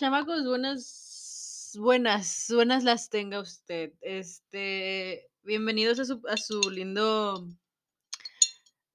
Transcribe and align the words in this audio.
Chamacos, 0.00 0.46
buenas, 0.46 1.72
buenas, 1.78 2.46
buenas 2.48 2.84
las 2.84 3.10
tenga 3.10 3.38
usted. 3.38 3.92
Este, 4.00 5.28
bienvenidos 5.42 5.98
a 5.98 6.06
su, 6.06 6.22
a 6.26 6.38
su 6.38 6.58
lindo, 6.70 7.46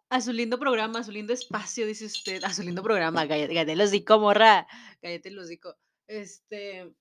a 0.10 0.20
su 0.20 0.34
lindo 0.34 0.58
programa, 0.58 0.98
a 0.98 1.04
su 1.04 1.12
lindo 1.12 1.32
espacio, 1.32 1.86
dice 1.86 2.06
usted, 2.06 2.44
a 2.44 2.52
su 2.52 2.64
lindo 2.64 2.82
programa. 2.82 3.28
Cállate, 3.28 3.74
el 3.74 3.82
hocico, 3.82 4.18
morra. 4.18 4.66
Cállate 5.00 5.30
el 5.30 5.38
hocico. 5.38 5.78
Este, 6.08 6.92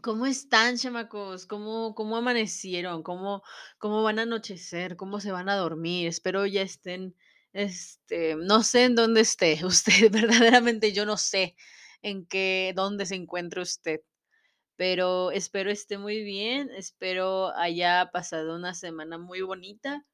¿cómo 0.00 0.26
están, 0.26 0.76
chamacos? 0.76 1.46
¿Cómo, 1.46 1.96
cómo 1.96 2.18
amanecieron? 2.18 3.02
¿Cómo, 3.02 3.42
cómo 3.78 4.04
van 4.04 4.20
a 4.20 4.22
anochecer? 4.22 4.94
¿Cómo 4.94 5.18
se 5.18 5.32
van 5.32 5.48
a 5.48 5.56
dormir? 5.56 6.06
Espero 6.06 6.46
ya 6.46 6.62
estén, 6.62 7.16
este, 7.52 8.36
no 8.36 8.62
sé 8.62 8.84
en 8.84 8.94
dónde 8.94 9.22
esté 9.22 9.58
usted, 9.64 10.12
verdaderamente 10.12 10.92
yo 10.92 11.04
no 11.04 11.16
sé 11.16 11.56
en 12.02 12.26
qué, 12.26 12.72
dónde 12.76 13.06
se 13.06 13.16
encuentra 13.16 13.62
usted 13.62 14.00
pero 14.76 15.30
espero 15.30 15.70
esté 15.70 15.98
muy 15.98 16.22
bien, 16.24 16.70
espero 16.70 17.54
haya 17.56 18.10
pasado 18.12 18.56
una 18.56 18.74
semana 18.74 19.18
muy 19.18 19.42
bonita. 19.42 20.06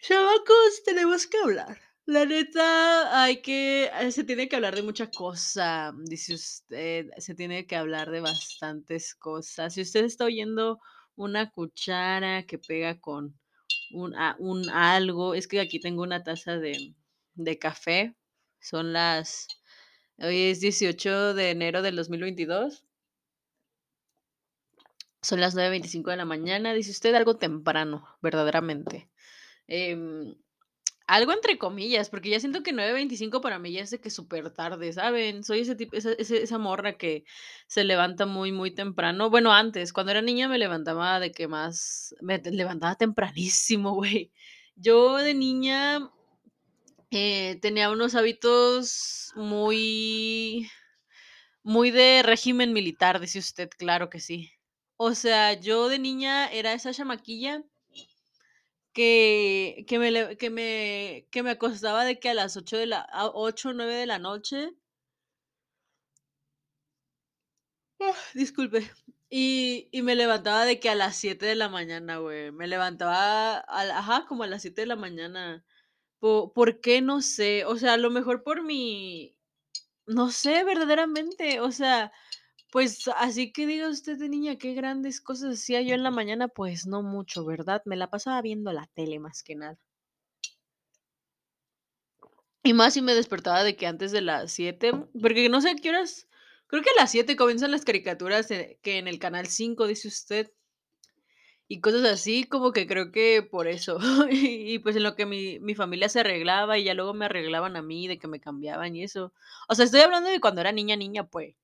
Chavacos, 0.00 0.82
tenemos 0.84 1.26
que 1.26 1.38
hablar. 1.38 1.78
La 2.06 2.24
neta, 2.26 3.22
hay 3.22 3.40
que, 3.42 3.84
eh, 4.00 4.10
se 4.10 4.24
tiene 4.24 4.48
que 4.48 4.56
hablar 4.56 4.74
de 4.74 4.82
mucha 4.82 5.08
cosa, 5.10 5.92
dice 6.04 6.34
usted, 6.34 7.10
se 7.18 7.34
tiene 7.36 7.66
que 7.66 7.76
hablar 7.76 8.10
de 8.10 8.20
bastantes 8.20 9.14
cosas. 9.14 9.74
Si 9.74 9.82
usted 9.82 10.04
está 10.04 10.24
oyendo 10.24 10.80
una 11.14 11.50
cuchara 11.52 12.44
que 12.44 12.58
pega 12.58 12.98
con 13.00 13.38
un, 13.92 14.14
a- 14.16 14.36
un 14.40 14.68
algo, 14.70 15.34
es 15.34 15.46
que 15.48 15.60
aquí 15.60 15.78
tengo 15.80 16.02
una 16.02 16.24
taza 16.24 16.58
de, 16.58 16.94
de 17.34 17.58
café, 17.58 18.16
son 18.60 18.92
las, 18.92 19.46
hoy 20.18 20.50
es 20.50 20.60
18 20.60 21.34
de 21.34 21.50
enero 21.50 21.82
del 21.82 21.96
2022. 21.96 22.84
Son 25.22 25.40
las 25.40 25.54
nueve 25.54 25.70
veinticinco 25.70 26.10
de 26.10 26.16
la 26.16 26.24
mañana, 26.24 26.74
dice 26.74 26.90
usted 26.90 27.14
algo 27.14 27.36
temprano, 27.36 28.04
verdaderamente. 28.20 29.08
Em, 29.68 30.34
algo 31.06 31.32
entre 31.32 31.58
comillas, 31.58 32.10
porque 32.10 32.30
ya 32.30 32.40
siento 32.40 32.62
que 32.62 32.72
nueve 32.72 32.92
veinticinco 32.94 33.40
para 33.40 33.58
mí 33.58 33.72
ya 33.72 33.82
es 33.82 33.90
de 33.90 34.00
que 34.00 34.10
súper 34.10 34.50
tarde, 34.52 34.92
¿saben? 34.92 35.44
Soy 35.44 35.60
ese 35.60 35.76
tipo, 35.76 35.96
esa, 35.96 36.12
esa 36.12 36.58
morra 36.58 36.96
que 36.96 37.24
se 37.66 37.84
levanta 37.84 38.26
muy, 38.26 38.52
muy 38.52 38.72
temprano. 38.74 39.30
Bueno, 39.30 39.52
antes, 39.52 39.92
cuando 39.92 40.12
era 40.12 40.22
niña 40.22 40.48
me 40.48 40.58
levantaba 40.58 41.20
de 41.20 41.32
que 41.32 41.48
más, 41.48 42.14
me 42.20 42.38
levantaba 42.38 42.94
tempranísimo, 42.96 43.94
güey. 43.94 44.32
Yo 44.74 45.18
de 45.18 45.34
niña 45.34 46.10
eh, 47.12 47.58
tenía 47.60 47.90
unos 47.90 48.14
hábitos 48.14 49.32
muy, 49.36 50.68
muy 51.62 51.90
de 51.90 52.22
régimen 52.24 52.72
militar, 52.72 53.20
dice 53.20 53.38
usted, 53.40 53.70
claro 53.70 54.10
que 54.10 54.20
sí. 54.20 54.52
O 54.96 55.14
sea, 55.14 55.52
yo 55.52 55.88
de 55.90 55.98
niña 55.98 56.50
era 56.50 56.72
esa 56.72 56.92
chamaquilla 56.94 57.62
que, 58.92 59.84
que, 59.88 59.98
me, 59.98 60.36
que, 60.36 60.50
me, 60.50 61.28
que 61.30 61.42
me 61.42 61.50
acostaba 61.50 62.04
de 62.04 62.18
que 62.20 62.28
a 62.30 62.34
las 62.34 62.56
8 62.56 62.76
de 62.78 62.86
la, 62.86 63.00
a 63.00 63.28
8 63.28 63.70
o 63.70 63.72
9 63.72 63.94
de 63.94 64.06
la 64.06 64.18
noche. 64.18 64.70
Ah, 68.00 68.14
disculpe. 68.34 68.90
Y, 69.30 69.88
y 69.92 70.02
me 70.02 70.14
levantaba 70.14 70.64
de 70.66 70.78
que 70.80 70.90
a 70.90 70.94
las 70.94 71.16
7 71.16 71.46
de 71.46 71.54
la 71.54 71.68
mañana, 71.68 72.18
güey. 72.18 72.52
Me 72.52 72.66
levantaba, 72.66 73.58
a 73.58 73.80
ajá, 73.98 74.26
como 74.26 74.42
a 74.42 74.46
las 74.46 74.62
7 74.62 74.82
de 74.82 74.86
la 74.88 74.96
mañana. 74.96 75.64
Po- 76.22 76.52
¿Por, 76.54 76.80
qué? 76.80 77.02
No 77.02 77.20
sé. 77.20 77.64
O 77.66 77.76
sea, 77.76 77.94
a 77.94 77.96
lo 77.98 78.10
mejor 78.10 78.42
por 78.42 78.62
mi... 78.62 79.36
No 80.06 80.30
sé, 80.32 80.64
verdaderamente. 80.64 81.60
O 81.60 81.72
sea, 81.72 82.12
Pues, 82.72 83.08
así 83.16 83.52
que 83.52 83.66
diga 83.66 83.88
usted 83.90 84.18
de 84.18 84.28
niña, 84.30 84.58
qué 84.58 84.74
grandes 84.74 85.20
cosas 85.22 85.54
hacía 85.60 85.82
yo 85.82 85.94
en 85.94 86.04
la 86.04 86.10
mañana, 86.12 86.48
pues 86.48 86.86
no 86.86 87.02
mucho, 87.02 87.44
¿verdad? 87.46 87.82
Me 87.86 87.96
la 87.96 88.10
pasaba 88.10 88.42
viendo 88.42 88.72
la 88.72 88.88
tele 88.94 89.18
más 89.20 89.42
que 89.44 89.56
nada. 89.56 89.78
Y 92.64 92.72
más 92.74 92.94
si 92.94 93.02
me 93.02 93.14
despertaba 93.14 93.62
de 93.64 93.76
que 93.76 93.86
antes 93.86 94.12
de 94.12 94.20
las 94.20 94.52
7, 94.52 94.92
porque 95.20 95.48
no 95.48 95.60
sé 95.60 95.70
a 95.70 95.74
qué 95.76 95.90
horas, 95.90 96.28
creo 96.66 96.82
que 96.82 96.90
a 96.90 97.00
las 97.00 97.10
7 97.10 97.36
comienzan 97.36 97.70
las 97.70 97.84
caricaturas 97.84 98.50
eh, 98.50 98.78
que 98.82 98.98
en 98.98 99.08
el 99.08 99.18
canal 99.18 99.46
5 99.46 99.86
dice 99.86 100.08
usted, 100.08 100.52
y 101.74 101.80
cosas 101.80 102.04
así, 102.04 102.44
como 102.44 102.72
que 102.72 102.86
creo 102.86 103.12
que 103.12 103.42
por 103.42 103.66
eso. 103.68 103.98
Y, 104.30 104.74
y 104.74 104.78
pues 104.80 104.96
en 104.96 105.02
lo 105.04 105.14
que 105.16 105.26
mi, 105.26 105.58
mi 105.60 105.74
familia 105.74 106.08
se 106.08 106.20
arreglaba 106.20 106.78
y 106.78 106.84
ya 106.84 106.94
luego 106.94 107.14
me 107.14 107.24
arreglaban 107.26 107.76
a 107.76 107.82
mí, 107.82 108.08
de 108.08 108.18
que 108.18 108.28
me 108.28 108.40
cambiaban 108.40 108.94
y 108.96 109.04
eso. 109.04 109.32
O 109.68 109.74
sea, 109.74 109.84
estoy 109.86 110.00
hablando 110.02 110.30
de 110.30 110.40
cuando 110.40 110.60
era 110.60 110.72
niña, 110.72 110.96
niña, 110.96 111.26
pues. 111.28 111.54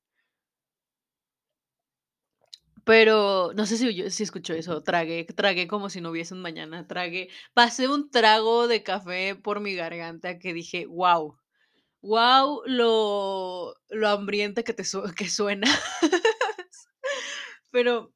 Pero 2.85 3.53
no 3.55 3.67
sé 3.67 3.77
si 3.77 3.95
yo 3.95 4.09
si 4.11 4.23
escuchó 4.23 4.55
eso, 4.55 4.83
tragué, 4.83 5.25
tragué 5.25 5.69
como 5.69 5.91
si 5.91 6.01
no 6.01 6.11
hubiese 6.11 6.33
un 6.35 6.41
mañana, 6.41 6.87
tragué, 6.87 7.29
pasé 7.53 7.87
un 7.89 8.11
trago 8.11 8.67
de 8.69 8.83
café 8.83 9.35
por 9.37 9.61
mi 9.61 9.75
garganta 9.75 10.39
que 10.39 10.55
dije: 10.55 10.87
"Guau, 10.87 11.39
guau, 12.03 12.63
lo 12.67 13.75
lo 13.91 14.09
hambrienta 14.09 14.63
que 14.65 14.75
te 14.75 14.85
sue 14.85 15.15
que 15.17 15.29
suena". 15.31 15.69
Pero, 17.71 18.13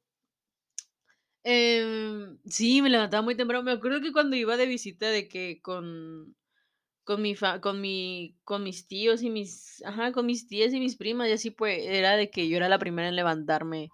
em, 1.43 2.37
sí, 2.45 2.81
me 2.81 2.89
levantaba 2.89 3.21
muy 3.23 3.35
temprano. 3.35 3.63
Me 3.63 3.71
acuerdo 3.71 4.01
que 4.01 4.11
cuando 4.13 4.35
iba 4.35 4.57
de 4.57 4.65
visita 4.65 5.07
de 5.09 5.27
que 5.27 5.61
con 5.61 6.35
con 7.05 7.21
mi 7.21 7.35
fa 7.35 7.61
con 7.61 7.81
mi 7.81 8.37
con 8.45 8.63
mis 8.63 8.87
tíos 8.87 9.23
y 9.23 9.29
mis 9.31 9.83
ajá, 9.85 10.11
con 10.13 10.25
mis 10.27 10.47
tías 10.47 10.73
y 10.73 10.79
mis 10.79 10.95
primas 10.97 11.29
y 11.29 11.33
así, 11.33 11.51
pues, 11.51 11.79
era 11.85 12.15
de 12.17 12.29
que 12.31 12.49
yo 12.49 12.57
era 12.57 12.69
la 12.69 12.79
primera 12.79 13.09
en 13.09 13.15
levantarme. 13.17 13.91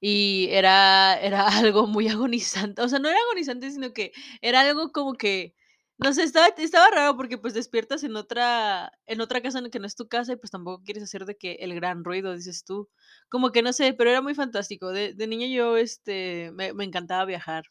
Y 0.00 0.48
era 0.52 1.18
era 1.20 1.46
algo 1.72 1.86
muy 1.88 2.08
agonizante, 2.08 2.82
o 2.82 2.88
sea, 2.88 2.98
no 3.00 3.08
era 3.10 3.18
agonizante, 3.20 3.70
sino 3.72 3.92
que 3.94 4.12
era 4.42 4.62
algo 4.62 4.92
como 4.92 5.14
que, 5.14 5.54
no 5.98 6.12
sé, 6.14 6.22
estaba 6.24 6.48
estaba 6.58 6.90
raro 6.90 7.16
porque, 7.16 7.38
pues, 7.38 7.54
despiertas 7.54 8.04
en 8.04 8.16
otra 8.16 8.92
en 9.06 9.20
otra 9.20 9.42
casa 9.42 9.60
que 9.70 9.78
no 9.80 9.86
es 9.86 9.96
tu 9.96 10.08
casa 10.08 10.32
y, 10.32 10.36
pues, 10.36 10.50
tampoco 10.52 10.82
quieres 10.84 11.02
hacer 11.04 11.24
de 11.26 11.36
que 11.36 11.54
el 11.60 11.74
gran 11.74 12.04
ruido, 12.04 12.34
dices 12.36 12.64
tú. 12.64 12.88
Como 13.28 13.50
que 13.52 13.62
no 13.62 13.72
sé, 13.72 13.94
pero 13.94 14.10
era 14.10 14.22
muy 14.22 14.34
fantástico. 14.34 14.92
De 14.92 15.14
de 15.14 15.26
niña 15.26 15.48
yo, 15.48 15.76
este, 15.76 16.50
me 16.54 16.72
me 16.74 16.84
encantaba 16.84 17.24
viajar. 17.24 17.64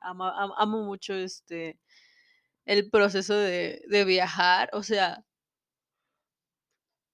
Amo 0.00 0.82
mucho, 0.84 1.14
este, 1.14 1.78
el 2.66 2.90
proceso 2.90 3.34
de 3.36 3.82
de 3.88 4.04
viajar, 4.06 4.70
o 4.74 4.82
sea, 4.84 5.24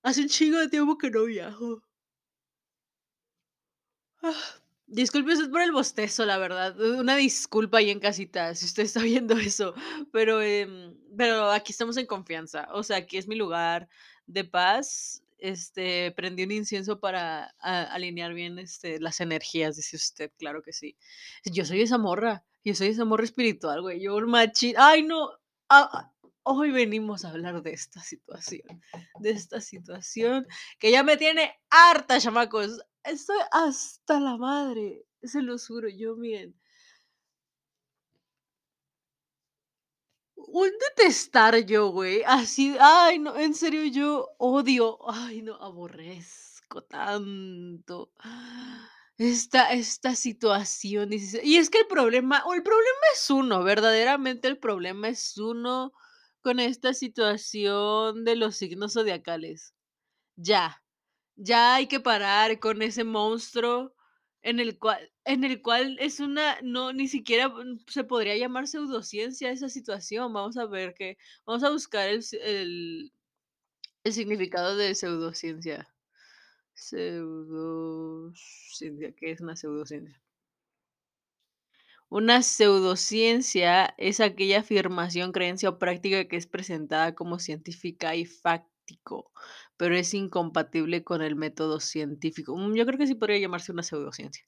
hace 0.05 0.21
un 0.23 0.29
chingo 0.29 0.59
de 0.61 0.69
tiempo 0.69 0.97
que 0.97 1.11
no 1.11 1.25
viajo. 1.25 1.83
Ah, 4.25 4.64
disculpe 4.87 5.33
usted 5.33 5.51
por 5.51 5.63
el 5.63 5.73
bostezo, 5.73 6.25
la 6.27 6.39
verdad. 6.39 6.79
Una 6.81 7.17
disculpa 7.17 7.79
ahí 7.79 7.91
en 7.91 8.01
casita 8.01 8.55
si 8.55 8.67
usted 8.67 8.85
está 8.85 9.01
viendo 9.03 9.37
eso, 9.39 9.75
pero, 10.13 10.43
em, 10.43 10.95
pero 11.17 11.51
aquí 11.51 11.73
estamos 11.73 11.97
en 11.97 12.07
confianza. 12.07 12.69
O 12.73 12.83
sea, 12.83 12.99
aquí 12.99 13.17
es 13.19 13.27
mi 13.29 13.35
lugar 13.37 13.89
de 14.27 14.45
paz. 14.45 15.23
Este, 15.39 16.11
prendí 16.13 16.45
un 16.45 16.53
incienso 16.53 17.01
para 17.01 17.55
a- 17.61 17.83
alinear 17.93 18.33
bien 18.33 18.59
este, 18.59 18.99
las 19.01 19.21
energías, 19.21 19.77
dice 19.77 19.97
usted, 19.97 20.31
claro 20.39 20.63
que 20.63 20.73
sí. 20.73 20.97
Yo 21.45 21.65
soy 21.67 21.83
esa 21.83 21.99
morra, 21.99 22.45
yo 22.65 22.75
soy 22.75 22.89
esa 22.89 23.05
morra 23.05 23.25
espiritual, 23.25 23.83
güey. 23.83 24.01
Yo, 24.01 24.19
machín. 24.27 24.75
Ay, 24.79 25.03
no. 25.03 25.31
ah, 25.69 26.11
hoy 26.45 26.71
venimos 26.71 27.25
a 27.25 27.31
hablar 27.31 27.63
de 27.63 27.73
esta 27.73 28.01
situación, 28.03 28.81
de 29.21 29.31
esta 29.31 29.61
situación 29.61 30.47
que 30.79 30.91
ya 30.91 31.03
me 31.03 31.17
tiene 31.17 31.53
harta, 31.71 32.19
chamacos. 32.21 32.81
Estoy 33.05 33.39
hasta 33.53 34.19
la 34.21 34.37
madre, 34.37 35.07
se 35.23 35.41
lo 35.43 35.57
juro, 35.59 35.89
yo 35.89 36.17
miren, 36.17 36.55
un 40.37 40.71
detestar 40.97 41.65
yo, 41.67 41.89
güey, 41.91 42.23
así, 42.27 42.77
ay, 42.81 43.19
no, 43.19 43.37
en 43.37 43.55
serio, 43.55 43.85
yo 43.87 44.29
odio, 44.39 44.99
ay, 45.11 45.43
no, 45.43 45.55
aborrezco 45.57 46.83
tanto 46.85 48.13
esta, 49.19 49.73
esta 49.73 50.15
situación. 50.15 51.11
Y 51.13 51.57
es 51.57 51.71
que 51.71 51.79
el 51.81 51.87
problema, 51.87 52.43
o 52.47 52.55
el 52.55 52.63
problema 52.63 53.07
es 53.15 53.31
uno, 53.31 53.63
verdaderamente 53.65 54.49
el 54.49 54.59
problema 54.59 55.09
es 55.09 55.37
uno 55.39 55.93
con 56.43 56.61
esta 56.61 56.95
situación 56.95 58.25
de 58.25 58.37
los 58.37 58.57
signos 58.57 58.93
zodiacales. 58.95 59.75
Ya. 60.37 60.84
Ya 61.37 61.75
hay 61.75 61.87
que 61.89 62.01
parar 62.01 62.59
con 62.61 62.83
ese 62.83 63.05
monstruo 63.05 63.95
en 64.43 64.61
el 64.61 64.79
cual 64.79 65.11
en 65.25 65.45
el 65.45 65.63
cual 65.63 65.97
es 66.01 66.21
una 66.21 66.59
no, 66.63 66.93
ni 66.93 67.09
siquiera, 67.09 67.49
mm, 67.49 67.81
se 67.89 68.05
podría 68.05 68.37
llamar 68.37 68.69
pseudociencia 68.69 69.51
esa 69.51 69.69
situación. 69.69 70.33
Vamos 70.33 70.57
a 70.57 70.67
ver 70.67 70.95
qué 70.95 71.17
vamos 71.47 71.65
a 71.65 71.71
buscar 71.71 72.09
el 72.09 72.23
el 72.43 73.13
el 74.05 74.13
significado 74.13 74.77
de 74.77 74.95
pseudociencia. 74.95 75.89
Pseudociencia, 76.75 79.13
¿qué 79.17 79.33
es 79.33 79.41
una 79.41 79.57
pseudociencia? 79.57 80.21
Una 82.09 82.43
pseudociencia 82.43 83.95
es 83.99 84.21
aquella 84.21 84.61
afirmación, 84.61 85.33
creencia 85.33 85.69
o 85.69 85.79
práctica 85.79 86.27
que 86.29 86.37
es 86.37 86.47
presentada 86.47 87.15
como 87.15 87.39
científica 87.39 88.15
y 88.15 88.25
fáctico, 88.25 89.33
pero 89.77 89.97
es 89.97 90.15
incompatible 90.15 91.05
con 91.05 91.23
el 91.23 91.37
método 91.37 91.81
científico. 91.81 92.57
Mm, 92.57 92.75
yo 92.75 92.87
creo 92.87 92.99
que 92.99 93.07
sí 93.07 93.15
podría 93.15 93.39
llamarse 93.39 93.73
una 93.73 93.83
pseudociencia. 93.83 94.45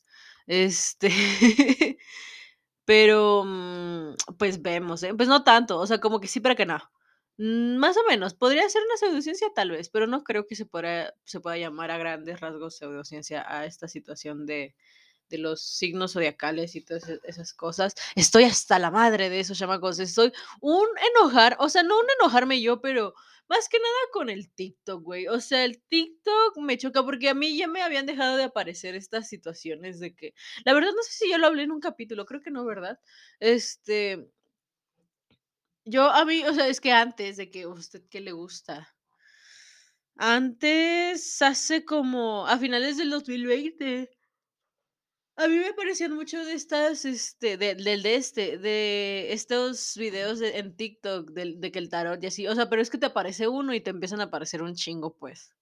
Este, 0.46 1.08
pero, 2.84 3.44
mm, 3.46 4.14
pues 4.38 4.62
vemos, 4.62 5.02
¿eh? 5.02 5.14
Pues 5.14 5.28
no 5.28 5.44
tanto, 5.44 5.78
o 5.78 5.86
sea, 5.86 5.98
como 6.00 6.20
que 6.20 6.28
sí, 6.28 6.40
pero 6.40 6.56
que 6.56 6.66
no. 6.66 6.78
Mm, 7.38 7.76
más 7.78 7.96
o 7.96 8.04
menos, 8.08 8.34
podría 8.34 8.68
ser 8.68 8.82
una 8.84 8.96
pseudociencia 8.96 9.48
tal 9.54 9.70
vez, 9.72 9.90
pero 9.90 10.06
no 10.06 10.24
creo 10.24 10.46
que 10.46 10.56
se 10.56 10.66
pueda, 10.66 11.14
se 11.24 11.40
pueda 11.40 11.58
llamar 11.58 11.90
a 11.90 11.98
grandes 11.98 12.40
rasgos 12.40 12.76
pseudociencia 12.78 13.44
a 13.48 13.66
esta 13.66 13.88
situación 13.88 14.46
de, 14.46 14.74
de 15.28 15.38
los 15.38 15.62
signos 15.62 16.12
zodiacales 16.14 16.76
y 16.76 16.82
todas 16.82 17.08
e- 17.08 17.20
esas 17.24 17.52
cosas. 17.54 17.94
Estoy 18.14 18.44
hasta 18.44 18.78
la 18.78 18.90
madre 18.90 19.30
de 19.30 19.40
esos 19.40 19.58
chamacos. 19.58 19.98
Estoy 19.98 20.32
un 20.60 20.86
enojar, 21.16 21.56
o 21.60 21.68
sea, 21.68 21.82
no 21.82 21.98
un 21.98 22.06
enojarme 22.20 22.60
yo, 22.60 22.80
pero 22.80 23.14
más 23.48 23.68
que 23.68 23.78
nada 23.78 23.94
con 24.12 24.28
el 24.30 24.50
TikTok, 24.52 25.02
güey. 25.02 25.28
O 25.28 25.40
sea, 25.40 25.64
el 25.64 25.80
TikTok 25.88 26.58
me 26.58 26.78
choca 26.78 27.02
porque 27.04 27.28
a 27.28 27.34
mí 27.34 27.56
ya 27.56 27.68
me 27.68 27.82
habían 27.82 28.06
dejado 28.06 28.36
de 28.36 28.44
aparecer 28.44 28.94
estas 28.94 29.28
situaciones 29.28 30.00
de 30.00 30.14
que, 30.14 30.34
la 30.64 30.72
verdad 30.74 30.90
no 30.96 31.02
sé 31.02 31.12
si 31.12 31.30
yo 31.30 31.38
lo 31.38 31.46
hablé 31.46 31.62
en 31.64 31.72
un 31.72 31.80
capítulo, 31.80 32.26
creo 32.26 32.40
que 32.42 32.50
no, 32.50 32.64
¿verdad? 32.64 32.98
Este, 33.40 34.28
yo 35.84 36.10
a 36.10 36.24
mí, 36.24 36.44
o 36.44 36.52
sea, 36.54 36.68
es 36.68 36.80
que 36.80 36.92
antes 36.92 37.36
de 37.38 37.50
que 37.50 37.66
usted 37.66 38.02
qué 38.10 38.20
le 38.20 38.32
gusta. 38.32 38.94
Antes, 40.18 41.40
hace 41.42 41.84
como 41.84 42.46
a 42.46 42.58
finales 42.58 42.96
del 42.96 43.10
2020. 43.10 44.10
A 45.36 45.48
mí 45.48 45.56
me 45.58 45.74
parecían 45.74 46.12
mucho 46.14 46.42
de 46.44 46.54
estas, 46.54 47.04
este, 47.04 47.58
de, 47.58 47.74
del 47.74 48.02
de 48.02 48.14
este, 48.14 48.56
de 48.58 49.32
estos 49.32 49.94
videos 49.96 50.38
de- 50.38 50.58
en 50.58 50.74
TikTok 50.76 51.30
del, 51.32 51.60
de 51.60 51.70
que 51.70 51.78
el 51.78 51.90
tarot 51.90 52.22
y 52.22 52.26
así, 52.26 52.46
o 52.46 52.54
sea, 52.54 52.70
pero 52.70 52.80
es 52.80 52.88
que 52.90 52.96
te 52.98 53.06
aparece 53.06 53.46
uno 53.48 53.74
y 53.74 53.80
te 53.82 53.90
empiezan 53.90 54.20
a 54.20 54.24
aparecer 54.24 54.62
un 54.62 54.74
chingo, 54.74 55.14
pues. 55.18 55.54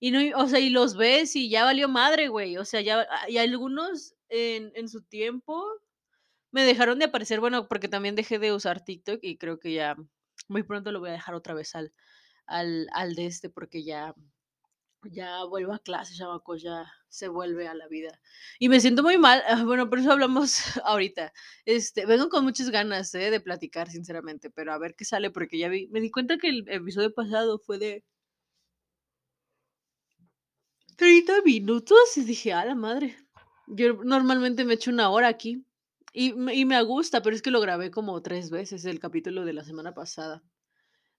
Y 0.00 0.12
no, 0.12 0.20
o 0.38 0.48
sea, 0.48 0.60
y 0.60 0.70
los 0.70 0.96
ves 0.96 1.36
y 1.36 1.50
ya 1.50 1.64
valió 1.64 1.88
madre, 1.88 2.28
güey. 2.28 2.58
O 2.58 2.64
sea, 2.66 2.80
ya, 2.82 3.06
ah, 3.10 3.30
y 3.30 3.38
algunos 3.38 4.14
en, 4.30 4.72
en 4.76 4.88
su 4.88 5.02
tiempo 5.04 5.64
me 6.52 6.62
dejaron 6.64 6.98
de 6.98 7.06
aparecer, 7.06 7.40
bueno, 7.40 7.68
porque 7.68 7.88
también 7.88 8.14
dejé 8.14 8.38
de 8.38 8.52
usar 8.52 8.84
TikTok 8.84 9.18
y 9.22 9.38
creo 9.38 9.58
que 9.58 9.72
ya 9.74 9.96
muy 10.48 10.62
pronto 10.62 10.92
lo 10.92 11.00
voy 11.00 11.10
a 11.10 11.12
dejar 11.12 11.34
otra 11.34 11.54
vez 11.54 11.74
al, 11.74 11.92
al, 12.46 12.88
al 12.92 13.14
de 13.16 13.26
este, 13.26 13.50
porque 13.50 13.84
ya 13.84 14.14
ya 15.10 15.44
vuelvo 15.44 15.72
a 15.72 15.78
clase, 15.78 16.14
chamacos, 16.14 16.62
ya 16.62 16.86
se 17.08 17.28
vuelve 17.28 17.68
a 17.68 17.74
la 17.74 17.88
vida. 17.88 18.20
Y 18.58 18.68
me 18.68 18.80
siento 18.80 19.02
muy 19.02 19.18
mal, 19.18 19.42
ah, 19.48 19.64
bueno, 19.64 19.88
por 19.88 19.98
eso 19.98 20.12
hablamos 20.12 20.58
ahorita. 20.84 21.32
Este, 21.64 22.06
vengo 22.06 22.28
con 22.28 22.44
muchas 22.44 22.70
ganas, 22.70 23.14
eh, 23.14 23.30
de 23.30 23.40
platicar, 23.40 23.90
sinceramente, 23.90 24.50
pero 24.50 24.72
a 24.72 24.78
ver 24.78 24.94
qué 24.96 25.04
sale, 25.04 25.30
porque 25.30 25.58
ya 25.58 25.68
vi, 25.68 25.88
me 25.88 26.00
di 26.00 26.10
cuenta 26.10 26.38
que 26.38 26.48
el 26.48 26.64
episodio 26.68 27.12
pasado 27.14 27.58
fue 27.58 27.78
de 27.78 28.04
30 30.96 31.42
minutos 31.44 32.16
y 32.16 32.24
dije, 32.24 32.52
a 32.52 32.64
la 32.64 32.74
madre. 32.74 33.16
Yo 33.66 33.94
normalmente 34.04 34.64
me 34.64 34.74
echo 34.74 34.90
una 34.90 35.10
hora 35.10 35.28
aquí 35.28 35.64
y, 36.12 36.28
y 36.52 36.64
me 36.64 36.82
gusta, 36.82 37.22
pero 37.22 37.34
es 37.34 37.42
que 37.42 37.50
lo 37.50 37.60
grabé 37.60 37.90
como 37.90 38.22
tres 38.22 38.50
veces 38.50 38.84
el 38.84 39.00
capítulo 39.00 39.44
de 39.44 39.52
la 39.52 39.64
semana 39.64 39.94
pasada. 39.94 40.42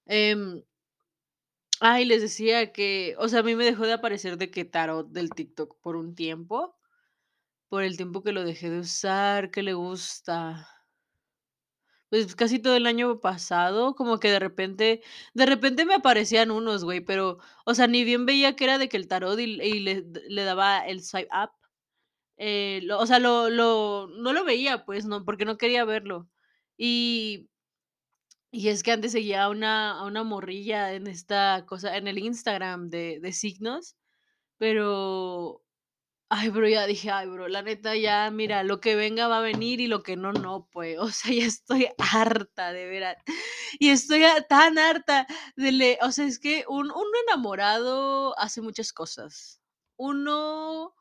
Em, 0.06 0.62
ay, 1.90 2.06
les 2.06 2.22
decía 2.22 2.72
que, 2.74 3.16
o 3.20 3.28
sea, 3.30 3.40
a 3.42 3.44
mí 3.44 3.56
me 3.56 3.66
dejó 3.66 3.86
de 3.86 3.94
aparecer 3.94 4.38
de 4.38 4.52
que 4.52 4.66
tarot 4.66 5.08
del 5.12 5.30
TikTok 5.32 5.78
por 5.82 5.96
un 5.96 6.16
tiempo 6.16 6.76
Por 7.70 7.84
el 7.84 7.96
tiempo 7.98 8.24
que 8.24 8.32
lo 8.32 8.44
dejé 8.44 8.72
de 8.72 8.80
usar, 8.80 9.52
¿qué 9.52 9.62
le 9.64 9.74
gusta? 9.76 10.68
Pues, 12.10 12.36
casi 12.36 12.60
todo 12.60 12.76
el 12.76 12.86
año 12.88 13.20
pasado, 13.20 13.96
como 13.96 14.20
que 14.20 14.30
de 14.32 14.40
repente 14.40 15.02
de 15.34 15.46
repente 15.46 15.86
me 15.86 15.96
aparecían 15.96 16.52
unos, 16.52 16.84
güey, 16.84 17.02
pero, 17.02 17.40
o 17.66 17.74
sea, 17.74 17.88
ni 17.88 18.04
bien 18.04 18.26
veía 18.26 18.56
que 18.56 18.64
era 18.66 18.78
de 18.78 18.88
que 18.90 18.98
el 18.98 19.08
tarot 19.08 19.40
y 19.40 19.48
le 19.82 20.44
daba 20.44 20.80
el 20.86 21.04
swipe 21.04 21.30
up, 21.36 21.50
eh, 22.38 22.82
o 22.98 23.06
sea, 23.08 23.20
lo 23.20 23.50
no 24.08 24.34
lo 24.34 24.46
veía, 24.46 24.86
pues, 24.86 25.06
no, 25.06 25.26
porque 25.26 25.46
no 25.46 25.58
quería 25.58 25.86
verlo. 25.86 26.30
Y 26.78 27.50
y 28.56 28.70
es 28.70 28.84
que 28.84 28.92
antes 28.94 29.12
seguía 29.14 29.44
a 29.46 29.50
una 29.50 30.00
a 30.00 30.06
una 30.06 30.24
morrilla 30.24 30.94
en 30.94 31.08
esta 31.08 31.66
cosa 31.68 31.98
en 31.98 32.08
el 32.08 32.18
Instagram 32.20 32.90
de 32.90 33.20
de 33.22 33.34
signos, 33.34 33.96
pero 34.58 35.62
Ay, 36.30 36.50
bro, 36.50 36.68
ya 36.68 36.88
dije: 36.88 37.12
"Ay, 37.12 37.28
bro, 37.28 37.48
la 37.48 37.62
neta 37.62 37.96
ya, 37.96 38.30
mira, 38.32 38.64
lo 38.64 38.82
que 38.82 38.96
venga 38.96 39.28
va 39.28 39.38
a 39.40 39.42
venir 39.42 39.80
y 39.82 39.88
lo 39.88 40.04
que 40.04 40.16
no, 40.18 40.34
no, 40.34 40.68
pues". 40.72 40.98
O 41.02 41.10
sea, 41.12 41.32
ya 41.34 41.46
estoy 41.46 41.88
harta, 42.00 42.74
de 42.74 42.86
veras. 42.88 43.18
Y 43.80 43.90
estoy 43.92 44.24
tan 44.50 44.78
harta 44.80 45.28
de 45.56 45.72
le 45.72 46.00
o 46.02 46.12
sea, 46.12 46.26
es 46.26 46.40
que 46.40 46.66
un 46.70 46.88
uno 46.92 47.10
enamorado 47.28 48.38
hace 48.40 48.62
muchas 48.62 48.94
cosas. 48.94 49.62
Uno 49.98 50.94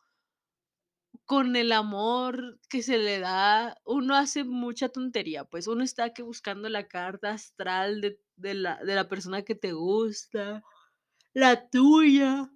con 1.26 1.56
el 1.56 1.72
amor 1.72 2.58
que 2.70 2.82
se 2.82 2.98
le 2.98 3.18
da, 3.20 3.76
uno 3.84 4.16
hace 4.16 4.44
mucha 4.44 4.88
tontería, 4.90 5.44
pues, 5.44 5.66
uno 5.68 5.84
está 5.84 6.12
que 6.14 6.22
buscando 6.22 6.68
la 6.68 6.86
carta 6.88 7.30
astral 7.32 8.00
de 8.02 8.20
de 8.36 8.54
la 8.54 8.78
de 8.84 8.94
la 8.96 9.08
persona 9.08 9.42
que 9.42 9.54
te 9.54 9.72
gusta, 9.72 10.62
la 11.34 11.68
tuya. 11.70 12.50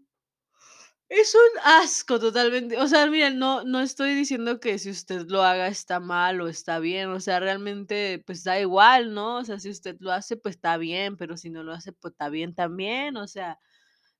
Es 1.10 1.34
un 1.34 1.60
asco 1.64 2.20
totalmente. 2.20 2.78
O 2.78 2.86
sea, 2.86 3.06
miren, 3.06 3.38
no 3.38 3.64
no 3.64 3.80
estoy 3.80 4.14
diciendo 4.14 4.60
que 4.60 4.78
si 4.78 4.90
usted 4.90 5.24
lo 5.28 5.42
haga 5.42 5.66
está 5.68 6.00
mal 6.00 6.38
o 6.42 6.48
está 6.48 6.78
bien, 6.80 7.08
o 7.08 7.18
sea, 7.20 7.40
realmente, 7.40 8.22
pues, 8.26 8.44
da 8.44 8.60
igual, 8.60 9.14
¿no? 9.14 9.38
O 9.38 9.44
sea, 9.44 9.58
si 9.58 9.70
usted 9.70 9.96
lo 10.00 10.12
hace, 10.12 10.36
pues, 10.36 10.56
está 10.56 10.76
bien, 10.76 11.16
pero 11.16 11.38
si 11.38 11.48
no 11.48 11.62
lo 11.62 11.72
hace, 11.72 11.92
pues, 11.92 12.12
está 12.12 12.28
bien 12.28 12.54
también, 12.54 13.16
o 13.16 13.26
sea, 13.26 13.58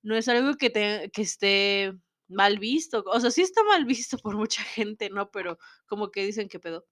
no 0.03 0.15
es 0.17 0.27
algo 0.29 0.55
que 0.57 0.69
te 0.71 1.11
que 1.13 1.21
esté 1.23 1.93
mal 2.29 2.59
visto. 2.59 3.03
O 3.07 3.19
sea, 3.19 3.31
sí 3.31 3.41
está 3.41 3.63
mal 3.65 3.85
visto 3.85 4.17
por 4.19 4.35
mucha 4.37 4.63
gente, 4.63 5.09
¿no? 5.09 5.31
Pero 5.31 5.57
como 5.87 6.11
que 6.11 6.25
dicen: 6.25 6.49
"¿Qué 6.49 6.59
pedo?". 6.59 6.85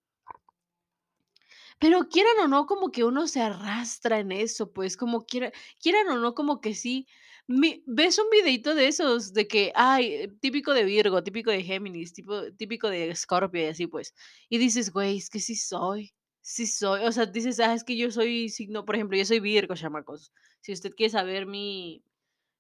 Pero 1.81 2.07
quieran 2.10 2.39
o 2.44 2.48
no, 2.48 2.66
como 2.66 2.92
que 2.92 3.04
uno 3.04 3.28
se 3.28 3.42
arrastra 3.42 4.19
en 4.19 4.31
eso, 4.31 4.72
pues, 4.74 4.98
como 4.98 5.25
quiera 5.25 5.51
quieran 5.80 6.07
o 6.10 6.18
no, 6.18 6.34
como 6.34 6.60
que 6.60 6.74
sí, 6.74 7.07
mi 7.48 7.84
ves 7.86 8.18
un 8.18 8.30
videito 8.31 8.74
de 8.74 8.88
esos 8.88 9.31
de 9.34 9.48
que, 9.48 9.72
ay, 9.75 10.06
eh, 10.13 10.28
típico 10.42 10.74
de 10.74 10.84
Virgo, 10.86 11.24
típico 11.24 11.51
de 11.51 11.63
Géminis, 11.63 12.13
tipo 12.13 12.51
típico 12.54 12.90
de 12.90 13.10
Escorpio 13.12 13.62
y 13.62 13.66
así, 13.68 13.86
pues, 13.88 14.16
y 14.50 14.57
dices: 14.57 14.92
"Güey, 14.92 15.18
es 15.18 15.30
que 15.30 15.40
sí 15.40 15.56
soy, 15.56 16.13
sí 16.42 16.66
soy", 16.66 17.04
o 17.06 17.12
sea, 17.12 17.28
dices: 17.28 17.59
"Ah, 17.59 17.73
es 17.76 17.83
que 17.83 17.95
yo 17.95 18.09
soy 18.11 18.50
signo", 18.50 18.83
por 18.83 18.95
ejemplo, 18.95 19.16
yo 19.18 19.26
soy 19.26 19.40
Virgo, 19.40 19.76
chamacos. 19.76 20.31
Si 20.61 20.73
usted 20.73 20.92
quiere 20.95 21.11
saber 21.11 21.45
mi 21.45 22.04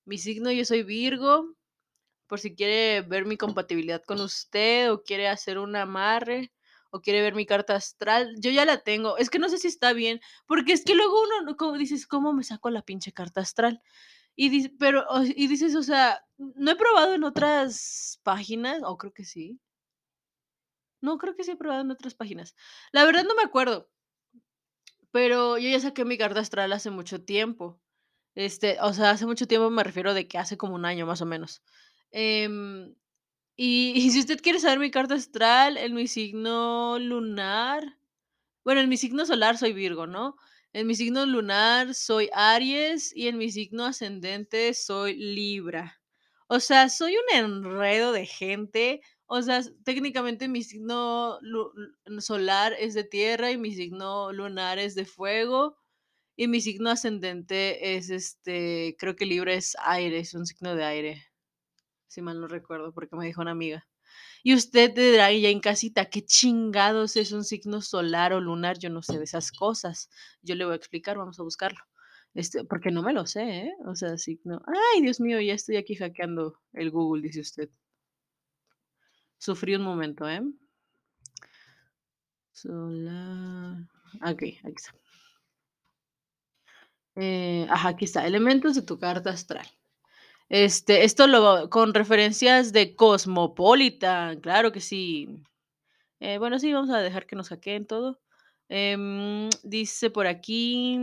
mi 0.05 0.17
signo, 0.19 0.51
yo 0.51 0.65
soy 0.65 0.83
Virgo, 0.83 1.55
por 2.27 2.39
si 2.39 2.55
quiere 2.55 3.01
ver 3.01 3.25
mi 3.25 3.37
compatibilidad 3.37 4.03
con 4.03 4.21
usted, 4.21 4.91
o 4.91 5.03
quiere 5.03 5.27
hacer 5.29 5.57
un 5.59 5.75
amarre, 5.75 6.51
o 6.91 7.01
quiere 7.01 7.21
ver 7.21 7.35
mi 7.35 7.45
carta 7.45 7.75
astral, 7.75 8.35
yo 8.39 8.51
ya 8.51 8.65
la 8.65 8.79
tengo. 8.83 9.17
Es 9.17 9.29
que 9.29 9.39
no 9.39 9.49
sé 9.49 9.57
si 9.57 9.67
está 9.67 9.93
bien, 9.93 10.21
porque 10.47 10.73
es 10.73 10.83
que 10.85 10.95
luego 10.95 11.21
uno 11.21 11.41
no 11.43 11.57
como 11.57 11.77
dices: 11.77 12.07
"¿Cómo 12.07 12.33
me 12.33 12.43
saco 12.43 12.69
la 12.69 12.81
pinche 12.83 13.11
carta 13.13 13.41
astral?". 13.41 13.81
Y 14.35 14.49
dices 14.49 14.71
pero, 14.79 15.05
y 15.23 15.47
dices, 15.47 15.75
o 15.75 15.83
sea, 15.83 16.25
no 16.37 16.71
he 16.71 16.75
probado 16.77 17.13
en 17.15 17.23
otras 17.25 18.19
páginas, 18.23 18.81
o 18.85 18.97
creo 18.97 19.13
que 19.13 19.25
sí. 19.25 19.59
No, 21.01 21.17
creo 21.17 21.35
que 21.35 21.43
sí 21.43 21.51
he 21.51 21.55
probado 21.55 21.81
en 21.81 21.89
otras 21.91 22.13
páginas. 22.15 22.55
La 22.91 23.03
verdad 23.05 23.23
no 23.23 23.33
me 23.35 23.41
acuerdo, 23.43 23.89
pero 25.11 25.57
yo 25.57 25.69
ya 25.69 25.79
saqué 25.79 26.05
mi 26.05 26.17
carta 26.17 26.39
astral 26.41 26.73
hace 26.73 26.89
mucho 26.91 27.23
tiempo. 27.23 27.79
Este, 28.35 28.77
o 28.81 28.93
sea, 28.93 29.11
hace 29.11 29.25
mucho 29.25 29.47
tiempo 29.47 29.69
me 29.71 29.83
refiero 29.83 30.13
de 30.13 30.27
que 30.27 30.37
hace 30.37 30.57
como 30.57 30.75
un 30.75 30.85
año, 30.85 31.05
más 31.07 31.21
o 31.21 31.25
menos. 31.25 31.63
Em 32.11 32.95
Y 33.57 33.93
y 33.97 34.11
si 34.11 34.19
usted 34.21 34.41
quiere 34.41 34.59
saber 34.59 34.79
mi 34.79 34.91
carta 34.91 35.15
astral, 35.15 35.77
en 35.77 35.93
mi 35.95 36.07
signo 36.07 36.99
lunar, 36.99 37.97
bueno, 38.65 38.81
en 38.81 38.89
mi 38.89 38.97
signo 38.97 39.25
solar 39.25 39.57
soy 39.57 39.73
Virgo, 39.73 40.07
¿no? 40.07 40.35
En 40.73 40.87
mi 40.87 40.95
signo 40.95 41.25
lunar 41.25 41.95
soy 41.95 42.29
Aries 42.33 43.15
y 43.15 43.27
en 43.29 43.37
mi 43.37 43.51
signo 43.51 43.85
ascendente 43.85 44.73
soy 44.75 45.15
Libra. 45.17 46.01
O 46.49 46.59
sea, 46.61 46.89
soy 46.89 47.15
un 47.17 47.37
enredo 47.37 48.11
de 48.13 48.25
gente. 48.27 49.01
O 49.27 49.41
sea, 49.43 49.61
técnicamente 49.85 50.47
mi 50.49 50.63
signo 50.63 51.39
solar 52.19 52.73
es 52.79 52.93
de 52.95 53.03
tierra 53.05 53.51
y 53.51 53.57
mi 53.57 53.73
signo 53.75 54.31
lunar 54.33 54.79
es 54.79 54.95
de 54.95 55.05
fuego 55.05 55.77
y 56.37 56.47
mi 56.49 56.61
signo 56.61 56.89
ascendente 56.91 57.95
es 57.97 58.09
este, 58.11 58.95
creo 58.99 59.15
que 59.17 59.25
Libra 59.27 59.53
es 59.55 59.75
aire, 59.81 60.19
es 60.19 60.33
un 60.35 60.45
signo 60.47 60.75
de 60.75 60.85
aire, 60.85 61.26
si 62.07 62.21
mal 62.21 62.39
no 62.39 62.47
recuerdo, 62.47 62.93
porque 62.93 63.15
me 63.15 63.25
dijo 63.25 63.41
una 63.41 63.51
amiga. 63.51 63.87
Y 64.43 64.53
usted 64.53 64.93
dirá 64.93 65.25
ahí 65.25 65.41
ya 65.41 65.49
en 65.49 65.59
casita, 65.59 66.05
¿qué 66.05 66.23
chingados 66.25 67.17
es 67.17 67.31
un 67.31 67.43
signo 67.43 67.81
solar 67.81 68.33
o 68.33 68.39
lunar? 68.41 68.79
Yo 68.79 68.89
no 68.89 69.01
sé 69.01 69.17
de 69.17 69.25
esas 69.25 69.51
cosas. 69.51 70.09
Yo 70.41 70.55
le 70.55 70.65
voy 70.65 70.73
a 70.73 70.77
explicar, 70.77 71.17
vamos 71.17 71.39
a 71.39 71.43
buscarlo. 71.43 71.79
Este, 72.33 72.63
porque 72.65 72.91
no 72.91 73.01
me 73.03 73.13
lo 73.13 73.25
sé, 73.25 73.41
¿eh? 73.41 73.73
O 73.85 73.95
sea, 73.95 74.17
signo. 74.17 74.61
Ay, 74.67 75.01
Dios 75.01 75.19
mío, 75.19 75.41
ya 75.41 75.53
estoy 75.53 75.77
aquí 75.77 75.95
hackeando 75.95 76.59
el 76.73 76.91
Google, 76.91 77.23
dice 77.23 77.41
usted. 77.41 77.69
Sufrí 79.39 79.75
un 79.75 79.83
momento, 79.83 80.27
¿eh? 80.29 80.41
Solar. 82.51 83.87
Ok, 84.23 84.43
aquí 84.63 84.73
está. 84.75 84.93
Eh, 87.15 87.67
ajá, 87.69 87.89
aquí 87.89 88.05
está. 88.05 88.25
Elementos 88.27 88.75
de 88.75 88.83
tu 88.83 88.99
carta 88.99 89.31
astral. 89.31 89.67
Este, 90.49 91.03
esto 91.03 91.27
lo 91.27 91.69
con 91.69 91.93
referencias 91.93 92.71
de 92.71 92.95
Cosmopolitan, 92.95 94.39
claro 94.39 94.71
que 94.71 94.79
sí. 94.79 95.27
Eh, 96.19 96.37
bueno, 96.39 96.59
sí, 96.59 96.73
vamos 96.73 96.89
a 96.91 96.99
dejar 96.99 97.25
que 97.27 97.35
nos 97.35 97.49
hackeen 97.49 97.87
todo. 97.87 98.19
Em, 98.69 99.49
dice 99.63 100.09
por 100.09 100.27
aquí. 100.27 100.97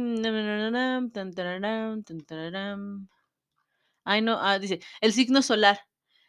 Ay, 4.05 4.23
no, 4.23 4.39
ah, 4.41 4.59
dice, 4.59 4.81
el 5.01 5.13
signo 5.13 5.43
solar. 5.43 5.81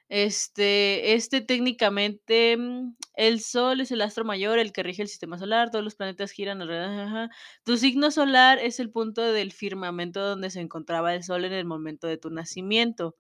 Este, 0.10 1.14
este 1.16 1.42
técnicamente, 1.42 2.56
mm, 2.58 2.96
el 3.16 3.40
Sol 3.42 3.82
es 3.82 3.92
el 3.92 4.02
astro 4.02 4.24
mayor, 4.24 4.60
el 4.60 4.72
que 4.72 4.84
rige 4.84 5.02
el 5.02 5.08
sistema 5.08 5.40
solar, 5.40 5.72
todos 5.72 5.84
los 5.84 5.96
planetas 5.96 6.32
giran 6.32 6.62
alrededor. 6.62 7.00
ajá. 7.08 7.30
Tu 7.64 7.78
signo 7.78 8.12
solar 8.12 8.60
es 8.60 8.80
el 8.80 8.92
punto 8.92 9.22
del 9.24 9.52
firmamento 9.52 10.22
donde 10.22 10.52
se 10.52 10.62
encontraba 10.62 11.16
el 11.16 11.24
Sol 11.24 11.44
en 11.46 11.54
el 11.54 11.66
momento 11.66 12.06
de 12.08 12.18
tu 12.18 12.30
nacimiento. 12.30 13.16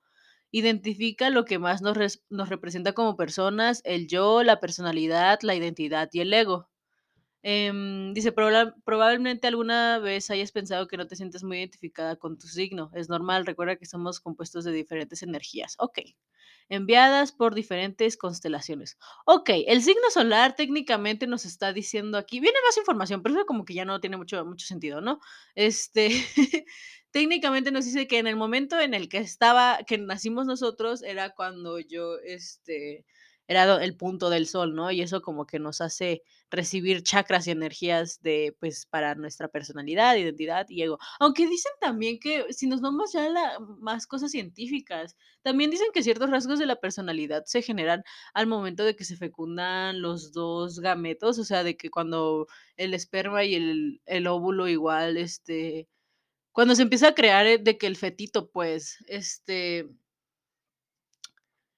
Identifica 0.52 1.30
lo 1.32 1.46
que 1.46 1.60
más 1.60 1.82
nos, 1.82 1.98
res- 1.98 2.24
nos 2.30 2.50
representa 2.50 2.94
como 2.94 3.18
personas, 3.18 3.82
el 3.86 4.08
yo, 4.08 4.44
la 4.44 4.60
personalidad, 4.60 5.40
la 5.44 5.56
identidad 5.56 6.10
y 6.14 6.22
el 6.22 6.34
ego. 6.34 6.70
Em, 7.44 8.14
dice, 8.14 8.34
"Proba- 8.34 8.76
probablemente 8.86 9.48
alguna 9.48 10.00
vez 10.00 10.30
hayas 10.32 10.52
pensado 10.52 10.88
que 10.88 10.98
no 10.98 11.08
te 11.08 11.16
sientes 11.18 11.44
muy 11.44 11.58
identificada 11.60 12.16
con 12.18 12.38
tu 12.40 12.48
signo. 12.48 12.92
Es 12.96 13.10
normal, 13.10 13.46
recuerda 13.46 13.78
que 13.78 13.86
somos 13.86 14.20
compuestos 14.22 14.66
de 14.66 14.72
diferentes 14.74 15.24
energías. 15.24 15.76
Ok. 15.80 16.00
Enviadas 16.70 17.32
por 17.32 17.54
diferentes 17.54 18.18
constelaciones. 18.18 18.98
Ok, 19.26 19.52
el 19.68 19.82
signo 19.84 20.10
solar 20.12 20.56
técnicamente 20.56 21.28
nos 21.28 21.46
está 21.46 21.74
diciendo 21.74 22.18
aquí, 22.18 22.40
viene 22.40 22.58
más 22.66 22.78
información, 22.78 23.22
pero 23.22 23.36
eso 23.36 23.46
como 23.46 23.66
que 23.66 23.76
ya 23.76 23.86
no 23.86 24.00
tiene 24.02 24.18
mucho, 24.18 24.44
mucho 24.46 24.66
sentido, 24.66 25.00
¿no? 25.02 25.20
Este, 25.54 26.10
técnicamente 27.12 27.72
nos 27.72 27.86
dice 27.86 28.08
que 28.08 28.18
en 28.20 28.28
el 28.28 28.36
momento 28.36 28.80
en 28.80 28.94
el 28.94 29.10
que 29.10 29.20
estaba, 29.20 29.80
que 29.86 29.98
nacimos 29.98 30.48
nosotros, 30.48 31.04
era 31.04 31.30
cuando 31.36 31.80
yo, 31.80 32.18
este, 32.24 33.06
era 33.48 33.84
el 33.84 33.96
punto 33.96 34.30
del 34.30 34.48
sol, 34.48 34.76
¿no? 34.76 34.92
Y 34.92 35.02
eso 35.02 35.22
como 35.22 35.46
que 35.46 35.60
nos 35.60 35.82
hace 35.82 36.24
recibir 36.50 37.04
chakras 37.04 37.48
y 37.48 37.52
energías 37.52 38.22
de, 38.22 38.56
pues, 38.60 38.86
para 38.86 39.16
nuestra 39.16 39.48
personalidad, 39.48 40.16
identidad 40.16 40.66
y 40.70 40.82
ego. 40.84 40.98
Aunque 41.20 41.48
dicen 41.48 41.72
también 41.80 42.20
que 42.20 42.46
si 42.54 42.68
nos 42.68 42.82
vamos 42.82 43.14
ya 43.14 43.26
a 43.28 43.60
más 43.60 44.08
cosas 44.08 44.32
científicas, 44.32 45.16
también 45.42 45.72
dicen 45.72 45.88
que 45.94 46.04
ciertos 46.04 46.30
rasgos 46.30 46.60
de 46.60 46.66
la 46.66 46.78
personalidad 46.78 47.44
se 47.46 47.62
generan 47.62 48.04
al 48.34 48.48
momento 48.48 48.84
de 48.84 48.96
que 48.96 49.04
se 49.06 49.18
fecundan 49.18 50.02
los 50.02 50.32
dos 50.34 50.80
gametos, 50.80 51.40
o 51.40 51.44
sea, 51.44 51.64
de 51.64 51.78
que 51.78 51.90
cuando 51.90 52.48
el 52.78 52.94
esperma 52.94 53.44
y 53.44 53.56
el, 53.56 54.02
el 54.06 54.28
óvulo 54.28 54.68
igual, 54.68 55.18
este, 55.18 55.88
cuando 56.52 56.76
se 56.76 56.84
empieza 56.84 57.10
a 57.10 57.16
crear 57.16 57.46
eh, 57.48 57.58
de 57.58 57.78
que 57.78 57.88
el 57.88 57.98
fetito, 57.98 58.50
pues, 58.50 58.98
este, 59.08 59.90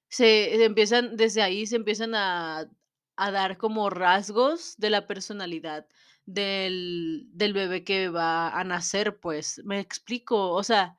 se 0.08 0.64
empiezan 0.64 1.16
desde 1.16 1.42
ahí 1.42 1.66
se 1.66 1.76
empiezan 1.76 2.14
a 2.14 2.70
a 3.16 3.30
dar 3.32 3.58
como 3.58 3.90
rasgos 3.90 4.76
de 4.78 4.90
la 4.90 5.06
personalidad 5.06 5.86
del 6.26 7.26
del 7.32 7.52
bebé 7.52 7.84
que 7.84 8.08
va 8.08 8.50
a 8.58 8.64
nacer, 8.64 9.18
pues, 9.20 9.60
¿me 9.64 9.80
explico? 9.80 10.50
O 10.52 10.62
sea, 10.62 10.96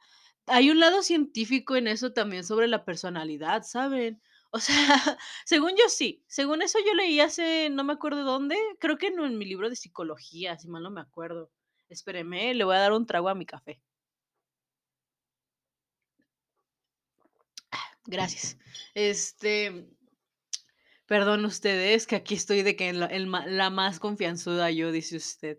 hay 0.47 0.69
un 0.71 0.79
lado 0.79 1.01
científico 1.03 1.75
en 1.75 1.87
eso 1.87 2.11
también 2.13 2.43
sobre 2.43 2.67
la 2.67 2.83
personalidad, 2.85 3.63
¿saben? 3.63 4.21
O 4.51 4.59
sea, 4.59 4.75
según 5.45 5.71
yo 5.77 5.87
sí, 5.89 6.23
según 6.27 6.61
eso 6.61 6.79
yo 6.85 6.93
leí 6.95 7.19
hace 7.19 7.69
no 7.69 7.83
me 7.83 7.93
acuerdo 7.93 8.23
dónde, 8.23 8.57
creo 8.79 8.97
que 8.97 9.11
no 9.11 9.25
en 9.25 9.37
mi 9.37 9.45
libro 9.45 9.69
de 9.69 9.75
psicología, 9.75 10.57
si 10.57 10.67
mal 10.67 10.83
no 10.83 10.91
me 10.91 11.01
acuerdo. 11.01 11.51
Espéreme, 11.89 12.53
le 12.53 12.63
voy 12.63 12.75
a 12.75 12.79
dar 12.79 12.93
un 12.93 13.05
trago 13.05 13.29
a 13.29 13.35
mi 13.35 13.45
café. 13.45 13.81
Gracias. 18.09 18.57
Este, 18.95 19.87
Perdón 21.09 21.43
ustedes, 21.45 22.05
que 22.05 22.15
aquí 22.15 22.35
estoy 22.35 22.61
de 22.61 22.75
que 22.75 22.93
la, 22.93 23.69
más 23.71 23.99
confianzuda 23.99 24.69
yo, 24.69 24.91
dice 24.91 25.17
usted. 25.17 25.57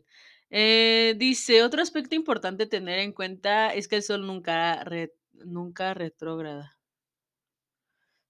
Eh, 0.48 1.14
dice, 1.18 1.64
otro 1.64 1.82
aspecto 1.82 2.14
importante 2.14 2.66
tener 2.66 3.00
en 3.00 3.12
cuenta 3.12 3.74
es 3.74 3.88
que 3.88 3.96
el 3.96 4.04
sol 4.04 4.24
nunca, 4.26 4.84
nunca 5.32 5.92
retrógrada. 5.92 6.79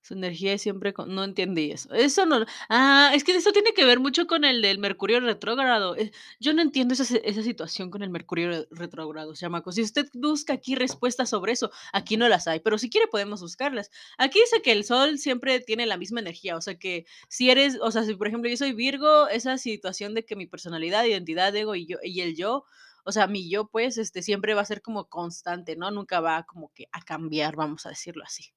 Su 0.02 0.14
energía 0.14 0.54
es 0.54 0.62
siempre 0.62 0.92
con 0.92 1.14
no 1.14 1.24
entendí 1.24 1.70
eso. 1.72 1.92
Eso 1.92 2.26
no 2.26 2.44
ah, 2.68 3.10
es 3.14 3.22
que 3.24 3.32
eso 3.36 3.52
tiene 3.52 3.74
que 3.74 3.84
ver 3.84 4.00
mucho 4.00 4.26
con 4.26 4.44
el 4.44 4.62
del 4.62 4.78
Mercurio 4.78 5.20
retrógrado. 5.20 5.96
Eh, 5.96 6.10
yo 6.40 6.54
no 6.54 6.62
entiendo 6.62 6.94
esa 6.94 7.04
esa 7.18 7.42
situación 7.42 7.90
con 7.90 8.02
el 8.02 8.10
Mercurio 8.10 8.48
re 8.50 8.66
retrógrado, 8.70 9.34
chamacos. 9.34 9.74
Si 9.74 9.82
usted 9.82 10.08
busca 10.14 10.54
aquí 10.54 10.74
respuestas 10.74 11.30
sobre 11.30 11.52
eso, 11.52 11.70
aquí 11.92 12.16
no 12.16 12.28
las 12.28 12.48
hay, 12.48 12.60
pero 12.60 12.78
si 12.78 12.88
quiere 12.90 13.08
podemos 13.08 13.40
buscarlas. 13.42 13.90
Aquí 14.18 14.40
dice 14.40 14.62
que 14.62 14.72
el 14.72 14.84
Sol 14.84 15.18
siempre 15.18 15.60
tiene 15.60 15.86
la 15.86 15.96
misma 15.96 16.20
energía, 16.20 16.56
o 16.56 16.60
sea 16.60 16.78
que 16.78 17.04
si 17.28 17.50
eres, 17.50 17.78
o 17.80 17.90
sea, 17.90 18.04
si 18.04 18.14
por 18.14 18.28
ejemplo 18.28 18.50
yo 18.50 18.56
soy 18.56 18.72
Virgo, 18.72 19.28
esa 19.28 19.58
situación 19.58 20.14
de 20.14 20.24
que 20.24 20.36
mi 20.36 20.46
personalidad, 20.46 21.04
identidad, 21.04 21.54
ego 21.54 21.74
y 21.74 21.86
yo 21.86 21.98
y 22.02 22.20
el 22.22 22.36
yo, 22.36 22.64
o 23.04 23.12
sea, 23.12 23.26
mi 23.26 23.48
yo, 23.50 23.68
pues, 23.68 23.98
este, 23.98 24.22
siempre 24.22 24.54
va 24.54 24.62
a 24.62 24.64
ser 24.64 24.82
como 24.82 25.08
constante, 25.08 25.76
¿no? 25.76 25.90
Nunca 25.90 26.20
va 26.20 26.44
como 26.44 26.72
que 26.74 26.86
a 26.92 27.02
cambiar, 27.02 27.56
vamos 27.56 27.86
a 27.86 27.90
decirlo 27.90 28.24
así. 28.24 28.52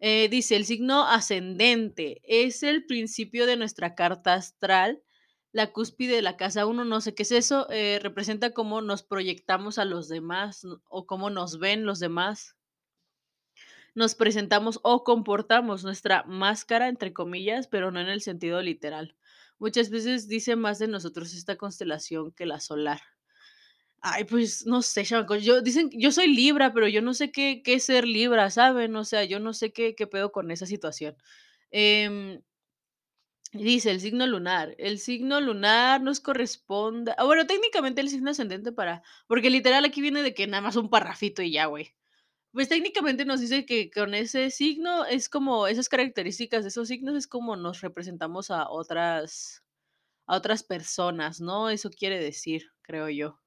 Eh, 0.00 0.28
dice, 0.28 0.56
el 0.56 0.66
signo 0.66 1.06
ascendente 1.06 2.20
es 2.24 2.62
el 2.62 2.84
principio 2.86 3.46
de 3.46 3.56
nuestra 3.56 3.94
carta 3.94 4.34
astral, 4.34 5.02
la 5.52 5.72
cúspide 5.72 6.16
de 6.16 6.22
la 6.22 6.36
casa 6.36 6.66
uno, 6.66 6.84
no 6.84 7.00
sé 7.00 7.14
qué 7.14 7.22
es 7.22 7.32
eso, 7.32 7.66
eh, 7.70 7.98
representa 8.02 8.50
cómo 8.52 8.82
nos 8.82 9.02
proyectamos 9.02 9.78
a 9.78 9.86
los 9.86 10.08
demás 10.08 10.66
o 10.88 11.06
cómo 11.06 11.30
nos 11.30 11.58
ven 11.58 11.86
los 11.86 11.98
demás, 11.98 12.56
nos 13.94 14.14
presentamos 14.14 14.78
o 14.82 15.02
comportamos 15.04 15.82
nuestra 15.82 16.22
máscara, 16.24 16.88
entre 16.88 17.14
comillas, 17.14 17.66
pero 17.66 17.90
no 17.90 17.98
en 17.98 18.08
el 18.08 18.20
sentido 18.20 18.60
literal. 18.60 19.16
Muchas 19.58 19.88
veces 19.88 20.28
dice 20.28 20.54
más 20.54 20.78
de 20.78 20.88
nosotros 20.88 21.32
esta 21.32 21.56
constelación 21.56 22.32
que 22.32 22.44
la 22.44 22.60
solar. 22.60 23.00
Ay, 24.02 24.24
pues, 24.24 24.66
no 24.66 24.82
sé, 24.82 25.04
yo 25.04 25.62
dicen 25.62 25.90
yo 25.92 26.12
soy 26.12 26.28
Libra, 26.28 26.72
pero 26.72 26.86
yo 26.88 27.02
no 27.02 27.14
sé 27.14 27.32
qué 27.32 27.62
qué 27.64 27.80
ser 27.80 28.06
Libra, 28.06 28.50
¿saben? 28.50 28.94
O 28.96 29.04
sea, 29.04 29.24
yo 29.24 29.40
no 29.40 29.52
sé 29.52 29.72
qué 29.72 29.94
qué 29.94 30.06
pedo 30.06 30.30
con 30.32 30.50
esa 30.50 30.66
situación. 30.66 31.16
Em, 31.70 32.40
dice 33.52 33.90
el 33.90 34.00
signo 34.00 34.26
lunar. 34.26 34.74
El 34.78 34.98
signo 34.98 35.40
lunar 35.40 36.00
nos 36.02 36.20
corresponde 36.20 37.12
ah, 37.16 37.24
bueno, 37.24 37.46
técnicamente 37.46 38.00
el 38.00 38.08
signo 38.10 38.30
ascendente 38.30 38.72
para 38.72 39.02
porque 39.28 39.50
literal 39.50 39.84
aquí 39.84 40.00
viene 40.00 40.22
de 40.22 40.34
que 40.34 40.46
nada 40.46 40.60
más 40.62 40.76
un 40.76 40.90
parrafito 40.90 41.42
y 41.42 41.52
ya, 41.52 41.66
güey. 41.66 41.94
Pues, 42.52 42.68
técnicamente 42.70 43.24
nos 43.26 43.40
dice 43.40 43.66
que 43.66 43.90
con 43.90 44.14
ese 44.14 44.50
signo 44.50 45.04
es 45.06 45.28
como 45.28 45.66
esas 45.68 45.88
características 45.90 46.64
de 46.64 46.68
esos 46.70 46.88
signos 46.88 47.16
es 47.16 47.26
como 47.28 47.56
nos 47.56 47.80
representamos 47.82 48.50
a 48.50 48.68
otras 48.70 49.64
a 50.26 50.36
otras 50.36 50.62
personas, 50.64 51.40
¿no? 51.40 51.70
Eso 51.70 51.90
quiere 51.90 52.18
decir, 52.20 52.66
creo 52.82 53.08
yo. 53.10 53.40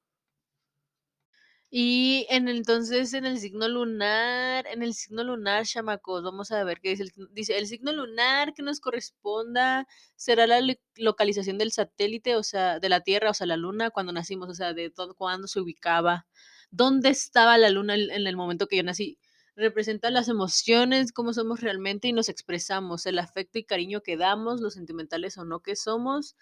Y 1.72 2.26
en 2.30 2.48
el 2.48 2.56
entonces, 2.58 3.14
en 3.14 3.24
el 3.26 3.38
signo 3.38 3.68
lunar 3.68 4.66
en 4.66 4.82
el 4.82 4.92
signo 4.92 5.22
lunar, 5.22 5.64
chamacos, 5.64 6.20
vamos 6.24 6.50
a 6.50 6.64
ver 6.64 6.80
qué 6.80 6.90
dice 6.90 7.04
el 7.04 7.12
dice: 7.32 7.56
"El 7.58 7.68
signo 7.68 7.92
lunar 7.92 8.54
que 8.54 8.62
nos 8.64 8.80
corresponda 8.80 9.86
será 10.16 10.48
la 10.48 10.60
localización 10.96 11.58
del 11.58 11.70
satélite, 11.70 12.34
o 12.34 12.42
sea, 12.42 12.80
de 12.80 12.88
la 12.88 13.02
Tierra, 13.02 13.30
o 13.30 13.34
sea, 13.34 13.46
la 13.46 13.56
Luna 13.56 13.90
cuando 13.90 14.12
nacimos, 14.12 14.48
o 14.48 14.54
sea, 14.54 14.74
de 14.74 14.90
todo 14.90 15.14
cuándo 15.14 15.46
se 15.46 15.60
ubicaba, 15.60 16.26
dónde 16.72 17.10
estaba 17.10 17.56
la 17.56 17.70
Luna 17.70 17.94
en 17.94 18.26
el 18.26 18.36
momento 18.36 18.66
que 18.66 18.76
yo 18.78 18.82
nací". 18.82 19.16
Representa 19.54 20.10
las 20.10 20.28
emociones, 20.28 21.12
cómo 21.12 21.32
somos 21.34 21.60
realmente 21.60 22.08
y 22.08 22.12
nos 22.12 22.28
expresamos, 22.28 23.06
el 23.06 23.18
afecto 23.20 23.60
y 23.60 23.64
cariño 23.64 24.00
que 24.02 24.16
damos, 24.16 24.60
lo 24.60 24.70
sentimentales 24.70 25.38
o 25.38 25.44
no 25.44 25.60
que 25.60 25.76
somos, 25.76 26.34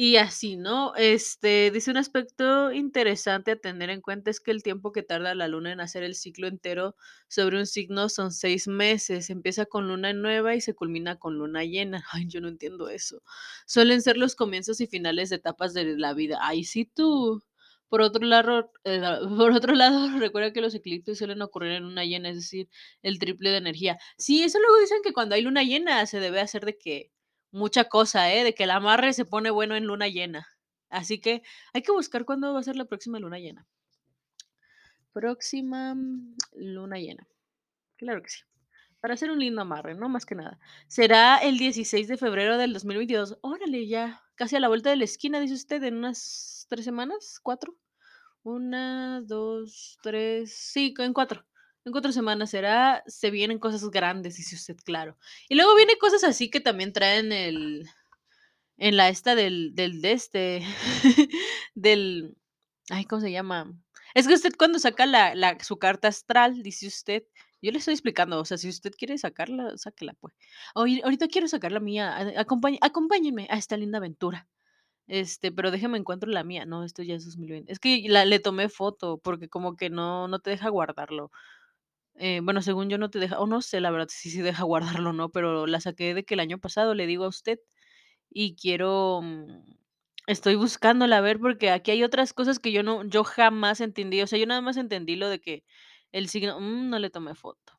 y 0.00 0.14
así, 0.16 0.56
¿no? 0.56 0.94
Este, 0.94 1.72
dice 1.72 1.90
un 1.90 1.96
aspecto 1.96 2.70
interesante 2.70 3.50
a 3.50 3.56
tener 3.56 3.90
en 3.90 4.00
cuenta 4.00 4.30
es 4.30 4.38
que 4.38 4.52
el 4.52 4.62
tiempo 4.62 4.92
que 4.92 5.02
tarda 5.02 5.34
la 5.34 5.48
luna 5.48 5.72
en 5.72 5.80
hacer 5.80 6.04
el 6.04 6.14
ciclo 6.14 6.46
entero 6.46 6.94
sobre 7.28 7.58
un 7.58 7.66
signo 7.66 8.08
son 8.08 8.30
seis 8.30 8.68
meses. 8.68 9.28
Empieza 9.28 9.66
con 9.66 9.88
luna 9.88 10.12
nueva 10.12 10.54
y 10.54 10.60
se 10.60 10.72
culmina 10.74 11.18
con 11.18 11.36
luna 11.36 11.64
llena. 11.64 12.04
Ay, 12.12 12.26
yo 12.28 12.40
no 12.40 12.46
entiendo 12.46 12.88
eso. 12.88 13.22
Suelen 13.66 14.00
ser 14.00 14.16
los 14.18 14.36
comienzos 14.36 14.80
y 14.80 14.86
finales 14.86 15.30
de 15.30 15.36
etapas 15.36 15.74
de 15.74 15.96
la 15.98 16.14
vida. 16.14 16.38
Ay, 16.42 16.62
sí 16.62 16.84
tú. 16.84 17.42
Por 17.88 18.00
otro 18.02 18.24
lado, 18.24 18.70
eh, 18.84 19.00
por 19.36 19.50
otro 19.52 19.74
lado, 19.74 20.08
recuerda 20.20 20.52
que 20.52 20.60
los 20.60 20.74
eclipses 20.76 21.18
suelen 21.18 21.42
ocurrir 21.42 21.72
en 21.72 21.82
luna 21.82 22.04
llena, 22.04 22.28
es 22.30 22.36
decir, 22.36 22.68
el 23.02 23.18
triple 23.18 23.50
de 23.50 23.56
energía. 23.56 23.98
Sí, 24.16 24.44
eso 24.44 24.60
luego 24.60 24.78
dicen 24.80 24.98
que 25.02 25.12
cuando 25.12 25.34
hay 25.34 25.42
luna 25.42 25.64
llena 25.64 26.06
se 26.06 26.20
debe 26.20 26.40
hacer 26.40 26.64
de 26.64 26.78
que 26.78 27.10
Mucha 27.50 27.84
cosa, 27.84 28.32
¿eh? 28.32 28.44
De 28.44 28.54
que 28.54 28.64
el 28.64 28.70
amarre 28.70 29.12
se 29.12 29.24
pone 29.24 29.50
bueno 29.50 29.74
en 29.74 29.86
luna 29.86 30.08
llena. 30.08 30.46
Así 30.90 31.20
que 31.20 31.42
hay 31.72 31.82
que 31.82 31.92
buscar 31.92 32.24
cuándo 32.24 32.52
va 32.52 32.60
a 32.60 32.62
ser 32.62 32.76
la 32.76 32.84
próxima 32.84 33.18
luna 33.18 33.38
llena. 33.38 33.66
Próxima 35.12 35.96
luna 36.52 36.98
llena. 36.98 37.26
Claro 37.96 38.22
que 38.22 38.28
sí. 38.30 38.42
Para 39.00 39.14
hacer 39.14 39.30
un 39.30 39.38
lindo 39.38 39.62
amarre, 39.62 39.94
¿no? 39.94 40.08
Más 40.08 40.26
que 40.26 40.34
nada. 40.34 40.58
Será 40.88 41.38
el 41.38 41.56
16 41.58 42.08
de 42.08 42.16
febrero 42.16 42.58
del 42.58 42.72
2022. 42.72 43.38
Órale, 43.42 43.86
ya. 43.86 44.22
Casi 44.34 44.56
a 44.56 44.60
la 44.60 44.68
vuelta 44.68 44.90
de 44.90 44.96
la 44.96 45.04
esquina, 45.04 45.40
dice 45.40 45.54
usted, 45.54 45.82
en 45.84 45.96
unas 45.96 46.66
tres 46.68 46.84
semanas, 46.84 47.38
cuatro. 47.42 47.76
Una, 48.42 49.20
dos, 49.22 49.98
tres. 50.02 50.52
Sí, 50.54 50.94
en 50.98 51.12
cuatro. 51.12 51.44
En 51.88 51.92
4 51.92 52.12
semanas 52.12 52.50
será, 52.50 53.02
se 53.06 53.30
vienen 53.30 53.58
cosas 53.58 53.88
grandes, 53.90 54.36
dice 54.36 54.56
usted, 54.56 54.76
claro. 54.84 55.18
Y 55.48 55.56
luego 55.56 55.74
viene 55.76 55.98
cosas 55.98 56.24
así 56.24 56.50
que 56.50 56.60
también 56.60 56.92
traen 56.92 57.32
el 57.32 57.88
en 58.78 58.96
la 58.96 59.08
esta 59.08 59.34
del 59.34 59.74
del 59.74 60.00
de 60.02 60.12
este, 60.12 60.62
del 61.74 62.36
ay, 62.90 63.04
¿cómo 63.06 63.20
se 63.22 63.32
llama? 63.32 63.72
Es 64.14 64.28
que 64.28 64.34
usted 64.34 64.52
cuando 64.58 64.78
saca 64.78 65.06
la 65.06 65.34
la 65.34 65.58
su 65.60 65.78
carta 65.78 66.08
astral, 66.08 66.62
dice 66.62 66.86
usted, 66.88 67.24
yo 67.62 67.72
le 67.72 67.78
estoy 67.78 67.94
explicando, 67.94 68.40
o 68.40 68.44
sea, 68.44 68.58
si 68.58 68.68
usted 68.68 68.92
quiere 68.96 69.18
sacarla, 69.18 69.76
sáquela, 69.78 70.14
pues. 70.20 70.34
Oye, 70.74 71.00
ahorita 71.04 71.28
quiero 71.28 71.48
sacar 71.48 71.72
la 71.72 71.80
mía, 71.80 72.16
acompáñenme 72.82 73.48
a 73.50 73.58
esta 73.58 73.76
linda 73.76 73.98
aventura. 73.98 74.48
Este, 75.08 75.50
pero 75.52 75.70
déjeme 75.70 75.98
encuentro 75.98 76.30
la 76.30 76.44
mía. 76.44 76.66
No, 76.66 76.84
esto 76.84 77.02
ya 77.02 77.14
es 77.16 77.24
2020. 77.24 77.72
Es 77.72 77.80
que 77.80 77.98
le 78.08 78.40
tomé 78.40 78.68
foto, 78.68 79.18
porque 79.18 79.48
como 79.48 79.76
que 79.76 79.90
no 79.90 80.28
no 80.28 80.38
te 80.40 80.50
deja 80.50 80.68
guardarlo. 80.68 81.30
Eh, 82.18 82.40
bueno, 82.42 82.62
según 82.62 82.88
yo 82.90 82.98
no 82.98 83.10
te 83.10 83.18
deja, 83.20 83.38
o 83.40 83.46
no 83.46 83.62
sé, 83.62 83.80
la 83.80 83.90
verdad, 83.90 84.08
si 84.10 84.30
sí 84.30 84.40
deja 84.42 84.64
guardarlo 85.04 85.10
o 85.10 85.12
no, 85.12 85.30
pero 85.30 85.66
la 85.66 85.80
saqué 85.80 86.14
de 86.14 86.24
que 86.24 86.34
el 86.34 86.40
año 86.40 86.58
pasado, 86.58 86.94
le 86.94 87.06
digo 87.06 87.24
a 87.24 87.28
usted, 87.28 87.58
y 88.30 88.56
quiero, 88.56 89.20
mm, 89.22 89.62
estoy 90.28 90.56
buscándola 90.56 91.18
a 91.18 91.20
ver, 91.22 91.40
porque 91.40 91.70
aquí 91.70 91.92
hay 91.92 92.04
otras 92.04 92.32
cosas 92.34 92.58
que 92.60 92.72
yo 92.72 92.82
no 92.84 93.04
yo 93.06 93.24
jamás 93.24 93.80
entendí, 93.82 94.22
o 94.22 94.26
sea, 94.28 94.38
yo 94.38 94.46
nada 94.46 94.62
más 94.62 94.76
entendí 94.78 95.16
lo 95.16 95.28
de 95.30 95.40
que 95.40 95.64
el 96.12 96.28
signo, 96.28 96.60
mm, 96.60 96.90
no 96.90 96.98
le 97.00 97.10
tomé 97.10 97.34
foto. 97.34 97.74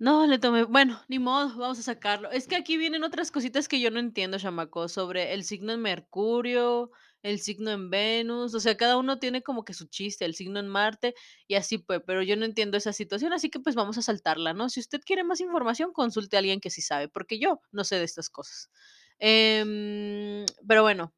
No, 0.00 0.26
le 0.26 0.38
tomé 0.38 0.62
bueno, 0.64 1.00
ni 1.08 1.18
modo, 1.18 1.48
vamos 1.58 1.78
a 1.80 1.82
sacarlo. 1.82 2.30
Es 2.30 2.46
que 2.46 2.54
aquí 2.56 2.76
vienen 2.76 3.02
otras 3.04 3.30
cositas 3.32 3.66
que 3.68 3.80
yo 3.80 3.90
no 3.90 3.98
entiendo, 3.98 4.38
chamaco, 4.38 4.88
sobre 4.88 5.34
el 5.34 5.42
signo 5.44 5.72
en 5.72 5.80
Mercurio, 5.82 6.90
el 7.22 7.40
signo 7.40 7.70
en 7.72 7.90
Venus, 7.90 8.54
o 8.54 8.60
sea, 8.60 8.76
cada 8.76 8.96
uno 8.96 9.18
tiene 9.18 9.42
como 9.42 9.64
que 9.64 9.74
su 9.74 9.86
chiste, 9.86 10.24
el 10.24 10.34
signo 10.34 10.60
en 10.60 10.68
Marte 10.68 11.14
y 11.48 11.54
así 11.56 11.78
pues, 11.78 12.00
pero 12.06 12.22
yo 12.22 12.36
no 12.36 12.44
entiendo 12.44 12.76
esa 12.76 12.92
situación, 12.92 13.32
así 13.32 13.50
que 13.50 13.60
pues 13.60 13.74
vamos 13.76 13.98
a 13.98 14.02
saltarla, 14.02 14.54
¿no? 14.54 14.68
Si 14.70 14.80
usted 14.80 15.00
quiere 15.04 15.24
más 15.24 15.40
información, 15.40 15.92
consulte 15.92 16.36
a 16.36 16.40
alguien 16.40 16.60
que 16.60 16.70
sí 16.70 16.82
sabe, 16.82 17.08
porque 17.08 17.38
yo 17.38 17.60
no 17.72 17.84
sé 17.84 17.96
de 17.96 18.04
estas 18.04 18.30
cosas. 18.30 18.70
Em, 19.18 20.44
pero 20.66 20.82
bueno, 20.82 21.12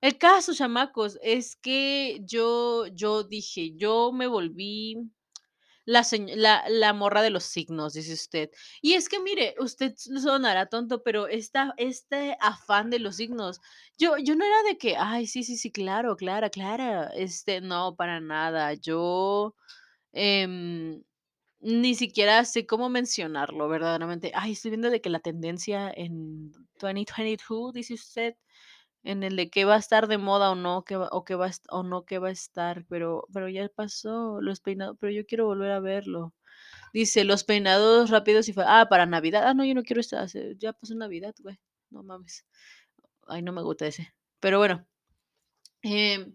el 0.00 0.18
caso, 0.18 0.54
chamacos, 0.54 1.18
es 1.22 1.56
que 1.56 2.20
yo 2.24 2.86
yo 2.88 3.24
dije, 3.24 3.74
yo 3.76 4.12
me 4.12 4.26
volví 4.28 4.96
la 5.86 6.04
la 6.36 6.64
la 6.68 6.92
morra 6.92 7.22
de 7.22 7.30
los 7.30 7.44
signos, 7.44 7.94
dice 7.94 8.14
usted. 8.14 8.50
Y 8.82 8.94
es 8.94 9.08
que 9.08 9.20
mire, 9.20 9.54
usted 9.60 9.94
sonará 9.96 10.66
tonto, 10.66 11.02
pero 11.02 11.26
esta 11.28 11.74
este 11.76 12.36
afán 12.40 12.90
de 12.90 12.98
los 13.00 13.16
signos, 13.16 13.60
yo 13.98 14.16
yo 14.18 14.34
no 14.36 14.44
era 14.44 14.62
de 14.64 14.78
que: 14.78 14.96
"Ay, 14.98 15.26
sí, 15.26 15.44
sí, 15.44 15.56
sí, 15.56 15.70
claro, 15.72 16.16
clara, 16.16 16.50
clara", 16.50 17.08
este, 17.16 17.60
no, 17.60 17.96
para 17.96 18.20
nada. 18.20 18.74
Yo, 18.74 19.54
em, 20.12 21.02
ni 21.60 21.94
siquiera 21.96 22.44
sé 22.46 22.66
cómo 22.66 22.88
mencionarlo 22.90 23.68
verdaderamente. 23.68 24.32
Ay, 24.34 24.52
estoy 24.52 24.70
viendo 24.72 24.90
de 24.90 25.00
que 25.02 25.10
la 25.10 25.20
tendencia 25.20 25.92
en 25.96 26.52
2022, 26.80 27.72
dice 27.74 27.94
usted, 27.94 28.36
en 29.04 29.22
el 29.22 29.36
de 29.36 29.50
qué 29.50 29.64
va 29.66 29.76
a 29.76 29.78
estar 29.78 30.08
de 30.08 30.18
moda 30.18 30.50
o 30.50 30.54
no, 30.56 30.84
qué 30.84 30.96
va 30.96 31.08
o 31.12 31.24
qué 31.24 31.34
va 31.36 31.50
o 31.70 31.82
no 31.84 32.04
qué 32.06 32.18
va 32.18 32.28
a 32.28 32.32
estar, 32.32 32.84
pero 32.88 33.26
pero 33.32 33.48
ya 33.48 33.68
pasó, 33.68 34.40
los 34.42 34.60
peinados, 34.60 34.96
pero 35.00 35.12
yo 35.12 35.26
quiero 35.26 35.46
volver 35.46 35.70
a 35.72 35.80
verlo. 35.80 36.34
Dice: 36.94 37.24
"Los 37.24 37.44
peinados 37.44 38.10
rápidos 38.10 38.48
y 38.48 38.54
fa" 38.54 38.80
ah, 38.82 38.88
para 38.88 39.06
Navidad. 39.06 39.44
Ah, 39.48 39.54
no, 39.54 39.64
yo 39.64 39.74
no 39.74 39.82
quiero 39.84 40.00
esta 40.00 40.22
hace 40.22 40.56
ya 40.58 40.72
pasó 40.74 40.94
Navidad, 40.96 41.34
güey, 41.40 41.58
no 41.90 42.02
mames. 42.04 42.46
Ay, 43.28 43.42
no 43.42 43.52
me 43.52 43.62
gusta 43.62 43.86
ese. 43.86 44.14
Pero 44.40 44.58
bueno, 44.58 44.86
em, 45.82 46.34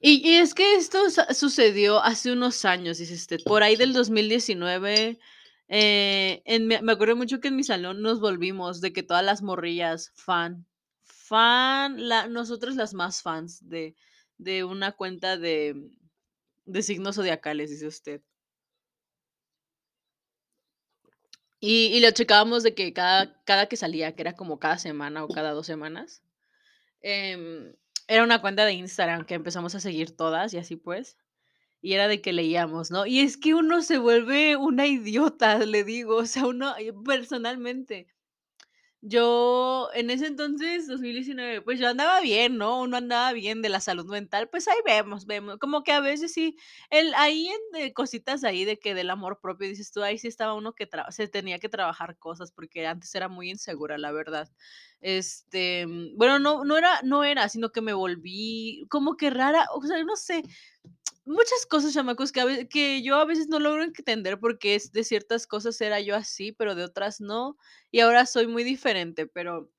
y 0.00 0.28
y 0.30 0.36
es 0.36 0.54
que 0.54 0.76
esto 0.76 0.98
sucedió 1.34 2.02
hace 2.02 2.32
unos 2.32 2.64
años, 2.64 2.98
dice 2.98 3.14
usted, 3.14 3.40
por 3.44 3.62
ahí 3.62 3.76
del 3.76 3.92
2019, 3.94 5.18
eh, 5.68 6.42
en 6.46 6.68
me 6.68 6.92
acuerdo 6.92 7.16
mucho 7.16 7.40
que 7.40 7.48
en 7.48 7.56
mi 7.56 7.64
salón 7.64 8.02
nos 8.02 8.20
volvimos 8.20 8.80
de 8.80 8.92
que 8.92 9.02
todas 9.04 9.24
las 9.24 9.42
morrillas 9.42 10.12
fan, 10.16 10.66
fan, 11.10 12.08
la 12.08 12.26
nosotras 12.28 12.76
las 12.76 12.94
más 12.94 13.22
fans 13.22 13.68
de 13.68 13.96
de 14.38 14.64
una 14.64 14.92
cuenta 14.92 15.36
de 15.38 15.90
de 16.66 16.82
signos 16.82 17.16
zodiacales, 17.16 17.70
dice 17.70 17.86
usted. 17.88 18.22
Y 21.60 21.86
y 21.94 22.00
lo 22.00 22.10
checábamos 22.10 22.62
de 22.62 22.74
que 22.74 22.92
cada 22.92 23.42
cada 23.44 23.66
que 23.66 23.76
salía, 23.76 24.14
que 24.14 24.22
era 24.22 24.34
como 24.34 24.58
cada 24.58 24.78
semana 24.78 25.24
o 25.24 25.28
cada 25.28 25.52
2 25.52 25.66
semanas, 25.66 26.22
em, 27.02 27.74
era 28.08 28.24
una 28.24 28.40
cuenta 28.42 28.64
de 28.66 28.74
Instagram 28.74 29.26
que 29.26 29.34
empezamos 29.34 29.74
a 29.76 29.80
seguir 29.80 30.16
todas 30.16 30.54
y 30.54 30.58
así 30.58 30.76
pues, 30.76 31.18
y 31.82 31.94
era 31.94 32.08
de 32.08 32.22
que 32.22 32.32
leíamos, 32.34 32.90
¿no? 32.92 33.06
Y 33.06 33.20
es 33.20 33.36
que 33.38 33.54
uno 33.54 33.82
se 33.82 33.98
vuelve 33.98 34.56
una 34.56 34.86
idiota, 34.88 35.58
le 35.60 35.84
digo, 35.84 36.16
o 36.18 36.26
sea, 36.26 36.46
uno, 36.46 36.76
eh, 36.78 36.92
personalmente. 37.06 38.08
Yo 39.02 39.88
en 39.94 40.10
ese 40.10 40.26
entonces, 40.26 40.86
2019, 40.86 41.62
pues 41.62 41.78
yo 41.80 41.88
andaba 41.88 42.20
bien, 42.20 42.58
¿no? 42.58 42.82
Uno 42.82 42.98
andaba 42.98 43.32
bien 43.32 43.62
de 43.62 43.70
la 43.70 43.80
salud 43.80 44.04
mental, 44.06 44.50
pues 44.50 44.68
ahí 44.68 44.76
vemos, 44.84 45.24
vemos, 45.24 45.56
como 45.56 45.82
que 45.84 45.92
a 45.92 46.00
veces 46.00 46.34
sí, 46.34 46.54
el 46.90 47.14
ahí 47.14 47.48
en 47.48 47.80
de 47.80 47.94
cositas 47.94 48.44
ahí 48.44 48.66
de 48.66 48.78
que 48.78 48.94
del 48.94 49.08
amor 49.08 49.40
propio, 49.40 49.68
dices 49.68 49.90
tú, 49.90 50.02
ahí 50.02 50.18
sí 50.18 50.28
estaba 50.28 50.52
uno 50.52 50.74
que 50.74 50.86
se 51.08 51.28
tenía 51.28 51.58
que 51.58 51.70
trabajar 51.70 52.18
cosas, 52.18 52.52
porque 52.52 52.86
antes 52.86 53.14
era 53.14 53.28
muy 53.28 53.48
insegura, 53.50 53.96
la 53.96 54.12
verdad. 54.12 54.50
Este, 55.00 55.86
mm, 55.86 56.18
bueno, 56.18 56.38
no 56.38 56.62
no 56.64 56.76
era 56.76 57.00
no 57.02 57.24
era, 57.24 57.48
sino 57.48 57.72
que 57.72 57.80
me 57.80 57.94
volví 57.94 58.84
como 58.90 59.16
que 59.16 59.30
rara, 59.30 59.66
o 59.74 59.82
sea, 59.82 60.04
no 60.04 60.14
sé, 60.16 60.42
muchas 61.30 61.64
cosas, 61.66 61.94
chamacos, 61.94 62.32
que 62.32 62.40
a 62.40 62.44
ve 62.44 62.68
que 62.68 63.02
yo 63.02 63.16
a 63.16 63.24
veces 63.24 63.48
no 63.48 63.58
logro 63.58 63.84
entender 63.84 64.38
porque 64.40 64.74
es 64.74 64.92
de 64.92 65.04
ciertas 65.04 65.46
cosas 65.46 65.80
era 65.80 66.00
yo 66.00 66.16
así, 66.16 66.52
pero 66.52 66.74
de 66.74 66.84
otras 66.84 67.20
no, 67.20 67.56
y 67.90 68.00
ahora 68.00 68.26
soy 68.26 68.46
muy 68.46 68.64
diferente, 68.64 69.26
pero 69.26 69.70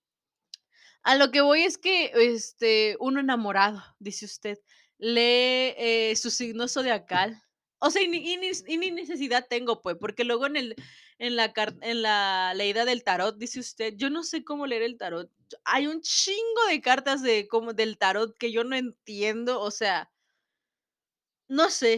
a 1.03 1.15
lo 1.15 1.31
que 1.31 1.41
voy 1.41 1.63
es 1.63 1.77
que, 1.77 2.11
este, 2.15 2.95
uno 2.99 3.19
enamorado, 3.19 3.83
dice 3.99 4.25
usted, 4.25 4.59
lee, 4.97 5.73
eh, 5.77 6.13
su 6.15 6.29
signo 6.29 6.67
zodiacal. 6.67 7.41
O 7.79 7.89
sea, 7.89 8.03
y 8.03 8.07
ni 8.07 8.17
y 8.17 8.37
ni 8.37 8.51
y 8.67 8.77
ni 8.77 8.91
necesidad 8.91 9.47
tengo, 9.49 9.81
pues, 9.81 9.97
porque 9.99 10.23
luego 10.23 10.45
en 10.45 10.55
el 10.55 10.75
en 11.17 11.35
la 11.35 11.51
en 11.81 12.03
la 12.03 12.53
leída 12.55 12.85
del 12.85 13.03
tarot, 13.03 13.37
dice 13.39 13.59
usted, 13.59 13.95
yo 13.97 14.11
no 14.11 14.23
sé 14.23 14.43
cómo 14.43 14.67
leer 14.67 14.83
el 14.83 14.97
tarot. 14.97 15.31
Hay 15.65 15.87
un 15.87 16.01
chingo 16.01 16.65
de 16.69 16.79
cartas 16.81 17.23
de 17.23 17.47
como 17.47 17.73
del 17.73 17.97
tarot 17.97 18.37
que 18.37 18.51
yo 18.51 18.63
no 18.63 18.75
entiendo, 18.75 19.59
o 19.59 19.71
sea 19.71 20.11
no 21.51 21.69
sé, 21.69 21.93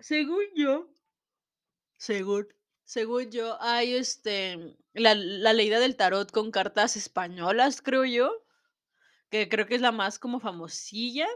según 0.00 0.44
yo 0.56 0.88
según 1.98 2.48
según 2.86 3.30
yo, 3.30 3.56
hay, 3.62 3.94
este, 3.94 4.76
la 4.92 5.14
la 5.14 5.54
leída 5.54 5.80
del 5.80 5.96
tarot 5.96 6.30
con 6.30 6.50
cartas 6.50 6.96
españolas, 6.96 7.80
creo 7.80 8.04
yo, 8.04 8.30
que 9.30 9.48
creo 9.48 9.66
que 9.66 9.76
es 9.76 9.82
la 9.82 9.92
más 9.92 10.18
como 10.18 10.40
famosilla. 10.40 11.26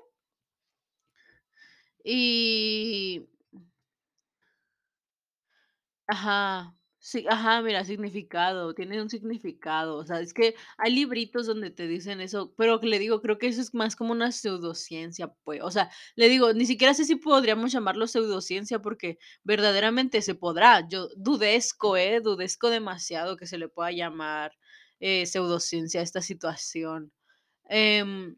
Y 2.05 3.29
Ajá, 6.07 6.78
sí, 7.11 7.25
ajá, 7.29 7.62
mira, 7.62 7.85
significado, 7.85 8.75
tiene 8.75 9.01
un 9.01 9.09
significado, 9.11 9.97
o 9.97 10.05
sea, 10.07 10.21
es 10.21 10.35
que 10.35 10.55
hay 10.77 10.92
libritos 10.94 11.47
donde 11.47 11.71
te 11.71 11.87
dicen 11.87 12.21
eso, 12.21 12.53
pero 12.57 12.79
le 12.83 12.99
digo, 12.99 13.21
creo 13.23 13.38
que 13.38 13.49
eso 13.49 13.61
es 13.62 13.75
más 13.75 13.97
como 13.97 14.12
una 14.12 14.31
pseudociencia, 14.33 15.29
pues, 15.44 15.61
o 15.62 15.71
sea, 15.71 15.90
le 16.16 16.29
digo, 16.29 16.53
ni 16.53 16.66
siquiera 16.66 16.94
sé 16.94 17.05
si 17.05 17.16
podríamos 17.16 17.73
llamarlo 17.73 18.07
pseudociencia 18.07 18.81
porque 18.81 19.18
verdaderamente 19.44 20.21
se 20.23 20.35
podrá, 20.35 20.87
yo 20.88 21.09
dudezco, 21.16 21.97
eh, 21.97 22.21
dudezco 22.21 22.71
demasiado 22.71 23.37
que 23.37 23.47
se 23.47 23.59
le 23.59 23.68
pueda 23.68 23.90
llamar, 23.92 24.53
eh, 25.01 25.27
pseudociencia 25.27 26.01
a 26.01 26.05
esta 26.05 26.21
situación. 26.23 27.12
Em 27.68 28.37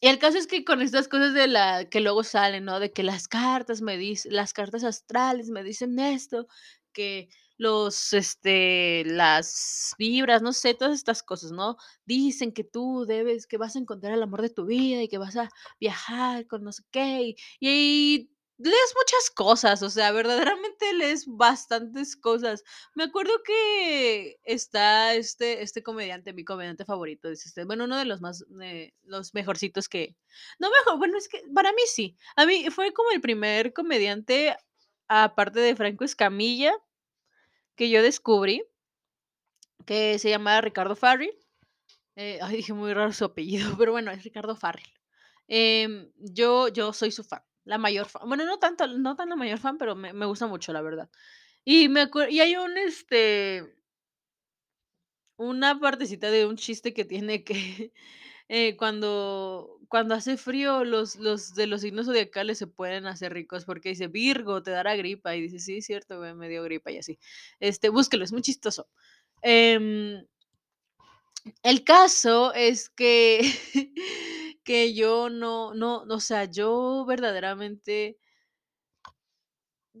y 0.00 0.08
el 0.08 0.18
caso 0.18 0.38
es 0.38 0.46
que 0.46 0.64
con 0.64 0.82
estas 0.82 1.08
cosas 1.08 1.32
de 1.34 1.46
la 1.48 1.86
que 1.88 2.00
luego 2.00 2.22
salen, 2.22 2.64
¿no? 2.64 2.80
De 2.80 2.92
que 2.92 3.02
las 3.02 3.28
cartas 3.28 3.80
me 3.82 3.96
dice 3.96 4.30
las 4.30 4.52
cartas 4.52 4.84
astrales 4.84 5.48
me 5.50 5.62
dicen 5.64 5.98
esto, 5.98 6.46
que 6.96 7.28
los, 7.58 8.12
este, 8.14 9.04
las 9.06 9.94
vibras, 9.98 10.42
no 10.42 10.52
sé, 10.52 10.74
todas 10.74 10.94
estas 10.94 11.22
cosas, 11.22 11.52
¿no? 11.52 11.76
Dicen 12.06 12.52
que 12.52 12.64
tú 12.64 13.04
debes 13.06 13.46
que 13.46 13.58
vas 13.58 13.76
a 13.76 13.78
encontrar 13.80 14.14
el 14.14 14.22
amor 14.22 14.42
de 14.42 14.50
tu 14.50 14.64
vida 14.66 15.02
y 15.02 15.08
que 15.08 15.18
vas 15.18 15.36
a 15.36 15.48
viajar 15.80 16.46
con 16.46 16.64
no 16.64 16.72
sé 16.72 16.82
qué, 16.90 17.22
y 17.22 17.36
y 17.60 18.30
lees 18.58 18.94
muchas 18.96 19.30
cosas, 19.34 19.82
o 19.82 19.90
sea, 19.90 20.12
verdaderamente 20.12 20.94
lees 20.94 21.26
bastantes 21.26 22.16
cosas. 22.16 22.62
Me 22.94 23.04
acuerdo 23.04 23.32
que 23.44 24.38
está 24.44 25.14
este 25.14 25.62
este 25.62 25.82
comediante, 25.82 26.32
mi 26.32 26.44
comediante 26.44 26.84
favorito, 26.86 27.28
dice 27.28 27.48
usted, 27.48 27.66
bueno, 27.66 27.84
uno 27.84 27.98
de 27.98 28.06
los 28.06 28.20
más, 28.22 28.44
eh, 28.62 28.92
los 29.04 29.34
mejorcitos 29.34 29.88
que 29.88 30.16
no 30.58 30.70
mejor, 30.70 30.98
bueno, 30.98 31.18
es 31.18 31.28
que 31.28 31.42
para 31.54 31.72
mí 31.72 31.82
sí. 31.86 32.16
A 32.36 32.46
mí 32.46 32.70
fue 32.70 32.92
como 32.94 33.10
el 33.12 33.20
primer 33.20 33.72
comediante, 33.74 34.56
aparte 35.08 35.60
de 35.60 35.76
Franco 35.76 36.04
Escamilla, 36.04 36.72
que 37.76 37.90
yo 37.90 38.02
descubrí 38.02 38.64
que 39.86 40.18
se 40.18 40.30
llama 40.30 40.60
Ricardo 40.60 40.96
Farril. 40.96 41.32
Eh, 42.16 42.38
ay, 42.42 42.56
dije 42.56 42.72
muy 42.72 42.92
raro 42.94 43.12
su 43.12 43.24
apellido, 43.24 43.68
pero 43.78 43.92
bueno, 43.92 44.10
es 44.10 44.24
Ricardo 44.24 44.56
Farril. 44.56 44.92
Em, 45.48 46.10
yo 46.16 46.68
yo 46.68 46.92
soy 46.92 47.12
su 47.12 47.22
fan. 47.24 47.42
la 47.64 47.78
mayor 47.78 48.06
fan, 48.08 48.22
bueno, 48.28 48.44
no 48.46 48.58
tanto, 48.58 48.86
no 48.86 49.16
tan 49.16 49.28
la 49.28 49.36
mayor 49.36 49.58
fan, 49.58 49.78
pero 49.78 49.94
me 49.96 50.12
me 50.12 50.26
gusta 50.26 50.46
mucho, 50.46 50.72
la 50.72 50.82
verdad. 50.82 51.10
Y 51.64 51.88
me 51.88 52.08
y 52.30 52.40
hay 52.40 52.56
un, 52.56 52.78
este 52.78 53.76
una 55.36 55.78
partecita 55.78 56.30
de 56.30 56.46
un 56.46 56.56
chiste 56.56 56.94
que 56.94 57.04
tiene 57.04 57.44
que, 57.44 57.92
eh, 58.48 58.76
cuando 58.76 59.72
cuando 59.88 60.14
hace 60.16 60.36
frío, 60.36 60.84
los 60.84 61.16
los 61.16 61.54
de 61.54 61.66
los 61.68 61.80
signos 61.82 62.06
zodiacales 62.06 62.58
se 62.58 62.66
pueden 62.66 63.06
hacer 63.06 63.32
ricos, 63.34 63.64
porque 63.64 63.90
dice: 63.90 64.08
"Virgo, 64.08 64.62
te 64.62 64.70
dará 64.72 64.96
gripa", 64.96 65.34
y 65.36 65.42
dice: 65.42 65.58
"Sí, 65.60 65.82
cierto, 65.82 66.18
me 66.36 66.48
dio 66.48 66.62
gripa", 66.64 66.90
y 66.92 66.98
así. 66.98 67.18
Este, 67.60 67.88
búsquelo, 67.90 68.24
es 68.24 68.32
muy 68.32 68.42
chistoso. 68.42 68.88
Em, 69.42 70.24
el 71.62 71.84
caso 71.84 72.52
es 72.54 72.88
que 72.90 73.40
que 74.64 74.94
yo 74.94 75.28
no 75.30 75.74
no, 75.74 76.02
o 76.08 76.20
sea, 76.20 76.44
yo 76.46 77.04
verdaderamente 77.06 78.18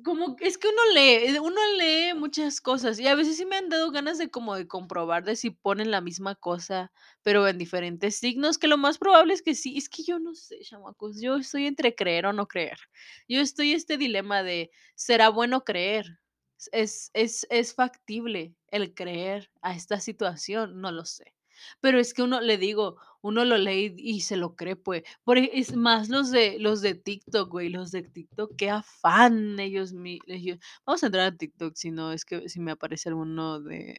como 0.04 0.36
es 0.40 0.58
que 0.58 0.68
uno 0.68 0.82
lee, 0.94 1.34
eh, 1.36 1.40
uno 1.40 1.60
lee 1.78 2.14
muchas 2.14 2.60
cosas, 2.60 2.98
y 2.98 3.06
a 3.08 3.14
veces 3.14 3.36
sí 3.36 3.46
me 3.46 3.56
han 3.56 3.68
dado 3.68 3.90
ganas 3.90 4.18
de 4.18 4.30
como 4.30 4.54
de 4.56 4.66
comprobar 4.68 5.24
de 5.24 5.36
si 5.36 5.50
ponen 5.50 5.90
la 5.90 6.00
misma 6.00 6.34
cosa, 6.34 6.92
pero 7.22 7.46
en 7.48 7.58
diferentes 7.58 8.16
signos, 8.16 8.58
que 8.58 8.68
lo 8.68 8.78
más 8.78 8.98
probable 8.98 9.34
es 9.34 9.42
que 9.42 9.54
sí. 9.54 9.76
Es 9.78 9.88
que 9.88 10.02
yo 10.02 10.18
no 10.18 10.34
sé, 10.34 10.58
chamacos, 10.60 11.20
yo 11.20 11.36
estoy 11.36 11.66
entre 11.66 11.94
creer 11.94 12.26
o 12.26 12.32
no 12.32 12.46
creer. 12.48 12.78
Yo 13.28 13.40
estoy 13.40 13.72
este 13.72 13.98
dilema 13.98 14.42
de, 14.42 14.70
¿será 14.94 15.28
bueno 15.30 15.64
creer? 15.64 16.18
¿Es 16.72 17.10
es 17.14 17.46
es 17.50 17.74
factible 17.74 18.54
el 18.68 18.94
creer 18.94 19.50
a 19.62 19.74
esta 19.74 20.00
situación? 20.00 20.80
No 20.80 20.90
lo 20.92 21.04
sé. 21.04 21.35
Pero 21.80 21.98
es 22.00 22.14
que 22.14 22.22
uno, 22.22 22.40
le 22.40 22.58
digo, 22.58 22.96
uno 23.22 23.44
lo 23.44 23.56
lee 23.58 23.94
y 23.98 24.20
se 24.22 24.36
lo 24.36 24.56
cree, 24.56 24.76
pues. 24.76 25.02
Por 25.24 25.38
e 25.38 25.50
es 25.54 25.74
más 25.76 26.08
los 26.08 26.30
de 26.30 26.58
los 26.60 26.80
de 26.82 26.94
TikTok, 26.94 27.50
güey, 27.50 27.68
los 27.70 27.90
de 27.92 28.02
TikTok, 28.02 28.52
qué 28.56 28.70
afán 28.70 29.58
ellos 29.60 29.92
mi 29.92 30.18
ellos 30.26 30.58
vamos 30.86 31.02
a 31.02 31.06
entrar 31.06 31.26
a 31.32 31.36
TikTok, 31.36 31.74
si 31.76 31.90
no, 31.90 32.12
es 32.12 32.24
que 32.24 32.48
si 32.48 32.60
me 32.60 32.72
aparece 32.72 33.08
alguno 33.08 33.60
de 33.60 33.96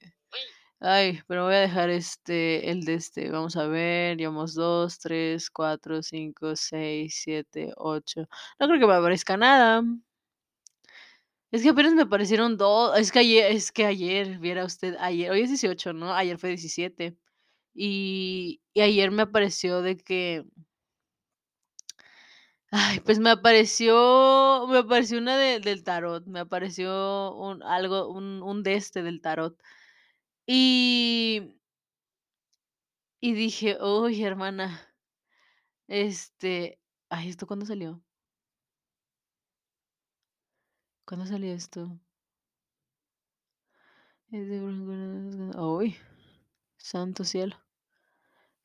ay, 0.79 1.19
pero 1.27 1.45
voy 1.45 1.55
a 1.55 1.59
dejar, 1.59 1.89
este, 1.89 2.69
el 2.71 2.83
de 2.85 2.95
este, 2.95 3.29
vamos 3.31 3.55
a 3.57 3.67
ver, 3.67 4.17
llevamos 4.17 4.53
2, 4.55 4.99
3, 4.99 5.49
4, 5.51 6.03
5, 6.03 6.55
6, 6.55 7.19
7, 7.23 7.73
8. 7.77 8.27
No 8.59 8.67
creo 8.67 8.79
que 8.79 8.87
me 8.87 8.93
aparezca 8.93 9.37
nada. 9.37 9.83
Es 11.51 11.61
que 11.63 11.69
apenas 11.69 11.93
me 11.93 12.01
aparecieron 12.03 12.57
do 12.57 12.93
es 12.95 13.11
que 13.11 13.19
ayer 13.19 13.51
es 13.51 13.71
que 13.71 13.85
ayer, 13.85 14.37
viera 14.39 14.65
usted, 14.65 14.95
ayer 14.99 15.31
hoy 15.31 15.41
es 15.41 15.49
18, 15.49 15.93
¿no? 15.93 16.13
Ayer 16.13 16.37
fue 16.37 16.49
17. 16.49 17.17
Y 17.79 18.61
y 18.73 18.81
ayer 18.81 19.11
me 19.11 19.21
apareció 19.23 19.81
de 19.83 19.97
que 19.97 20.45
ay, 22.71 22.99
pues 23.01 23.19
me 23.19 23.29
apareció 23.31 24.67
me 24.69 24.79
apareció 24.79 25.17
una 25.19 25.37
de 25.37 25.59
del 25.59 25.83
tarot, 25.83 26.25
me 26.27 26.39
apareció 26.41 27.33
un 27.35 27.63
algo, 27.63 28.09
un 28.09 28.41
un 28.43 28.63
de 28.63 28.75
este 28.75 29.03
del 29.03 29.21
tarot. 29.21 29.57
Y 30.47 31.55
y 33.21 33.33
dije: 33.33 33.77
"Uy, 33.81 34.23
hermana". 34.23 34.81
Este, 35.87 36.79
ay, 37.09 37.29
¿esto 37.29 37.47
cuándo 37.47 37.65
salió? 37.65 38.01
¿Cuándo 41.05 41.25
salió 41.25 41.53
esto? 41.53 41.99
Uy, 45.57 45.95
santo 46.77 47.23
cielo. 47.25 47.57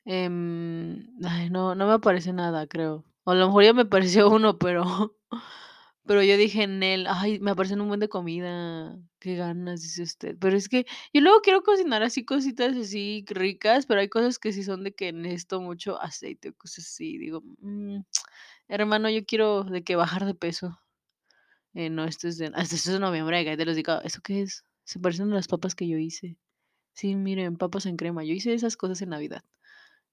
Em, 0.05 1.07
no, 1.51 1.75
no 1.75 1.87
me 1.87 1.93
aparece 1.93 2.33
nada, 2.33 2.67
creo. 2.67 3.05
O 3.23 3.31
a 3.31 3.35
lo 3.35 3.47
mejor 3.47 3.63
ya 3.63 3.73
me 3.73 3.83
apareció 3.83 4.29
uno, 4.29 4.57
pero 4.57 5.15
pero 6.05 6.23
yo 6.23 6.37
dije: 6.37 6.67
"Nel, 6.67 7.07
ay, 7.09 7.39
me 7.39 7.51
aparecen 7.51 7.81
un 7.81 7.87
buen 7.89 7.99
de 8.01 8.09
comida, 8.09 8.97
qué 9.19 9.35
ganas", 9.35 9.81
dice 9.81 10.03
usted. 10.03 10.37
Pero 10.39 10.57
es 10.57 10.67
que 10.69 10.85
yo 11.13 11.21
luego 11.21 11.41
quiero 11.41 11.63
cocinar 11.63 12.03
así 12.03 12.25
cositas 12.25 12.75
así 12.77 13.23
ricas, 13.29 13.85
pero 13.85 14.01
hay 14.01 14.09
cosas 14.09 14.39
que 14.39 14.51
sí 14.53 14.63
son 14.63 14.83
de 14.83 14.93
que 14.93 15.13
necesito 15.13 15.61
mucho 15.61 16.01
aceite 16.01 16.49
o 16.49 16.53
cosas 16.55 16.85
así. 16.87 17.17
Digo: 17.17 17.41
"Mm, 17.59 18.01
hermano, 18.69 19.09
yo 19.09 19.25
quiero 19.25 19.63
de 19.65 19.83
que 19.83 19.95
bajar 19.97 20.25
de 20.25 20.35
peso". 20.35 20.79
Eh, 21.73 21.89
no, 21.89 22.05
esto 22.05 22.27
es 22.27 22.37
de 22.37 22.47
esto 22.57 22.75
es 22.75 22.85
de 22.85 22.99
noviembre, 22.99 23.43
cállate 23.43 23.63
el 23.63 23.69
hocico. 23.69 24.01
¿Eso 24.03 24.21
qué 24.23 24.41
es? 24.43 24.65
Se 24.85 24.99
parecen 24.99 25.31
a 25.31 25.35
las 25.35 25.47
papas 25.47 25.75
que 25.75 25.87
yo 25.87 25.97
hice. 25.97 26.37
Sí, 26.93 27.15
miren, 27.15 27.57
papas 27.57 27.85
en 27.87 27.97
crema. 27.97 28.23
Yo 28.25 28.33
hice 28.33 28.53
esas 28.53 28.77
cosas 28.77 29.01
en 29.03 29.09
Navidad. 29.11 29.43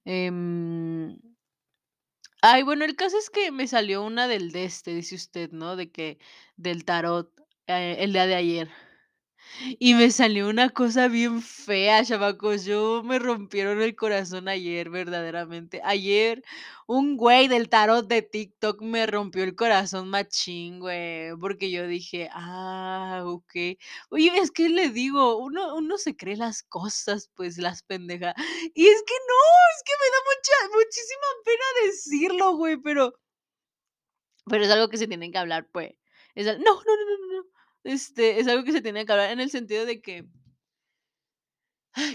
Em 0.05 1.17
ay, 2.43 2.63
bueno, 2.63 2.85
el 2.85 2.97
caso 2.97 3.19
es 3.19 3.31
que 3.31 3.51
me 3.53 3.67
salió 3.67 4.03
una 4.05 4.29
del 4.29 4.53
de 4.53 4.65
este, 4.65 4.95
dice 4.95 5.15
usted, 5.15 5.51
¿no? 5.53 5.77
De 5.77 5.91
que 5.91 6.19
del 6.57 6.85
tarot, 6.85 7.33
eh, 7.67 7.97
el 8.01 8.13
día 8.13 8.27
de 8.27 8.35
ayer. 8.35 8.71
Y 9.59 9.95
me 9.95 10.11
salió 10.11 10.49
una 10.49 10.71
cosa 10.71 11.09
bien 11.09 11.43
fea, 11.43 12.05
chamacos. 12.05 12.65
Yo 12.65 13.03
me 13.05 13.19
rompieron 13.19 13.81
el 13.83 13.97
corazón 13.97 14.49
ayer, 14.49 14.91
verdaderamente. 14.91 15.81
Ayer, 15.85 16.43
un 16.87 17.17
güey 17.17 17.49
del 17.49 17.69
tarot 17.69 18.07
de 18.07 18.23
TikTok 18.23 18.83
me 18.83 19.07
rompió 19.07 19.45
el 19.45 19.55
corazón 19.57 20.09
machín, 20.09 20.81
güey, 20.81 21.35
porque 21.41 21.71
yo 21.71 21.87
dije: 21.87 22.29
"Ah, 22.33 23.23
okey". 23.27 23.79
Oye, 24.11 24.33
es 24.39 24.51
que 24.51 24.69
le 24.69 24.89
digo, 24.91 25.37
uno 25.39 25.75
uno 25.77 25.99
se 25.99 26.17
cree 26.17 26.37
las 26.37 26.63
cosas, 26.63 27.31
pues, 27.35 27.59
las 27.59 27.83
pendeja 27.83 28.35
y 28.75 28.87
es 28.89 29.03
que 29.07 29.15
no, 29.29 29.35
es 29.77 29.83
que 29.85 29.93
me 30.01 30.11
da 30.11 30.19
mucha 30.27 30.77
muchísima 30.79 31.27
pena 31.45 31.87
decirlo, 31.87 32.57
güey, 32.57 32.77
pero 32.77 33.15
pero 34.47 34.65
es 34.65 34.71
algo 34.71 34.89
que 34.89 34.97
se 34.99 35.07
tiene 35.09 35.31
que 35.31 35.39
hablar, 35.39 35.69
pues. 35.73 35.95
Es 36.35 36.47
no, 36.47 36.53
no, 36.55 36.63
no, 36.63 36.83
no, 37.29 37.43
no. 37.43 37.50
Este, 37.85 38.39
es 38.41 38.47
algo 38.49 38.65
que 38.65 38.73
se 38.73 38.83
tiene 38.83 39.07
que 39.07 39.13
hablar 39.13 39.31
en 39.31 39.41
el 39.41 39.51
sentido 39.51 39.87
de 39.87 40.01
que 40.03 40.27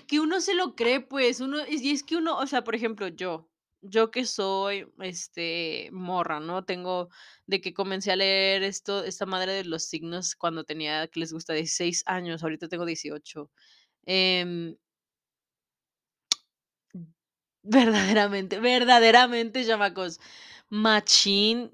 que 0.08 0.20
uno 0.20 0.40
se 0.42 0.54
lo 0.56 0.76
cree, 0.76 1.02
pues, 1.02 1.40
uno 1.40 1.58
y 1.68 1.92
es 1.92 2.04
que 2.04 2.16
uno, 2.18 2.38
o 2.38 2.48
sea, 2.48 2.64
por 2.64 2.76
ejemplo, 2.76 3.08
yo 3.08 3.50
yo 3.88 4.10
que 4.10 4.26
soy, 4.26 4.88
este, 5.00 5.90
morra, 5.92 6.40
¿no? 6.40 6.66
Tengo 6.66 7.10
de 7.46 7.62
que 7.62 7.74
comencé 7.76 8.12
a 8.12 8.16
leer 8.16 8.64
esto 8.64 9.04
esta 9.04 9.28
madre 9.28 9.52
de 9.54 9.64
los 9.66 9.84
signos 9.86 10.36
cuando 10.36 10.64
tenía, 10.64 11.08
¿qué 11.08 11.20
les 11.20 11.32
gusta? 11.34 11.54
16 11.54 12.02
años, 12.08 12.42
ahorita 12.44 12.68
tengo 12.68 12.86
18. 12.86 13.52
Em 14.06 14.78
verdaderamente, 17.64 18.60
verdaderamente, 18.60 19.66
chamacos, 19.66 20.20
machín 20.70 21.72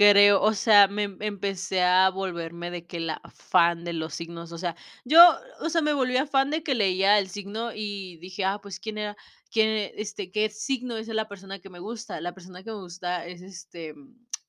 creo, 0.00 0.40
o 0.42 0.54
sea, 0.54 0.88
me 0.88 1.02
em 1.04 1.18
empecé 1.20 1.82
a 1.82 2.08
volverme 2.10 2.70
de 2.70 2.86
que 2.86 3.00
la 3.00 3.20
fan 3.34 3.84
de 3.84 3.92
los 3.92 4.14
signos, 4.14 4.50
o 4.52 4.56
sea, 4.58 4.74
yo, 5.04 5.20
o 5.60 5.68
sea, 5.68 5.82
me 5.82 5.92
volvía 5.92 6.26
fan 6.26 6.50
de 6.50 6.62
que 6.62 6.74
leía 6.74 7.18
el 7.18 7.28
signo 7.28 7.72
y 7.74 8.16
dije: 8.18 8.44
"Ah, 8.44 8.60
pues, 8.62 8.80
¿quién 8.80 8.96
era? 8.98 9.16
¿Quién, 9.50 9.92
este, 9.96 10.30
qué 10.32 10.48
signo 10.50 10.96
es 10.96 11.08
la 11.08 11.28
persona 11.28 11.58
que 11.60 11.68
me 11.70 11.80
gusta?". 11.80 12.20
La 12.20 12.32
persona 12.34 12.62
que 12.64 12.70
me 12.70 12.78
gusta 12.80 13.26
es, 13.26 13.42
este, 13.42 13.94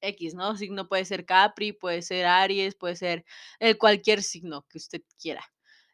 equis, 0.02 0.34
¿no? 0.36 0.56
Signo 0.58 0.88
puede 0.88 1.06
ser 1.06 1.26
Capri, 1.26 1.74
puede 1.74 2.02
ser 2.02 2.26
Aries, 2.26 2.76
puede 2.76 2.96
ser, 2.96 3.26
eh, 3.60 3.76
cualquier 3.78 4.24
signo 4.24 4.66
que 4.70 4.78
usted 4.78 5.02
quiera. 5.22 5.44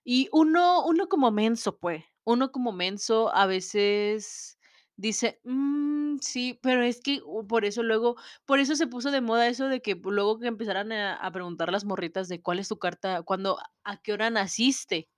Y 0.04 0.30
uno 0.32 0.86
uno 0.86 1.10
como 1.10 1.32
menso, 1.32 1.78
pues, 1.80 2.04
uno 2.26 2.52
como 2.52 2.72
menso 2.74 3.34
a 3.36 3.46
veces 3.48 4.57
dice: 4.98 5.40
"Mm, 5.46 6.18
sí", 6.22 6.60
pero 6.64 6.84
es 6.84 7.02
que, 7.02 7.22
por 7.48 7.66
eso 7.66 7.84
luego 7.84 8.18
por 8.46 8.60
eso 8.60 8.76
se 8.76 8.88
puso 8.88 9.12
de 9.12 9.22
moda 9.22 9.48
eso 9.48 9.68
de 9.70 9.82
que 9.82 9.96
luego 9.96 10.40
que 10.40 10.48
empezaran 10.48 10.92
a 10.92 11.16
a 11.16 11.32
preguntar 11.32 11.72
las 11.72 11.86
morritas 11.86 12.28
de: 12.30 12.42
"¿Cuál 12.42 12.60
es 12.60 12.68
tu 12.70 12.80
carta? 12.80 13.24
¿Cuándo 13.24 13.60
a 13.86 14.02
qué 14.02 14.14
hora 14.14 14.30
naciste?". 14.32 15.10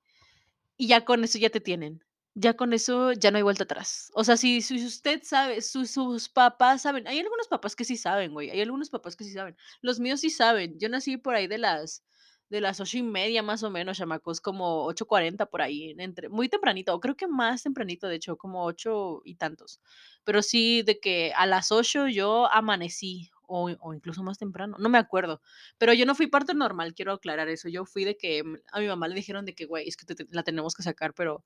Y 0.77 0.87
ya 0.87 1.05
con 1.05 1.23
eso 1.23 1.39
ya 1.39 1.49
te 1.51 1.61
tienen. 1.61 2.03
Ya 2.35 2.55
con 2.55 2.73
eso 2.73 3.13
ya 3.13 3.31
no 3.31 3.37
hay 3.37 3.43
vuelta 3.43 3.63
atrás. 3.65 4.11
O 4.15 4.23
sea, 4.25 4.37
si 4.37 4.61
si 4.61 4.85
usted 4.85 5.21
sabe, 5.23 5.61
sus 5.61 5.91
sus 5.91 6.29
papás 6.29 6.83
saben. 6.83 7.07
Hay 7.07 7.19
algunos 7.19 7.47
papás 7.49 7.75
que 7.75 7.85
sí 7.85 7.97
saben, 7.97 8.33
güey, 8.33 8.49
hay 8.51 8.61
algunos 8.61 8.89
papás 8.91 9.15
que 9.17 9.23
sí 9.25 9.33
saben. 9.33 9.57
Los 9.81 9.99
míos 10.01 10.21
sí 10.21 10.29
saben. 10.31 10.79
Yo 10.79 10.89
nací 10.89 11.17
por 11.17 11.35
ahí 11.35 11.47
de 11.47 11.59
las 11.59 12.03
de 12.49 12.61
las 12.61 12.79
8:30 12.81 13.41
más 13.43 13.63
o 13.63 13.69
menos, 13.71 13.97
chamacos, 13.97 14.41
como 14.41 14.85
8:40 14.85 15.45
por 15.47 15.61
ahí, 15.61 15.95
entre 15.99 16.29
muy 16.29 16.49
tempranito, 16.49 16.93
o 16.95 16.99
creo 16.99 17.15
que 17.15 17.27
más 17.27 17.63
tempranito, 17.63 18.07
de 18.07 18.15
hecho, 18.15 18.37
como 18.37 18.63
8 18.65 19.21
y 19.25 19.35
tantos. 19.35 19.79
Pero 20.23 20.41
sí, 20.41 20.81
de 20.83 20.99
que 20.99 21.33
a 21.35 21.45
las 21.45 21.71
8 21.71 22.07
yo 22.07 22.51
amanecí, 22.51 23.29
o 23.47 23.71
o 23.81 23.93
incluso 23.95 24.23
más 24.23 24.37
temprano, 24.37 24.77
no 24.79 24.89
me 24.89 24.97
acuerdo. 24.99 25.41
Pero 25.79 25.93
yo 25.93 26.05
no 26.05 26.15
fui 26.15 26.27
parto 26.27 26.53
normal, 26.53 26.93
quiero 26.93 27.13
aclarar 27.13 27.49
eso. 27.49 27.67
Yo 27.69 27.85
fui 27.85 28.05
de 28.05 28.15
que, 28.17 28.43
mm, 28.43 28.55
a 28.73 28.79
mi 28.79 28.87
mamá 28.87 29.07
le 29.07 29.15
dijeron 29.15 29.45
de 29.45 29.55
que: 29.55 29.65
"Güey, 29.65 29.87
es 29.87 29.97
que 29.97 30.05
la 30.31 30.43
tenemos 30.43 30.75
que 30.75 30.83
sacar", 30.83 31.13
pero 31.15 31.45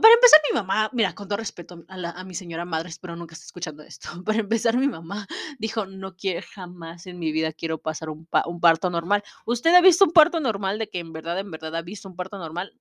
para 0.00 0.14
empezar, 0.14 0.40
mi 0.50 0.54
mamá, 0.54 0.90
mira, 0.92 1.14
con 1.14 1.28
todo 1.28 1.36
respeto 1.38 1.84
a 1.88 1.96
la 1.96 2.10
a 2.10 2.24
mi 2.24 2.34
señora 2.34 2.64
madre, 2.64 2.88
espero 2.88 3.16
nunca 3.16 3.34
esté 3.34 3.46
escuchando 3.46 3.82
esto. 3.82 4.08
Para 4.24 4.38
empezar, 4.40 4.76
mi 4.76 4.88
mamá 4.88 5.26
dijo: 5.58 5.86
"No 5.86 6.16
quiero 6.16 6.46
jamás 6.54 7.06
en 7.06 7.18
mi 7.18 7.32
vida 7.32 7.52
quiero 7.52 7.78
pasar 7.78 8.10
un 8.10 8.28
un 8.46 8.60
parto 8.60 8.90
normal". 8.90 9.22
¿Usted 9.46 9.74
ha 9.74 9.80
visto 9.80 10.04
un 10.04 10.12
parto 10.12 10.40
normal 10.40 10.78
de 10.78 10.88
que 10.88 10.98
en 11.00 11.12
verdad 11.12 11.38
en 11.38 11.50
verdad 11.50 11.74
ha 11.76 11.82
visto 11.82 12.08
un 12.08 12.16
parto 12.16 12.38
normal? 12.38 12.72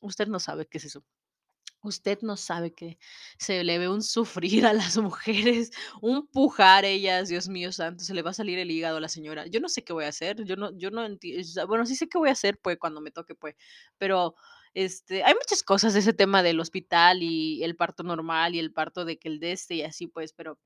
Usted 0.00 0.28
no 0.28 0.40
sabe 0.40 0.66
qué 0.68 0.78
es 0.78 0.86
eso. 0.86 1.04
Usted 1.82 2.18
no 2.22 2.36
sabe 2.36 2.72
que 2.74 2.98
se 3.38 3.62
le 3.62 3.78
ve 3.78 3.88
un 3.88 4.02
sufrir 4.02 4.66
a 4.66 4.72
las 4.72 4.96
mujeres, 4.98 5.70
un 6.02 6.26
pujar 6.26 6.84
ellas, 6.84 7.28
Dios 7.28 7.48
mío 7.48 7.70
santo, 7.72 8.02
se 8.04 8.12
le 8.14 8.22
va 8.22 8.30
a 8.30 8.34
salir 8.34 8.58
el 8.58 8.70
hígado 8.72 8.96
a 8.96 9.00
la 9.00 9.08
señora. 9.08 9.46
Yo 9.46 9.60
no 9.60 9.68
sé 9.68 9.84
qué 9.84 9.92
voy 9.92 10.04
a 10.04 10.08
hacer, 10.08 10.44
yo 10.44 10.56
no 10.56 10.76
yo 10.76 10.90
no 10.90 11.04
enti 11.04 11.38
o 11.38 11.44
sea, 11.44 11.64
bueno, 11.66 11.86
sí 11.86 11.94
sé 11.94 12.08
qué 12.08 12.18
voy 12.18 12.28
a 12.30 12.32
hacer, 12.32 12.58
pues, 12.60 12.78
cuando 12.78 13.00
me 13.00 13.12
toque, 13.12 13.34
pues, 13.36 13.54
pero, 13.98 14.34
este, 14.76 15.24
hay 15.24 15.34
muchas 15.34 15.62
cosas 15.62 15.94
de 15.94 16.00
ese 16.00 16.12
tema 16.12 16.42
del 16.42 16.60
hospital 16.60 17.22
y 17.22 17.64
el 17.64 17.76
parto 17.76 18.02
normal 18.04 18.54
y 18.54 18.58
el 18.60 18.72
parto 18.74 19.06
de 19.06 19.18
que 19.18 19.28
el 19.28 19.40
de 19.40 19.52
este 19.52 19.76
y 19.76 19.82
así, 19.82 20.06
pues, 20.06 20.34
pero 20.34 20.58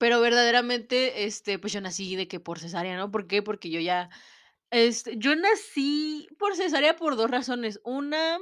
pero 0.00 0.20
verdaderamente, 0.20 1.24
este, 1.24 1.58
pues, 1.58 1.72
yo 1.72 1.80
nací 1.80 2.16
de 2.16 2.28
que 2.28 2.40
por 2.40 2.58
cesárea, 2.58 2.96
¿no? 2.96 3.10
¿Por 3.10 3.26
qué? 3.26 3.42
Porque 3.42 3.70
yo 3.70 3.80
ya, 3.80 4.10
este, 4.70 5.16
yo 5.18 5.36
nací 5.36 6.28
por 6.38 6.56
cesárea 6.56 6.96
por 6.96 7.16
2 7.16 7.30
razones. 7.30 7.80
Una 7.84 8.38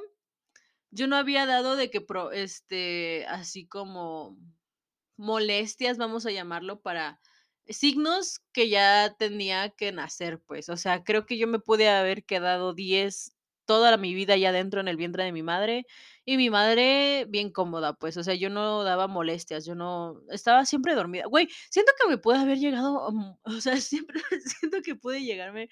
yo 0.92 1.06
no 1.08 1.16
había 1.16 1.46
dado 1.46 1.76
de 1.76 1.90
que 1.90 2.00
pro 2.02 2.32
este, 2.32 3.26
así 3.28 3.66
como 3.68 4.38
molestias, 5.18 5.98
vamos 5.98 6.26
a 6.26 6.32
llamarlo, 6.32 6.80
para 6.82 7.20
signos 7.68 8.40
que 8.52 8.68
ya 8.70 9.16
tenía 9.18 9.70
que 9.70 9.92
nacer, 9.92 10.40
pues, 10.42 10.68
o 10.70 10.76
sea, 10.78 11.04
creo 11.04 11.26
que 11.26 11.38
yo 11.38 11.48
me 11.48 11.60
pude 11.60 11.88
haber 11.90 12.24
quedado 12.26 12.74
10 12.74 13.34
toda 13.70 13.96
mi 13.96 14.14
vida 14.14 14.34
allá 14.34 14.48
adentro 14.48 14.80
en 14.80 14.88
el 14.88 14.96
vientre 14.96 15.22
de 15.22 15.30
mi 15.30 15.44
madre, 15.44 15.86
y 16.24 16.36
mi 16.36 16.50
madre 16.50 17.24
bien 17.28 17.50
cómoda, 17.52 17.92
pues, 17.94 18.16
o 18.16 18.24
sea, 18.24 18.34
yo 18.34 18.50
no 18.50 18.82
daba 18.82 19.06
molestias, 19.06 19.64
yo 19.64 19.76
no 19.76 20.20
estaba 20.30 20.66
siempre 20.66 20.96
dormida. 20.96 21.26
Güey, 21.26 21.48
siento 21.70 21.92
que 22.00 22.08
me 22.08 22.18
pude 22.18 22.38
haber 22.38 22.58
llegado, 22.58 23.12
mm, 23.12 23.36
o 23.58 23.60
sea, 23.60 23.76
siempre 23.80 24.20
siento 24.60 24.82
que 24.82 24.96
pude 24.96 25.22
llegarme 25.22 25.68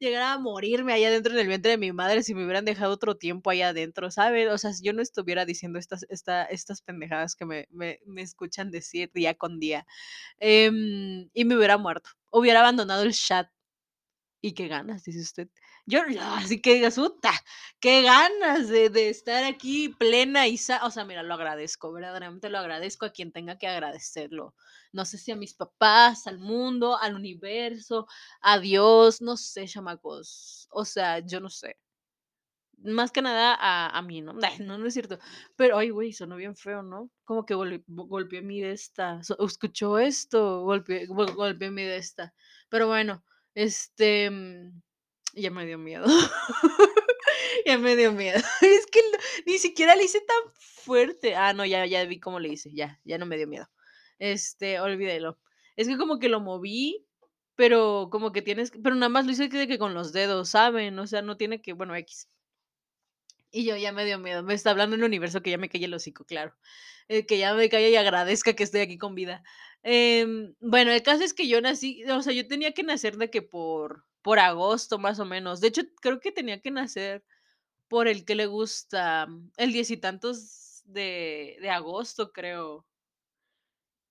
llegar 0.00 0.22
a 0.22 0.38
morirme 0.38 0.92
allá 0.92 1.08
adentro 1.08 1.32
en 1.34 1.40
el 1.40 1.48
vientre 1.48 1.72
de 1.72 1.78
mi 1.78 1.92
madre 1.92 2.22
si 2.22 2.34
me 2.34 2.44
hubieran 2.44 2.66
dejado 2.66 2.92
otro 2.94 3.16
tiempo 3.16 3.50
allá 3.50 3.70
adentro, 3.70 4.10
¿sabes? 4.10 4.48
O 4.50 4.58
sea, 4.58 4.72
si 4.74 4.84
yo 4.84 4.92
no 4.92 5.02
estuviera 5.02 5.46
diciendo 5.46 5.78
estas 5.78 6.04
esta 6.10 6.44
estas 6.44 6.82
pendejadas 6.82 7.36
que 7.36 7.46
me 7.46 7.66
me 7.70 8.00
me 8.06 8.22
escuchan 8.22 8.70
decir 8.70 9.10
día 9.14 9.34
con 9.34 9.60
día, 9.60 9.86
em, 10.40 11.30
y 11.34 11.44
me 11.46 11.56
hubiera 11.56 11.78
muerto, 11.78 12.10
hubiera 12.30 12.60
abandonado 12.60 13.02
el 13.04 13.14
chat. 13.14 13.48
Y 14.42 14.54
qué 14.54 14.68
ganas, 14.68 15.04
dice 15.04 15.20
usted. 15.20 15.48
Yo 15.90 16.00
así 16.36 16.60
que 16.62 16.74
digas: 16.74 16.98
"Uta, 16.98 17.32
qué 17.80 18.02
ganas 18.02 18.68
de 18.68 18.90
de 18.90 19.08
estar 19.10 19.44
aquí 19.44 19.88
plena 19.90 20.46
y 20.46 20.56
sa" 20.58 20.84
o 20.86 20.90
sea, 20.90 21.04
mira, 21.04 21.22
lo 21.22 21.34
agradezco, 21.34 21.92
verdaderamente 21.92 22.48
lo 22.50 22.58
agradezco 22.58 23.06
a 23.06 23.10
quien 23.12 23.32
tenga 23.32 23.58
que 23.58 23.66
agradecerlo. 23.68 24.54
No 24.92 25.04
sé 25.04 25.18
si 25.18 25.32
a 25.32 25.36
mis 25.36 25.54
papás, 25.54 26.26
al 26.26 26.38
mundo, 26.38 26.96
al 26.98 27.14
universo, 27.14 28.06
a 28.40 28.58
Dios, 28.58 29.20
no 29.22 29.36
sé, 29.36 29.66
chamacos. 29.66 30.68
O 30.70 30.84
sea, 30.84 31.20
yo 31.20 31.40
no 31.40 31.48
sé. 31.50 31.76
Más 32.82 33.12
que 33.12 33.20
nada 33.22 33.54
a 33.54 33.88
a 33.98 34.02
mí, 34.02 34.22
¿no? 34.22 34.32
No, 34.66 34.78
no 34.78 34.86
es 34.86 34.94
cierto. 34.94 35.18
Pero, 35.56 35.76
ay, 35.78 35.90
güey, 35.90 36.12
sonó 36.12 36.36
bien 36.36 36.56
feo, 36.56 36.82
¿no? 36.82 37.10
Como 37.24 37.44
que 37.44 37.54
gol 37.54 37.84
golpeé 37.86 38.40
mi 38.42 38.60
de 38.60 38.72
esta. 38.72 39.22
¿So 39.22 39.36
escuchó 39.46 39.98
esto? 39.98 40.62
Golpeé 40.62 41.06
go 41.06 41.26
golpeé 41.34 41.70
mi 41.70 41.82
de 41.84 41.96
esta. 41.98 42.34
Pero 42.70 42.86
bueno, 42.88 43.22
este, 43.54 44.30
mm, 44.30 44.80
ya 45.34 45.50
me 45.50 45.66
dio 45.66 45.78
miedo. 45.78 46.06
Ya 47.66 47.78
me 47.78 47.96
dio 47.96 48.12
miedo. 48.12 48.38
Es 48.62 48.86
que 48.86 49.00
ni 49.46 49.58
siquiera 49.58 49.94
le 49.94 50.04
hice 50.04 50.20
tan 50.20 50.52
fuerte. 50.54 51.36
Ah, 51.36 51.52
no, 51.52 51.64
ya 51.64 51.86
ya 51.86 52.04
vi 52.04 52.20
cómo 52.20 52.40
le 52.40 52.48
hice, 52.48 52.70
ya, 52.72 53.00
ya 53.04 53.18
no 53.18 53.26
me 53.26 53.36
dio 53.36 53.46
miedo. 53.46 53.68
Este, 54.18 54.80
olvídelo. 54.80 55.38
Es 55.76 55.88
que 55.88 55.96
como 55.98 56.18
que 56.18 56.28
lo 56.28 56.40
moví, 56.40 57.06
pero 57.56 58.08
como 58.10 58.32
que 58.32 58.42
tienes 58.42 58.72
pero 58.82 58.94
nada 58.94 59.08
más 59.08 59.26
lo 59.26 59.32
hice 59.32 59.48
de 59.48 59.68
que 59.68 59.78
con 59.78 59.94
los 59.94 60.12
dedos, 60.12 60.50
¿saben? 60.50 60.98
O 60.98 61.06
sea, 61.06 61.22
no 61.22 61.36
tiene 61.36 61.62
que 61.62 61.72
bueno, 61.72 61.94
equis. 61.94 62.28
Y 63.52 63.64
yo 63.64 63.76
ya 63.76 63.92
me 63.92 64.04
dio 64.04 64.18
miedo. 64.18 64.42
Me 64.42 64.54
está 64.54 64.70
hablando 64.70 64.96
el 64.96 65.04
universo 65.04 65.42
que 65.42 65.50
ya 65.50 65.58
me 65.58 65.68
calle 65.68 65.86
el 65.86 65.94
hocico, 65.94 66.24
claro. 66.24 66.54
Eh, 67.08 67.26
que 67.26 67.38
ya 67.38 67.54
me 67.54 67.68
calle 67.68 67.90
y 67.90 67.96
agradezca 67.96 68.54
que 68.54 68.62
estoy 68.62 68.82
aquí 68.82 68.98
con 68.98 69.14
vida. 69.14 69.42
Em, 69.82 70.54
bueno, 70.60 70.92
el 70.92 71.02
caso 71.02 71.24
es 71.24 71.34
que 71.34 71.48
yo 71.48 71.60
nací, 71.60 72.04
o 72.04 72.22
sea, 72.22 72.32
yo 72.32 72.46
tenía 72.46 72.72
que 72.72 72.82
nacer 72.84 73.16
de 73.16 73.30
que 73.30 73.42
por 73.42 74.04
por 74.22 74.38
agosto, 74.38 74.98
más 74.98 75.18
o 75.20 75.24
menos. 75.24 75.60
De 75.60 75.68
hecho, 75.68 75.82
creo 76.00 76.20
que 76.20 76.32
tenía 76.32 76.60
que 76.60 76.70
nacer 76.70 77.24
por 77.88 78.08
el, 78.08 78.24
¿qué 78.24 78.34
le 78.36 78.46
gusta? 78.46 79.28
El 79.56 79.72
diez 79.72 79.90
y 79.90 79.98
tantos 79.98 80.82
de 80.86 81.58
de 81.60 81.70
agosto, 81.70 82.32
creo. 82.32 82.86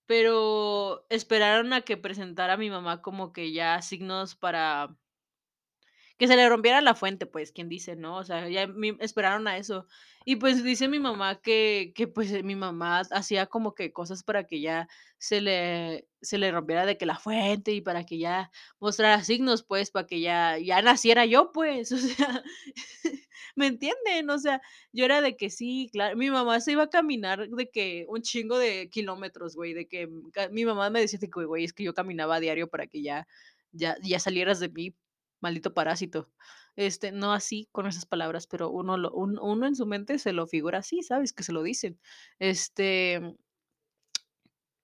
Pero 0.10 1.06
esperaron 1.10 1.72
a 1.72 1.82
que 1.82 1.95
presentara 1.95 2.58
mi 2.58 2.69
mamá 2.72 3.02
como 3.04 3.32
que 3.32 3.54
ya 3.54 3.80
signos 3.84 4.36
para 4.36 4.98
que 6.19 6.27
se 6.27 6.36
le 6.36 6.49
rompiera 6.49 6.82
la 6.82 6.95
fuente, 6.95 7.25
pues, 7.25 7.51
quien 7.53 7.69
dice, 7.69 7.95
¿no? 7.95 8.17
O 8.17 8.23
sea, 8.25 8.49
ya 8.49 8.67
mi 8.67 8.95
esperaron 8.99 9.47
a 9.47 9.58
eso. 9.58 9.88
Y, 10.25 10.36
pues, 10.38 10.63
dice 10.63 10.88
mi 10.89 10.99
mamá 10.99 11.41
que 11.41 11.93
que, 11.95 12.08
pues, 12.08 12.32
eh, 12.34 12.43
mi 12.43 12.55
mamá 12.55 13.01
hacía 13.12 13.47
como 13.47 13.73
que 13.75 13.93
cosas 13.93 14.23
para 14.23 14.45
que 14.45 14.62
ya 14.62 14.88
se 15.17 15.41
le 15.41 16.08
se 16.21 16.38
le 16.38 16.51
rompiera 16.51 16.86
de 16.86 16.97
que 16.97 17.05
la 17.08 17.17
fuente 17.17 17.71
y 17.73 17.82
para 17.82 18.05
que 18.05 18.19
ya 18.19 18.51
mostrara 18.79 19.23
signos, 19.23 19.63
pues, 19.63 19.91
para 19.91 20.08
que 20.08 20.21
ya 20.21 20.58
ya 20.60 20.82
naciera 20.84 21.25
yo, 21.25 21.51
pues, 21.53 21.91
o 21.93 21.97
sea, 21.97 22.43
¿me 23.55 23.67
entienden? 23.67 24.29
O 24.29 24.38
sea, 24.39 24.62
yo 24.91 25.05
era 25.05 25.21
de 25.21 25.36
que 25.38 25.49
sí, 25.49 25.89
claro 25.91 26.15
mi 26.17 26.29
mamá 26.32 26.60
se 26.62 26.71
iba 26.73 26.84
a 26.84 26.89
caminar 26.89 27.47
de 27.49 27.69
que 27.69 28.05
un 28.10 28.21
chingo 28.21 28.58
de 28.58 28.89
kilómetros, 28.89 29.55
güey, 29.55 29.73
de 29.73 29.88
que, 29.88 30.08
mm, 30.08 30.32
mi 30.51 30.65
mamá 30.65 30.89
me 30.89 31.01
decía 31.01 31.19
de 31.19 31.29
que: 31.29 31.45
"Güey, 31.45 31.63
es 31.65 31.73
que 31.73 31.84
yo 31.84 31.93
caminaba 31.93 32.36
a 32.36 32.39
diario 32.39 32.67
para 32.69 32.88
que 32.88 33.01
ya 33.01 33.27
ya 33.71 33.97
ya 34.03 34.19
salieras 34.19 34.60
de 34.60 34.69
mí, 34.69 34.95
maldito 35.41 35.73
parásito". 35.73 36.30
Este, 36.75 37.12
no 37.12 37.34
así, 37.34 37.67
con 37.71 37.88
esas 37.88 38.06
palabras, 38.06 38.47
pero 38.47 38.69
uno 38.71 38.95
uno 39.13 39.67
en 39.67 39.75
su 39.75 39.86
mente 39.86 40.19
se 40.19 40.34
lo 40.34 40.47
figura 40.47 40.80
así, 40.80 41.04
¿sabes? 41.04 41.34
Que 41.34 41.43
se 41.43 41.52
lo 41.54 41.63
dicen. 41.63 41.99
Este 42.39 43.21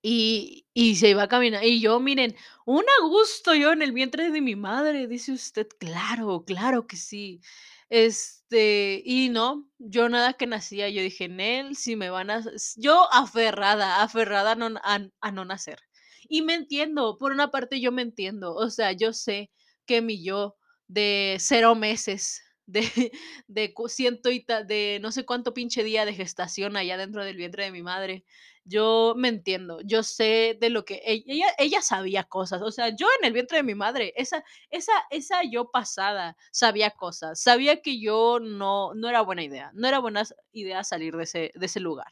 y 0.03 0.65
y 0.73 0.95
se 0.97 1.09
iba 1.09 1.23
a 1.23 1.27
caminar 1.27 1.63
y 1.63 1.79
yo, 1.81 1.99
miren, 1.99 2.35
un 2.65 2.83
a 2.83 3.07
gusto 3.07 3.55
yo 3.55 3.71
en 3.71 3.81
el 3.81 3.91
vientre 3.93 4.29
de 4.31 4.41
mi 4.41 4.55
madre, 4.55 5.07
dice 5.07 5.31
usted. 5.33 5.67
Claro, 5.79 6.43
claro 6.45 6.85
que 6.87 6.97
sí. 6.97 7.41
Este, 7.89 9.01
y 9.05 9.29
no, 9.29 9.69
yo 9.79 10.09
nada 10.09 10.33
que 10.33 10.47
nacía, 10.47 10.89
yo 10.89 11.01
dije: 11.01 11.27
"Nel, 11.29 11.75
si 11.77 11.95
me 11.95 12.09
van 12.09 12.29
a" 12.31 12.43
yo 12.77 13.07
aferrada, 13.13 14.03
aferrada 14.03 14.51
a 14.53 14.55
no 14.55 14.67
a 14.83 14.99
a 15.21 15.31
no 15.31 15.45
nacer. 15.45 15.79
Y 16.29 16.41
me 16.43 16.55
entiendo, 16.55 17.17
por 17.17 17.31
una 17.31 17.49
parte 17.51 17.79
yo 17.81 17.91
me 17.91 18.01
entiendo, 18.03 18.53
o 18.55 18.69
sea, 18.69 18.91
yo 18.93 19.13
sé 19.13 19.49
que 19.85 20.01
mi 20.01 20.23
yo 20.23 20.57
de 20.87 21.37
0 21.39 21.75
meses, 21.75 22.41
de 22.67 22.81
de 23.47 23.73
ciento 23.87 24.29
y 24.31 24.41
ta 24.45 24.63
de 24.63 24.99
no 25.01 25.11
sé 25.11 25.25
cuánto 25.25 25.53
pinche 25.53 25.83
día 25.83 26.05
de 26.05 26.13
gestación 26.13 26.77
allá 26.77 26.97
dentro 26.97 27.23
del 27.23 27.37
vientre 27.37 27.63
de 27.65 27.71
mi 27.71 27.83
madre, 27.83 28.25
yo 28.63 29.13
me 29.17 29.27
entiendo, 29.29 29.79
yo 29.83 30.01
sé 30.03 30.57
de 30.59 30.69
lo 30.71 30.85
que 30.85 31.01
ell 31.05 31.23
ella 31.27 31.47
ella 31.59 31.81
sabía 31.81 32.23
cosas, 32.23 32.61
o 32.63 32.71
sea, 32.71 32.89
yo 32.89 33.07
en 33.19 33.25
el 33.27 33.33
vientre 33.33 33.57
de 33.57 33.63
mi 33.63 33.75
madre, 33.75 34.13
esa 34.17 34.43
esa 34.71 34.93
esa 35.11 35.41
yo 35.49 35.69
pasada 35.71 36.35
sabía 36.51 36.89
cosas, 36.91 37.39
sabía 37.41 37.81
que 37.81 37.99
yo 38.01 38.39
no 38.41 38.93
no 38.95 39.09
era 39.09 39.21
buena 39.21 39.43
idea, 39.43 39.71
no 39.75 39.87
era 39.87 39.99
buena 39.99 40.23
idea 40.51 40.83
salir 40.83 41.15
de 41.15 41.23
ese 41.23 41.51
de 41.55 41.65
ese 41.67 41.79
lugar. 41.79 42.11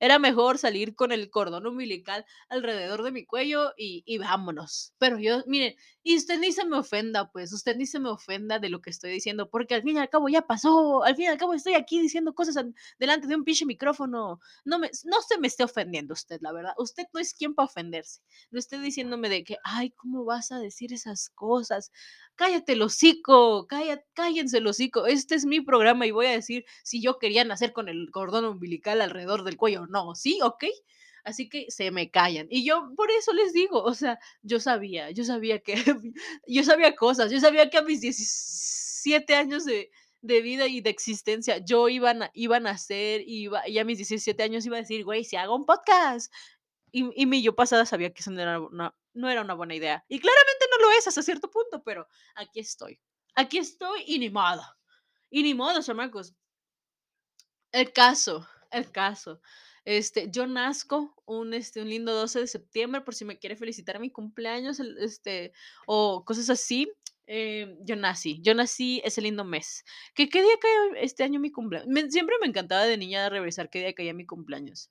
Era 0.00 0.18
mejor 0.18 0.58
salir 0.58 0.94
con 0.94 1.10
el 1.10 1.30
cordón 1.30 1.66
umbilical 1.66 2.26
alrededor 2.50 3.02
de 3.02 3.12
mi 3.12 3.24
cuello 3.24 3.72
y 3.78 4.02
y 4.06 4.18
vámonos. 4.18 4.92
Pero 4.98 5.18
yo, 5.18 5.42
mire, 5.46 5.76
y 6.02 6.16
usted 6.16 6.38
ni 6.38 6.52
se 6.52 6.66
me 6.66 6.76
ofenda, 6.78 7.30
pues, 7.32 7.52
usted 7.52 7.76
ni 7.76 7.86
se 7.86 7.98
me 7.98 8.10
ofenda 8.10 8.58
de 8.58 8.68
lo 8.68 8.80
que 8.82 8.90
estoy 8.90 9.10
diciendo, 9.10 9.48
porque 9.50 9.74
al 9.74 9.82
fin 9.82 9.96
y 9.96 9.98
al 10.00 10.10
cabo 10.10 10.28
ya 10.28 10.42
pasó, 10.42 11.02
al 11.02 11.16
fin 11.16 11.24
y 11.26 11.28
al 11.28 11.38
cabo 11.38 11.54
estoy 11.54 11.74
aquí 11.74 12.00
diciendo 12.00 12.34
cosas 12.34 12.56
an 12.58 12.74
delante 12.98 13.26
de 13.26 13.36
un 13.36 13.44
pinche 13.44 13.64
micrófono. 13.64 14.38
No 14.64 14.78
me 14.78 14.90
no 15.04 15.22
se 15.22 15.38
me 15.38 15.46
esté 15.48 15.64
ofendiendo 15.64 16.12
usted, 16.14 16.38
la 16.42 16.52
verdad. 16.52 16.74
Usted 16.78 17.04
no 17.14 17.20
es 17.20 17.32
quien 17.34 17.54
para 17.54 17.64
ofenderse. 17.66 18.20
No 18.50 18.58
esté 18.58 18.78
diciéndome 18.78 19.28
de 19.30 19.44
que: 19.44 19.56
"Ay, 19.64 19.90
¿cómo 19.92 20.24
vas 20.26 20.52
a 20.52 20.58
decir 20.58 20.92
esas 20.92 21.30
cosas?". 21.30 21.90
Cállate 22.36 22.72
el 22.74 22.82
hocico, 22.82 23.66
calla 23.66 24.02
cállense 24.14 24.58
el 24.58 24.66
hocico. 24.66 25.06
Este 25.06 25.34
es 25.34 25.46
mi 25.46 25.60
programa 25.62 26.06
y 26.06 26.10
voy 26.10 26.26
a 26.26 26.30
decir 26.32 26.64
si 26.84 27.00
yo 27.02 27.18
quería 27.18 27.44
nacer 27.44 27.72
con 27.72 27.88
el 27.88 28.10
cordón 28.10 28.44
umbilical 28.44 29.00
alrededor 29.00 29.42
del 29.44 29.56
cuello 29.56 29.85
no, 29.90 30.14
¿sí? 30.14 30.38
¿Okey? 30.42 30.72
Así 31.24 31.48
que 31.48 31.66
se 31.70 31.90
me 31.90 32.10
callan. 32.10 32.46
Y 32.50 32.64
yo 32.64 32.90
por 32.96 33.10
eso 33.10 33.32
les 33.32 33.52
digo, 33.52 33.82
o 33.82 33.94
sea, 33.94 34.18
yo 34.42 34.60
sabía, 34.60 35.10
yo 35.10 35.24
sabía 35.24 35.58
que 35.60 35.74
yo 36.46 36.62
sabía 36.64 36.94
cosas, 36.96 37.30
yo 37.32 37.40
sabía 37.40 37.68
que 37.70 37.78
a 37.78 37.82
mis 37.82 38.00
17 38.00 39.34
años 39.34 39.64
de 39.64 39.90
de 40.22 40.40
vida 40.42 40.66
y 40.66 40.80
de 40.80 40.90
existencia 40.90 41.58
yo 41.58 41.88
iba 41.88 42.10
a 42.10 42.30
iba 42.34 42.56
a 42.56 42.60
nacer, 42.60 43.22
iba 43.26 43.66
y 43.68 43.78
a 43.78 43.84
mis 43.84 43.98
17 43.98 44.42
años 44.42 44.64
iba 44.66 44.76
a 44.76 44.80
decir: 44.80 45.04
"Güey, 45.04 45.24
si 45.24 45.36
hago 45.36 45.54
un 45.56 45.66
podcast". 45.66 46.32
Y 46.92 47.10
y 47.22 47.26
mi 47.26 47.42
yo 47.42 47.54
pasada 47.56 47.86
sabía 47.86 48.12
que 48.12 48.20
eso 48.22 48.30
no 48.30 48.40
era 48.42 48.60
una 48.60 48.94
no 49.14 49.30
era 49.30 49.42
una 49.42 49.54
buena 49.54 49.74
idea. 49.74 50.04
Y 50.08 50.20
claramente 50.20 50.66
no 50.70 50.86
lo 50.86 50.92
es 50.98 51.06
hasta 51.08 51.22
cierto 51.22 51.50
punto, 51.50 51.82
pero 51.84 52.06
aquí 52.34 52.60
estoy. 52.60 53.00
Aquí 53.34 53.58
estoy 53.58 54.02
y 54.06 54.18
ni 54.18 54.30
modo. 54.30 54.62
Y 55.30 55.42
ni 55.44 55.54
modo, 55.54 55.82
chamacos. 55.82 56.34
El 57.70 57.92
caso, 57.92 58.48
el 58.72 58.90
caso. 58.90 59.40
Este, 59.86 60.28
yo 60.32 60.48
nazco 60.48 61.14
un, 61.26 61.54
este, 61.54 61.80
un 61.80 61.88
lindo 61.88 62.12
12 62.12 62.40
de 62.40 62.46
septiembre, 62.48 63.02
por 63.02 63.14
si 63.14 63.24
me 63.24 63.38
quiere 63.38 63.54
felicitar 63.54 64.00
mi 64.00 64.10
cumpleaños, 64.10 64.80
este, 64.80 65.52
o 65.86 66.24
cosas 66.24 66.50
así. 66.50 66.92
Em, 67.28 67.76
yo 67.84 67.94
nací, 67.96 68.40
yo 68.42 68.54
nací 68.54 69.00
ese 69.04 69.20
lindo 69.20 69.44
mes. 69.44 69.84
¿Qué, 70.14 70.28
qué 70.28 70.42
día 70.42 70.58
cae 70.60 71.04
este 71.04 71.22
año 71.22 71.38
mi 71.38 71.52
cumpleaños? 71.52 71.88
Siempre 72.10 72.36
me 72.40 72.48
encantaba 72.48 72.84
de 72.84 72.96
niña 72.96 73.28
revisar 73.28 73.70
qué 73.70 73.78
día 73.78 73.94
caía 73.94 74.12
mi 74.12 74.26
cumpleaños. 74.26 74.90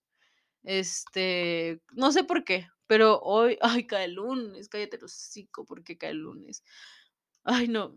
Este, 0.63 1.81
no 1.93 2.11
sé 2.13 2.23
por 2.23 2.45
qué, 2.45 2.67
pero 2.87 3.19
hoy, 3.21 3.57
ay, 3.61 3.87
cae 3.87 4.05
el 4.05 4.13
lunes, 4.13 4.69
cállate 4.69 4.97
los 4.97 5.13
hocico, 5.13 5.65
¿por 5.65 5.83
qué 5.83 5.97
cae 5.97 6.11
el 6.11 6.19
lunes? 6.19 6.63
Ay, 7.43 7.67
no. 7.67 7.95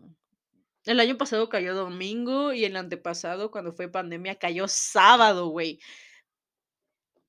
El 0.85 0.99
año 0.99 1.17
pasado 1.17 1.49
cayó 1.49 1.75
domingo 1.75 2.53
y 2.53 2.65
el 2.65 2.75
antepasado, 2.75 3.51
cuando 3.51 3.73
fue 3.73 3.89
pandemia, 3.89 4.35
cayó 4.35 4.67
sábado, 4.67 5.47
güey. 5.47 5.79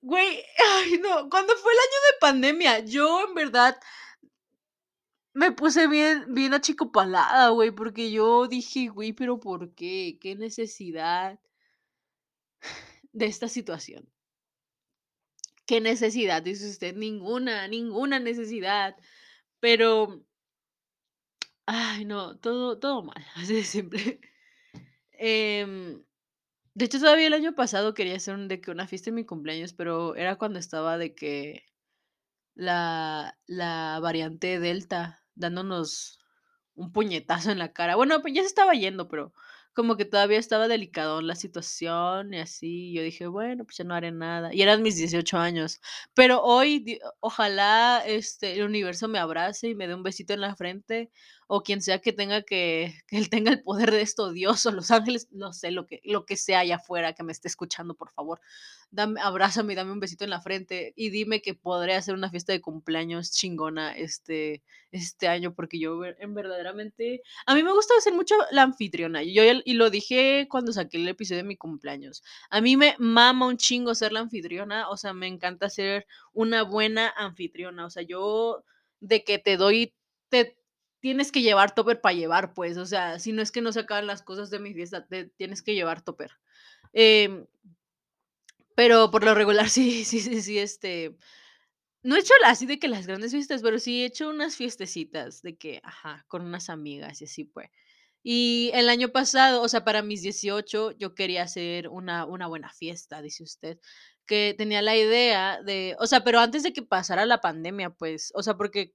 Güey, 0.02 0.42
ay, 0.76 0.98
no, 0.98 1.28
cuando 1.28 1.56
fue 1.56 1.72
el 1.72 1.78
año 1.78 2.12
de 2.12 2.18
pandemia, 2.20 2.78
yo 2.80 3.26
en 3.26 3.34
verdad 3.34 3.78
me 5.32 5.52
puse 5.52 5.86
bien, 5.88 6.34
bien 6.34 6.54
achicopalada, 6.54 7.50
güey, 7.50 7.70
porque 7.70 8.10
yo 8.10 8.46
dije, 8.48 8.88
güey, 8.88 9.12
pero 9.12 9.38
¿por 9.40 9.74
qué? 9.74 10.18
¿Qué 10.20 10.34
necesidad 10.36 11.38
de 13.12 13.26
esta 13.26 13.48
situación? 13.48 14.08
¿Qué 15.66 15.80
necesidad? 15.80 16.42
Dice 16.42 16.68
usted, 16.68 16.96
ninguna, 16.96 17.68
ninguna 17.68 18.18
necesidad. 18.18 18.96
Pero, 19.60 20.24
ay, 21.66 22.04
no, 22.04 22.38
todo, 22.38 22.78
todo 22.78 23.02
mal, 23.02 23.24
así 23.36 23.54
de 23.54 23.64
simple. 23.64 24.20
Em, 25.12 26.02
de 26.74 26.84
hecho, 26.84 26.98
todavía 27.00 27.26
el 27.26 27.34
año 27.34 27.54
pasado 27.54 27.94
quería 27.94 28.16
hacer 28.16 28.36
de 28.48 28.60
que 28.60 28.70
una 28.70 28.86
fiesta 28.86 29.10
en 29.10 29.16
mi 29.16 29.24
cumpleaños, 29.26 29.72
pero 29.74 30.14
era 30.16 30.36
cuando 30.36 30.58
estaba 30.58 30.98
de 30.98 31.14
que 31.14 31.64
la, 32.54 33.38
la 33.46 33.98
variante 34.02 34.60
Delta 34.60 35.24
dándonos 35.34 36.18
un 36.74 36.92
puñetazo 36.92 37.50
en 37.50 37.58
la 37.58 37.72
cara. 37.72 37.96
Bueno, 37.96 38.20
pues 38.22 38.34
ya 38.34 38.42
se 38.42 38.48
estaba 38.48 38.74
yendo, 38.74 39.08
pero 39.08 39.32
como 39.74 39.96
que 39.96 40.04
todavía 40.04 40.38
estaba 40.38 40.68
delicado 40.68 41.22
la 41.22 41.34
situación 41.36 42.34
y 42.34 42.38
así. 42.40 42.92
Yo 42.92 43.02
dije, 43.02 43.26
bueno, 43.26 43.64
pues 43.64 43.76
ya 43.78 43.84
no 43.84 43.94
haré 43.94 44.12
nada. 44.12 44.52
Y 44.54 44.62
eran 44.62 44.82
mis 44.82 44.96
18 44.96 45.38
años. 45.38 45.80
Pero 46.14 46.42
hoy, 46.42 46.98
ojalá 47.20 48.02
este, 48.06 48.54
el 48.54 48.64
universo 48.64 49.08
me 49.08 49.18
abrace 49.18 49.68
y 49.68 49.74
me 49.74 49.88
dé 49.88 49.94
un 49.94 50.02
besito 50.02 50.32
en 50.34 50.40
la 50.40 50.56
frente. 50.56 51.10
O 51.52 51.64
quien 51.64 51.82
sea 51.82 51.98
que 51.98 52.12
tenga 52.12 52.42
que, 52.42 52.94
que 53.08 53.16
él 53.18 53.28
tenga 53.28 53.50
el 53.50 53.60
poder 53.60 53.90
de 53.90 54.02
esto, 54.02 54.30
Dios 54.30 54.64
o 54.66 54.70
los 54.70 54.92
ángeles, 54.92 55.26
no 55.32 55.52
sé, 55.52 55.72
lo 55.72 55.84
que, 55.84 56.00
lo 56.04 56.24
que 56.24 56.36
sea 56.36 56.60
allá 56.60 56.76
afuera 56.76 57.12
que 57.12 57.24
me 57.24 57.32
esté 57.32 57.48
escuchando, 57.48 57.94
por 57.94 58.12
favor. 58.12 58.40
Dame, 58.92 59.20
abrázame 59.20 59.74
dame 59.74 59.90
un 59.90 59.98
besito 59.98 60.22
en 60.22 60.30
la 60.30 60.40
frente 60.40 60.92
y 60.94 61.10
dime 61.10 61.42
que 61.42 61.54
podré 61.54 61.94
hacer 61.94 62.14
una 62.14 62.30
fiesta 62.30 62.52
de 62.52 62.60
cumpleaños 62.60 63.32
chingona 63.32 63.96
este, 63.96 64.62
este 64.92 65.26
año, 65.26 65.52
porque 65.52 65.80
yo 65.80 66.04
en 66.04 66.34
verdaderamente, 66.34 67.20
a 67.46 67.56
mí 67.56 67.64
me 67.64 67.72
gusta 67.72 67.94
ser 68.00 68.14
mucho 68.14 68.36
la 68.52 68.62
anfitriona, 68.62 69.24
yo 69.24 69.42
y 69.42 69.72
lo 69.74 69.90
dije 69.90 70.46
cuando 70.48 70.72
saqué 70.72 70.98
el 70.98 71.08
episodio 71.08 71.38
de 71.38 71.48
mi 71.48 71.56
cumpleaños, 71.56 72.22
a 72.48 72.60
mí 72.60 72.76
me 72.76 72.94
mama 73.00 73.48
un 73.48 73.56
chingo 73.56 73.96
ser 73.96 74.12
la 74.12 74.20
anfitriona, 74.20 74.88
o 74.88 74.96
sea, 74.96 75.14
me 75.14 75.26
encanta 75.26 75.68
ser 75.68 76.06
una 76.32 76.62
buena 76.62 77.12
anfitriona, 77.16 77.86
o 77.86 77.90
sea, 77.90 78.04
yo 78.04 78.62
de 79.00 79.24
que 79.24 79.40
te 79.40 79.56
doy, 79.56 79.94
te 80.28 80.59
tienes 81.00 81.32
que 81.32 81.42
llevar 81.42 81.74
topper 81.74 82.00
para 82.00 82.14
llevar, 82.14 82.54
pues, 82.54 82.76
o 82.76 82.86
sea, 82.86 83.18
si 83.18 83.32
no 83.32 83.42
es 83.42 83.52
que 83.52 83.62
no 83.62 83.72
se 83.72 83.80
acaban 83.80 84.06
las 84.06 84.22
cosas 84.22 84.50
de 84.50 84.60
mi 84.60 84.74
fiesta, 84.74 85.06
tienes 85.36 85.62
que 85.62 85.74
llevar 85.74 86.02
topper. 86.02 86.32
Em, 86.92 87.46
pero 88.74 89.10
por 89.10 89.24
lo 89.24 89.34
regular 89.34 89.68
sí, 89.70 90.04
sí, 90.04 90.20
sí, 90.20 90.42
sí, 90.42 90.58
este, 90.58 91.16
no 92.02 92.16
he 92.16 92.20
hecho 92.20 92.34
así 92.44 92.66
de 92.66 92.78
que 92.78 92.88
las 92.88 93.06
grandes 93.06 93.32
fiestas, 93.32 93.62
pero 93.62 93.78
sí 93.78 94.02
he 94.02 94.06
hecho 94.06 94.30
unas 94.30 94.56
fiestecitas 94.56 95.42
de 95.42 95.56
que, 95.56 95.80
ajá, 95.84 96.24
con 96.28 96.42
unas 96.42 96.70
amigas 96.70 97.20
y 97.20 97.24
así 97.24 97.44
pues. 97.44 97.70
Y 98.22 98.70
el 98.74 98.90
año 98.90 99.10
pasado, 99.10 99.62
o 99.62 99.68
sea, 99.68 99.84
para 99.84 100.02
mis 100.02 100.22
18 100.22 100.92
yo 100.92 101.14
quería 101.14 101.42
hacer 101.42 101.88
una, 101.88 102.26
una 102.26 102.46
buena 102.48 102.70
fiesta, 102.70 103.22
dice 103.22 103.42
usted, 103.44 103.78
que 104.26 104.54
tenía 104.56 104.82
la 104.82 104.96
idea 104.96 105.62
de, 105.62 105.96
o 105.98 106.06
sea, 106.06 106.22
pero 106.24 106.40
antes 106.40 106.62
de 106.62 106.72
que 106.72 106.82
pasara 106.82 107.26
la 107.26 107.40
pandemia, 107.40 107.90
pues, 107.90 108.30
o 108.34 108.42
sea, 108.42 108.56
porque 108.56 108.94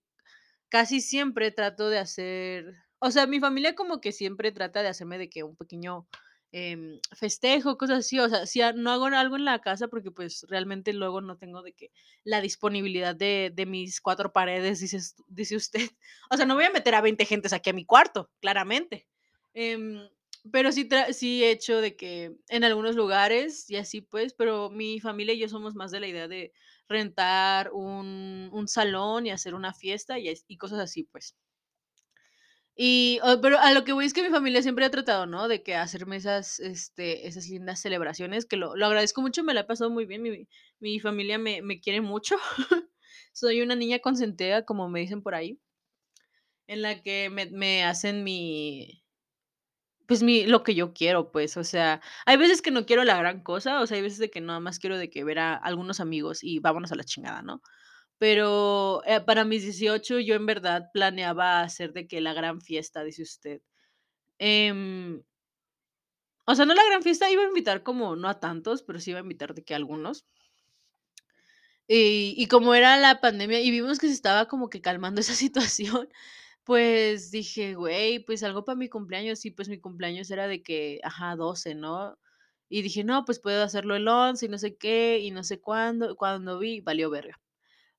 casi 0.69 1.01
siempre 1.01 1.51
trato 1.51 1.89
de 1.89 1.99
hacer, 1.99 2.75
o 2.99 3.11
sea, 3.11 3.27
mi 3.27 3.39
familia 3.39 3.75
como 3.75 4.01
que 4.01 4.11
siempre 4.11 4.51
trata 4.51 4.81
de 4.81 4.89
hacerme 4.89 5.17
de 5.17 5.29
que 5.29 5.43
un 5.43 5.55
pequeño 5.55 6.07
em, 6.51 6.99
festejo, 7.17 7.77
cosas 7.77 7.99
así, 7.99 8.19
o 8.19 8.29
sea, 8.29 8.45
si 8.45 8.61
no 8.75 8.91
hago 8.91 9.05
algo 9.05 9.35
en 9.35 9.45
la 9.45 9.59
casa 9.59 9.87
porque 9.87 10.11
pues 10.11 10.45
realmente 10.49 10.93
luego 10.93 11.21
no 11.21 11.37
tengo 11.37 11.61
de 11.61 11.73
que 11.73 11.91
la 12.23 12.41
disponibilidad 12.41 13.15
de, 13.15 13.51
de 13.53 13.65
mis 13.65 14.01
cuatro 14.01 14.31
paredes, 14.31 14.79
dice, 14.79 14.99
dice 15.27 15.55
usted. 15.55 15.81
O 16.31 16.37
sea, 16.37 16.45
no 16.45 16.55
voy 16.55 16.65
a 16.65 16.71
meter 16.71 16.95
a 16.95 17.01
20 17.01 17.25
gentes 17.25 17.53
aquí 17.53 17.69
a 17.69 17.73
mi 17.73 17.85
cuarto, 17.85 18.31
claramente. 18.39 19.07
Em, 19.53 19.99
pero 20.51 20.71
sí, 20.71 20.87
sí 21.11 21.43
he 21.43 21.51
hecho 21.51 21.81
de 21.81 21.95
que 21.95 22.35
en 22.49 22.63
algunos 22.63 22.95
lugares 22.95 23.69
y 23.69 23.77
así 23.77 24.01
pues, 24.01 24.33
pero 24.33 24.69
mi 24.69 24.99
familia 24.99 25.33
y 25.33 25.39
yo 25.39 25.49
somos 25.49 25.75
más 25.75 25.91
de 25.91 25.99
la 25.99 26.07
idea 26.07 26.27
de 26.27 26.53
rentar 26.87 27.71
un, 27.73 28.49
un 28.51 28.67
salón 28.67 29.25
y 29.25 29.31
hacer 29.31 29.55
una 29.55 29.73
fiesta 29.73 30.17
y, 30.19 30.57
cosas 30.57 30.79
así, 30.79 31.03
pues. 31.03 31.35
Y, 32.77 33.19
pero 33.41 33.57
a 33.59 33.71
lo 33.71 33.85
que 33.85 33.93
voy 33.93 34.05
es 34.05 34.13
que 34.13 34.21
mi 34.21 34.29
familia 34.29 34.61
siempre 34.61 34.85
ha 34.85 34.91
tratado, 34.91 35.25
¿no? 35.25 35.47
De 35.47 35.63
que 35.63 35.75
hacerme 35.75 36.17
esas, 36.17 36.59
este, 36.59 37.27
esas 37.27 37.47
lindas 37.47 37.79
celebraciones, 37.81 38.45
que 38.45 38.57
lo, 38.57 38.75
lo 38.75 38.85
agradezco 38.85 39.21
mucho, 39.21 39.43
me 39.43 39.53
la 39.53 39.61
he 39.61 39.65
pasado 39.65 39.89
muy 39.89 40.05
bien, 40.05 40.21
mi, 40.21 40.47
mi 40.79 40.99
familia 40.99 41.37
me, 41.37 41.61
me 41.61 41.79
quiere 41.79 42.01
mucho. 42.01 42.35
Soy 43.33 43.61
una 43.61 43.75
niña 43.75 43.99
consentida, 43.99 44.65
como 44.65 44.89
me 44.89 44.99
dicen 44.99 45.21
por 45.21 45.35
ahí, 45.35 45.59
en 46.67 46.81
la 46.81 47.01
que 47.01 47.29
me, 47.29 47.45
me 47.47 47.83
hacen 47.83 48.23
mi, 48.23 49.04
pues 50.07 50.23
mi, 50.23 50.45
lo 50.45 50.63
que 50.63 50.75
yo 50.75 50.93
quiero, 50.93 51.31
pues, 51.31 51.57
o 51.57 51.63
sea, 51.63 52.01
hay 52.25 52.37
veces 52.37 52.61
que 52.61 52.71
no 52.71 52.85
quiero 52.85 53.03
la 53.03 53.17
gran 53.17 53.41
cosa, 53.43 53.81
o 53.81 53.87
sea, 53.87 53.97
hay 53.97 54.03
veces 54.03 54.19
de 54.19 54.29
que 54.29 54.41
nada 54.41 54.59
más 54.59 54.79
quiero 54.79 54.97
de 54.97 55.09
que 55.09 55.23
ver 55.23 55.39
a 55.39 55.55
algunos 55.55 55.99
amigos 55.99 56.43
y 56.43 56.59
vámonos 56.59 56.91
a 56.91 56.95
la 56.95 57.03
chingada, 57.03 57.41
¿no? 57.41 57.61
Pero, 58.19 59.03
eh, 59.05 59.21
para 59.21 59.45
mis 59.45 59.63
18 59.63 60.19
yo 60.19 60.35
en 60.35 60.45
verdad 60.47 60.89
planeaba 60.93 61.61
hacer 61.61 61.93
de 61.93 62.07
que 62.07 62.21
la 62.21 62.33
gran 62.33 62.61
fiesta, 62.61 63.03
dice 63.03 63.23
usted. 63.23 63.61
Em, 64.39 65.23
o 66.47 66.55
sea, 66.55 66.65
no 66.65 66.73
la 66.73 66.83
gran 66.83 67.03
fiesta, 67.03 67.29
iba 67.29 67.43
a 67.43 67.47
invitar 67.47 67.83
como, 67.83 68.15
no 68.15 68.27
a 68.29 68.39
tantos, 68.39 68.81
pero 68.83 68.99
sí 68.99 69.11
iba 69.11 69.19
a 69.19 69.23
invitar 69.23 69.53
de 69.53 69.63
que 69.63 69.73
a 69.73 69.77
algunos. 69.77 70.25
Y 71.87 72.33
y 72.37 72.47
como 72.47 72.73
era 72.73 72.97
la 72.97 73.21
pandemia 73.21 73.59
y 73.61 73.69
vimos 73.71 73.99
que 73.99 74.07
se 74.07 74.13
estaba 74.13 74.47
como 74.47 74.69
que 74.69 74.81
calmando 74.81 75.21
esa 75.21 75.33
situación, 75.35 76.09
pues 76.65 77.31
dije: 77.31 77.75
"Güey, 77.75 78.19
pues 78.25 78.43
algo 78.43 78.65
para 78.65 78.77
mi 78.77 78.89
cumpleaños", 78.89 79.45
y 79.45 79.51
pues 79.51 79.69
mi 79.69 79.79
cumpleaños 79.79 80.31
era 80.31 80.47
de 80.49 80.63
que, 80.63 80.99
ajá, 81.03 81.35
12, 81.37 81.75
¿no? 81.75 82.17
Y 82.69 82.81
dije: 82.83 83.03
"No, 83.05 83.25
pues 83.25 83.39
puedo 83.39 83.63
hacerlo 83.63 83.95
el 83.95 84.07
11 84.09 84.47
y 84.47 84.49
no 84.49 84.57
sé 84.59 84.77
qué, 84.77 85.19
y 85.21 85.31
no 85.31 85.43
sé 85.43 85.61
cuándo". 85.61 86.15
Cuando 86.17 86.59
vi, 86.59 86.81
valió 86.81 87.09
verga. 87.11 87.41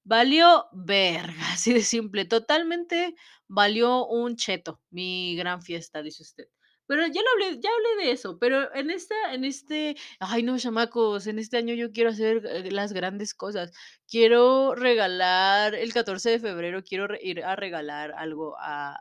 Valió 0.04 0.66
verga, 0.72 1.52
así 1.52 1.72
de 1.74 1.82
simple. 1.82 2.24
Totalmente 2.26 3.16
valió 3.48 4.06
un 4.06 4.36
cheto 4.36 4.80
mi 4.90 5.36
gran 5.36 5.62
fiesta, 5.62 6.02
dice 6.02 6.22
usted. 6.24 6.46
Pero 6.86 7.06
ya 7.06 7.20
lo 7.22 7.30
hablé, 7.32 7.60
ya 7.60 7.70
hablé 7.70 8.04
de 8.06 8.12
eso, 8.12 8.38
pero 8.38 8.74
en 8.74 8.90
esta, 8.90 9.14
en 9.34 9.44
este, 9.44 9.96
ay 10.20 10.42
no, 10.42 10.58
chamacos, 10.58 11.26
en 11.26 11.38
este 11.38 11.56
año 11.56 11.74
yo 11.74 11.92
quiero 11.92 12.10
hacer 12.10 12.44
eh, 12.46 12.70
las 12.70 12.92
grandes 12.92 13.34
cosas. 13.34 13.72
Quiero 14.08 14.74
regalar, 14.74 15.74
el 15.74 15.92
14 15.92 16.30
de 16.30 16.38
febrero 16.40 16.82
quiero 16.84 17.08
ir 17.20 17.42
a 17.44 17.56
regalar 17.56 18.12
algo 18.16 18.56
a, 18.58 19.00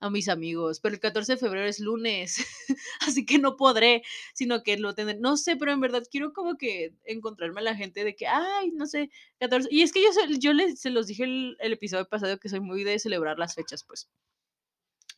a 0.00 0.10
mis 0.10 0.28
amigos, 0.28 0.80
pero 0.80 0.94
el 0.94 1.00
14 1.00 1.32
de 1.32 1.38
febrero 1.38 1.66
es 1.66 1.80
lunes, 1.80 2.36
así 3.00 3.24
que 3.26 3.38
no 3.38 3.56
podré, 3.56 4.02
sino 4.34 4.62
que 4.62 4.76
lo 4.76 4.94
tendré, 4.94 5.18
no 5.18 5.36
sé, 5.36 5.56
pero 5.56 5.72
en 5.72 5.80
verdad 5.80 6.02
quiero 6.10 6.32
como 6.32 6.56
que 6.56 6.94
encontrarme 7.04 7.60
a 7.60 7.64
la 7.64 7.74
gente 7.76 8.04
de 8.04 8.14
que, 8.14 8.26
ay, 8.26 8.70
no 8.72 8.86
sé, 8.86 9.10
14 9.40 9.68
y 9.70 9.82
es 9.82 9.92
que 9.92 10.02
yo 10.02 10.10
yo 10.38 10.52
les 10.52 10.80
se 10.80 10.90
los 10.90 11.06
dije 11.06 11.24
el 11.24 11.56
el 11.60 11.72
episodio 11.72 12.06
pasado 12.08 12.38
que 12.38 12.48
soy 12.48 12.60
muy 12.60 12.84
de 12.84 12.98
celebrar 12.98 13.38
las 13.38 13.54
fechas, 13.54 13.84
pues. 13.84 14.08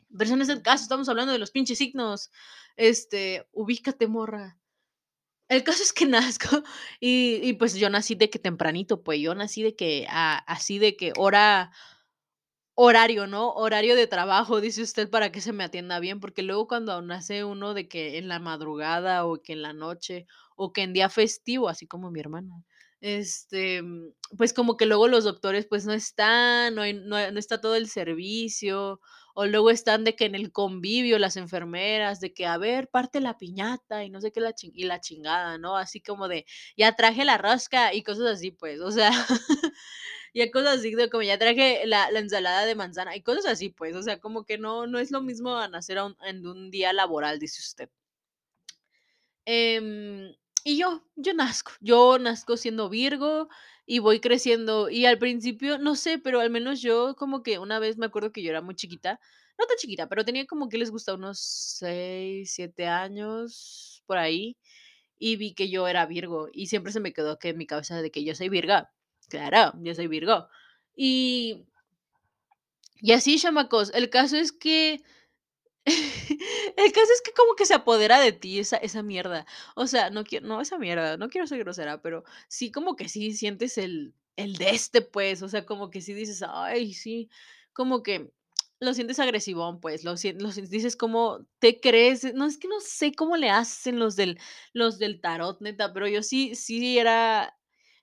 Pero 0.09 0.23
ese 0.25 0.35
no 0.35 0.43
es 0.43 0.49
el 0.49 0.61
caso, 0.61 0.83
estamos 0.83 1.09
hablando 1.09 1.33
de 1.33 1.39
los 1.39 1.51
pinches 1.51 1.77
signos. 1.77 2.31
Este, 2.75 3.47
ubícate, 3.51 4.07
morra. 4.07 4.57
El 5.49 5.63
caso 5.63 5.83
es 5.83 5.93
que 5.93 6.05
nazco 6.07 6.63
y 6.99 7.39
y 7.43 7.53
pues 7.53 7.75
yo 7.75 7.89
nací 7.89 8.15
de 8.15 8.29
que 8.29 8.39
tempranito, 8.39 9.03
pues, 9.03 9.19
yo 9.21 9.35
nací 9.35 9.63
de 9.63 9.75
que, 9.75 10.07
a 10.09 10.37
así 10.39 10.79
de 10.79 10.95
que 10.97 11.13
hora 11.17 11.71
Horario, 12.79 13.25
¿no? 13.25 13.53
Horario 13.53 13.95
de 13.95 14.05
trabajo, 14.05 14.61
dice 14.61 14.83
usted, 14.83 15.09
para 15.09 15.31
que 15.31 15.41
se 15.41 15.51
me 15.51 15.63
atienda 15.63 15.99
bien, 15.99 16.19
porque 16.19 16.43
luego 16.43 16.67
cuando 16.67 17.01
nace 17.01 17.43
uno 17.43 17.73
de 17.73 17.87
que 17.87 18.19
en 18.19 18.27
la 18.27 18.37
madrugada, 18.37 19.25
o 19.25 19.41
que 19.41 19.53
en 19.53 19.63
la 19.63 19.73
noche, 19.73 20.27
o 20.55 20.73
que 20.73 20.83
en 20.83 20.93
día 20.93 21.09
festivo, 21.09 21.69
así 21.69 21.87
como 21.87 22.11
mi 22.11 22.19
hermana, 22.19 22.63
este, 23.01 23.81
pues 24.37 24.53
como 24.53 24.77
que 24.77 24.85
luego 24.85 25.07
los 25.07 25.23
doctores, 25.23 25.65
pues 25.65 25.87
no 25.87 25.93
están, 25.93 26.75
no 26.75 26.83
no 26.93 27.31
no 27.31 27.39
está 27.39 27.59
todo 27.61 27.75
el 27.75 27.87
servicio, 27.89 29.01
o 29.39 29.45
luego 29.45 29.69
están 29.69 30.03
de 30.03 30.15
que 30.15 30.25
en 30.25 30.35
el 30.35 30.51
convivio 30.51 31.19
las 31.19 31.37
enfermeras, 31.37 32.19
de 32.19 32.33
que: 32.33 32.45
"A 32.47 32.57
ver, 32.57 32.89
parte 32.89 33.21
la 33.21 33.37
piñata", 33.37 34.03
y 34.03 34.09
no 34.09 34.19
sé 34.21 34.31
qué 34.31 34.41
la 34.41 34.53
y 34.61 34.85
la 34.85 34.99
chingada, 35.01 35.57
¿no? 35.59 35.77
Así 35.77 36.01
como 36.01 36.27
de: 36.27 36.45
"Ya 36.77 36.93
traje 36.95 37.23
la 37.25 37.37
rosca", 37.37 37.93
y 37.93 38.03
cosas 38.03 38.27
así, 38.27 38.51
pues, 38.51 38.79
o 38.81 38.91
sea, 38.91 39.11
y 40.33 40.49
cosas 40.51 40.79
así, 40.79 40.95
de 40.95 41.09
como 41.09 41.23
ya 41.23 41.37
traje 41.37 41.81
la, 41.85 42.11
la 42.11 42.19
ensalada 42.19 42.65
de 42.65 42.75
manzana 42.75 43.15
y 43.15 43.21
cosas 43.23 43.45
así, 43.47 43.69
pues, 43.69 43.95
o 43.95 44.03
sea, 44.03 44.19
como 44.19 44.45
que 44.45 44.57
no, 44.57 44.87
no 44.87 44.99
es 44.99 45.11
lo 45.11 45.21
mismo 45.21 45.57
a 45.57 45.67
nacer 45.67 45.97
a 45.99 46.05
un- 46.05 46.17
en 46.25 46.45
un 46.47 46.71
día 46.71 46.93
laboral, 46.93 47.39
dice 47.39 47.61
usted. 47.61 47.89
Em, 49.45 50.35
y 50.67 50.77
yo, 50.77 51.01
yo 51.15 51.33
nazco, 51.33 51.71
yo 51.79 52.19
nazco 52.19 52.57
siendo 52.57 52.89
Virgo 52.89 53.47
y 53.85 53.99
voy 53.99 54.19
creciendo. 54.19 54.89
Y 54.89 55.05
al 55.05 55.17
principio, 55.17 55.77
no 55.77 55.95
sé, 55.95 56.19
pero 56.19 56.41
al 56.41 56.49
menos 56.49 56.81
yo 56.81 57.15
como 57.15 57.41
que 57.41 57.57
una 57.57 57.79
vez 57.79 57.97
me 57.97 58.05
acuerdo 58.07 58.33
que 58.33 58.43
yo 58.43 58.49
era 58.49 58.61
muy 58.61 58.75
chiquita, 58.75 59.17
no 59.57 59.65
tan 59.65 59.77
chiquita, 59.77 60.09
pero 60.09 60.25
tenía 60.25 60.45
como 60.45 60.67
que 60.67 60.77
les 60.77 60.91
gusta 60.91 61.13
unos 61.13 61.39
6 61.39 62.51
7 62.53 62.85
años 62.85 64.03
por 64.07 64.17
ahí. 64.17 64.57
Y 65.19 65.37
vi 65.37 65.53
que 65.53 65.69
yo 65.69 65.87
era 65.87 66.05
Virgo 66.05 66.49
y 66.53 66.67
siempre 66.67 66.91
se 66.91 66.99
me 66.99 67.13
quedó 67.13 67.39
que 67.39 67.49
en 67.49 67.57
mi 67.57 67.65
cabeza 67.67 68.01
de 68.01 68.11
que 68.11 68.25
yo 68.25 68.35
soy 68.35 68.49
Virga. 68.49 68.91
Claro, 69.29 69.73
yo 69.81 69.95
soy 69.95 70.07
Virgo. 70.07 70.49
Y, 70.97 71.65
y 73.01 73.13
así, 73.13 73.37
chamacos, 73.39 73.91
el 73.93 74.09
caso 74.09 74.35
es 74.37 74.51
que 74.51 75.01
El 76.77 76.91
caso 76.91 77.07
es 77.13 77.21
que 77.23 77.31
como 77.31 77.55
que 77.55 77.65
se 77.65 77.73
apodera 77.73 78.19
de 78.19 78.33
ti 78.33 78.59
esa 78.59 78.77
esa 78.77 79.03
mierda. 79.03 79.45
O 79.75 79.87
sea, 79.87 80.09
no 80.09 80.23
quiero 80.25 80.45
no 80.47 80.59
esa 80.61 80.77
mierda, 80.77 81.17
no 81.17 81.29
quiero 81.29 81.47
ser 81.47 81.59
grosera, 81.59 82.01
pero 82.01 82.23
sí 82.49 82.71
como 82.71 82.95
que 82.95 83.07
sí 83.09 83.31
sientes 83.33 83.77
el 83.77 84.13
el 84.35 84.55
de 84.57 84.69
este, 84.71 85.01
pues, 85.01 85.41
o 85.41 85.49
sea, 85.49 85.65
como 85.65 85.89
que 85.89 86.01
sí 86.01 86.13
dices: 86.13 86.43
"Ay, 86.47 86.93
sí", 86.93 87.29
como 87.73 88.03
que 88.03 88.31
lo 88.79 88.93
sientes 88.93 89.17
agresivón, 89.19 89.79
pues, 89.79 90.03
lo 90.03 90.13
lo 90.39 90.51
dices 90.51 90.95
como 90.97 91.47
te 91.59 91.79
crees, 91.79 92.33
no, 92.35 92.45
es 92.45 92.57
que 92.59 92.67
no 92.67 92.79
sé 92.81 93.13
cómo 93.13 93.37
le 93.37 93.49
hacen 93.49 93.97
los 93.99 94.15
del 94.15 94.37
los 94.73 94.99
del 94.99 95.21
tarot, 95.21 95.59
neta, 95.61 95.93
pero 95.93 96.07
yo 96.07 96.21
sí 96.21 96.53
sí 96.55 96.99
era 96.99 97.55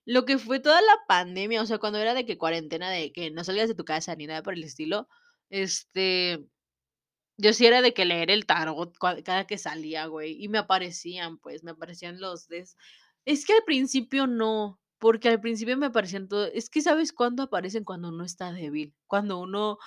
lo 0.06 0.24
que 0.24 0.38
fue 0.38 0.58
toda 0.60 0.80
la 0.82 0.96
pandemia, 1.08 1.62
o 1.62 1.66
sea, 1.66 1.78
cuando 1.78 1.98
era 1.98 2.14
de 2.14 2.24
que 2.26 2.38
cuarentena, 2.38 2.90
de 2.90 3.12
que 3.12 3.30
no 3.30 3.44
salías 3.44 3.68
de 3.68 3.74
tu 3.74 3.84
casa 3.84 4.14
ni 4.16 4.26
nada 4.26 4.42
por 4.42 4.54
el 4.54 4.64
estilo, 4.64 5.08
este 5.50 6.44
yo 7.38 7.52
sí 7.52 7.66
era 7.66 7.82
de 7.82 7.94
que 7.94 8.04
leer 8.04 8.30
el 8.30 8.46
tarot 8.46 8.96
cada 9.24 9.46
que 9.46 9.58
salía, 9.58 10.06
güey, 10.06 10.42
y 10.42 10.48
me 10.48 10.58
aparecían, 10.58 11.38
pues, 11.38 11.64
me 11.64 11.72
aparecían 11.72 12.20
los 12.20 12.48
des 12.48 12.76
es 13.26 13.46
que 13.46 13.54
al 13.54 13.64
principio 13.66 14.26
no, 14.26 14.80
porque 14.98 15.28
al 15.30 15.40
principio 15.40 15.76
me 15.78 15.86
aparecían 15.86 16.28
todo 16.28 16.46
es 16.46 16.70
que, 16.70 16.82
¿sabes 16.82 17.12
cuándo 17.12 17.42
aparecen? 17.44 17.84
Cuando 17.84 18.08
uno 18.10 18.24
está 18.24 18.52
débil, 18.52 18.94
cuando 19.06 19.38
uno 19.40 19.78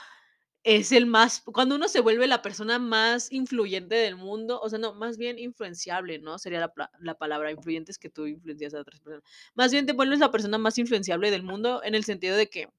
es 0.63 0.91
el 0.93 1.05
más 1.07 1.43
cuando 1.45 1.75
uno 1.75 1.87
se 1.89 2.01
vuelve 2.01 2.27
la 2.27 2.41
persona 2.43 2.79
más 2.79 3.31
influyente 3.31 3.95
del 3.95 4.15
mundo, 4.17 4.59
o 4.61 4.69
sea, 4.69 4.79
no, 4.79 4.93
más 4.95 5.17
bien 5.17 5.39
influenciable, 5.39 6.19
¿no? 6.19 6.39
Sería 6.39 6.59
la 6.61 6.73
la 7.01 7.15
palabra, 7.17 7.51
influyente 7.51 7.91
es 7.91 7.99
que 7.99 8.09
tú 8.09 8.27
influencias 8.27 8.73
a 8.75 8.81
otras 8.81 8.99
personas. 9.01 9.23
Más 9.55 9.71
bien 9.71 9.85
te 9.87 9.93
vuelves 9.93 10.19
la 10.19 10.31
persona 10.31 10.57
más 10.59 10.77
influenciable 10.79 11.31
del 11.31 11.43
mundo, 11.43 11.81
en 11.83 11.95
el 11.95 12.03
sentido 12.05 12.37
de 12.37 12.49
que 12.49 12.69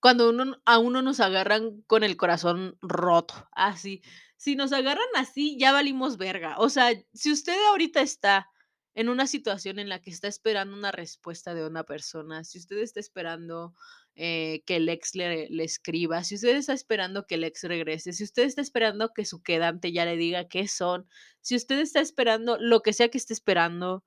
cuando 0.00 0.30
uno 0.30 0.60
a 0.64 0.78
uno 0.78 1.02
nos 1.02 1.20
agarran 1.20 1.82
con 1.86 2.04
el 2.04 2.16
corazón 2.16 2.76
roto, 2.80 3.48
así. 3.52 4.02
Si 4.36 4.56
nos 4.56 4.72
agarran 4.72 5.06
así, 5.16 5.56
ya 5.58 5.72
valimos 5.72 6.16
verga. 6.16 6.56
O 6.58 6.68
sea, 6.68 6.90
si 7.12 7.30
usted 7.32 7.56
ahorita 7.70 8.00
está 8.00 8.48
en 8.94 9.08
una 9.08 9.26
situación 9.26 9.78
en 9.78 9.88
la 9.88 10.00
que 10.00 10.10
está 10.10 10.28
esperando 10.28 10.76
una 10.76 10.92
respuesta 10.92 11.54
de 11.54 11.66
una 11.66 11.84
persona, 11.84 12.44
si 12.44 12.58
usted 12.58 12.78
está 12.78 13.00
esperando 13.00 13.74
eh, 14.14 14.62
que 14.66 14.76
el 14.76 14.88
ex 14.88 15.14
le, 15.14 15.48
le 15.48 15.64
escriba, 15.64 16.24
si 16.24 16.34
usted 16.34 16.56
está 16.56 16.74
esperando 16.74 17.26
que 17.26 17.36
el 17.36 17.44
ex 17.44 17.62
regrese, 17.64 18.12
si 18.12 18.24
usted 18.24 18.42
está 18.42 18.60
esperando 18.60 19.12
que 19.14 19.24
su 19.24 19.42
quedante 19.42 19.92
ya 19.92 20.04
le 20.04 20.16
diga 20.16 20.48
qué 20.48 20.68
son, 20.68 21.08
si 21.40 21.56
usted 21.56 21.78
está 21.78 22.00
esperando 22.00 22.58
lo 22.58 22.82
que 22.82 22.92
sea 22.92 23.08
que 23.08 23.18
esté 23.18 23.32
esperando, 23.32 24.04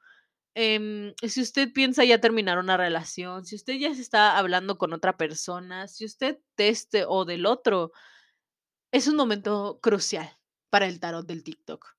Em, 0.55 1.13
si 1.21 1.41
usted 1.41 1.73
piensa 1.73 2.05
ya 2.05 2.21
terminar 2.21 2.57
una 2.59 2.77
relación, 2.77 3.45
si 3.45 3.55
usted 3.55 3.73
ya 3.75 3.93
se 3.93 4.01
está 4.01 4.37
hablando 4.37 4.77
con 4.77 4.93
otra 4.93 5.17
persona, 5.17 5.87
si 5.89 6.05
usted 6.05 6.39
de 6.57 6.69
este 6.69 7.03
o 7.05 7.25
del 7.25 7.45
otro, 7.45 7.91
es 8.91 9.07
un 9.07 9.17
momento 9.17 9.79
crucial 9.81 10.29
para 10.69 10.87
el 10.87 10.99
tarot 11.01 11.27
del 11.27 11.43
TikTok. 11.43 11.95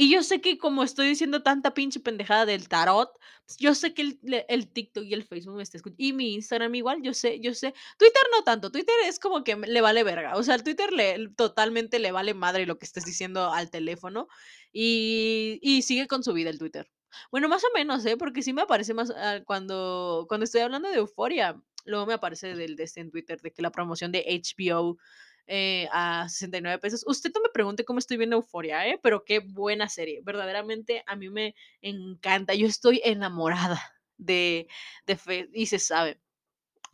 Y 0.00 0.10
yo 0.12 0.22
sé 0.22 0.40
que 0.40 0.58
como 0.58 0.84
estoy 0.84 1.08
diciendo 1.08 1.42
tanta 1.42 1.74
pinche 1.74 2.00
pendejada 2.00 2.46
del 2.46 2.68
tarot, 2.68 3.10
pues, 3.46 3.58
yo 3.58 3.74
sé 3.74 3.94
que 3.94 4.02
el, 4.02 4.20
el 4.48 4.68
TikTok 4.72 5.04
y 5.04 5.12
el 5.12 5.24
Facebook 5.24 5.56
me 5.56 5.62
está 5.62 5.76
escuchando. 5.76 6.02
Y 6.02 6.12
mi 6.12 6.34
Instagram 6.34 6.74
igual, 6.76 7.02
yo 7.02 7.12
sé, 7.14 7.40
yo 7.40 7.52
sé. 7.52 7.74
Twitter 7.98 8.22
no 8.32 8.44
tanto, 8.44 8.70
Twitter 8.70 8.94
es 9.06 9.18
como 9.18 9.44
que 9.44 9.56
le 9.56 9.80
vale 9.80 10.04
verga. 10.04 10.36
O 10.36 10.42
sea, 10.44 10.54
al 10.54 10.62
Twitter 10.62 10.92
le, 10.92 11.28
totalmente 11.36 11.98
le 11.98 12.12
vale 12.12 12.32
madre 12.34 12.64
lo 12.64 12.78
que 12.78 12.86
estés 12.86 13.04
diciendo 13.04 13.52
al 13.52 13.70
teléfono. 13.70 14.28
Y, 14.72 15.58
y 15.62 15.82
sigue 15.82 16.06
con 16.06 16.22
su 16.22 16.32
vida 16.32 16.50
el 16.50 16.58
Twitter. 16.58 16.88
Bueno, 17.30 17.48
más 17.48 17.64
o 17.64 17.68
menos, 17.74 18.04
¿eh? 18.06 18.16
Porque 18.16 18.42
sí 18.42 18.52
me 18.52 18.62
aparece 18.62 18.94
más 18.94 19.10
ah, 19.16 19.40
cuando, 19.44 20.26
cuando 20.28 20.44
estoy 20.44 20.60
hablando 20.62 20.88
de 20.88 20.96
Euforia. 20.96 21.60
Luego 21.84 22.06
me 22.06 22.14
aparece 22.14 22.54
del 22.54 22.76
de 22.76 22.84
este 22.84 23.00
en 23.00 23.10
Twitter 23.10 23.40
de 23.40 23.52
que 23.52 23.62
la 23.62 23.70
promoción 23.70 24.12
de 24.12 24.24
HBO 24.28 24.98
eh, 25.46 25.88
a 25.92 26.28
69 26.28 26.78
pesos. 26.78 27.04
Usted 27.06 27.30
no 27.34 27.40
me 27.40 27.48
pregunte 27.48 27.84
cómo 27.84 27.98
estoy 27.98 28.18
viendo 28.18 28.36
Euforia, 28.36 28.86
¿eh? 28.86 29.00
Pero 29.02 29.24
qué 29.24 29.40
buena 29.40 29.88
serie. 29.88 30.20
Verdaderamente 30.22 31.02
a 31.06 31.16
mí 31.16 31.30
me 31.30 31.54
encanta. 31.80 32.54
Yo 32.54 32.66
estoy 32.66 33.00
enamorada 33.04 33.80
de, 34.18 34.68
de 35.06 35.16
Fe 35.16 35.48
y 35.54 35.66
se 35.66 35.78
sabe. 35.78 36.20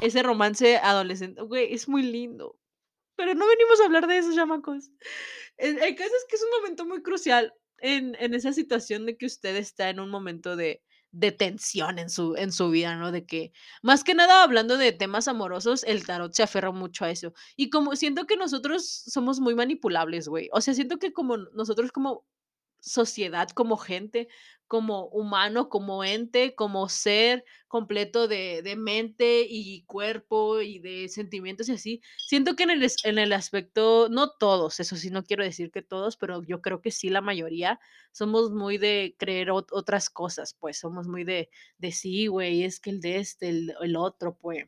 Ese 0.00 0.22
romance 0.22 0.76
adolescente, 0.78 1.42
güey, 1.42 1.74
es 1.74 1.88
muy 1.88 2.02
lindo. 2.02 2.58
Pero 3.16 3.34
no 3.34 3.46
venimos 3.46 3.80
a 3.80 3.86
hablar 3.86 4.06
de 4.06 4.18
eso, 4.18 4.34
chamacos. 4.34 4.90
El, 5.56 5.78
el 5.78 5.94
caso 5.96 6.10
es 6.16 6.24
que 6.28 6.36
es 6.36 6.42
un 6.42 6.50
momento 6.60 6.86
muy 6.86 7.02
crucial 7.02 7.54
en, 7.84 8.34
esa 8.34 8.52
situación 8.52 9.04
de 9.04 9.16
que 9.16 9.26
usted 9.26 9.56
está 9.56 9.90
en 9.90 10.00
un 10.00 10.08
momento 10.08 10.56
de, 10.56 10.82
de 11.12 11.32
tensión 11.32 11.98
en 11.98 12.08
su, 12.08 12.34
en 12.36 12.50
su 12.50 12.70
vida, 12.70 12.96
¿no? 12.96 13.12
De 13.12 13.26
que, 13.26 13.52
más 13.82 14.04
que 14.04 14.14
nada 14.14 14.42
hablando 14.42 14.78
de 14.78 14.92
temas 14.92 15.28
amorosos, 15.28 15.84
el 15.84 16.06
tarot 16.06 16.32
se 16.32 16.42
aferra 16.42 16.72
mucho 16.72 17.04
a 17.04 17.10
eso. 17.10 17.34
Y 17.56 17.68
como 17.68 17.94
siento 17.94 18.26
que 18.26 18.36
nosotros 18.36 18.88
somos 18.88 19.38
muy 19.38 19.54
manipulables, 19.54 20.28
güey. 20.28 20.48
O 20.52 20.62
sea, 20.62 20.72
siento 20.72 20.98
que 20.98 21.12
como 21.12 21.36
nosotros 21.36 21.92
como 21.92 22.26
sociedad, 22.80 23.50
como 23.50 23.76
gente, 23.76 24.28
como 24.74 25.06
humano, 25.08 25.68
como 25.68 26.02
ente, 26.04 26.54
como 26.54 26.88
ser 26.88 27.44
completo 27.68 28.28
de, 28.28 28.62
de 28.62 28.76
mente 28.76 29.46
y 29.48 29.84
cuerpo 29.86 30.60
y 30.60 30.78
de 30.80 31.08
sentimientos 31.08 31.68
y 31.68 31.72
así. 31.72 32.02
Siento 32.16 32.56
que 32.56 32.64
en 32.64 32.70
el, 32.70 32.90
en 33.04 33.18
el 33.18 33.32
aspecto, 33.32 34.08
no 34.10 34.30
todos, 34.30 34.80
eso 34.80 34.96
sí, 34.96 35.10
no 35.10 35.24
quiero 35.24 35.44
decir 35.44 35.70
que 35.70 35.82
todos, 35.82 36.16
pero 36.16 36.42
yo 36.42 36.60
creo 36.60 36.80
que 36.80 36.90
sí, 36.90 37.08
la 37.08 37.20
mayoría, 37.20 37.78
somos 38.12 38.50
muy 38.52 38.78
de 38.78 39.14
creer 39.18 39.48
ot- 39.50 39.68
otras 39.72 40.10
cosas, 40.10 40.54
pues 40.58 40.78
somos 40.78 41.06
muy 41.08 41.24
de, 41.24 41.50
de 41.78 41.92
sí, 41.92 42.26
güey, 42.26 42.64
es 42.64 42.80
que 42.80 42.90
el 42.90 43.00
de 43.00 43.16
este, 43.18 43.48
el 43.80 43.96
otro, 43.96 44.36
pues. 44.36 44.66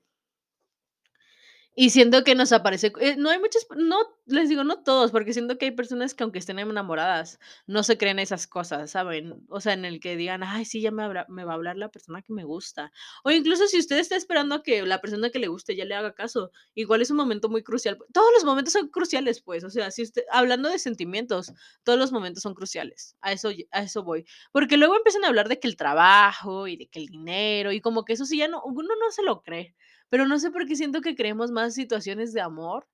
Y 1.78 1.90
siento 1.90 2.24
que 2.24 2.34
nos 2.34 2.52
aparece 2.52 2.90
eh, 3.02 3.16
no 3.18 3.28
hay 3.28 3.38
muchas 3.38 3.66
no, 3.76 3.98
les 4.24 4.48
digo, 4.48 4.64
no 4.64 4.82
todos, 4.82 5.10
porque 5.10 5.34
siento 5.34 5.58
que 5.58 5.66
hay 5.66 5.70
personas 5.72 6.14
que 6.14 6.22
aunque 6.24 6.38
estén 6.38 6.58
enamoradas, 6.58 7.38
no 7.66 7.82
se 7.82 7.98
creen 7.98 8.18
esas 8.18 8.46
cosas, 8.46 8.90
¿saben? 8.90 9.44
O 9.50 9.60
sea, 9.60 9.74
en 9.74 9.84
el 9.84 10.00
que 10.00 10.16
digan: 10.16 10.42
"Ay, 10.42 10.64
sí, 10.64 10.80
ya 10.80 10.90
me 10.90 11.06
me 11.28 11.44
va 11.44 11.52
a 11.52 11.54
hablar 11.54 11.76
la 11.76 11.90
persona 11.90 12.22
que 12.22 12.32
me 12.32 12.44
gusta". 12.44 12.92
O 13.24 13.30
incluso 13.30 13.66
si 13.66 13.78
usted 13.78 13.98
está 13.98 14.16
esperando 14.16 14.54
a 14.54 14.62
que 14.62 14.80
la 14.86 15.02
persona 15.02 15.28
que 15.28 15.38
le 15.38 15.48
guste 15.48 15.76
ya 15.76 15.84
le 15.84 15.94
haga 15.94 16.14
caso, 16.14 16.50
igual 16.74 17.02
es 17.02 17.10
un 17.10 17.18
momento 17.18 17.50
muy 17.50 17.62
crucial. 17.62 17.98
Todos 18.10 18.32
los 18.32 18.44
momentos 18.44 18.72
son 18.72 18.88
cruciales, 18.88 19.42
pues, 19.42 19.62
o 19.62 19.68
sea, 19.68 19.90
si 19.90 20.02
usted 20.02 20.22
hablando 20.32 20.70
de 20.70 20.78
sentimientos, 20.78 21.52
todos 21.84 21.98
los 21.98 22.10
momentos 22.10 22.42
son 22.42 22.54
cruciales. 22.54 23.16
A 23.20 23.32
eso 23.32 23.50
a 23.70 23.82
eso 23.82 24.02
voy. 24.02 24.24
Porque 24.50 24.78
luego 24.78 24.96
empiezan 24.96 25.24
a 25.24 25.28
hablar 25.28 25.48
de 25.50 25.60
que 25.60 25.68
el 25.68 25.76
trabajo 25.76 26.68
y 26.68 26.78
de 26.78 26.86
que 26.88 27.00
el 27.00 27.06
dinero, 27.08 27.70
y 27.72 27.82
como 27.82 28.06
que 28.06 28.14
eso 28.14 28.24
sí 28.24 28.38
ya 28.38 28.48
no 28.48 28.62
uno 28.64 28.88
no 28.98 29.10
se 29.12 29.22
lo 29.22 29.42
cree. 29.42 29.74
Pero 30.10 30.26
no 30.26 30.38
sé 30.38 30.50
por 30.50 30.66
qué 30.66 30.76
siento 30.76 31.00
que 31.00 31.16
creemos 31.16 31.50
más 31.50 31.74
situaciones 31.74 32.32
de 32.32 32.40
amor, 32.40 32.88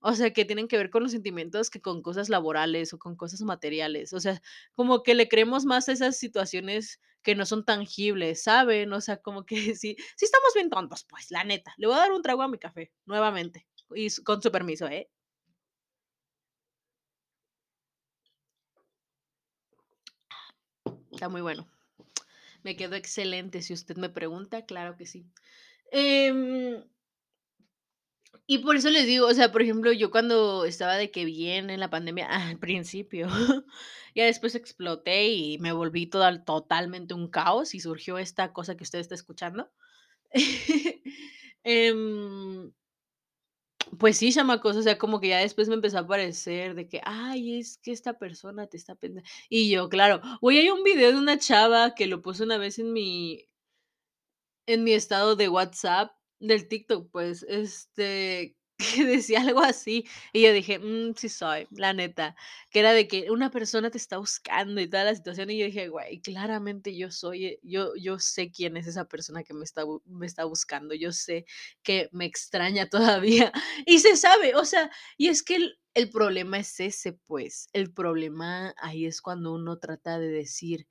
o 0.00 0.12
sea, 0.14 0.32
que 0.32 0.44
tienen 0.44 0.68
que 0.68 0.76
ver 0.76 0.90
con 0.90 1.02
los 1.02 1.12
sentimientos 1.12 1.70
que 1.70 1.80
con 1.80 2.02
cosas 2.02 2.28
laborales 2.28 2.92
o 2.92 2.98
con 2.98 3.16
cosas 3.16 3.40
materiales. 3.42 4.12
O 4.12 4.20
sea, 4.20 4.42
como 4.74 5.02
que 5.02 5.14
le 5.14 5.28
creemos 5.28 5.64
más 5.64 5.88
a 5.88 5.92
esas 5.92 6.18
situaciones 6.18 7.00
que 7.22 7.34
no 7.34 7.46
son 7.46 7.64
tangibles, 7.64 8.42
¿saben? 8.42 8.92
O 8.92 9.00
sea, 9.00 9.16
como 9.18 9.46
que 9.46 9.56
sí, 9.76 9.96
sí 10.16 10.24
estamos 10.26 10.50
bien 10.54 10.70
tontos, 10.70 11.04
pues, 11.08 11.30
la 11.30 11.44
neta. 11.44 11.74
Le 11.78 11.86
voy 11.86 11.96
a 11.96 12.00
dar 12.00 12.12
un 12.12 12.22
trago 12.22 12.42
a 12.42 12.48
mi 12.48 12.58
café, 12.58 12.92
nuevamente, 13.06 13.66
y 13.94 14.10
con 14.22 14.42
su 14.42 14.52
permiso, 14.52 14.86
¿eh? 14.88 15.10
Está 21.12 21.28
muy 21.30 21.40
bueno. 21.40 21.66
Me 22.64 22.76
quedó 22.76 22.96
excelente. 22.96 23.62
Si 23.62 23.72
usted 23.72 23.96
me 23.96 24.08
pregunta, 24.08 24.66
claro 24.66 24.96
que 24.96 25.06
sí. 25.06 25.26
Em, 25.92 26.82
Y 28.46 28.58
por 28.58 28.76
eso 28.76 28.90
les 28.90 29.06
digo, 29.06 29.26
o 29.26 29.32
sea, 29.34 29.50
por 29.52 29.62
ejemplo, 29.62 29.90
yo 29.92 30.10
cuando 30.10 30.64
estaba 30.66 30.96
de 30.96 31.10
que 31.10 31.24
bien 31.24 31.70
en 31.70 31.80
la 31.80 31.88
pandemia, 31.90 32.26
al 32.50 32.58
principio, 32.58 33.28
ya 34.14 34.26
después 34.26 34.54
exploté 34.54 35.28
y 35.28 35.58
me 35.58 35.72
volví 35.72 36.06
total 36.06 36.44
totalmente 36.44 37.14
un 37.14 37.28
caos 37.30 37.74
y 37.74 37.80
surgió 37.80 38.18
esta 38.18 38.52
cosa 38.52 38.76
que 38.76 38.84
usted 38.84 38.98
está 38.98 39.14
escuchando. 39.14 39.70
Em, 41.66 42.72
pues 43.98 44.16
sí, 44.18 44.32
chamacos, 44.32 44.76
o 44.76 44.82
sea, 44.82 44.98
como 44.98 45.20
que 45.20 45.28
ya 45.28 45.38
después 45.38 45.68
me 45.68 45.74
empezó 45.74 45.98
a 45.98 46.00
aparecer 46.00 46.74
de 46.74 46.88
que, 46.88 47.00
ay, 47.04 47.58
es 47.60 47.78
que 47.78 47.92
esta 47.92 48.18
persona 48.18 48.66
te 48.66 48.76
está 48.76 48.94
pendiente. 48.96 49.28
Y 49.48 49.70
yo, 49.70 49.88
claro, 49.88 50.20
güey, 50.40 50.58
hay 50.58 50.70
un 50.70 50.82
video 50.82 51.12
de 51.12 51.18
una 51.18 51.38
chava 51.38 51.94
que 51.94 52.06
lo 52.06 52.22
puso 52.22 52.44
una 52.44 52.58
vez 52.58 52.78
en 52.78 52.92
mi, 52.92 53.46
en 54.66 54.84
mi 54.84 54.92
estado 54.94 55.36
de 55.36 55.48
WhatsApp 55.48 56.12
Del 56.40 56.68
TikTok, 56.68 57.10
pues, 57.10 57.44
este, 57.48 58.56
que 58.96 59.04
decía 59.04 59.40
algo 59.42 59.60
así, 59.62 60.04
y 60.32 60.42
yo 60.42 60.52
dije: 60.52 60.78
"Mm, 60.78 61.14
sí 61.16 61.28
soy", 61.28 61.66
la 61.70 61.92
neta, 61.94 62.36
que 62.70 62.80
era 62.80 62.92
de 62.92 63.06
que 63.08 63.30
una 63.30 63.50
persona 63.50 63.90
te 63.90 63.98
está 63.98 64.18
buscando 64.18 64.80
y 64.80 64.88
toda 64.90 65.04
la 65.04 65.14
situación, 65.14 65.50
y 65.50 65.58
yo 65.58 65.66
dije: 65.66 65.88
"Güey, 65.88 66.20
claramente 66.20 66.94
yo 66.96 67.10
soy, 67.10 67.46
eh, 67.46 67.60
yo 67.62 67.94
yo 67.96 68.18
sé 68.18 68.50
quién 68.50 68.76
es 68.76 68.86
esa 68.88 69.06
persona 69.06 69.44
que 69.44 69.54
me 69.54 69.64
está 69.64 69.84
me 70.06 70.26
está 70.26 70.44
buscando, 70.44 70.94
yo 70.94 71.12
sé 71.12 71.46
que 71.82 72.08
me 72.12 72.24
extraña 72.26 72.88
todavía", 73.50 73.52
y 73.86 73.98
se 74.00 74.16
sabe, 74.16 74.54
o 74.56 74.64
sea, 74.64 74.90
y 75.16 75.28
es 75.28 75.42
que 75.42 75.56
el 75.56 75.78
el 75.96 76.10
problema 76.10 76.58
es 76.58 76.80
ese, 76.80 77.12
pues, 77.12 77.68
el 77.72 77.92
problema 77.92 78.74
ahí 78.78 79.06
es 79.06 79.22
cuando 79.22 79.52
uno 79.54 79.78
trata 79.78 80.18
de 80.18 80.28
decir: 80.28 80.88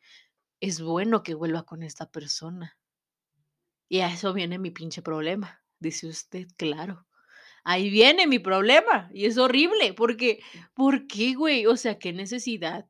"Es 0.61 0.82
bueno 0.82 1.24
que 1.24 1.36
vuelva 1.36 1.65
con 1.65 1.84
esta 1.84 2.11
persona". 2.11 2.78
Y 3.93 3.99
a 3.99 4.07
eso 4.11 4.33
viene 4.33 4.57
mi 4.57 4.71
pinche 4.71 5.03
problema, 5.03 5.63
dice 5.79 6.07
usted, 6.07 6.47
claro. 6.57 7.05
Ahí 7.63 7.89
viene 7.91 8.27
mi 8.27 8.39
problema, 8.39 9.09
y 9.13 9.25
es 9.25 9.37
horrible, 9.37 9.93
porque, 9.93 10.41
¿por 10.73 11.07
qué, 11.07 11.35
güey? 11.35 11.67
O 11.67 11.77
sea, 11.77 11.99
¿qué 11.99 12.13
necesidad? 12.13 12.87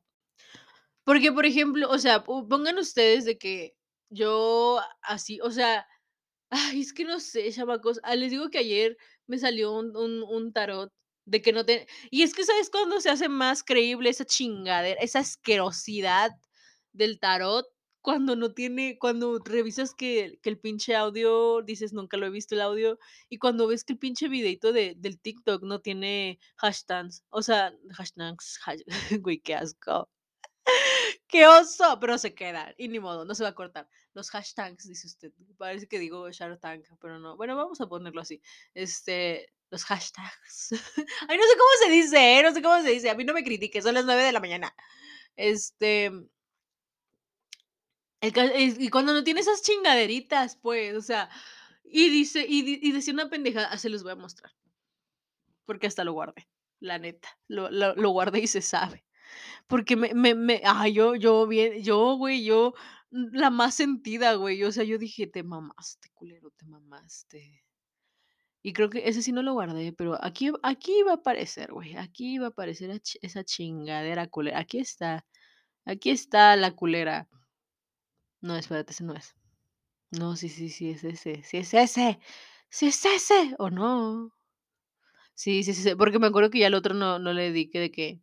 Porque, 1.06 1.30
por 1.32 1.44
ejemplo, 1.44 1.88
o 1.90 1.98
sea, 1.98 2.24
po 2.24 2.48
pongan 2.48 2.78
ustedes 2.78 3.24
de 3.26 3.36
que 3.38 3.74
yo 4.08 4.80
así, 5.02 5.38
o 5.42 5.50
sea, 5.50 5.86
ay, 6.50 6.80
es 6.82 6.92
que 6.94 7.04
no 7.04 7.20
sé, 7.20 7.50
chamacos, 7.52 8.00
ah, 8.04 8.16
les 8.16 8.30
digo 8.30 8.50
que 8.50 8.58
ayer 8.58 8.96
me 9.26 9.38
salió 9.38 9.72
un 9.72 9.96
un 9.96 10.22
un 10.24 10.52
tarot 10.52 10.92
de 11.26 11.42
que 11.42 11.52
no 11.52 11.64
te 11.66 11.86
y 12.10 12.22
es 12.22 12.34
que, 12.34 12.44
¿sabes 12.44 12.70
cuándo 12.70 13.00
se 13.00 13.10
hace 13.10 13.28
más 13.28 13.62
creíble 13.64 14.10
esa 14.10 14.24
chingadera, 14.26 15.00
esa 15.02 15.20
asquerosidad 15.20 16.32
del 16.92 17.20
tarot? 17.20 17.66
Cuando 18.04 18.36
no 18.36 18.52
tiene 18.52 18.98
cuando 18.98 19.38
revisas 19.38 19.94
que 19.94 20.38
que 20.42 20.50
el 20.50 20.58
pinche 20.58 20.94
audio, 20.94 21.62
dices: 21.62 21.94
"Nunca 21.94 22.18
lo 22.18 22.26
he 22.26 22.30
visto 22.30 22.54
el 22.54 22.60
audio", 22.60 22.98
y 23.30 23.38
cuando 23.38 23.66
ves 23.66 23.82
que 23.82 23.94
el 23.94 23.98
pinche 23.98 24.28
videíto 24.28 24.74
de 24.74 24.94
del 24.98 25.18
TikTok 25.18 25.62
no 25.62 25.80
tiene 25.80 26.38
hashtags, 26.56 27.24
o 27.30 27.40
sea, 27.40 27.72
hashtags, 27.96 28.60
hash 28.66 28.80
güey, 29.22 29.40
qué 29.40 29.54
asco. 29.54 30.10
¡Qué 31.28 31.46
oso! 31.46 31.98
Pero 32.00 32.18
se 32.18 32.34
queda, 32.34 32.74
y 32.78 32.88
ni 32.88 33.00
modo, 33.00 33.24
no 33.24 33.34
se 33.34 33.42
va 33.44 33.50
a 33.50 33.54
cortar. 33.54 33.88
Los 34.14 34.30
hashtags, 34.30 34.86
dice 34.88 35.06
usted. 35.06 35.32
Parece 35.58 35.86
que 35.88 35.98
digo 35.98 36.30
Shark 36.30 36.60
Tank, 36.60 36.86
pero 37.00 37.18
no. 37.18 37.36
Bueno, 37.36 37.56
vamos 37.56 37.80
a 37.80 37.86
ponerlo 37.88 38.20
así. 38.20 38.40
Este, 38.74 39.48
los 39.70 39.84
hashtags. 39.84 40.70
Ay, 41.28 41.38
no 41.38 41.44
sé 41.44 41.56
cómo 41.58 41.70
se 41.84 41.90
dice, 41.90 42.38
¿eh? 42.38 42.42
No 42.42 42.52
sé 42.52 42.62
cómo 42.62 42.82
se 42.82 42.90
dice. 42.90 43.10
A 43.10 43.14
mí 43.14 43.24
no 43.24 43.34
me 43.34 43.44
critiques, 43.44 43.84
son 43.84 43.94
las 43.94 44.04
9 44.04 44.22
de 44.22 44.32
la 44.32 44.40
mañana. 44.40 44.74
Este, 45.36 46.12
el 48.28 48.82
y 48.82 48.88
cuando 48.90 49.12
no 49.12 49.24
tiene 49.24 49.40
esas 49.40 49.62
chingaderitas, 49.62 50.56
pues, 50.56 50.94
o 50.96 51.02
sea, 51.02 51.28
y 51.84 52.08
dice 52.10 52.44
y 52.48 52.78
y 52.86 52.92
decía 52.92 53.14
una 53.14 53.30
pendejada, 53.30 53.68
ah, 53.70 53.78
se 53.78 53.88
los 53.90 54.02
voy 54.02 54.12
a 54.12 54.16
mostrar, 54.16 54.52
porque 55.64 55.86
hasta 55.86 56.04
lo 56.04 56.12
guardé, 56.12 56.48
la 56.80 56.98
neta, 56.98 57.28
lo 57.48 57.70
lo 57.70 57.94
lo 57.94 58.10
guardé 58.10 58.40
y 58.40 58.46
se 58.46 58.62
sabe. 58.62 59.04
Porque 59.68 59.96
me 59.96 60.14
me 60.14 60.34
me 60.34 60.62
ay, 60.64 60.94
yo 60.94 61.16
yo 61.16 61.46
bien 61.48 61.82
yo, 61.84 62.16
güey, 62.16 62.44
yo, 62.44 62.74
la 63.10 63.50
más 63.50 63.76
sentida, 63.76 64.34
güey, 64.34 64.62
o 64.64 64.72
sea, 64.72 64.84
yo 64.84 64.98
dije: 64.98 65.26
"Te 65.28 65.42
mamaste, 65.44 66.10
culero, 66.14 66.50
te 66.52 66.66
mamaste". 66.66 67.64
Y 68.62 68.72
creo 68.72 68.88
que 68.90 69.02
ese 69.08 69.22
sí 69.22 69.32
no 69.32 69.42
lo 69.42 69.52
guardé, 69.52 69.92
pero 69.92 70.18
aquí 70.24 70.50
aquí 70.62 71.02
va 71.02 71.12
a 71.12 71.14
aparecer, 71.16 71.70
güey, 71.72 71.96
aquí 71.96 72.38
va 72.38 72.46
a 72.46 72.48
aparecer 72.50 72.90
esa 73.22 73.44
chingadera 73.44 74.26
culera. 74.28 74.58
Aquí 74.58 74.78
está, 74.78 75.26
aquí 75.86 76.10
está 76.10 76.56
la 76.56 76.72
culera. 76.72 77.28
No, 78.46 78.56
espérate, 78.56 78.92
ese 78.92 79.04
no 79.04 79.14
es. 79.14 79.34
No, 80.12 80.36
sí, 80.36 80.48
sí, 80.50 80.68
sí 80.70 80.90
es 80.90 81.04
ese, 81.04 81.42
sí 81.44 81.58
es 81.58 81.74
ese, 81.74 82.20
sí 82.70 82.86
es 82.88 83.04
ese, 83.06 83.54
¿o 83.58 83.70
no? 83.70 84.32
Sí, 85.38 85.64
sí, 85.64 85.74
sí, 85.74 85.94
porque 85.96 86.18
me 86.20 86.28
acuerdo 86.28 86.50
que 86.50 86.60
ya 86.60 86.68
al 86.68 86.74
otro 86.74 86.94
no 86.94 87.18
no 87.18 87.32
le 87.32 87.50
di 87.52 87.68
que 87.68 87.80
de 87.80 87.90
que 87.90 88.20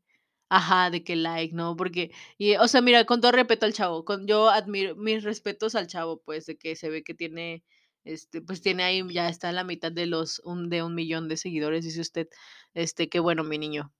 ajá, 0.50 0.90
de 0.90 1.04
que 1.04 1.16
like, 1.18 1.54
¿no? 1.56 1.76
Porque 1.76 2.12
y, 2.38 2.56
o 2.56 2.68
sea, 2.68 2.82
mira, 2.82 3.06
con 3.06 3.20
todo 3.22 3.32
respeto 3.34 3.66
al 3.66 3.74
chavo, 3.74 4.06
con 4.06 4.28
yo 4.28 4.50
admiro 4.50 4.96
mis 4.96 5.24
respetos 5.24 5.76
al 5.76 5.88
chavo, 5.88 6.22
pues, 6.26 6.46
de 6.46 6.58
que 6.58 6.76
se 6.76 6.90
ve 6.90 7.04
que 7.04 7.14
tiene, 7.14 7.64
este, 8.06 8.42
pues, 8.42 8.62
tiene 8.62 8.84
ahí, 8.84 9.04
ya 9.14 9.28
está 9.30 9.52
la 9.52 9.64
mitad 9.66 9.92
de 9.92 10.06
los 10.08 10.40
un 10.40 10.70
de 10.70 10.84
un 10.84 10.96
millón 10.96 11.28
de 11.30 11.38
seguidores, 11.38 11.84
dice 11.86 12.02
usted, 12.02 12.28
este, 12.74 13.10
qué 13.10 13.20
bueno, 13.20 13.44
mi 13.44 13.58
niño. 13.58 13.92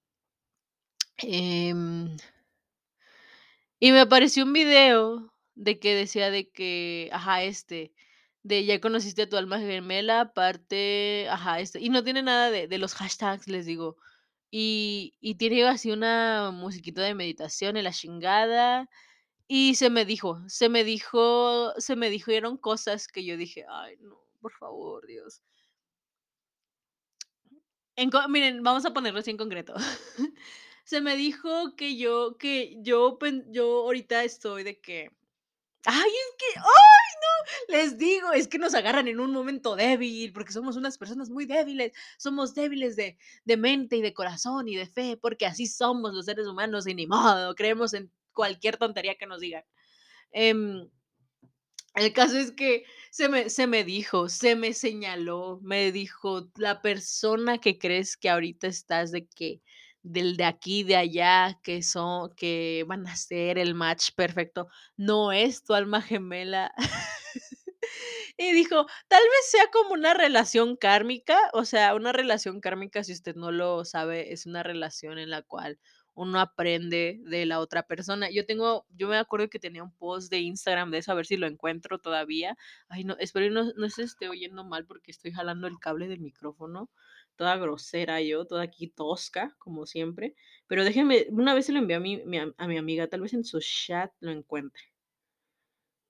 Em 1.24 2.18
y 3.84 3.92
me 3.92 4.00
apareció 4.02 4.44
un 4.44 4.54
video 4.54 5.34
de 5.62 5.80
que 5.80 5.96
decía 5.96 6.32
de 6.32 6.50
que, 6.52 7.10
ajá, 7.14 7.44
este, 7.44 7.94
de 8.44 8.66
ya 8.66 8.82
conociste 8.82 9.24
a 9.24 9.30
tu 9.30 9.38
alma 9.38 9.60
gemela, 9.60 10.34
parte, 10.34 11.28
ajá, 11.30 11.60
este, 11.62 11.80
y 11.82 11.90
no 11.90 12.04
tiene 12.04 12.24
nada 12.24 12.50
de 12.52 12.68
de 12.68 12.78
los 12.80 12.96
hashtags, 12.96 13.48
les 13.48 13.66
digo. 13.68 13.98
Y 14.52 15.16
y 15.22 15.36
tiene 15.36 15.64
así 15.68 15.92
una 15.92 16.52
musiquita 16.54 17.02
de 17.04 17.16
meditación 17.16 17.78
y 17.78 17.84
la 17.84 17.92
chingada, 17.94 18.90
y 19.48 19.76
se 19.76 19.90
me 19.92 20.06
dijo, 20.06 20.42
se 20.50 20.70
me 20.70 20.84
dijo 20.86 21.74
se 21.80 21.96
me 21.98 22.10
dijeron 22.12 22.58
cosas 22.58 23.08
que 23.10 23.26
yo 23.26 23.38
dije: 23.38 23.66
"Ay, 23.70 23.98
no, 24.02 24.20
por 24.42 24.54
favor, 24.54 25.08
Dios". 25.08 25.42
En 27.96 28.10
miren, 28.30 28.64
vamos 28.64 28.86
a 28.86 28.94
ponerlo 28.94 29.20
así 29.20 29.32
en 29.32 29.38
concreto. 29.38 29.74
Se 30.86 31.02
me 31.02 31.16
dijo 31.16 31.76
que 31.76 31.98
yo 31.98 32.38
que 32.38 32.78
yo 32.82 33.18
yo 33.50 33.84
ahorita 33.84 34.24
estoy 34.24 34.64
de 34.64 34.80
que 34.82 35.12
ay, 35.86 36.10
es 36.10 36.36
que, 36.38 36.60
¡ay, 36.60 36.64
no! 37.22 37.78
Les 37.78 37.98
digo, 37.98 38.34
es 38.34 38.48
que 38.48 38.60
nos 38.60 38.74
agarran 38.76 39.08
en 39.08 39.20
un 39.20 39.32
momento 39.32 39.76
débil, 39.76 40.34
porque 40.34 40.54
somos 40.54 40.78
unas 40.78 40.98
personas 40.98 41.30
muy 41.30 41.46
débiles, 41.46 41.94
somos 42.18 42.54
débiles 42.56 42.96
de 42.96 43.18
de 43.46 43.58
mente 43.58 43.98
y 43.98 44.02
de 44.02 44.14
corazón 44.14 44.68
y 44.70 44.76
de 44.78 44.88
fe, 44.88 45.18
porque 45.22 45.46
así 45.48 45.68
somos 45.68 46.14
los 46.14 46.26
seres 46.26 46.48
humanos 46.48 46.88
y 46.88 46.96
ni 46.96 47.08
modo, 47.08 47.56
creemos 47.56 47.94
en 47.94 48.12
cualquier 48.34 48.78
tontería 48.78 49.16
que 49.16 49.28
nos 49.28 49.42
digan. 49.42 49.64
Em 50.32 50.90
el 51.96 52.14
caso 52.14 52.38
es 52.38 52.52
que 52.54 52.86
se 53.12 53.28
me 53.28 53.50
se 53.50 53.68
me 53.68 53.84
dijo, 53.84 54.30
se 54.30 54.56
me 54.56 54.74
señaló, 54.74 55.60
me 55.62 55.92
dijo: 55.92 56.50
"La 56.56 56.82
persona 56.82 57.58
que 57.60 57.78
crees 57.78 58.16
que 58.18 58.30
ahorita 58.30 58.68
estás 58.68 59.12
de 59.12 59.28
que 59.28 59.62
del 60.04 60.38
de 60.38 60.46
aquí, 60.46 60.84
de 60.84 60.96
allá, 60.98 61.60
que 61.64 61.84
son 61.84 62.32
que 62.36 62.86
van 62.88 63.08
a 63.08 63.16
ser 63.16 63.58
el 63.60 63.76
match 63.76 64.12
perfecto, 64.16 64.68
no 64.98 65.32
es 65.32 65.64
tu 65.64 65.74
alma 65.74 66.02
gemela". 66.02 66.72
Y 68.38 68.52
dijo: 68.54 68.86
"Tal 69.08 69.22
vez 69.24 69.52
sea 69.52 69.68
como 69.72 69.94
una 69.94 70.14
relación 70.14 70.76
kármica", 70.78 71.38
o 71.54 71.66
sea, 71.66 71.96
una 71.96 72.12
relación 72.12 72.62
kármica, 72.62 73.04
si 73.04 73.14
usted 73.14 73.36
no 73.36 73.52
lo 73.52 73.86
sabe, 73.86 74.34
es 74.34 74.46
una 74.46 74.64
relación 74.64 75.18
en 75.20 75.30
la 75.30 75.42
cual 75.44 75.80
uno 76.14 76.40
aprende 76.42 77.20
de 77.26 77.46
la 77.46 77.60
otra 77.60 77.84
persona. 77.84 78.30
Yo 78.32 78.46
tengo 78.46 78.86
yo 78.92 79.08
me 79.08 79.18
acuerdo 79.18 79.50
que 79.50 79.60
tenía 79.60 79.84
un 79.84 79.94
post 79.96 80.30
de 80.32 80.40
Instagram 80.40 80.92
de 80.92 81.00
eso, 81.00 81.12
a 81.12 81.16
ver 81.16 81.26
si 81.26 81.38
lo 81.38 81.48
encuentro 81.48 82.00
todavía. 82.00 82.58
Ay, 82.90 83.04
no, 83.06 83.16
espero 83.20 83.46
y 83.46 83.50
no 83.52 83.72
no 83.78 83.90
se 83.90 84.04
esté 84.04 84.28
oyendo 84.30 84.64
mal 84.66 84.86
porque 84.86 85.12
estoy 85.12 85.32
jalando 85.32 85.68
el 85.68 85.80
cable 85.80 86.08
del 86.08 86.20
micrófono, 86.22 86.90
toda 87.36 87.58
grosera 87.58 88.22
yo, 88.22 88.46
toda 88.46 88.64
aquí 88.64 88.88
tosca, 88.90 89.56
como 89.60 89.86
siempre. 89.86 90.36
Pero 90.68 90.84
déjeme, 90.86 91.28
una 91.32 91.54
vez 91.56 91.66
se 91.68 91.74
lo 91.74 91.80
envié 91.80 91.98
a 91.98 92.00
mi 92.00 92.22
a 92.58 92.68
mi 92.68 92.78
amiga, 92.78 93.08
tal 93.08 93.22
vez 93.22 93.34
en 93.34 93.44
su 93.46 93.60
chat 93.62 94.12
lo 94.20 94.32
encuentre. 94.32 94.84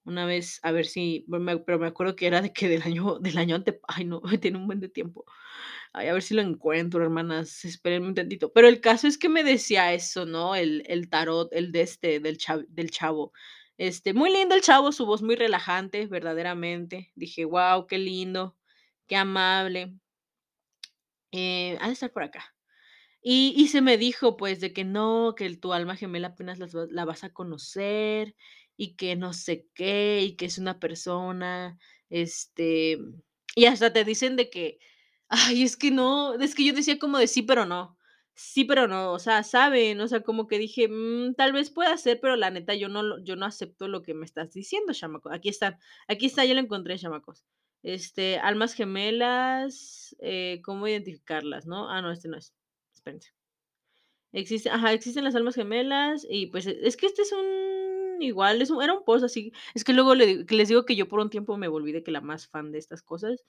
Una 0.03 0.26
vez, 0.26 0.59
a 0.63 0.72
ver 0.72 0.88
si, 0.88 1.26
pero 1.65 1.78
me 1.80 1.86
acuerdo 1.88 2.15
que 2.15 2.26
era 2.26 2.41
de 2.41 2.51
que 2.53 2.67
del 2.67 2.82
año 2.82 3.19
del 3.19 3.38
año 3.38 3.55
ante 3.55 3.80
ay 3.88 4.03
no, 4.05 4.19
tiene 4.41 4.57
un 4.57 4.65
buen 4.65 4.80
de 4.80 4.89
tiempo. 4.89 5.26
Ay, 5.93 6.07
a 6.07 6.13
ver 6.13 6.24
si 6.24 6.34
lo 6.34 6.41
encuentro, 6.41 7.03
hermanas, 7.03 7.65
espérenme 7.65 8.07
un 8.07 8.15
tantito. 8.15 8.51
Pero 8.53 8.67
el 8.67 8.82
caso 8.82 9.07
es 9.07 9.17
que 9.19 9.30
me 9.30 9.43
decía 9.43 9.93
eso, 9.93 10.26
¿no? 10.26 10.55
El 10.55 10.84
el 10.88 11.09
tarot, 11.09 11.49
el 11.53 11.72
de 11.72 11.82
este, 11.82 12.19
del 12.19 12.38
cha 12.38 12.57
del 12.69 12.89
chavo. 12.91 13.32
Este, 13.78 14.13
muy 14.13 14.32
lindo 14.32 14.55
el 14.55 14.61
chavo, 14.61 14.91
su 14.91 15.05
voz 15.05 15.22
muy 15.22 15.36
relajante, 15.36 16.07
verdaderamente. 16.07 17.11
Dije: 17.15 17.45
"Guau, 17.45 17.86
qué 17.88 17.97
lindo, 17.99 18.57
qué 19.07 19.15
amable". 19.17 19.95
Eh, 21.34 21.77
ha 21.79 21.88
de 21.88 21.93
estar 21.93 22.11
por 22.11 22.23
acá. 22.23 22.53
Y 23.23 23.53
y 23.57 23.67
se 23.69 23.82
me 23.82 23.97
dijo, 23.97 24.38
pues, 24.38 24.61
de 24.61 24.73
que 24.73 24.86
no, 24.86 25.36
que 25.38 25.49
tu 25.57 25.73
alma 25.73 25.95
gemela 25.97 26.29
apenas 26.29 26.59
la 26.59 27.05
vas 27.05 27.23
a 27.25 27.34
conocer, 27.34 28.36
y 28.77 28.95
que 28.95 29.15
no 29.17 29.34
sé 29.34 29.67
qué, 29.75 30.21
y 30.23 30.36
que 30.38 30.45
es 30.45 30.57
una 30.59 30.79
persona, 30.79 31.79
este, 32.09 32.99
y 33.55 33.65
hasta 33.65 33.93
te 33.93 34.05
dicen 34.05 34.36
de 34.38 34.49
que, 34.49 34.79
ay, 35.29 35.63
es 35.63 35.77
que 35.77 35.91
no, 35.91 36.36
es 36.36 36.55
que 36.55 36.65
yo 36.65 36.73
decía 36.73 36.99
como 36.99 37.19
de 37.19 37.27
sí, 37.27 37.43
pero 37.43 37.65
no, 37.65 37.97
sí, 38.36 38.65
pero 38.65 38.88
no, 38.88 39.13
o 39.13 39.19
sea, 39.19 39.43
¿saben? 39.43 40.01
O 40.01 40.07
sea, 40.09 40.21
como 40.23 40.47
que 40.47 40.59
dije: 40.59 40.88
"Mm, 40.89 41.36
tal 41.36 41.53
vez 41.53 41.71
pueda 41.71 41.97
ser, 41.97 42.19
pero 42.21 42.36
la 42.38 42.51
neta 42.51 42.75
yo 42.75 42.89
no 42.89 43.19
yo 43.23 43.36
no 43.38 43.45
acepto 43.47 43.88
lo 43.89 44.01
que 44.03 44.13
me 44.15 44.25
estás 44.25 44.53
diciendo, 44.53 44.93
chamaco". 44.93 45.32
Aquí 45.34 45.49
está, 45.49 45.79
aquí 46.07 46.27
está, 46.27 46.45
ya 46.45 46.53
lo 46.55 46.61
encontré, 46.61 46.97
chamacos. 46.99 47.41
Este, 47.84 48.38
almas 48.39 48.73
gemelas, 48.73 50.15
eh, 50.19 50.61
¿cómo 50.63 50.88
identificarlas?, 50.88 51.65
¿no? 51.67 51.89
Ah, 51.89 52.01
no, 52.01 52.11
este 52.11 52.27
no 52.29 52.38
es. 52.38 52.53
Espérense. 52.93 53.32
Existe 54.34 54.69
ajá, 54.69 54.93
existen 54.93 55.23
las 55.25 55.36
almas 55.36 55.55
gemelas 55.55 56.25
y, 56.29 56.47
pues, 56.47 56.65
e 56.67 56.79
es 56.84 56.95
que 56.95 57.05
este 57.07 57.23
es 57.23 57.32
un 57.34 58.21
igual, 58.21 58.61
es 58.61 58.69
un 58.69 58.82
era 58.82 58.93
un 58.93 59.03
post 59.03 59.25
así, 59.25 59.51
es 59.73 59.84
que 59.84 59.93
luego 59.93 60.15
le 60.15 60.45
les 60.49 60.69
digo 60.69 60.86
que 60.86 60.95
yo 60.95 61.07
por 61.09 61.19
un 61.19 61.29
tiempo 61.29 61.57
me 61.57 61.67
volví 61.67 61.91
de 61.91 62.03
que 62.03 62.11
la 62.11 62.21
más 62.21 62.47
fan 62.47 62.71
de 62.71 62.77
estas 62.79 63.01
cosas, 63.03 63.43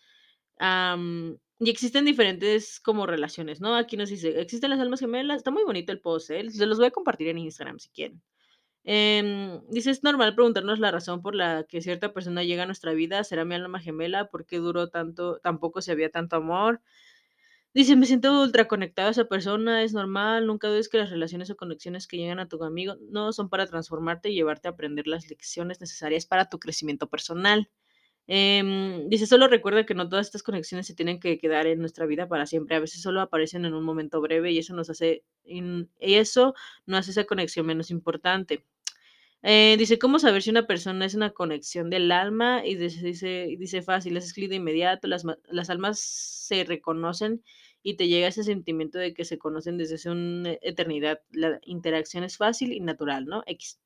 Am, 0.58 1.38
y 1.60 1.70
existen 1.70 2.04
diferentes 2.06 2.80
como 2.80 3.06
relaciones, 3.06 3.60
¿no? 3.60 3.76
Aquí 3.76 3.96
nos 3.96 4.10
dice, 4.10 4.40
existen 4.40 4.70
las 4.70 4.80
almas 4.80 5.00
gemelas. 5.00 5.38
Está 5.38 5.50
muy 5.52 5.64
bonito 5.64 5.92
el 5.92 6.00
post, 6.00 6.30
¿eh? 6.30 6.50
Se 6.50 6.66
los 6.66 6.78
voy 6.78 6.86
a 6.88 6.90
compartir 6.92 7.28
en 7.28 7.38
Instagram 7.38 7.78
si 7.80 7.90
quieren. 7.90 8.22
Em, 8.84 9.60
dice, 9.68 9.90
es 9.90 10.02
normal 10.02 10.34
preguntarnos 10.34 10.80
la 10.80 10.90
razón 10.90 11.22
por 11.22 11.34
la 11.36 11.64
que 11.68 11.80
cierta 11.82 12.12
persona 12.12 12.42
llega 12.42 12.64
a 12.64 12.66
nuestra 12.66 12.92
vida. 12.92 13.22
¿Será 13.24 13.44
mi 13.44 13.54
alma 13.54 13.80
gemela? 13.80 14.28
¿Por 14.28 14.44
qué 14.46 14.58
duró 14.58 14.88
tanto? 14.88 15.38
Tampoco 15.42 15.80
se 15.82 15.92
había 15.92 16.10
tanto 16.10 16.36
amor. 16.36 16.80
Dice, 17.74 17.96
me 17.96 18.06
siento 18.06 18.42
ultra 18.42 18.68
conectado 18.68 19.08
a 19.08 19.10
esa 19.12 19.26
persona, 19.26 19.82
es 19.82 19.94
normal, 19.94 20.46
nunca 20.46 20.68
dudes 20.68 20.88
que 20.88 20.98
las 20.98 21.10
relaciones 21.10 21.50
o 21.50 21.56
conexiones 21.56 22.06
que 22.06 22.16
llegan 22.18 22.38
a 22.40 22.48
tu 22.48 22.62
amigo 22.64 22.96
no 23.10 23.32
son 23.32 23.48
para 23.50 23.66
transformarte 23.66 24.30
y 24.30 24.34
llevarte 24.34 24.68
a 24.68 24.72
aprender 24.72 25.06
las 25.06 25.28
lecciones 25.30 25.80
necesarias 25.80 26.26
para 26.26 26.48
tu 26.50 26.58
crecimiento 26.60 27.08
personal. 27.08 27.70
Em, 28.34 29.10
dice, 29.10 29.26
solo 29.26 29.46
recuerda 29.46 29.84
que 29.84 29.92
no 29.94 30.08
todas 30.08 30.24
estas 30.26 30.42
conexiones 30.42 30.86
se 30.86 30.94
tienen 30.94 31.20
que 31.20 31.36
quedar 31.38 31.66
en 31.66 31.80
nuestra 31.80 32.06
vida 32.06 32.28
para 32.28 32.46
siempre, 32.46 32.76
a 32.76 32.80
veces 32.80 33.02
solo 33.02 33.20
aparecen 33.20 33.66
en 33.66 33.74
un 33.74 33.84
momento 33.84 34.22
breve 34.22 34.52
y 34.52 34.56
eso 34.58 34.74
nos 34.74 34.88
hace, 34.88 35.22
y 35.44 35.84
eso 36.00 36.54
no 36.86 36.96
hace 36.96 37.10
esa 37.10 37.24
conexión 37.24 37.66
menos 37.66 37.90
importante. 37.90 38.64
Eh, 39.42 39.76
dice, 39.78 39.98
¿cómo 39.98 40.18
saber 40.18 40.40
si 40.42 40.48
una 40.48 40.66
persona 40.66 41.04
es 41.04 41.14
una 41.14 41.32
conexión 41.32 41.90
del 41.90 42.10
alma? 42.10 42.64
Y 42.64 42.76
dice, 42.76 43.56
dice, 43.58 43.82
fácil, 43.82 44.16
es 44.16 44.32
clic 44.32 44.48
de 44.48 44.56
inmediato, 44.56 45.08
las, 45.08 45.24
las 45.50 45.68
almas 45.68 46.00
se 46.00 46.64
reconocen 46.64 47.44
y 47.82 47.96
te 47.98 48.08
llega 48.08 48.28
ese 48.28 48.44
sentimiento 48.44 48.98
de 48.98 49.12
que 49.12 49.26
se 49.26 49.36
conocen 49.36 49.76
desde 49.76 49.96
hace 49.96 50.08
una 50.10 50.52
eternidad. 50.62 51.20
La 51.32 51.58
interacción 51.64 52.24
es 52.24 52.38
fácil 52.38 52.72
y 52.72 52.80
natural, 52.80 53.26
¿no? 53.26 53.42
X. 53.46 53.78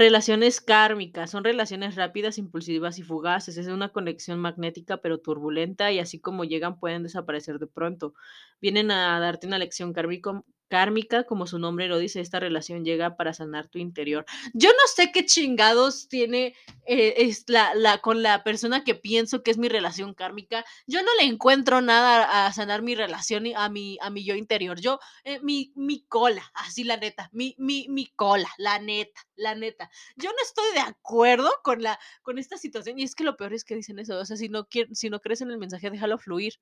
Relaciones 0.00 0.62
kármicas, 0.62 1.30
son 1.30 1.44
relaciones 1.44 1.94
rápidas, 1.94 2.38
impulsivas 2.38 2.98
y 2.98 3.02
fugaces. 3.02 3.58
Es 3.58 3.66
una 3.66 3.90
conexión 3.90 4.38
magnética 4.38 4.96
pero 5.02 5.18
turbulenta 5.20 5.92
y 5.92 5.98
así 5.98 6.18
como 6.18 6.44
llegan 6.44 6.78
pueden 6.80 7.02
desaparecer 7.02 7.58
de 7.58 7.66
pronto. 7.66 8.14
Vienen 8.62 8.90
a 8.92 9.20
darte 9.20 9.46
una 9.46 9.58
lección 9.58 9.92
kármico, 9.92 10.46
kármica, 10.70 11.24
como 11.24 11.46
su 11.46 11.58
nombre 11.58 11.88
lo 11.88 11.98
dice, 11.98 12.20
esta 12.20 12.40
relación 12.40 12.84
llega 12.84 13.16
para 13.16 13.34
sanar 13.34 13.68
tu 13.68 13.78
interior. 13.78 14.24
Yo 14.54 14.70
no 14.70 14.86
sé 14.94 15.10
qué 15.12 15.26
chingados 15.26 16.08
tiene 16.08 16.54
eh, 16.86 17.14
es 17.18 17.44
la, 17.48 17.74
la, 17.74 17.98
con 17.98 18.22
la 18.22 18.42
persona 18.44 18.84
que 18.84 18.94
pienso 18.94 19.42
que 19.42 19.50
es 19.50 19.58
mi 19.58 19.68
relación 19.68 20.14
kármica. 20.14 20.64
Yo 20.86 21.02
no 21.02 21.08
le 21.20 21.24
encuentro 21.24 21.82
nada 21.82 22.46
a 22.46 22.52
sanar 22.52 22.82
mi 22.82 22.94
relación 22.94 23.46
a 23.56 23.68
mi, 23.68 23.98
a 24.00 24.10
mi 24.10 24.24
yo 24.24 24.34
interior. 24.34 24.80
Yo, 24.80 25.00
eh, 25.24 25.40
mi, 25.42 25.72
mi 25.74 26.04
cola, 26.06 26.50
así 26.54 26.84
la 26.84 26.96
neta, 26.96 27.28
mi, 27.32 27.54
mi, 27.58 27.86
mi 27.88 28.06
cola, 28.06 28.48
la 28.56 28.78
neta, 28.78 29.20
la 29.34 29.54
neta. 29.56 29.90
Yo 30.16 30.30
no 30.30 30.38
estoy 30.42 30.72
de 30.74 30.80
acuerdo 30.80 31.50
con, 31.64 31.82
la, 31.82 31.98
con 32.22 32.38
esta 32.38 32.56
situación 32.56 32.98
y 32.98 33.02
es 33.02 33.14
que 33.14 33.24
lo 33.24 33.36
peor 33.36 33.52
es 33.54 33.64
que 33.64 33.74
dicen 33.74 33.98
eso. 33.98 34.18
O 34.18 34.24
sea, 34.24 34.36
si 34.36 34.48
no, 34.48 34.68
si 34.92 35.10
no 35.10 35.20
crees 35.20 35.40
en 35.40 35.50
el 35.50 35.58
mensaje, 35.58 35.90
déjalo 35.90 36.16
fluir. 36.16 36.54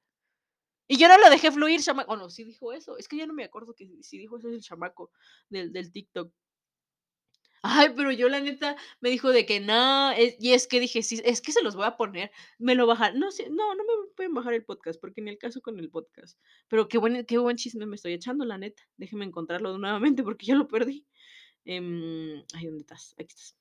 Y 0.88 0.96
yo 0.96 1.06
no 1.06 1.18
lo 1.18 1.28
dejé 1.30 1.52
fluir, 1.52 1.80
chamaco. 1.80 2.12
Oh, 2.12 2.16
no, 2.16 2.30
sí 2.30 2.44
dijo 2.44 2.72
eso. 2.72 2.96
Es 2.96 3.08
que 3.08 3.18
ya 3.18 3.26
no 3.26 3.34
me 3.34 3.44
acuerdo 3.44 3.74
que 3.74 3.86
si 4.02 4.18
dijo 4.18 4.38
eso 4.38 4.48
es 4.48 4.54
el 4.54 4.62
chamaco 4.62 5.12
del, 5.50 5.70
del 5.70 5.92
TikTok. 5.92 6.32
Ay, 7.62 7.90
pero 7.96 8.12
yo 8.12 8.28
la 8.28 8.40
neta 8.40 8.76
me 9.00 9.10
dijo 9.10 9.30
de 9.30 9.44
que 9.44 9.58
no, 9.58 10.12
y 10.16 10.52
es 10.52 10.68
que 10.68 10.78
dije, 10.78 11.02
sí, 11.02 11.20
es 11.24 11.40
que 11.42 11.50
se 11.50 11.62
los 11.62 11.74
voy 11.74 11.86
a 11.86 11.96
poner, 11.96 12.30
me 12.58 12.76
lo 12.76 12.86
bajan. 12.86 13.18
No, 13.18 13.32
sé, 13.32 13.50
no, 13.50 13.74
no 13.74 13.82
me 13.84 14.10
pueden 14.14 14.32
bajar 14.32 14.54
el 14.54 14.64
podcast, 14.64 15.00
porque 15.00 15.20
en 15.20 15.28
el 15.28 15.38
caso 15.38 15.60
con 15.60 15.78
el 15.78 15.90
podcast. 15.90 16.38
Pero 16.68 16.88
qué 16.88 16.98
buen, 16.98 17.26
qué 17.26 17.36
buen 17.38 17.56
chisme 17.56 17.84
me 17.84 17.96
estoy 17.96 18.12
echando, 18.12 18.44
la 18.44 18.58
neta. 18.58 18.82
Déjeme 18.96 19.24
encontrarlo 19.24 19.76
nuevamente 19.76 20.22
porque 20.22 20.46
ya 20.46 20.54
lo 20.54 20.68
perdí. 20.68 21.04
Eh, 21.64 22.44
ay, 22.54 22.66
¿dónde 22.66 22.80
estás? 22.80 23.14
Aquí 23.18 23.34
estás. 23.34 23.56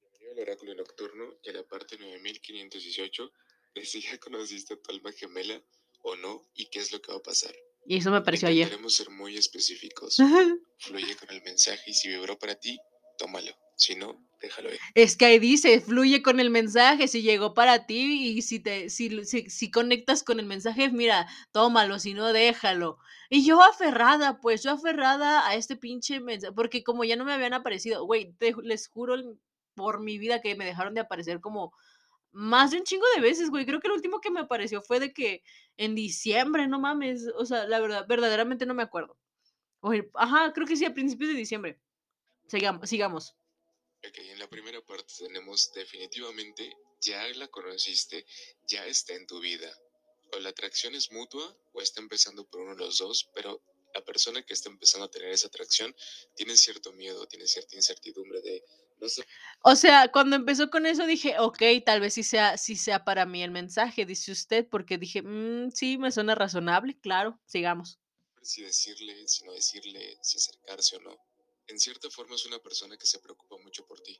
Bienvenido 0.00 0.32
al 0.32 0.38
oráculo 0.40 0.74
nocturno 0.74 1.38
y 1.42 1.48
a 1.48 1.52
la 1.54 1.66
parte 1.66 1.96
9518 1.98 3.32
de 3.74 3.84
si 3.84 4.02
ya 4.02 4.18
conociste 4.18 4.74
a 4.74 4.76
tu 4.76 4.92
alma 4.92 5.10
gemela 5.12 5.60
o 6.02 6.16
no 6.16 6.48
y 6.54 6.70
qué 6.70 6.80
es 6.80 6.92
lo 6.92 7.00
que 7.00 7.12
va 7.12 7.18
a 7.18 7.22
pasar. 7.22 7.54
Y 7.86 7.96
eso 7.96 8.10
me 8.10 8.20
pareció 8.20 8.48
ayer. 8.48 8.68
Queremos 8.68 8.94
ser 8.94 9.08
muy 9.10 9.36
específicos. 9.36 10.16
Fluye 10.78 11.16
con 11.16 11.30
el 11.30 11.42
mensaje 11.42 11.90
y 11.90 11.94
si 11.94 12.08
vibró 12.08 12.38
para 12.38 12.54
ti, 12.54 12.78
tómalo. 13.16 13.52
Si 13.76 13.94
no, 13.94 14.26
déjalo 14.42 14.72
ir. 14.72 14.80
Es 14.94 15.16
que 15.16 15.26
ahí 15.26 15.38
dice, 15.38 15.80
fluye 15.80 16.20
con 16.20 16.40
el 16.40 16.50
mensaje, 16.50 17.06
si 17.06 17.22
llegó 17.22 17.54
para 17.54 17.86
ti 17.86 18.36
y 18.36 18.42
si 18.42 18.58
te 18.58 18.90
si, 18.90 19.24
si, 19.24 19.48
si, 19.48 19.70
conectas 19.70 20.24
con 20.24 20.40
el 20.40 20.46
mensaje, 20.46 20.90
mira, 20.90 21.28
tómalo, 21.52 22.00
si 22.00 22.12
no, 22.12 22.32
déjalo. 22.32 22.98
Y 23.30 23.46
yo 23.46 23.62
aferrada, 23.62 24.40
pues 24.40 24.64
yo 24.64 24.72
aferrada 24.72 25.46
a 25.46 25.54
este 25.54 25.76
pinche 25.76 26.18
mensaje, 26.18 26.52
porque 26.52 26.82
como 26.82 27.04
ya 27.04 27.14
no 27.14 27.24
me 27.24 27.32
habían 27.32 27.54
aparecido, 27.54 28.04
güey, 28.04 28.34
les 28.64 28.88
juro 28.88 29.14
por 29.76 30.00
mi 30.00 30.18
vida 30.18 30.40
que 30.40 30.56
me 30.56 30.64
dejaron 30.64 30.94
de 30.94 31.02
aparecer 31.02 31.40
como 31.40 31.72
más 32.32 32.70
de 32.70 32.78
un 32.78 32.84
chingo 32.84 33.06
de 33.14 33.22
veces, 33.22 33.50
güey. 33.50 33.66
Creo 33.66 33.80
que 33.80 33.88
el 33.88 33.94
último 33.94 34.20
que 34.20 34.30
me 34.30 34.40
apareció 34.40 34.82
fue 34.82 35.00
de 35.00 35.12
que 35.12 35.42
en 35.76 35.94
diciembre, 35.94 36.66
no 36.66 36.78
mames. 36.78 37.26
O 37.36 37.46
sea, 37.46 37.66
la 37.66 37.80
verdad, 37.80 38.06
verdaderamente 38.08 38.66
no 38.66 38.74
me 38.74 38.82
acuerdo. 38.82 39.16
Oye, 39.80 40.10
ajá, 40.14 40.52
creo 40.52 40.66
que 40.66 40.76
sí, 40.76 40.84
a 40.84 40.94
principios 40.94 41.30
de 41.30 41.36
diciembre. 41.36 41.80
Sigamos, 42.46 42.88
sigamos. 42.88 43.36
Ok, 44.06 44.18
en 44.18 44.38
la 44.38 44.48
primera 44.48 44.80
parte 44.82 45.12
tenemos 45.18 45.72
definitivamente, 45.72 46.76
ya 47.00 47.26
la 47.34 47.48
conociste, 47.48 48.24
ya 48.66 48.86
está 48.86 49.14
en 49.14 49.26
tu 49.26 49.40
vida. 49.40 49.72
O 50.32 50.38
la 50.38 50.50
atracción 50.50 50.94
es 50.94 51.10
mutua 51.10 51.56
o 51.72 51.80
está 51.80 52.00
empezando 52.00 52.46
por 52.48 52.60
uno 52.60 52.74
de 52.74 52.84
los 52.84 52.98
dos, 52.98 53.28
pero 53.34 53.62
la 53.94 54.04
persona 54.04 54.42
que 54.42 54.54
está 54.54 54.68
empezando 54.68 55.06
a 55.06 55.10
tener 55.10 55.30
esa 55.30 55.48
atracción 55.48 55.94
tiene 56.34 56.56
cierto 56.56 56.92
miedo, 56.92 57.26
tiene 57.26 57.46
cierta 57.46 57.76
incertidumbre 57.76 58.40
de 58.42 58.62
o 59.62 59.76
sea, 59.76 60.08
cuando 60.12 60.36
empezó 60.36 60.70
con 60.70 60.86
eso 60.86 61.06
dije, 61.06 61.38
ok, 61.38 61.62
tal 61.84 62.00
vez 62.00 62.14
sí 62.14 62.22
sea, 62.22 62.56
sí 62.56 62.76
sea 62.76 63.04
para 63.04 63.26
mí 63.26 63.42
el 63.42 63.50
mensaje, 63.50 64.06
dice 64.06 64.32
usted, 64.32 64.66
porque 64.68 64.98
dije, 64.98 65.22
mmm, 65.22 65.70
sí, 65.70 65.98
me 65.98 66.12
suena 66.12 66.34
razonable, 66.34 66.98
claro, 67.00 67.38
sigamos. 67.46 67.98
Si 68.42 68.62
decirle, 68.62 69.26
si 69.26 69.44
no 69.44 69.52
decirle, 69.52 70.18
si 70.22 70.38
acercarse 70.38 70.96
o 70.96 71.00
no. 71.00 71.16
En 71.66 71.78
cierta 71.78 72.08
forma 72.10 72.34
es 72.36 72.46
una 72.46 72.58
persona 72.60 72.96
que 72.96 73.06
se 73.06 73.18
preocupa 73.18 73.56
mucho 73.58 73.84
por 73.86 74.00
ti. 74.00 74.18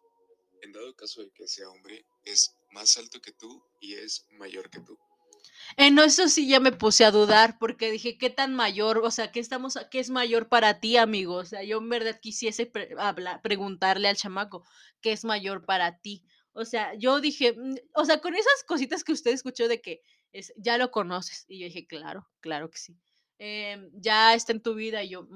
En 0.60 0.72
dado 0.72 0.94
caso 0.94 1.22
de 1.22 1.30
que 1.30 1.46
sea 1.46 1.70
hombre, 1.70 2.04
es 2.24 2.52
más 2.72 2.98
alto 2.98 3.20
que 3.20 3.32
tú 3.32 3.64
y 3.80 3.94
es 3.94 4.26
mayor 4.32 4.68
que 4.70 4.80
tú. 4.80 4.98
En 5.76 5.98
eso 5.98 6.28
sí 6.28 6.48
ya 6.48 6.60
me 6.60 6.72
puse 6.72 7.04
a 7.04 7.10
dudar 7.10 7.58
porque 7.58 7.90
dije, 7.90 8.18
¿qué 8.18 8.30
tan 8.30 8.54
mayor? 8.54 8.98
O 8.98 9.10
sea, 9.10 9.30
¿qué, 9.30 9.40
estamos, 9.40 9.78
qué 9.90 10.00
es 10.00 10.10
mayor 10.10 10.48
para 10.48 10.80
ti, 10.80 10.96
amigo? 10.96 11.34
O 11.34 11.44
sea, 11.44 11.62
yo 11.62 11.78
en 11.78 11.88
verdad 11.88 12.18
quisiese 12.20 12.70
preguntarle 13.42 14.08
al 14.08 14.16
chamaco, 14.16 14.64
¿qué 15.00 15.12
es 15.12 15.24
mayor 15.24 15.64
para 15.64 15.98
ti? 15.98 16.24
O 16.52 16.64
sea, 16.64 16.94
yo 16.94 17.20
dije, 17.20 17.54
mm, 17.56 17.76
o 17.94 18.04
sea, 18.04 18.20
con 18.20 18.34
esas 18.34 18.64
cositas 18.66 19.04
que 19.04 19.12
usted 19.12 19.30
escuchó 19.30 19.68
de 19.68 19.80
que 19.80 20.02
es, 20.32 20.52
ya 20.56 20.78
lo 20.78 20.90
conoces. 20.90 21.44
Y 21.48 21.60
yo 21.60 21.66
dije, 21.66 21.86
claro, 21.86 22.28
claro 22.40 22.70
que 22.70 22.78
sí. 22.78 22.98
Em, 23.38 23.90
ya 23.94 24.34
está 24.34 24.52
en 24.52 24.62
tu 24.62 24.74
vida. 24.74 25.02
Y 25.04 25.10
yo, 25.10 25.28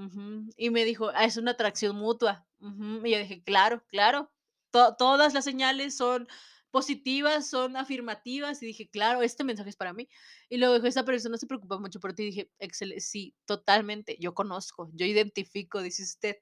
y 0.56 0.70
me 0.70 0.84
dijo, 0.84 1.10
ah, 1.14 1.24
es 1.24 1.36
una 1.36 1.52
atracción 1.52 1.96
mutua. 1.96 2.46
Y 2.60 3.10
yo 3.10 3.18
dije, 3.18 3.42
claro, 3.44 3.84
claro. 3.88 4.32
todas 4.70 5.34
las 5.34 5.44
señales 5.44 5.96
son 5.96 6.26
positivas, 6.72 7.48
son 7.48 7.76
afirmativas 7.76 8.62
y 8.62 8.66
dije, 8.66 8.88
claro, 8.90 9.22
este 9.22 9.44
mensaje 9.44 9.70
es 9.70 9.76
para 9.76 9.92
mí. 9.92 10.08
Y 10.48 10.58
luego 10.58 10.74
dijo, 10.74 10.88
esa 10.88 11.04
persona 11.04 11.38
se 11.38 11.46
preocupa 11.46 11.78
mucho 11.78 12.00
por 12.00 12.14
ti. 12.14 12.24
Y 12.24 12.26
dije, 12.26 12.50
excelente, 12.58 13.00
sí, 13.02 13.36
totalmente, 13.46 14.16
yo 14.20 14.34
conozco, 14.34 14.90
yo 14.94 15.06
identifico, 15.06 15.82
dice 15.82 16.02
usted. 16.02 16.38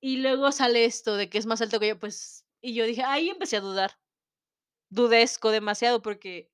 Y 0.00 0.18
luego 0.18 0.52
sale 0.52 0.84
esto 0.84 1.16
de 1.16 1.30
que 1.30 1.38
es 1.38 1.46
más 1.46 1.62
alto 1.62 1.80
que 1.80 1.88
yo, 1.88 1.98
pues, 1.98 2.46
y 2.60 2.74
yo 2.74 2.84
dije, 2.86 3.04
ahí 3.04 3.30
empecé 3.30 3.56
a 3.58 3.60
dudar. 3.60 3.92
Dudesco 4.90 5.50
demasiado 5.50 6.02
porque, 6.02 6.52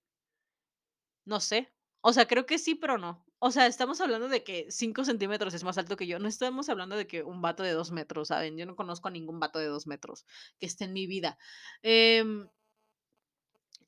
no 1.25 1.41
sé, 1.41 1.73
o 2.01 2.13
sea, 2.13 2.27
creo 2.27 2.47
que 2.47 2.59
sí, 2.59 2.75
pero 2.75 2.99
no. 2.99 3.25
O 3.41 3.51
sea, 3.53 3.67
estamos 3.67 4.01
hablando 4.01 4.29
de 4.29 4.43
que 4.43 4.67
5 4.71 5.05
centímetros 5.05 5.55
es 5.55 5.63
más 5.65 5.79
alto 5.79 5.97
que 5.97 6.07
yo. 6.07 6.19
No 6.19 6.29
estamos 6.29 6.69
hablando 6.69 6.97
de 6.97 7.07
que 7.07 7.23
un 7.23 7.41
vato 7.41 7.63
de 7.63 7.73
2 7.73 7.93
metros, 7.93 8.29
¿saben? 8.29 8.57
Yo 8.57 8.67
no 8.67 8.75
conozco 8.77 9.09
a 9.09 9.11
ningún 9.13 9.39
vato 9.41 9.59
de 9.61 9.67
2 9.67 9.87
metros 9.87 10.27
que 10.59 10.67
esté 10.67 10.85
en 10.87 10.93
mi 10.93 11.07
vida. 11.07 11.39
Eh, 11.83 12.25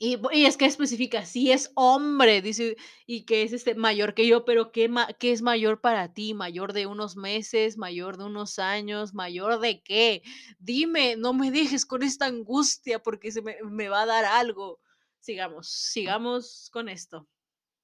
y, 0.03 0.47
es 0.47 0.57
que 0.57 0.65
especifica, 0.65 1.27
si 1.27 1.53
es 1.53 1.73
hombre, 1.75 2.41
dice, 2.41 2.79
y 3.05 3.27
que 3.27 3.43
es 3.43 3.53
este 3.53 3.75
mayor 3.75 4.15
que 4.15 4.27
yo, 4.27 4.47
pero 4.47 4.73
¿qué, 4.73 4.91
¿qué 5.19 5.31
es 5.31 5.43
mayor 5.43 5.83
para 5.83 6.15
ti? 6.15 6.33
¿Mayor 6.33 6.73
de 6.73 6.87
unos 6.87 7.17
meses? 7.17 7.77
¿Mayor 7.77 8.17
de 8.17 8.25
unos 8.25 8.59
años? 8.59 9.13
¿Mayor 9.13 9.61
de 9.61 9.83
qué? 9.83 10.23
Dime, 10.59 11.17
no 11.17 11.35
me 11.35 11.51
dejes 11.51 11.85
con 11.85 12.03
esta 12.03 12.25
angustia 12.25 13.03
porque 13.03 13.31
se 13.31 13.43
me, 13.43 13.59
me 13.63 13.91
va 13.91 14.01
a 14.01 14.07
dar 14.07 14.25
algo. 14.25 14.81
Sigamos, 15.19 15.69
sigamos 15.71 16.71
con 16.73 16.89
esto. 16.89 17.29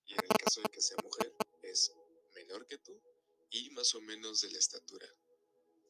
Y 0.07 0.15
en 0.15 0.21
el 0.23 0.37
caso 0.43 0.63
de 0.63 0.71
que 0.71 0.81
sea 0.81 0.97
mujer, 1.05 1.35
es 1.65 1.93
menor 2.35 2.67
que 2.67 2.79
tú 2.79 2.99
y 3.51 3.69
más 3.73 3.95
o 3.95 4.01
menos 4.01 4.41
de 4.41 4.51
la 4.53 4.59
estatura. 4.59 5.07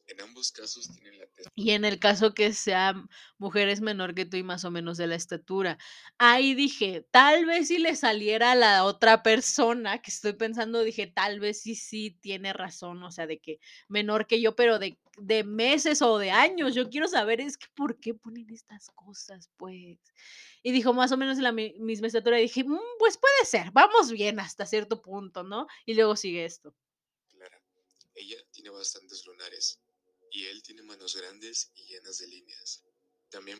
En 0.07 0.21
ambos 0.21 0.51
casos 0.51 0.89
tienen 0.93 1.17
la 1.19 1.27
tez 1.27 1.45
Y 1.55 1.71
en 1.71 1.83
el 1.83 1.99
caso 1.99 2.33
que 2.33 2.53
sean 2.53 3.09
mujeres 3.37 3.81
menor 3.81 4.15
que 4.15 4.25
tú 4.25 4.37
y 4.37 4.43
más 4.43 4.63
o 4.63 4.71
menos 4.71 4.97
de 4.97 5.07
la 5.07 5.15
estatura. 5.15 5.77
Ahí 6.17 6.53
dije, 6.55 7.05
tal 7.11 7.45
vez 7.45 7.67
si 7.67 7.77
le 7.79 7.95
saliera 7.95 8.51
a 8.53 8.55
la 8.55 8.85
otra 8.85 9.21
persona, 9.23 10.01
que 10.01 10.11
estoy 10.11 10.33
pensando, 10.33 10.81
dije, 10.83 11.07
tal 11.07 11.39
vez 11.39 11.61
sí, 11.61 11.75
sí 11.75 12.11
tiene 12.21 12.53
razón, 12.53 13.03
o 13.03 13.11
sea, 13.11 13.27
de 13.27 13.39
que 13.39 13.59
menor 13.89 14.27
que 14.27 14.39
yo, 14.41 14.55
pero 14.55 14.79
de, 14.79 14.97
de 15.17 15.43
meses 15.43 16.01
o 16.01 16.17
de 16.17 16.31
años. 16.31 16.73
Yo 16.75 16.89
quiero 16.89 17.07
saber 17.07 17.41
es 17.41 17.57
que 17.57 17.67
por 17.75 17.99
qué 17.99 18.13
ponen 18.13 18.49
estas 18.51 18.89
cosas, 18.91 19.49
pues. 19.57 19.97
Y 20.63 20.71
dijo 20.71 20.93
más 20.93 21.11
o 21.11 21.17
menos 21.17 21.37
en 21.37 21.43
la 21.43 21.51
mi- 21.51 21.73
misma 21.79 22.07
estatura. 22.07 22.39
Y 22.39 22.43
dije, 22.43 22.63
"Mm, 22.63 22.79
pues 22.99 23.17
puede 23.17 23.45
ser, 23.45 23.71
vamos 23.71 24.11
bien 24.11 24.39
hasta 24.39 24.65
cierto 24.65 25.01
punto, 25.01 25.43
¿no? 25.43 25.67
Y 25.85 25.95
luego 25.95 26.15
sigue 26.15 26.45
esto. 26.45 26.73
clara. 27.29 27.61
Ella 28.15 28.37
tiene 28.51 28.69
bastantes 28.71 29.25
lunares 29.25 29.79
y 30.37 30.45
él 30.45 30.61
tiene 30.61 30.83
manos 30.83 31.15
grandes 31.15 31.71
y 31.73 31.85
llenas 31.87 32.19
de 32.19 32.27
líneas. 32.27 32.83
También 33.29 33.59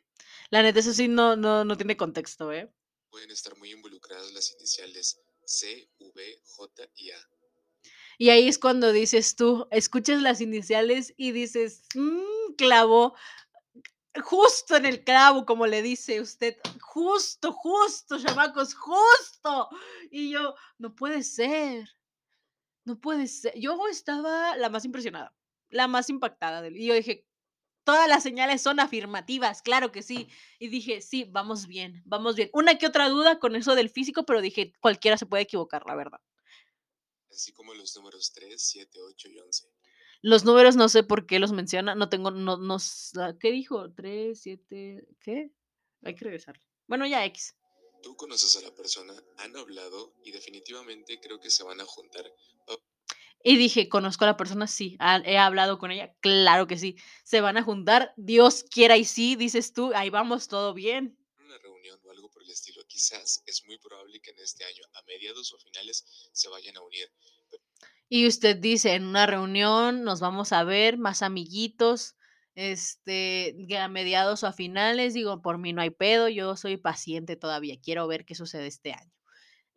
La 0.52 0.62
neta, 0.62 0.80
eso 0.80 0.94
sí 0.94 1.08
no, 1.08 1.36
no, 1.36 1.66
no 1.66 1.76
tiene 1.76 1.98
contexto, 1.98 2.52
¿eh? 2.52 2.72
pueden 3.10 3.32
estar 3.32 3.58
muy 3.58 3.72
involucradas 3.72 4.32
las 4.32 4.52
iniciales 4.52 5.20
C, 5.46 5.90
V, 5.98 6.42
J 6.46 6.90
y 6.96 7.12
A. 7.12 7.30
Y 8.20 8.30
ahí 8.30 8.48
es 8.48 8.60
cuando 8.60 8.92
dices 8.92 9.36
tú, 9.36 9.68
escuchas 9.72 10.22
las 10.22 10.42
iniciales 10.42 11.14
y 11.18 11.32
dices, 11.32 11.84
"Mm, 11.96 12.54
clavo, 12.58 13.16
justo 14.24 14.76
en 14.76 14.86
el 14.86 15.04
clavo, 15.04 15.46
como 15.46 15.68
le 15.68 15.82
dice 15.82 16.22
usted, 16.22 16.58
justo, 16.82 17.54
justo, 17.54 18.20
chamacos, 18.20 18.74
justo. 18.76 19.70
Y 20.12 20.32
yo, 20.32 20.56
no 20.78 20.96
puede 20.96 21.24
ser, 21.24 21.88
no 22.86 23.00
puede 23.00 23.28
ser. 23.28 23.54
Yo 23.60 23.88
estaba 23.88 24.58
la 24.58 24.70
más 24.70 24.86
impresionada, 24.86 25.37
la 25.70 25.88
más 25.88 26.10
impactada. 26.10 26.62
del- 26.62 26.78
Y 26.78 26.86
yo 26.88 26.94
dije, 26.94 27.26
todas 27.84 28.08
las 28.10 28.24
señales 28.24 28.62
son 28.62 28.80
afirmativas, 28.80 29.62
claro 29.62 29.92
que 29.92 30.02
sí. 30.04 30.28
Y 30.60 30.68
dije, 30.68 31.02
sí, 31.02 31.24
vamos 31.26 31.68
bien, 31.68 32.02
vamos 32.06 32.36
bien. 32.36 32.50
Una 32.54 32.78
que 32.78 32.88
otra 32.88 33.10
duda 33.10 33.40
con 33.40 33.56
eso 33.56 33.76
del 33.76 33.90
físico, 33.90 34.26
pero 34.26 34.42
dije, 34.42 34.74
cualquiera 34.82 35.18
se 35.18 35.26
puede 35.26 35.44
equivocar, 35.44 35.84
la 35.86 35.96
verdad. 35.96 36.20
así 37.32 37.52
como 37.54 37.74
los 37.76 37.96
números 37.96 38.32
3, 38.34 38.60
7, 38.62 39.00
8 39.02 39.30
y 39.30 39.38
11. 39.40 39.70
Los 40.24 40.44
números 40.44 40.76
no 40.76 40.90
sé 40.90 41.04
por 41.04 41.28
qué 41.28 41.38
los 41.40 41.52
menciona, 41.52 41.94
no 41.94 42.10
tengo, 42.10 42.32
no, 42.32 42.58
no, 42.58 42.78
ah, 43.20 43.34
¿qué 43.40 43.52
dijo? 43.52 43.94
3, 43.94 44.42
7, 44.42 45.08
¿qué? 45.22 45.52
Hay 46.04 46.16
que 46.16 46.26
regresar. 46.26 46.60
Bueno, 46.88 47.06
ya 47.06 47.24
X. 47.26 47.56
Tú 48.02 48.16
conoces 48.16 48.56
a 48.58 48.62
la 48.62 48.74
persona, 48.74 49.14
han 49.38 49.56
hablado 49.56 50.16
y 50.24 50.32
definitivamente 50.32 51.20
creo 51.20 51.40
que 51.40 51.50
se 51.52 51.64
van 51.64 51.80
a 51.82 51.86
juntar. 51.86 52.26
Y 53.50 53.56
dije, 53.56 53.88
¿conozco 53.88 54.26
a 54.26 54.28
la 54.28 54.36
persona? 54.36 54.68
Sí. 54.68 54.98
¿Ha- 55.00 55.22
¿He 55.24 55.38
hablado 55.38 55.78
con 55.80 55.90
ella? 55.92 56.14
Claro 56.20 56.68
que 56.68 56.78
sí. 56.78 56.98
¿Se 57.24 57.40
van 57.40 57.56
a 57.56 57.64
juntar? 57.64 58.14
Dios 58.18 58.66
quiera 58.70 58.98
y 58.98 59.06
sí, 59.06 59.38
dices 59.38 59.72
tú, 59.72 59.94
ahí 59.96 60.10
vamos, 60.10 60.50
todo 60.50 60.74
bien. 60.74 61.18
una 61.40 61.58
reunión 61.60 61.98
o 62.04 62.12
algo 62.12 62.30
por 62.30 62.44
el 62.44 62.50
estilo. 62.50 62.84
Quizás 62.88 63.42
es 63.46 63.64
muy 63.66 63.78
probable 63.78 64.20
que 64.20 64.32
en 64.32 64.40
este 64.40 64.66
año, 64.66 64.84
a 64.94 65.02
mediados 65.04 65.54
o 65.54 65.58
finales, 65.60 66.30
se 66.34 66.50
vayan 66.50 66.76
a 66.76 66.82
unir. 66.82 67.10
Y 68.10 68.28
usted 68.28 68.58
dice, 68.58 68.96
en 68.96 69.06
una 69.06 69.26
reunión 69.26 70.04
nos 70.04 70.20
vamos 70.20 70.52
a 70.52 70.66
ver, 70.66 70.98
más 70.98 71.22
amiguitos, 71.22 72.16
este, 72.56 73.56
a 73.80 73.88
mediados 73.88 74.44
o 74.44 74.48
a 74.48 74.52
finales, 74.52 75.14
digo, 75.14 75.42
por 75.42 75.58
mí 75.58 75.72
no 75.72 75.82
hay 75.82 75.92
pedo, 75.92 76.28
yo 76.28 76.58
soy 76.58 76.76
paciente 76.76 77.38
todavía, 77.38 77.80
quiero 77.82 78.08
ver 78.08 78.26
qué 78.26 78.36
sucede 78.36 78.68
este 78.68 78.92
año. 78.92 79.17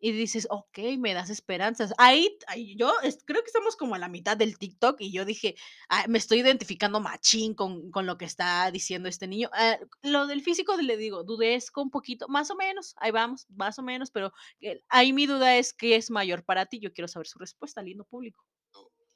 Y 0.03 0.11
dices, 0.13 0.47
ok, 0.49 0.79
me 0.97 1.13
das 1.13 1.29
esperanzas. 1.29 1.93
Ahí, 1.97 2.37
ahí 2.47 2.75
yo 2.75 2.91
es- 3.03 3.19
creo 3.25 3.41
que 3.41 3.47
estamos 3.47 3.75
como 3.75 3.95
a 3.95 3.99
la 3.99 4.09
mitad 4.09 4.35
del 4.35 4.57
TikTok 4.57 4.99
y 4.99 5.11
yo 5.11 5.25
dije, 5.25 5.55
"Ah, 5.89 6.05
me 6.09 6.17
estoy 6.17 6.39
identificando 6.39 6.99
machín 6.99 7.53
con, 7.53 7.91
con 7.91 8.05
lo 8.07 8.17
que 8.17 8.25
está 8.25 8.71
diciendo 8.71 9.07
este 9.07 9.27
niño. 9.27 9.49
Ah, 9.53 9.77
lo 10.01 10.25
del 10.27 10.41
físico 10.41 10.75
le 10.77 10.97
digo, 10.97 11.23
dudesco 11.23 11.81
un 11.81 11.91
poquito, 11.91 12.27
más 12.27 12.49
o 12.51 12.55
menos, 12.55 12.95
ahí 12.97 13.11
vamos, 13.11 13.45
más 13.49 13.77
o 13.79 13.83
menos, 13.83 14.09
pero 14.11 14.33
eh, 14.59 14.81
ahí 14.89 15.13
mi 15.13 15.27
duda 15.27 15.57
es 15.57 15.71
qué 15.73 15.95
es 15.95 16.09
mayor 16.09 16.43
para 16.45 16.65
ti. 16.65 16.79
Yo 16.79 16.91
quiero 16.93 17.07
saber 17.07 17.27
su 17.27 17.37
respuesta, 17.39 17.81
lindo 17.83 18.03
público. 18.05 18.43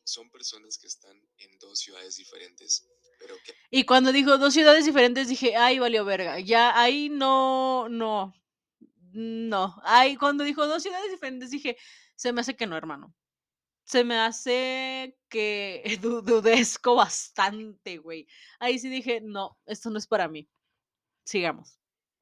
Son 0.03 0.29
personas 0.29 0.77
que 0.77 0.85
están 0.85 1.19
en 1.39 1.57
dos 1.57 1.79
ciudades 1.79 2.15
diferentes, 2.17 2.87
pero 3.19 3.35
que 3.43 3.53
Y 3.71 3.85
cuando 3.85 4.11
dijo 4.11 4.37
dos 4.37 4.53
ciudades 4.53 4.85
diferentes, 4.85 5.27
dije, 5.27 5.55
ay, 5.55 5.79
valió 5.79 6.05
verga. 6.05 6.39
Ya 6.39 6.79
ahí 6.79 7.09
no, 7.09 7.89
no, 7.89 8.31
no. 9.15 9.75
Ahí 9.83 10.15
cuando 10.17 10.43
dijo 10.43 10.67
dos 10.67 10.83
ciudades 10.83 11.11
diferentes, 11.11 11.51
dije, 11.51 11.77
se 12.15 12.33
me 12.33 12.41
hace 12.41 12.55
que 12.55 12.67
no, 12.67 12.77
hermano. 12.77 13.15
Se 13.85 14.03
me 14.03 14.17
hace 14.17 15.17
que 15.29 15.83
du- 16.01 16.21
dudesco 16.21 16.95
bastante, 16.95 17.97
güey. 17.99 18.27
Ahí 18.59 18.79
sí 18.79 18.89
dije, 18.89 19.21
no, 19.21 19.59
esto 19.65 19.89
no 19.89 19.97
es 19.99 20.07
para 20.07 20.27
mí. 20.27 20.49
Sigamos. 21.25 21.79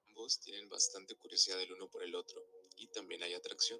ambos 0.10 0.39
tienen 0.39 0.70
bastante 0.70 1.16
curiosidad 1.16 1.60
el 1.62 1.74
uno 1.74 1.89
por 1.89 2.04
el 2.04 2.16
otro 2.16 2.41
y 2.78 2.88
también 2.88 3.24
hay 3.24 3.34
atracción. 3.34 3.80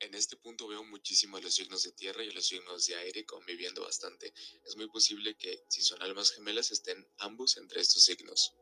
En 0.00 0.14
este 0.14 0.36
punto 0.36 0.66
veo 0.68 0.82
muchísimo 0.84 1.36
a 1.36 1.40
los 1.40 1.54
signos 1.54 1.82
de 1.82 1.92
tierra 1.92 2.24
y 2.24 2.30
a 2.30 2.32
los 2.32 2.46
signos 2.46 2.86
de 2.86 2.96
aire 2.96 3.26
conviviendo 3.26 3.82
bastante. 3.82 4.32
Es 4.64 4.76
muy 4.76 4.88
posible 4.88 5.36
que, 5.36 5.64
si 5.68 5.82
son 5.82 6.02
almas 6.02 6.32
gemelas, 6.32 6.70
estén 6.70 7.06
ambos 7.18 7.56
entre 7.58 7.80
estos 7.82 8.04
signos. 8.04 8.54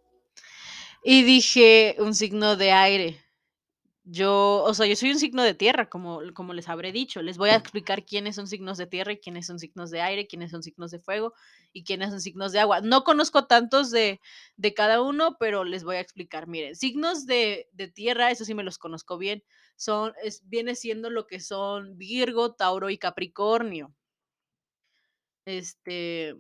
Y 1.05 1.23
dije, 1.23 1.97
un 1.99 2.15
signo 2.15 2.57
de 2.57 2.73
aire. 2.73 3.25
Yo, 4.11 4.63
o 4.65 4.73
sea, 4.73 4.87
yo 4.87 4.97
soy 4.97 5.11
un 5.11 5.19
signo 5.19 5.43
de 5.43 5.53
tierra, 5.53 5.91
como, 5.91 6.21
como 6.33 6.55
les 6.55 6.69
habré 6.71 6.93
dicho. 6.93 7.21
Les 7.21 7.37
voy 7.37 7.51
a 7.51 7.57
explicar 7.57 8.07
quiénes 8.07 8.37
son 8.37 8.47
signos 8.47 8.79
de 8.79 8.87
tierra 8.87 9.13
y 9.13 9.19
quiénes 9.19 9.47
son 9.47 9.59
signos 9.59 9.91
de 9.91 10.01
aire, 10.01 10.27
quiénes 10.27 10.51
son 10.51 10.63
signos 10.63 10.91
de 10.91 10.99
fuego 10.99 11.35
y 11.75 11.85
quiénes 11.85 12.09
son 12.11 12.21
signos 12.23 12.53
de 12.53 12.61
agua. 12.61 12.81
No 12.81 13.05
conozco 13.05 13.47
tantos 13.47 13.91
de, 13.91 14.19
de 14.57 14.73
cada 14.73 15.03
uno, 15.03 15.37
pero 15.39 15.63
les 15.65 15.85
voy 15.85 15.97
a 15.97 16.01
explicar. 16.01 16.47
Miren, 16.47 16.75
signos 16.75 17.27
de, 17.27 17.69
de 17.73 17.89
tierra, 17.89 18.31
eso 18.31 18.47
sí 18.47 18.55
me 18.55 18.65
los 18.65 18.79
conozco 18.79 19.19
bien, 19.19 19.45
son, 19.77 20.15
es, 20.23 20.41
viene 20.49 20.75
siendo 20.75 21.11
lo 21.11 21.27
que 21.27 21.39
son 21.41 21.99
Virgo, 21.99 22.55
Tauro 22.55 22.89
y 22.89 22.97
Capricornio. 22.99 23.95
Este, 25.45 26.35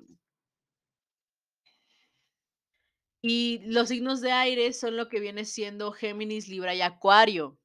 y 3.28 3.60
los 3.66 3.88
signos 3.88 4.20
de 4.20 4.32
aire 4.32 4.72
son 4.72 4.96
lo 4.96 5.08
que 5.08 5.20
viene 5.20 5.44
siendo 5.44 5.92
Géminis, 5.92 6.48
Libra 6.48 6.74
y 6.74 6.82
Acuario. 6.82 7.58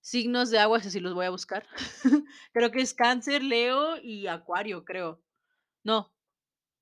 Signos 0.00 0.50
de 0.50 0.58
agua, 0.58 0.78
esos 0.78 0.92
sí 0.92 1.00
los 1.00 1.14
voy 1.14 1.26
a 1.26 1.30
buscar. 1.30 1.66
Creo 2.52 2.70
que 2.70 2.80
es 2.80 2.94
Cáncer, 2.94 3.42
Leo 3.42 3.96
y 4.02 4.26
Acuario, 4.26 4.84
creo. 4.84 5.20
No, 5.82 6.12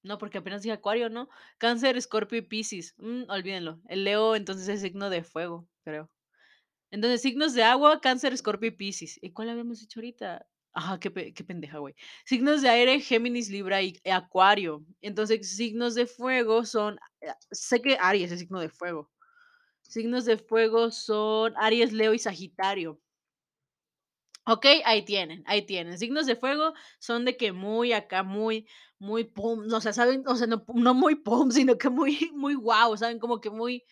no, 0.05 0.19
porque 0.19 0.39
apenas 0.39 0.63
dije 0.63 0.75
Acuario, 0.75 1.09
¿no? 1.09 1.29
Cáncer, 1.59 1.97
Escorpio 1.97 2.39
y 2.39 2.43
Piscis. 2.43 2.95
Mm, 2.99 3.25
olvídenlo. 3.29 3.81
El 3.89 4.05
Leo 4.05 4.37
entonces 4.37 4.69
es 4.69 4.83
signo 4.83 5.09
de 5.09 5.25
fuego, 5.25 5.67
creo. 5.83 6.11
Entonces, 6.91 7.23
signos 7.23 7.55
de 7.55 7.65
agua, 7.65 8.01
Cáncer, 8.01 8.33
Escorpio 8.35 8.69
y 8.69 8.73
Piscis. 8.73 9.19
¿Y 9.23 9.33
cuál 9.33 9.49
habíamos 9.49 9.81
dicho 9.81 10.01
ahorita? 10.01 10.47
Ajá, 10.75 10.99
qué, 10.99 11.33
qué 11.35 11.45
pendeja, 11.45 11.79
güey. 11.79 11.95
Signos 12.25 12.61
de 12.63 12.69
aire, 12.69 13.01
Géminis, 13.01 13.49
Libra 13.49 13.81
y 13.83 14.01
Acuario. 14.11 14.85
Entonces, 15.01 15.49
signos 15.57 15.95
de 15.95 16.07
fuego 16.07 16.65
son. 16.65 16.99
eh, 17.21 17.29
Sé 17.53 17.81
que 17.81 17.97
Aries 18.01 18.33
es 18.33 18.41
signo 18.41 18.59
de 18.61 18.69
fuego. 18.69 19.11
Signos 19.83 20.25
de 20.27 20.39
fuego 20.39 20.91
son 20.93 21.55
Aries, 21.59 21.93
Leo 21.93 22.15
y 22.15 22.19
Sagitario. 22.21 23.01
Ok, 24.47 24.67
ahí 24.85 25.05
tienen, 25.05 25.43
ahí 25.47 25.63
tienen. 25.65 25.99
Signos 25.99 26.27
de 26.27 26.37
fuego 26.37 26.75
son 26.99 27.25
de 27.25 27.37
que 27.37 27.53
muy 27.53 27.93
acá, 27.95 28.23
muy, 28.23 28.67
muy 28.99 29.25
pum, 29.25 29.65
o 29.73 29.81
sea, 29.81 29.93
saben, 29.95 30.23
no, 30.23 30.65
no 30.75 30.95
muy 30.95 31.15
pum, 31.15 31.51
sino 31.51 31.79
que 31.79 31.89
muy, 31.89 32.31
muy 32.35 32.55
guau, 32.55 32.95
saben, 32.97 33.19
como 33.19 33.41
que 33.41 33.49
muy, 33.51 33.85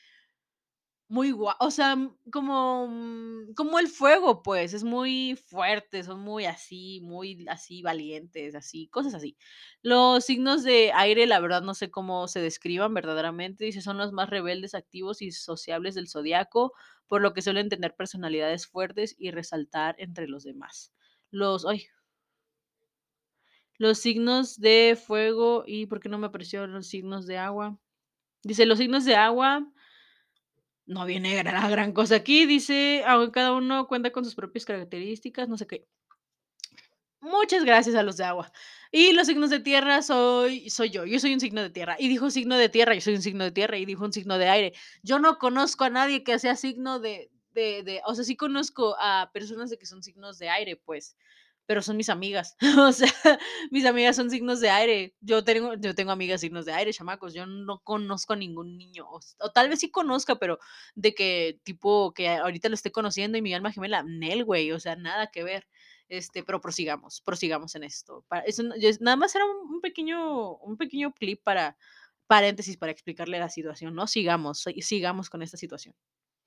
muy 1.13 1.31
guau, 1.33 1.55
o 1.61 1.71
sea, 1.71 1.95
como, 2.33 2.89
mm, 2.89 3.53
como 3.55 3.79
el 3.79 3.89
fuego, 3.89 4.43
pues, 4.43 4.73
es 4.73 4.83
muy 4.83 5.37
fuerte, 5.47 6.03
son 6.05 6.21
muy 6.21 6.47
así, 6.47 7.01
muy 7.03 7.45
así 7.49 7.83
valientes, 7.83 8.55
así, 8.55 8.89
cosas 8.89 9.13
así. 9.15 9.37
Los 9.83 10.25
signos 10.25 10.63
de 10.65 10.91
aire, 10.95 11.27
la 11.27 11.39
verdad, 11.41 11.61
no 11.63 11.75
sé 11.75 11.91
cómo 11.91 12.29
se 12.29 12.41
describan 12.41 12.95
verdaderamente, 12.95 13.65
dice, 13.67 13.83
son 13.83 13.99
los 13.99 14.13
más 14.13 14.31
rebeldes, 14.31 14.75
activos 14.75 15.21
y 15.21 15.33
sociables 15.33 15.95
del 15.95 16.09
zodiaco, 16.09 16.73
por 17.09 17.21
lo 17.21 17.35
que 17.35 17.43
suelen 17.43 17.69
tener 17.69 17.95
personalidades 17.95 18.67
fuertes 18.67 19.15
y 19.19 19.33
resaltar 19.33 19.97
entre 19.99 20.29
los 20.29 20.45
demás. 20.45 20.95
Los, 21.31 21.67
ay, 21.67 21.85
los 23.79 23.99
signos 23.99 24.59
de 24.61 24.97
fuego 25.03 25.65
y, 25.67 25.87
¿por 25.87 26.01
qué 26.01 26.09
no 26.09 26.19
me 26.19 26.29
aparecieron 26.29 26.73
los 26.73 26.87
signos 26.87 27.27
de 27.27 27.37
agua? 27.39 27.79
Dice, 28.45 28.67
los 28.67 28.79
signos 28.79 29.05
de 29.05 29.17
agua 29.17 29.73
no 30.87 31.07
viene 31.07 31.43
la 31.45 31.69
gran 31.69 31.93
cosa 31.93 32.17
aquí, 32.17 32.47
dice, 32.47 33.05
aunque 33.07 33.33
cada 33.33 33.53
uno 33.53 33.87
cuenta 33.87 34.11
con 34.11 34.25
sus 34.25 34.35
propias 34.35 34.65
características, 34.65 35.49
no 35.49 35.57
sé 35.57 35.67
qué. 35.67 35.87
Muchas 37.21 37.65
gracias 37.65 37.95
a 37.95 38.03
los 38.03 38.17
de 38.17 38.25
agua. 38.25 38.53
Y 38.91 39.13
los 39.13 39.29
signos 39.29 39.51
de 39.51 39.61
tierra 39.61 40.03
soy, 40.03 40.69
soy 40.71 40.91
yo. 40.91 41.05
Yo 41.05 41.21
soy 41.21 41.33
un 41.33 41.39
signo 41.39 41.63
de 41.63 41.71
tierra. 41.71 41.95
Y 41.97 42.09
dijo 42.09 42.31
signo 42.31 42.57
de 42.57 42.69
tierra, 42.69 42.95
yo 42.95 43.01
soy 43.01 43.15
un 43.15 43.23
signo 43.23 43.45
de 43.45 43.53
tierra. 43.53 43.79
Y 43.79 43.85
dijo 43.87 44.05
un 44.05 44.13
signo 44.13 44.39
de 44.39 44.49
aire. 44.49 44.73
Yo 45.05 45.21
no 45.21 45.39
conozco 45.39 45.85
a 45.85 45.91
nadie 45.91 46.25
que 46.25 46.37
sea 46.41 46.57
signo 46.57 46.99
de, 46.99 47.31
de, 47.55 47.85
de, 47.85 48.03
o 48.07 48.15
sea, 48.17 48.25
sí 48.25 48.37
conozco 48.37 48.97
a 48.99 49.31
personas 49.33 49.71
de 49.71 49.79
que 49.79 49.87
son 49.87 50.03
signos 50.03 50.39
de 50.39 50.49
aire, 50.49 50.77
pues. 50.77 51.17
Pero 51.67 51.83
son 51.83 51.97
mis 51.97 52.09
amigas. 52.09 52.57
O 52.89 52.93
sea, 52.93 53.11
mis 53.71 53.85
amigas 53.87 54.17
son 54.17 54.31
signos 54.31 54.61
de 54.61 54.71
aire. 54.71 55.15
Yo 55.21 55.45
tengo, 55.45 55.75
yo 55.75 55.95
tengo 55.95 56.13
amigas 56.13 56.41
signos 56.41 56.65
de 56.67 56.73
aire, 56.73 56.93
chamacos. 56.93 57.35
Yo 57.35 57.47
no 57.47 57.81
conozco 57.81 58.33
a 58.35 58.37
ningún 58.37 58.77
niño. 58.79 59.07
O, 59.11 59.51
tal 59.53 59.69
vez 59.69 59.81
sí 59.81 59.91
conozca, 59.91 60.37
pero 60.37 60.59
de 60.95 61.15
que 61.15 61.61
tipo 61.65 62.13
que 62.15 62.29
ahorita 62.29 62.69
lo 62.69 62.75
estoy 62.75 62.91
conociendo 62.93 63.39
y 63.39 63.43
mi 63.43 63.55
alma 63.55 63.73
gemela, 63.73 64.03
Nel, 64.03 64.45
güey. 64.45 64.73
O 64.73 64.81
sea, 64.81 64.97
nada 64.97 65.29
que 65.29 65.45
ver. 65.45 65.67
Este, 66.09 66.43
pero 66.43 66.61
prosigamos, 66.61 67.21
prosigamos 67.23 67.75
en 67.75 67.85
esto. 67.85 68.25
Para, 68.29 68.43
eso, 68.45 68.63
nada 69.01 69.17
más 69.17 69.35
era 69.35 69.45
un, 69.47 69.75
un 69.77 69.81
pequeño, 69.81 70.57
un 70.57 70.77
pequeño 70.77 71.13
clip 71.15 71.43
para 71.43 71.77
paréntesis 72.27 72.77
para 72.77 72.93
explicarle 72.93 73.39
la 73.39 73.49
situación. 73.51 73.95
No 73.95 74.07
sigamos, 74.07 74.61
si- 74.63 74.83
sigamos 74.83 75.31
con 75.31 75.43
esta 75.43 75.57
situación. 75.57 75.95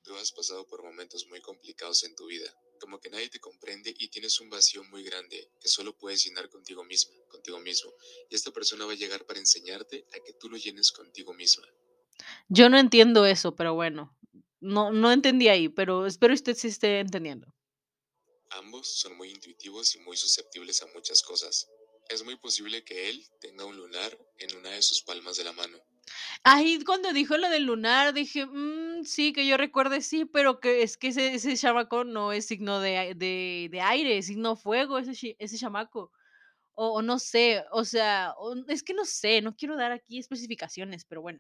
Tú 0.05 0.15
has 0.17 0.31
pasado 0.31 0.67
por 0.67 0.83
momentos 0.83 1.25
muy 1.29 1.41
complicados 1.41 2.03
en 2.03 2.15
tu 2.15 2.27
vida, 2.27 2.45
como 2.79 2.99
que 2.99 3.09
nadie 3.09 3.27
te 3.27 3.39
comprende 3.39 3.91
y 3.97 4.07
tienes 4.09 4.39
un 4.39 4.51
vacío 4.51 4.83
muy 4.83 5.03
grande 5.03 5.49
que 5.59 5.67
solo 5.67 5.97
puedes 5.97 6.23
llenar 6.23 6.47
contigo 6.47 6.83
misma, 6.83 7.15
contigo 7.27 7.59
mismo. 7.59 7.91
Y 8.29 8.35
esta 8.35 8.51
persona 8.51 8.85
va 8.85 8.91
a 8.91 8.95
llegar 8.95 9.25
para 9.25 9.39
enseñarte 9.39 10.05
a 10.13 10.23
que 10.23 10.33
tú 10.33 10.47
lo 10.47 10.57
llenes 10.57 10.91
contigo 10.91 11.33
misma. 11.33 11.67
Yo 12.49 12.69
no 12.69 12.77
entiendo 12.77 13.25
eso, 13.25 13.55
pero 13.55 13.73
bueno, 13.73 14.15
no, 14.59 14.91
no 14.91 15.11
entendí 15.11 15.47
ahí, 15.47 15.69
pero 15.69 16.05
espero 16.05 16.35
usted 16.35 16.55
sí 16.55 16.67
esté 16.67 16.99
entendiendo. 16.99 17.47
Ambos 18.51 18.99
son 18.99 19.17
muy 19.17 19.31
intuitivos 19.31 19.95
y 19.95 19.99
muy 20.01 20.17
susceptibles 20.17 20.83
a 20.83 20.87
muchas 20.93 21.23
cosas. 21.23 21.67
Es 22.09 22.23
muy 22.23 22.35
posible 22.37 22.83
que 22.83 23.09
él 23.09 23.27
tenga 23.41 23.65
un 23.65 23.75
lunar 23.75 24.15
en 24.37 24.55
una 24.55 24.69
de 24.69 24.83
sus 24.83 25.01
palmas 25.01 25.37
de 25.37 25.45
la 25.45 25.53
mano. 25.53 25.79
Ahí 26.43 26.83
cuando 26.83 27.13
dijo 27.13 27.37
lo 27.37 27.49
del 27.49 27.63
lunar, 27.65 28.13
dije, 28.13 28.45
"Mm, 28.45 29.03
sí, 29.03 29.33
que 29.33 29.45
yo 29.47 29.57
recuerde, 29.57 30.01
sí, 30.01 30.25
pero 30.25 30.59
que 30.59 30.83
es 30.83 30.97
que 30.97 31.07
ese, 31.09 31.33
ese 31.35 31.55
chamaco 31.57 32.03
no 32.03 32.31
es 32.31 32.45
signo 32.45 32.79
de, 32.79 33.13
de, 33.15 33.69
de 33.71 33.81
aire, 33.81 34.17
es 34.17 34.27
signo 34.27 34.55
fuego, 34.55 34.97
ese, 34.99 35.35
ese 35.39 35.57
chamaco. 35.57 36.11
O, 36.73 36.95
o 36.99 37.01
no 37.03 37.19
sé, 37.19 37.63
o 37.71 37.85
sea, 37.85 38.33
o- 38.37 38.55
es 38.69 38.83
que 38.83 38.93
no 38.93 39.05
sé, 39.05 39.41
no 39.41 39.55
quiero 39.55 39.77
dar 39.77 39.91
aquí 39.93 40.19
especificaciones, 40.19 41.05
pero 41.05 41.21
bueno. 41.21 41.39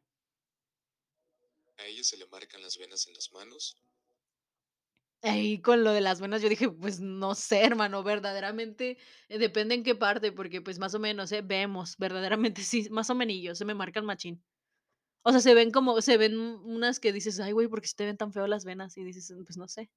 A 1.77 1.85
ella 1.85 2.03
se 2.03 2.17
le 2.17 2.27
marcan 2.27 2.61
las 2.61 2.75
venas 2.77 3.07
en 3.07 3.13
las 3.13 3.31
manos. 3.31 3.77
Ahí 5.21 5.59
con 5.61 5.83
lo 5.83 5.91
de 5.91 6.01
las 6.01 6.21
venas 6.21 6.41
yo 6.43 6.49
dije, 6.49 6.69
pues 6.69 6.99
no 6.99 7.33
sé, 7.35 7.63
hermano, 7.65 8.03
verdaderamente 8.03 8.97
eh, 9.27 9.37
depende 9.39 9.73
en 9.75 9.83
qué 9.83 9.95
parte, 9.95 10.31
porque 10.31 10.61
pues 10.61 10.77
más 10.77 10.93
o 10.93 10.99
menos, 10.99 11.31
eh, 11.31 11.41
vemos, 11.41 11.97
verdaderamente 11.97 12.61
sí, 12.63 12.87
más 12.91 13.09
o 13.09 13.15
menos, 13.15 13.57
se 13.57 13.65
me 13.65 13.73
marcan 13.73 14.05
machín. 14.05 14.43
O 15.27 15.31
sea, 15.31 15.41
se 15.41 15.53
ven 15.53 15.71
como, 15.71 16.01
se 16.01 16.17
ven 16.17 16.37
unas 16.37 16.99
que 16.99 17.11
dices, 17.11 17.39
ay, 17.39 17.51
güey, 17.51 17.67
¿por 17.67 17.81
qué 17.81 17.87
se 17.87 17.95
te 17.95 18.05
ven 18.05 18.17
tan 18.17 18.31
feo 18.31 18.47
las 18.47 18.63
venas? 18.65 18.95
Y 18.97 19.03
dices, 19.03 19.33
pues 19.45 19.57
no 19.57 19.67
sé. 19.67 19.89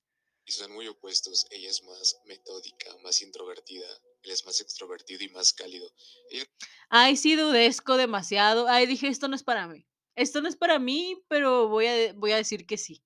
y 0.47 0.53
son 0.53 0.73
muy 0.73 0.89
opuestos. 0.89 1.47
Ella 1.51 1.69
es 1.71 1.83
más 1.85 2.17
metódica, 2.25 2.97
más 3.03 3.21
introvertida. 3.23 3.87
Él 4.23 4.31
es 4.33 4.45
más 4.47 4.61
extrovertido 4.61 5.23
y 5.25 5.29
más 5.29 5.53
cálido. 5.53 5.93
Ella 6.31 6.45
Ay, 6.91 7.17
sí, 7.17 7.37
dudesco 7.37 7.97
demasiado. 7.97 8.69
Ay, 8.69 8.87
dije, 8.87 9.09
esto 9.09 9.29
no 9.29 9.37
es 9.37 9.43
para 9.45 9.67
mí. 9.69 9.87
Esto 10.17 10.41
no 10.41 10.49
es 10.49 10.57
para 10.57 10.79
mí, 10.79 11.23
pero 11.29 11.69
voy 11.69 11.87
a, 11.87 12.13
voy 12.15 12.33
a 12.33 12.37
decir 12.37 12.67
que 12.67 12.79
sí. 12.79 13.03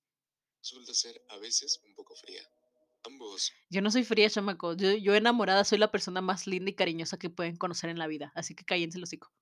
resulta 0.62 0.94
ser 0.94 1.22
a 1.28 1.38
veces 1.38 1.80
un 1.84 1.94
poco 1.94 2.14
fría. 2.16 2.42
Ambos 3.04 3.52
Yo 3.70 3.80
no 3.82 3.90
soy 3.90 4.04
fría, 4.04 4.30
chamaco. 4.30 4.74
Yo, 4.76 4.92
yo 4.92 5.14
enamorada 5.14 5.64
soy 5.64 5.78
la 5.78 5.90
persona 5.90 6.20
más 6.20 6.46
linda 6.46 6.70
y 6.70 6.74
cariñosa 6.74 7.18
que 7.18 7.30
pueden 7.30 7.56
conocer 7.56 7.90
en 7.90 7.98
la 7.98 8.06
vida. 8.06 8.32
Así 8.34 8.54
que 8.54 8.64
cállense 8.64 8.98
los 8.98 9.08
hocico. 9.10 9.32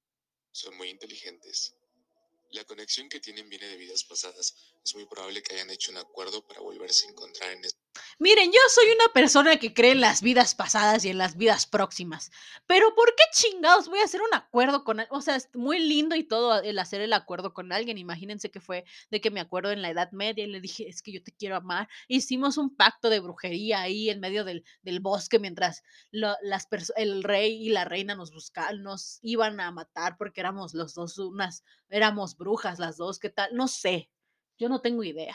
son 0.53 0.77
muy 0.77 0.89
inteligentes. 0.91 1.75
La 2.53 2.65
conexión 2.65 3.09
que 3.09 3.21
tienen 3.21 3.49
viene 3.49 3.69
de 3.69 3.77
vidas 3.77 4.05
pasadas. 4.05 4.55
Es 4.85 4.95
muy 4.95 5.07
probable 5.07 5.43
que 5.43 5.55
hayan 5.55 5.71
hecho 5.71 5.93
un 5.93 5.99
acuerdo 5.99 6.45
para 6.47 6.61
volverse 6.61 7.07
a 7.07 7.11
encontrar 7.11 7.53
en 7.53 7.65
este 7.65 7.79
Miren, 8.19 8.53
yo 8.53 8.59
soy 8.69 8.85
una 8.93 9.13
persona 9.13 9.57
que 9.57 9.73
cree 9.73 9.93
en 9.93 10.01
las 10.01 10.21
vidas 10.23 10.55
pasadas 10.55 11.05
y 11.05 11.09
en 11.09 11.19
las 11.19 11.37
vidas 11.37 11.67
próximas. 11.67 12.31
Pero 12.67 12.95
¿por 12.95 13.15
qué 13.17 13.25
chingados 13.33 13.89
voy 13.89 14.01
a 14.01 14.05
hacer 14.05 14.21
un 14.21 14.35
acuerdo 14.35 14.85
con 14.85 15.01
O 15.11 15.23
sea, 15.23 15.37
es 15.37 15.49
muy 15.55 15.79
lindo 15.79 16.15
y 16.15 16.25
todo 16.25 16.61
el 16.63 16.79
hacer 16.79 17.01
el 17.01 17.13
acuerdo 17.15 17.55
con 17.55 17.73
alguien. 17.73 17.99
Imagínense 17.99 18.51
que 18.51 18.61
fue 18.61 18.85
de 19.11 19.21
que 19.21 19.31
me 19.31 19.41
acuerdo 19.41 19.71
en 19.71 19.83
la 19.83 19.91
Edad 19.91 20.13
Media 20.13 20.45
y 20.45 20.49
le 20.49 20.61
dije, 20.61 20.89
es 20.89 21.03
que 21.03 21.13
yo 21.13 21.23
te 21.23 21.33
quiero 21.33 21.57
amar. 21.57 21.89
Hicimos 22.09 22.59
un 22.59 22.77
pacto 22.77 23.09
de 23.11 23.21
brujería 23.21 23.81
ahí 23.81 24.11
en 24.11 24.21
medio 24.21 24.45
del, 24.45 24.65
bosque 25.01 25.39
mientras 25.39 25.83
el 26.97 27.23
rey 27.23 27.67
y 27.67 27.71
la 27.71 27.85
reina 27.87 28.15
nos 28.15 28.33
buscaban, 28.33 28.83
nos 28.83 29.19
iban 29.23 29.61
a 29.61 29.73
matar 29.73 30.17
porque 30.19 30.41
éramos 30.41 30.75
los 30.75 30.95
dos 30.95 31.17
unas, 31.19 31.65
éramos 31.89 32.37
brujas 32.37 32.79
las 32.79 32.97
dos. 32.99 33.19
¿Qué 33.19 33.31
tal? 33.31 33.55
No 33.55 33.67
sé. 33.67 34.11
Yo 34.59 34.69
no 34.69 34.83
tengo 34.83 35.03
idea. 35.05 35.35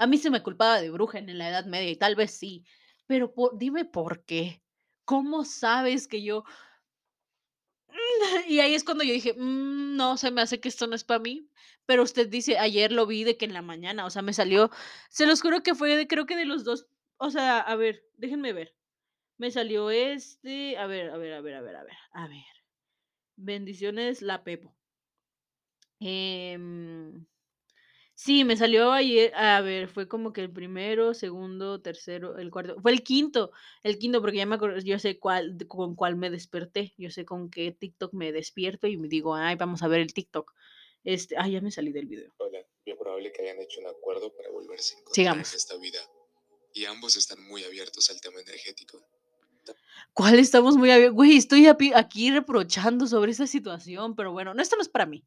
A 0.00 0.06
mí 0.06 0.16
se 0.18 0.30
me 0.30 0.42
culpaba 0.42 0.80
de 0.80 0.90
bruja 0.90 1.18
en 1.18 1.36
la 1.38 1.48
Edad 1.50 1.66
Media 1.66 1.90
y 1.90 1.96
tal 1.96 2.16
vez 2.16 2.30
sí, 2.32 2.64
pero 3.06 3.34
por 3.34 3.58
dime 3.58 3.84
por 3.84 4.24
qué. 4.24 4.62
¿Cómo 5.04 5.44
sabes 5.44 6.08
que 6.08 6.22
yo? 6.22 6.44
Y 8.48 8.60
ahí 8.60 8.74
es 8.74 8.84
cuando 8.84 9.04
yo 9.04 9.12
dije, 9.12 9.34
"Mm, 9.34 9.96
no, 9.96 10.16
se 10.16 10.30
me 10.30 10.40
hace 10.42 10.60
que 10.60 10.68
esto 10.68 10.86
no 10.86 10.94
es 10.94 11.04
para 11.04 11.20
mí. 11.20 11.50
Pero 11.86 12.02
usted 12.02 12.28
dice, 12.28 12.58
ayer 12.58 12.92
lo 12.92 13.06
vi 13.06 13.24
de 13.24 13.36
que 13.36 13.44
en 13.44 13.52
la 13.52 13.62
mañana, 13.62 14.06
o 14.06 14.10
sea, 14.10 14.22
me 14.22 14.32
salió, 14.32 14.70
se 15.10 15.26
los 15.26 15.42
juro 15.42 15.62
que 15.62 15.74
fue 15.74 15.96
de, 15.96 16.06
creo 16.06 16.26
que 16.26 16.36
de 16.36 16.46
los 16.46 16.64
dos, 16.64 16.86
o 17.18 17.30
sea, 17.30 17.58
a 17.60 17.76
ver, 17.76 18.04
déjenme 18.16 18.52
ver. 18.52 18.74
Me 19.38 19.50
salió 19.50 19.90
este, 19.90 20.78
a 20.78 20.86
ver, 20.86 21.10
a 21.10 21.18
ver, 21.18 21.34
a 21.34 21.40
ver, 21.42 21.54
a 21.56 21.62
ver, 21.62 21.76
a 21.76 21.84
ver, 21.84 21.96
a 22.12 22.28
ver. 22.28 22.44
Bendiciones, 23.36 24.22
la 24.22 24.44
Pepo. 24.44 24.76
Em, 26.00 27.26
Sí, 28.22 28.44
me 28.44 28.54
salió 28.54 28.92
ayer, 28.92 29.34
a 29.34 29.62
ver, 29.62 29.88
fue 29.88 30.06
como 30.06 30.34
que 30.34 30.42
el 30.42 30.52
primero, 30.52 31.14
segundo, 31.14 31.80
tercero, 31.80 32.36
el 32.36 32.50
cuarto, 32.50 32.78
fue 32.82 32.92
el 32.92 33.02
quinto, 33.02 33.50
el 33.82 33.98
quinto, 33.98 34.20
porque 34.20 34.36
ya 34.36 34.44
me 34.44 34.56
acuerdo, 34.56 34.78
yo 34.80 34.98
sé 34.98 35.18
cuál, 35.18 35.56
con 35.66 35.94
cuál 35.94 36.16
me 36.16 36.28
desperté, 36.28 36.92
yo 36.98 37.10
sé 37.10 37.24
con 37.24 37.50
qué 37.50 37.72
TikTok 37.72 38.12
me 38.12 38.30
despierto 38.30 38.86
y 38.88 38.98
me 38.98 39.08
digo, 39.08 39.34
ay, 39.34 39.56
vamos 39.56 39.82
a 39.82 39.88
ver 39.88 40.00
el 40.00 40.12
TikTok. 40.12 40.52
Este, 41.02 41.34
ay, 41.38 41.52
ya 41.52 41.62
me 41.62 41.70
salí 41.70 41.92
del 41.92 42.04
video. 42.04 42.30
Hola, 42.36 42.58
bien 42.84 42.98
probable 42.98 43.32
que 43.32 43.40
hayan 43.40 43.58
hecho 43.58 43.80
un 43.80 43.86
acuerdo 43.86 44.30
para 44.36 44.50
volverse 44.50 44.96
a 44.96 44.98
encontrar 44.98 45.14
Sigamos. 45.14 45.52
en 45.52 45.56
esta 45.56 45.76
vida. 45.78 46.00
Y 46.74 46.84
ambos 46.84 47.16
están 47.16 47.42
muy 47.48 47.64
abiertos 47.64 48.10
al 48.10 48.20
tema 48.20 48.38
energético. 48.42 49.02
¿Cuál 50.12 50.38
estamos 50.38 50.76
muy 50.76 50.90
abiertos? 50.90 51.16
Güey, 51.16 51.38
estoy 51.38 51.68
aquí 51.68 52.30
reprochando 52.30 53.06
sobre 53.06 53.32
esta 53.32 53.46
situación, 53.46 54.14
pero 54.14 54.30
bueno, 54.30 54.52
no, 54.52 54.60
esto 54.60 54.76
no 54.76 54.82
es 54.82 54.90
para 54.90 55.06
mí. 55.06 55.24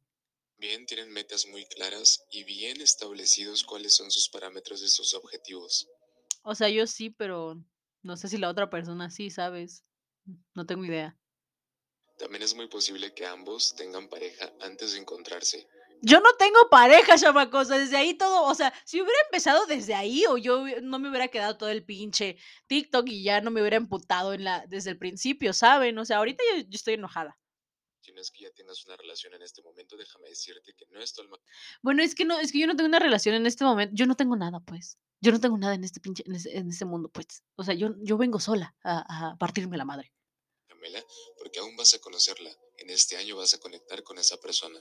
Bien, 0.63 0.85
tienen 0.85 1.11
metas 1.11 1.45
muy 1.45 1.65
claras 1.65 2.25
y 2.31 2.45
bien 2.45 2.79
establecidos 2.79 3.65
cuáles 3.65 3.97
son 3.97 4.09
sus 4.09 4.29
parámetros 4.29 4.79
de 4.79 4.87
sus 4.87 5.13
objetivos. 5.13 5.89
O 6.41 6.55
sea, 6.55 6.69
yo 6.69 6.87
sí, 6.87 7.09
pero 7.09 7.61
no 8.01 8.15
sé 8.15 8.29
si 8.29 8.37
la 8.37 8.47
otra 8.47 8.69
persona 8.69 9.09
sí, 9.09 9.29
¿sabes? 9.29 9.83
No 10.55 10.65
tengo 10.65 10.85
idea. 10.85 11.17
También 12.17 12.43
es 12.43 12.55
muy 12.55 12.69
posible 12.69 13.13
que 13.13 13.25
ambos 13.25 13.75
tengan 13.75 14.07
pareja 14.07 14.53
antes 14.61 14.93
de 14.93 14.99
encontrarse. 14.99 15.67
Yo 16.01 16.21
no 16.21 16.33
tengo 16.39 16.69
pareja, 16.71 17.17
chamacos. 17.17 17.67
Desde 17.67 17.97
ahí 17.97 18.13
todo, 18.13 18.43
o 18.43 18.55
sea, 18.55 18.73
si 18.85 19.01
hubiera 19.01 19.19
empezado 19.25 19.65
desde 19.65 19.95
ahí, 19.95 20.23
o 20.29 20.37
yo 20.37 20.63
no 20.81 20.97
me 20.97 21.09
hubiera 21.09 21.27
quedado 21.27 21.57
todo 21.57 21.71
el 21.71 21.83
pinche 21.83 22.37
TikTok 22.67 23.09
y 23.09 23.21
ya 23.21 23.41
no 23.41 23.51
me 23.51 23.59
hubiera 23.59 23.75
emputado 23.75 24.31
en 24.31 24.45
la, 24.45 24.65
desde 24.69 24.91
el 24.91 24.97
principio, 24.97 25.51
¿saben? 25.51 25.97
O 25.97 26.05
sea, 26.05 26.19
ahorita 26.19 26.41
yo, 26.53 26.61
yo 26.61 26.75
estoy 26.75 26.93
enojada. 26.93 27.37
Si 28.03 28.11
no 28.11 28.19
es 28.19 28.31
que 28.31 28.43
ya 28.43 28.51
tengas 28.51 28.85
una 28.85 28.97
relación 28.97 29.33
en 29.33 29.41
este 29.41 29.61
momento, 29.61 29.95
déjame 29.95 30.27
decirte 30.27 30.73
que 30.75 30.85
no 30.91 31.01
es 31.01 31.13
tu 31.13 31.21
alma 31.21 31.37
Bueno, 31.81 32.03
es 32.03 32.15
que 32.15 32.25
no, 32.25 32.37
es 32.37 32.51
que 32.51 32.59
yo 32.59 32.67
no 32.67 32.75
tengo 32.75 32.89
una 32.89 32.99
relación 32.99 33.33
en 33.35 33.45
este 33.45 33.63
momento. 33.63 33.93
Yo 33.95 34.05
no 34.05 34.15
tengo 34.15 34.35
nada, 34.35 34.59
pues. 34.59 34.97
Yo 35.21 35.31
no 35.31 35.39
tengo 35.39 35.57
nada 35.57 35.73
en 35.73 35.85
este 35.85 36.01
pinche, 36.01 36.21
en 36.25 36.35
este, 36.35 36.57
en 36.57 36.69
este 36.69 36.83
mundo, 36.83 37.09
pues. 37.09 37.43
O 37.55 37.63
sea, 37.63 37.73
yo, 37.75 37.95
yo 38.01 38.17
vengo 38.17 38.39
sola 38.41 38.75
a, 38.83 39.31
a 39.31 39.37
partirme 39.37 39.77
la 39.77 39.85
madre. 39.85 40.11
gemela, 40.67 41.01
porque 41.37 41.59
aún 41.59 41.77
vas 41.77 41.93
a 41.93 41.99
conocerla. 41.99 42.51
En 42.79 42.89
este 42.89 43.15
año 43.15 43.37
vas 43.37 43.53
a 43.53 43.59
conectar 43.59 44.03
con 44.03 44.17
esa 44.17 44.37
persona. 44.41 44.79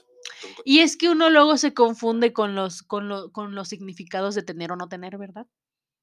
Y 0.65 0.79
es 0.79 0.97
que 0.97 1.07
uno 1.09 1.29
luego 1.29 1.55
se 1.57 1.73
confunde 1.73 2.33
con 2.33 2.55
los, 2.55 2.83
con 2.83 3.07
lo- 3.07 3.31
con 3.31 3.55
los 3.55 3.69
significados 3.69 4.35
de 4.35 4.43
tener 4.43 4.71
o 4.71 4.75
no 4.75 4.89
tener, 4.89 5.17
¿verdad? 5.17 5.47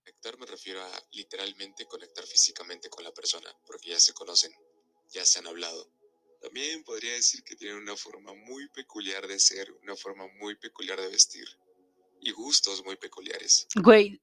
Conectar 0.04 0.38
me 0.38 0.46
refiero 0.46 0.82
a 0.82 0.90
literalmente 1.12 1.84
conectar 1.86 2.24
físicamente 2.24 2.88
con 2.88 3.04
la 3.04 3.12
persona, 3.12 3.54
porque 3.66 3.90
ya 3.90 4.00
se 4.00 4.14
conocen, 4.14 4.52
ya 5.12 5.24
se 5.26 5.38
han 5.38 5.46
hablado. 5.46 5.92
También 6.40 6.82
podría 6.84 7.12
decir 7.12 7.42
que 7.44 7.54
tienen 7.54 7.76
una 7.76 7.96
forma 7.96 8.32
muy 8.34 8.68
peculiar 8.68 9.26
de 9.26 9.38
ser, 9.38 9.70
una 9.82 9.94
forma 9.94 10.26
muy 10.38 10.56
peculiar 10.56 11.00
de 11.00 11.08
vestir 11.08 11.46
y 12.20 12.32
gustos 12.32 12.84
muy 12.84 12.96
peculiares. 12.96 13.66
Güey, 13.74 14.20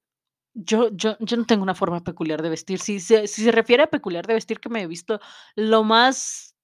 yo, 0.53 0.89
yo, 0.91 1.15
yo 1.19 1.37
no 1.37 1.45
tengo 1.45 1.61
una 1.63 1.75
forma 1.75 2.03
peculiar 2.03 2.41
de 2.41 2.49
vestir. 2.49 2.79
Si 2.79 2.99
se, 2.99 3.27
si 3.27 3.43
se 3.43 3.51
refiere 3.51 3.83
a 3.83 3.89
peculiar 3.89 4.25
de 4.25 4.33
vestir 4.33 4.59
que 4.59 4.69
me 4.69 4.81
he 4.81 4.87
visto 4.87 5.19
lo 5.55 5.83
más 5.83 6.55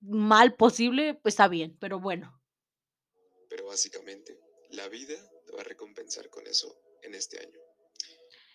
mal 0.00 0.54
posible, 0.54 1.14
pues 1.14 1.34
está 1.34 1.48
bien, 1.48 1.76
pero 1.80 2.00
bueno. 2.00 2.40
Pero 3.48 3.66
básicamente, 3.66 4.38
la 4.70 4.88
vida 4.88 5.16
te 5.46 5.52
va 5.52 5.60
a 5.60 5.64
recompensar 5.64 6.28
con 6.30 6.46
eso 6.46 6.76
en 7.02 7.14
este 7.14 7.40
año. 7.40 7.58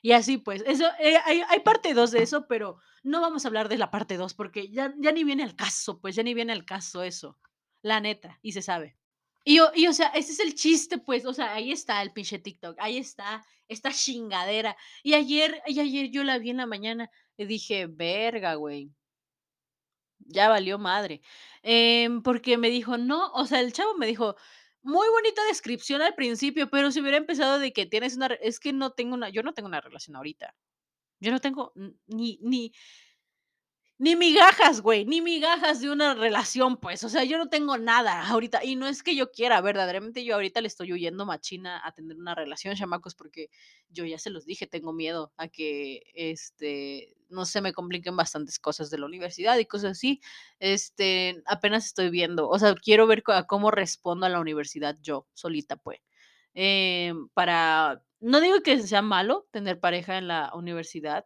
Y 0.06 0.12
así 0.12 0.38
pues, 0.38 0.62
eso, 0.68 0.86
eh, 0.99 1.18
hay, 1.24 1.41
hay 1.47 1.60
parte 1.62 1.93
2 1.93 2.12
de 2.12 2.22
eso, 2.24 2.45
pero 2.45 2.78
no 3.04 3.22
vamos 3.22 3.45
a 3.45 3.47
hablar 3.47 3.70
de 3.70 3.78
la 3.78 3.89
parte 3.89 4.18
2 4.18 4.34
porque 4.34 4.70
ya, 4.70 4.93
ya 4.99 5.14
ni 5.14 5.24
viene 5.24 5.43
al 5.43 5.56
caso, 5.56 6.01
pues 6.01 6.14
ya 6.18 6.24
ni 6.24 6.34
viene 6.34 6.51
al 6.51 6.66
caso 6.66 7.04
eso. 7.04 7.39
La 7.82 8.01
neta, 8.01 8.38
y 8.41 8.51
se 8.51 8.62
sabe. 8.62 8.97
Y 9.45 9.60
y 9.76 9.88
o 9.88 9.93
sea, 9.93 10.08
ese 10.10 10.34
es 10.34 10.39
el 10.41 10.56
chiste, 10.56 10.97
pues, 10.97 11.26
o 11.26 11.34
sea, 11.34 11.54
ahí 11.54 11.72
está 11.72 12.01
el 12.01 12.12
pinche 12.12 12.38
TikTok, 12.38 12.76
ahí 12.80 12.97
está 12.97 13.45
esta 13.70 13.91
chingadera. 13.93 14.76
Y 15.04 15.14
ayer 15.14 15.62
y 15.68 15.80
ayer 15.80 16.10
yo 16.12 16.24
la 16.26 16.38
vi 16.38 16.49
en 16.49 16.58
la 16.58 16.66
mañana 16.66 17.10
y 17.38 17.45
dije: 17.45 17.88
"Verga, 17.88 18.56
güey". 18.56 18.93
Ya 20.20 20.49
valió 20.49 20.78
madre. 20.80 21.22
Em, 21.62 22.22
porque 22.22 22.58
me 22.58 22.70
dijo: 22.70 22.97
"No", 22.97 23.32
o 23.34 23.45
sea, 23.45 23.60
el 23.60 23.74
chavo 23.74 23.95
me 23.95 24.08
dijo: 24.08 24.36
"Muy 24.86 25.08
bonita 25.10 25.42
descripción 25.46 26.02
al 26.02 26.14
principio, 26.14 26.70
pero 26.70 26.92
si 26.92 27.00
hubiera 27.02 27.18
empezado 27.18 27.58
de 27.60 27.72
que 27.72 27.86
tienes 27.86 28.18
una 28.18 28.28
re", 28.28 28.40
es 28.42 28.60
que 28.60 28.74
no 28.74 28.92
tengo 28.92 29.16
una 29.16 29.30
yo 29.30 29.42
no 29.42 29.54
tengo 29.54 29.68
una 29.70 29.80
relación 29.82 30.16
ahorita. 30.18 30.56
Yo 31.22 31.32
no 31.32 31.40
tengo 31.42 31.74
ni 32.08 32.40
ni 32.42 32.74
ni 34.04 34.18
migajas, 34.18 34.82
güey, 34.82 35.06
ni 35.06 35.22
migajas 35.22 35.80
de 35.80 35.89
una 35.89 36.14
relación, 36.14 36.76
pues, 36.76 37.06
o 37.06 37.10
sea, 37.10 37.24
yo 37.24 37.38
no 37.38 37.47
tengo 37.47 37.78
nada 37.78 38.28
ahorita, 38.28 38.62
y 38.66 38.76
no 38.76 38.86
es 38.89 39.01
que 39.01 39.16
yo 39.16 39.32
quiera, 39.32 39.62
verdaderamente 39.62 40.26
yo 40.26 40.36
ahorita 40.36 40.60
le 40.60 40.68
estoy 40.68 40.91
huyendo 40.91 41.26
machina 41.26 41.82
a 41.88 41.93
tener 41.93 42.18
una 42.18 42.36
relación, 42.36 42.76
chamacos, 42.76 43.16
porque 43.16 43.49
yo 43.89 44.04
ya 44.04 44.20
se 44.20 44.30
los 44.30 44.45
dije, 44.45 44.68
tengo 44.68 44.91
miedo 44.91 45.32
a 45.38 45.47
que, 45.47 46.01
este, 46.16 47.16
no 47.30 47.45
sé, 47.45 47.62
me 47.62 47.72
compliquen 47.72 48.18
bastantes 48.18 48.60
cosas 48.60 48.89
de 48.89 48.97
la 48.97 49.06
universidad 49.06 49.58
y 49.58 49.66
cosas 49.66 49.91
así. 49.91 50.20
Este, 50.60 51.41
apenas 51.45 51.86
estoy 51.86 52.10
viendo, 52.10 52.49
o 52.49 52.60
sea, 52.60 52.76
quiero 52.76 53.08
ver 53.08 53.24
cómo 53.47 53.72
respondo 53.72 54.26
a 54.26 54.30
la 54.30 54.41
universidad 54.41 54.97
yo 55.01 55.28
solita, 55.34 55.78
pues. 55.78 55.99
Em, 56.54 57.30
para, 57.34 58.04
no 58.20 58.41
digo 58.41 58.62
que 58.64 58.80
sea 58.82 59.01
malo 59.01 59.47
tener 59.51 59.80
pareja 59.80 60.18
en 60.18 60.28
la 60.28 60.51
universidad, 60.56 61.26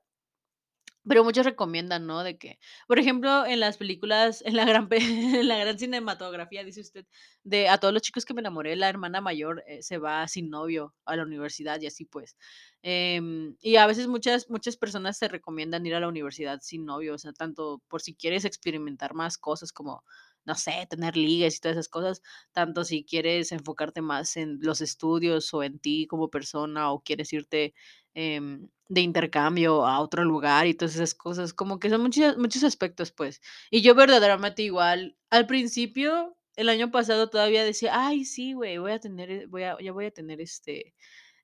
pero 1.07 1.23
muchos 1.23 1.45
recomiendan, 1.45 2.05
¿no? 2.07 2.23
De 2.23 2.37
que, 2.37 2.59
por 2.87 2.99
ejemplo, 2.99 3.45
en 3.45 3.59
las 3.59 3.77
películas, 3.77 4.41
en 4.45 4.55
la 4.55 4.65
gran 4.65 4.87
la 5.49 5.57
gran 5.57 5.77
cinematografía, 5.79 6.63
dice 6.63 6.81
usted, 6.81 7.05
de 7.43 7.69
a 7.69 7.77
todos 7.79 7.93
los 7.93 8.01
chicos 8.03 8.25
que 8.25 8.33
me 8.33 8.41
enamoré, 8.41 8.75
la 8.75 8.89
hermana 8.89 9.21
mayor, 9.21 9.63
eh, 9.67 9.81
se 9.83 9.97
va 9.97 10.27
sin 10.27 10.49
novio 10.49 10.93
a 11.05 11.15
la 11.15 11.23
universidad 11.23 11.79
y 11.81 11.87
así, 11.87 12.05
pues. 12.05 12.37
Em, 12.81 13.55
y 13.59 13.75
a 13.77 13.87
veces 13.87 14.07
muchas 14.07 14.49
muchas 14.49 14.77
personas 14.77 15.19
te 15.19 15.27
recomiendan 15.27 15.85
ir 15.85 15.95
a 15.95 15.99
la 15.99 16.07
universidad 16.07 16.59
sin 16.61 16.85
novio, 16.85 17.15
o 17.15 17.17
sea, 17.17 17.33
tanto 17.33 17.81
por 17.87 18.01
si 18.01 18.15
quieres 18.15 18.45
experimentar 18.45 19.13
más 19.13 19.37
cosas 19.37 19.71
como, 19.73 20.03
no 20.47 20.55
sé, 20.55 20.87
tener 20.89 21.17
ligues 21.17 21.57
y 21.57 21.59
todas 21.61 21.75
esas 21.77 21.89
cosas, 21.89 22.21
tanto 22.53 22.83
si 22.85 23.05
quieres 23.05 23.51
enfocarte 23.51 24.01
más 24.01 24.37
en 24.37 24.59
los 24.61 24.81
estudios 24.81 25.53
o 25.53 25.63
en 25.63 25.79
ti 25.79 26.07
como 26.07 26.29
persona 26.29 26.91
o 26.91 27.01
quieres 27.03 27.33
irte 27.33 27.73
em, 28.13 28.69
de 28.89 29.01
intercambio 29.01 29.85
a 29.85 29.99
otro 29.99 30.23
lugar 30.23 30.65
y 30.67 30.73
todas 30.73 30.95
esas 30.95 31.13
cosas, 31.13 31.53
como 31.53 31.79
que 31.79 31.89
son 31.89 32.01
muchos 32.01 32.37
muchos 32.37 32.63
aspectos, 32.63 33.11
pues. 33.11 33.41
Y 33.71 33.81
yo 33.81 33.95
verdaderamente 33.95 34.63
igual, 34.63 35.17
al 35.29 35.45
principio, 35.47 36.37
el 36.55 36.69
año 36.69 36.91
pasado 36.91 37.29
todavía 37.29 37.63
decía: 37.63 37.91
"Ay, 37.93 38.25
sí, 38.25 38.53
güey, 38.53 38.77
voy 38.79 38.91
a 38.93 38.99
tener, 38.99 39.29
eh, 39.31 39.45
voy 39.47 39.63
a 39.63 39.77
ya 39.81 39.91
voy 39.91 40.05
a 40.07 40.11
tener, 40.11 40.41
este" 40.41 40.93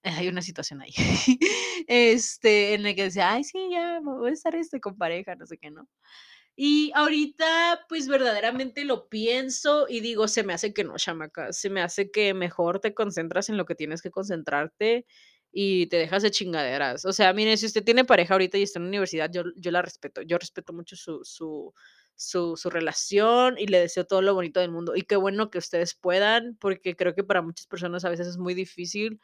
hay 0.25 0.27
una 0.29 0.41
situación 0.41 0.81
ahí, 0.81 0.93
este, 1.87 2.73
en 2.75 2.85
el 2.85 2.95
que 2.95 3.03
decía: 3.05 3.31
"Ay, 3.33 3.43
sí, 3.43 3.57
ya 3.71 3.99
voy 4.03 4.29
a 4.31 4.33
estar, 4.33 4.55
este, 4.55 4.79
con 4.81 4.97
pareja", 4.97 5.35
no 5.35 5.45
sé 5.47 5.57
qué, 5.57 5.71
¿no? 5.71 5.87
Y 6.57 6.91
ahorita, 6.93 7.85
pues, 7.89 8.07
verdaderamente 8.07 8.85
lo 8.85 9.09
pienso 9.09 9.87
y 9.89 10.01
digo, 10.01 10.27
se 10.27 10.43
me 10.43 10.53
hace 10.53 10.71
que 10.73 10.83
no, 10.83 10.95
chamaca, 10.97 11.51
se 11.51 11.69
me 11.71 11.81
hace 11.81 12.11
que 12.11 12.33
mejor 12.35 12.79
te 12.79 12.93
concentras 12.93 13.49
en 13.49 13.57
lo 13.57 13.65
que 13.65 13.73
tienes 13.75 14.01
que 14.03 14.11
concentrarte 14.11 15.05
y 15.51 15.87
te 15.87 15.97
dejas 15.97 16.21
de 16.23 16.29
chingaderas. 16.31 17.05
O 17.05 17.13
sea, 17.13 17.33
mire, 17.33 17.57
si 17.57 17.65
usted 17.65 17.83
tiene 17.83 18.05
pareja 18.05 18.35
ahorita 18.35 18.57
y 18.59 18.63
está 18.63 18.77
en 18.79 18.85
universidad, 18.85 19.31
yo 19.31 19.43
yo 19.55 19.71
la 19.71 19.81
respeto, 19.81 20.21
yo 20.21 20.37
respeto 20.37 20.73
mucho 20.73 20.95
su 20.95 21.21
su 21.23 21.73
su 22.15 22.55
su 22.57 22.69
relación 22.69 23.55
y 23.57 23.65
le 23.67 23.79
deseo 23.79 24.05
todo 24.05 24.21
lo 24.21 24.35
bonito 24.35 24.59
del 24.59 24.71
mundo. 24.71 24.95
Y 24.95 25.01
qué 25.03 25.15
bueno 25.15 25.49
que 25.49 25.57
ustedes 25.57 25.95
puedan, 25.95 26.55
porque 26.59 26.95
creo 26.95 27.15
que 27.15 27.23
para 27.23 27.41
muchas 27.41 27.65
personas 27.67 28.05
a 28.05 28.09
veces 28.09 28.27
es 28.27 28.37
muy 28.37 28.53
difícil 28.53 29.19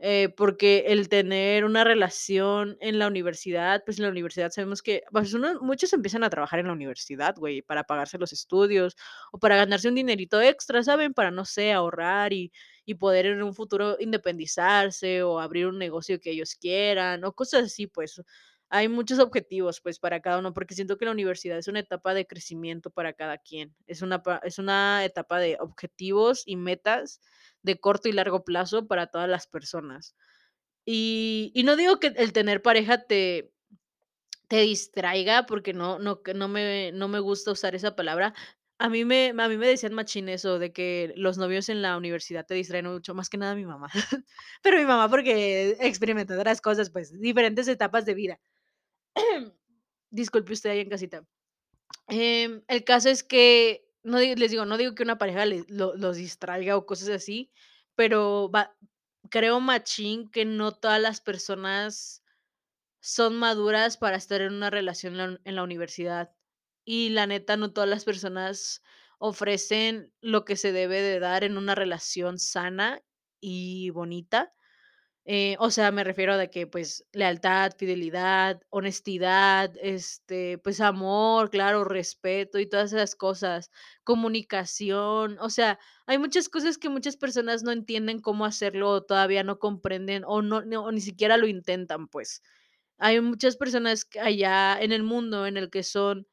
eh, 0.00 0.28
porque 0.36 0.84
el 0.88 1.08
tener 1.08 1.64
una 1.64 1.84
relación 1.84 2.76
en 2.80 2.98
la 2.98 3.08
universidad, 3.08 3.82
pues, 3.84 3.98
en 3.98 4.04
la 4.04 4.10
universidad 4.10 4.50
sabemos 4.50 4.82
que, 4.82 5.02
pues, 5.12 5.34
uno 5.34 5.60
muchos 5.60 5.92
empiezan 5.92 6.24
a 6.24 6.30
trabajar 6.30 6.60
en 6.60 6.66
la 6.68 6.72
universidad, 6.72 7.34
güey, 7.36 7.62
para 7.62 7.84
pagarse 7.84 8.18
los 8.18 8.32
estudios 8.32 8.96
o 9.32 9.38
para 9.38 9.56
ganarse 9.56 9.88
un 9.88 9.94
dinerito 9.96 10.40
extra, 10.40 10.82
¿saben? 10.82 11.14
Para, 11.14 11.30
no 11.30 11.44
sé, 11.44 11.72
ahorrar 11.72 12.32
y 12.32 12.52
y 12.84 12.94
poder 12.94 13.26
en 13.26 13.42
un 13.42 13.52
futuro 13.54 13.96
independizarse 14.00 15.22
o 15.22 15.40
abrir 15.40 15.66
un 15.66 15.78
negocio 15.78 16.18
que 16.20 16.30
ellos 16.30 16.54
quieran 16.54 17.22
o 17.24 17.32
cosas 17.34 17.64
así, 17.64 17.86
pues. 17.86 18.22
Hay 18.70 18.88
muchos 18.88 19.18
objetivos, 19.18 19.80
pues, 19.80 19.98
para 19.98 20.20
cada 20.20 20.38
uno, 20.38 20.52
porque 20.52 20.74
siento 20.74 20.98
que 20.98 21.06
la 21.06 21.12
universidad 21.12 21.56
es 21.56 21.68
una 21.68 21.80
etapa 21.80 22.12
de 22.12 22.26
crecimiento 22.26 22.90
para 22.90 23.14
cada 23.14 23.38
quien. 23.38 23.74
Es 23.86 24.02
una 24.02 24.22
es 24.42 24.58
una 24.58 25.04
etapa 25.06 25.38
de 25.38 25.56
objetivos 25.60 26.42
y 26.46 26.56
metas 26.56 27.20
de 27.62 27.80
corto 27.80 28.08
y 28.08 28.12
largo 28.12 28.44
plazo 28.44 28.86
para 28.86 29.06
todas 29.06 29.28
las 29.28 29.46
personas. 29.46 30.14
Y 30.86 31.52
y 31.54 31.64
no 31.64 31.76
digo 31.76 32.00
que 32.00 32.08
el 32.16 32.32
tener 32.34 32.62
pareja 32.62 33.04
te 33.06 33.52
te 34.48 34.60
distraiga, 34.62 35.46
porque 35.46 35.74
no 35.74 35.98
no 35.98 36.22
no 36.34 36.48
me 36.48 36.90
no 36.92 37.08
me 37.08 37.20
gusta 37.20 37.52
usar 37.52 37.74
esa 37.74 37.96
palabra. 37.96 38.34
A 38.78 38.88
mí 38.88 39.04
me 39.04 39.28
a 39.38 39.48
mí 39.48 39.56
me 39.58 39.68
decían 39.68 39.94
machín 39.94 40.28
eso 40.30 40.58
de 40.58 40.72
que 40.72 41.12
los 41.16 41.38
novios 41.38 41.68
en 41.68 41.82
la 41.82 41.96
universidad 41.98 42.46
te 42.46 42.54
distraen 42.54 42.86
mucho, 42.86 43.14
más 43.14 43.28
que 43.30 43.36
nada 43.38 43.54
mi 43.56 43.66
mamá. 43.66 43.88
Pero 44.62 44.78
mi 44.78 44.84
mamá 44.86 45.08
porque 45.10 45.76
experimentó 45.80 46.34
otras 46.34 46.60
cosas, 46.62 46.90
pues, 46.90 47.12
diferentes 47.20 47.68
etapas 47.68 48.06
de 48.06 48.14
vida. 48.14 48.38
Disculpe 50.10 50.52
usted 50.52 50.70
ahí 50.70 50.80
en 50.80 50.90
casita. 50.90 51.26
Em, 52.08 52.62
el 52.68 52.84
caso 52.84 53.10
es 53.10 53.22
que, 53.22 53.88
no 54.02 54.18
les 54.18 54.50
digo, 54.50 54.64
no 54.64 54.78
digo 54.78 54.94
que 54.94 55.02
una 55.02 55.18
pareja 55.18 55.44
los 55.46 56.16
distraiga 56.16 56.76
o 56.76 56.86
cosas 56.86 57.10
así, 57.10 57.52
pero 57.94 58.50
creo 59.30 59.60
machín 59.60 60.30
que 60.30 60.44
no 60.44 60.72
todas 60.72 61.00
las 61.00 61.20
personas 61.20 62.24
son 63.00 63.36
maduras 63.36 63.96
para 63.96 64.16
estar 64.16 64.40
en 64.40 64.54
una 64.54 64.70
relación 64.70 65.14
en 65.14 65.18
la 65.34 65.40
en 65.44 65.56
la 65.56 65.62
universidad. 65.62 66.34
Y 66.84 67.10
la 67.10 67.26
neta, 67.26 67.56
no 67.56 67.72
todas 67.72 67.88
las 67.90 68.04
personas 68.04 68.82
ofrecen 69.18 70.12
lo 70.20 70.44
que 70.44 70.56
se 70.56 70.72
debe 70.72 71.02
de 71.02 71.20
dar 71.20 71.44
en 71.44 71.58
una 71.58 71.74
relación 71.74 72.38
sana 72.38 73.02
y 73.40 73.90
bonita. 73.90 74.54
Eh, 75.30 75.56
o 75.58 75.70
sea, 75.70 75.92
me 75.92 76.04
refiero 76.04 76.38
de 76.38 76.48
que, 76.48 76.66
pues, 76.66 77.04
lealtad, 77.12 77.72
fidelidad, 77.76 78.62
honestidad, 78.70 79.70
este, 79.82 80.56
pues, 80.56 80.80
amor, 80.80 81.50
claro, 81.50 81.84
respeto 81.84 82.58
y 82.58 82.66
todas 82.66 82.94
esas 82.94 83.14
cosas, 83.14 83.70
comunicación, 84.04 85.36
o 85.38 85.50
sea, 85.50 85.78
hay 86.06 86.16
muchas 86.16 86.48
cosas 86.48 86.78
que 86.78 86.88
muchas 86.88 87.18
personas 87.18 87.62
no 87.62 87.72
entienden 87.72 88.20
cómo 88.20 88.46
hacerlo, 88.46 88.88
o 88.88 89.02
todavía 89.02 89.42
no 89.44 89.58
comprenden, 89.58 90.22
o 90.26 90.40
no 90.40 90.62
no, 90.62 90.90
ni 90.92 91.02
siquiera 91.02 91.36
lo 91.36 91.46
intentan, 91.46 92.08
pues. 92.08 92.40
Hay 92.98 93.20
muchas 93.20 93.56
personas 93.58 94.06
allá 94.22 94.80
en 94.80 94.92
el 94.92 95.02
mundo 95.02 95.46
en 95.46 95.56
el 95.58 95.68
que 95.70 95.82
son 95.82 96.26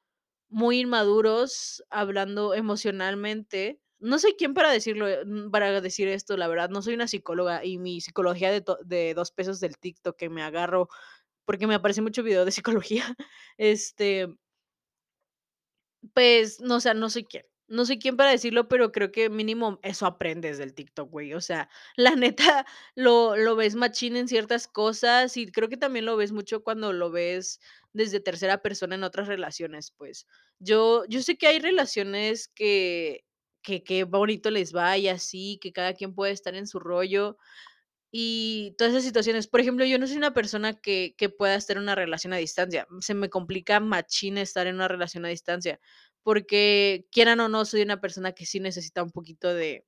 muy 0.49 0.81
inmaduros 0.81 1.83
hablando 1.89 2.53
emocionalmente. 2.55 3.79
No 3.99 4.19
soy 4.19 4.35
quién 4.37 4.53
para 4.53 4.71
decirlo, 4.71 5.07
eh, 5.07 5.23
mm, 5.25 5.51
para 5.51 5.81
decir 5.81 6.07
esto, 6.07 6.37
la 6.37 6.47
verdad, 6.47 6.69
no 6.69 6.81
soy 6.81 6.93
una 6.95 7.07
psicóloga 7.07 7.63
y 7.65 7.77
mi 7.77 8.01
psicología 8.01 8.51
de, 8.51 9.13
dos 9.13 9.31
pesos 9.31 9.59
del 9.59 9.77
TikTok 9.77 10.15
que 10.17 10.29
me 10.29 10.43
agarro 10.43 10.89
porque 11.45 11.67
me 11.67 11.75
aparece 11.75 12.01
mucho 12.01 12.23
video 12.23 12.45
de 12.45 12.51
psicología, 12.83 13.15
este, 13.57 14.29
pues, 16.13 16.61
no, 16.61 16.75
o 16.75 16.79
sea, 16.79 16.93
no 16.93 17.09
soy 17.09 17.25
quién. 17.25 17.45
No 17.67 17.83
soy 17.85 17.97
quién 17.97 18.15
para 18.15 18.29
decirlo, 18.29 18.67
pero 18.67 18.91
creo 18.91 19.11
que 19.11 19.29
mínimo 19.29 19.79
eso 19.81 20.05
aprendes 20.05 20.59
del 20.59 20.75
TikTok, 20.75 21.09
güey. 21.09 21.33
O 21.33 21.41
sea, 21.41 21.67
la 21.97 22.15
neta 22.15 22.65
lo, 22.95 23.35
lo 23.35 23.55
ves 23.55 23.75
machín 23.75 24.15
en 24.15 24.27
ciertas 24.27 24.67
cosas 24.67 25.35
y 25.37 25.47
creo 25.51 25.67
que 25.69 25.77
también 25.77 26.05
lo 26.05 26.15
ves 26.17 26.31
mucho 26.31 26.63
cuando 26.63 26.93
lo 26.93 27.09
ves 27.11 27.59
desde 27.93 28.19
tercera 28.19 28.61
persona 28.61 28.95
en 28.95 29.03
otras 29.03 29.27
relaciones, 29.27 29.91
pues. 29.91 30.27
Yo, 30.59 31.05
yo 31.09 31.21
sé 31.23 31.37
que 31.37 31.47
hay 31.47 31.59
relaciones 31.59 32.47
que, 32.49 33.25
que, 33.65 33.83
que 33.83 34.05
bonito 34.05 34.51
les 34.51 34.75
va 34.75 34.97
y 34.97 35.09
así, 35.09 35.59
que 35.61 35.73
cada 35.73 35.93
quien 35.95 36.15
puede 36.15 36.33
estar 36.33 36.55
en 36.55 36.67
su 36.67 36.79
rollo, 36.79 37.37
y 38.11 38.75
todas 38.77 38.93
esas 38.93 39.05
situaciones. 39.05 39.47
Por 39.47 39.61
ejemplo, 39.61 39.85
yo 39.85 39.99
no 39.99 40.07
soy 40.07 40.17
una 40.17 40.33
persona 40.33 40.73
que 40.75 41.15
que 41.17 41.29
pueda 41.29 41.55
estar 41.55 41.77
en 41.77 41.83
una 41.83 41.95
relación 41.95 42.33
a 42.33 42.37
distancia. 42.37 42.87
Se 43.01 43.13
me 43.15 43.29
complica 43.29 43.79
machín 43.81 44.37
estar 44.39 44.67
en 44.67 44.75
una 44.75 44.87
relación 44.89 45.25
a 45.25 45.29
distancia, 45.29 45.79
porque 46.23 47.07
quieran 47.11 47.39
o 47.41 47.49
no, 47.49 47.65
soy 47.65 47.81
una 47.83 48.01
persona 48.01 48.33
que 48.33 48.45
sí 48.47 48.59
necesita 48.61 49.03
un 49.03 49.11
poquito 49.11 49.53
de 49.53 49.83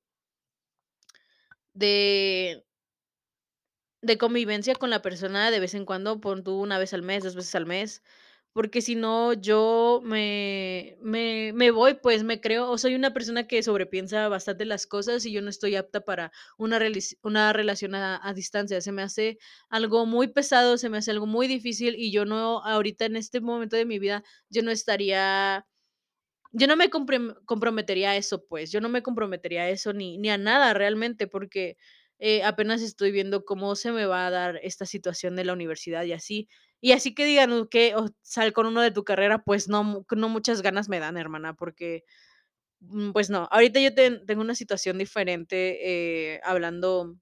de 1.75 2.63
de 4.03 4.17
convivencia 4.17 4.75
con 4.75 4.89
la 4.89 5.01
persona 5.01 5.49
de 5.49 5.59
vez 5.59 5.73
en 5.73 5.85
cuando, 5.85 6.21
pon 6.21 6.43
tú 6.43 6.61
una 6.61 6.77
vez 6.77 6.93
al 6.93 7.01
mes, 7.01 7.23
2 7.23 7.35
veces 7.35 7.55
al 7.55 7.65
mes, 7.65 8.03
porque 8.57 8.81
si 8.81 8.95
no, 8.95 9.33
yo 9.33 10.01
me 10.03 10.97
me 11.01 11.53
me 11.53 11.69
voy, 11.71 11.93
pues, 11.95 12.23
me 12.23 12.41
creo 12.41 12.69
o 12.71 12.77
soy 12.79 12.95
una 12.95 13.13
persona 13.13 13.45
que 13.47 13.61
sobrepiensa 13.61 14.27
bastante 14.29 14.65
las 14.65 14.87
cosas 14.87 15.25
y 15.27 15.31
yo 15.31 15.41
no 15.43 15.49
estoy 15.51 15.75
apta 15.75 16.01
para 16.01 16.31
una 16.57 16.79
una 17.21 17.53
relación 17.53 17.93
a 17.95 18.33
distancia. 18.35 18.81
Se 18.81 18.91
me 18.91 19.03
hace 19.03 19.37
algo 19.69 20.07
muy 20.07 20.27
pesado, 20.29 20.77
se 20.77 20.89
me 20.89 20.97
hace 20.97 21.11
algo 21.11 21.27
muy 21.27 21.47
difícil 21.47 21.95
y 21.97 22.11
yo 22.11 22.25
no 22.25 22.63
ahorita 22.65 23.05
en 23.05 23.15
este 23.17 23.41
momento 23.41 23.75
de 23.75 23.85
mi 23.85 23.99
vida, 23.99 24.23
yo 24.49 24.63
no 24.63 24.71
estaría 24.71 25.65
yo 26.53 26.67
no 26.67 26.75
me 26.77 26.89
comprometería 26.89 28.11
a 28.11 28.15
eso, 28.17 28.45
pues, 28.47 28.71
yo 28.71 28.81
no 28.81 28.89
me 28.89 29.03
comprometería 29.03 29.63
a 29.63 29.69
eso 29.69 29.93
ni 29.93 30.17
ni 30.17 30.29
a 30.29 30.37
nada 30.37 30.73
realmente, 30.73 31.27
porque, 31.27 31.77
eh, 32.19 32.43
apenas 32.43 32.81
estoy 32.81 33.11
viendo 33.11 33.45
cómo 33.45 33.75
se 33.75 33.91
me 33.91 34.05
va 34.05 34.27
a 34.27 34.31
dar 34.31 34.59
esta 34.63 34.85
situación 34.85 35.35
de 35.35 35.45
la 35.45 35.53
universidad 35.53 36.03
y 36.05 36.13
así. 36.13 36.47
Y 36.83 36.91
así 36.93 37.13
que 37.15 37.25
digan 37.25 37.67
que, 37.69 37.95
sal 38.21 38.53
con 38.53 38.67
uno 38.67 38.81
de 38.81 38.91
tu 38.91 39.03
carrera, 39.03 39.43
pues 39.43 39.67
no, 39.69 40.05
no 40.15 40.29
muchas 40.29 40.61
ganas 40.61 40.89
me 40.89 40.99
dan, 40.99 41.17
hermana, 41.17 41.55
porque, 41.55 42.03
mm, 42.81 43.11
pues 43.13 43.29
no. 43.31 43.47
Ahorita 43.51 43.79
yo 43.81 43.93
ten 43.95 44.25
tengo 44.27 44.41
una 44.41 44.55
situación 44.55 44.97
diferente, 44.99 46.35
eh, 46.35 46.41
hablando 46.43 47.15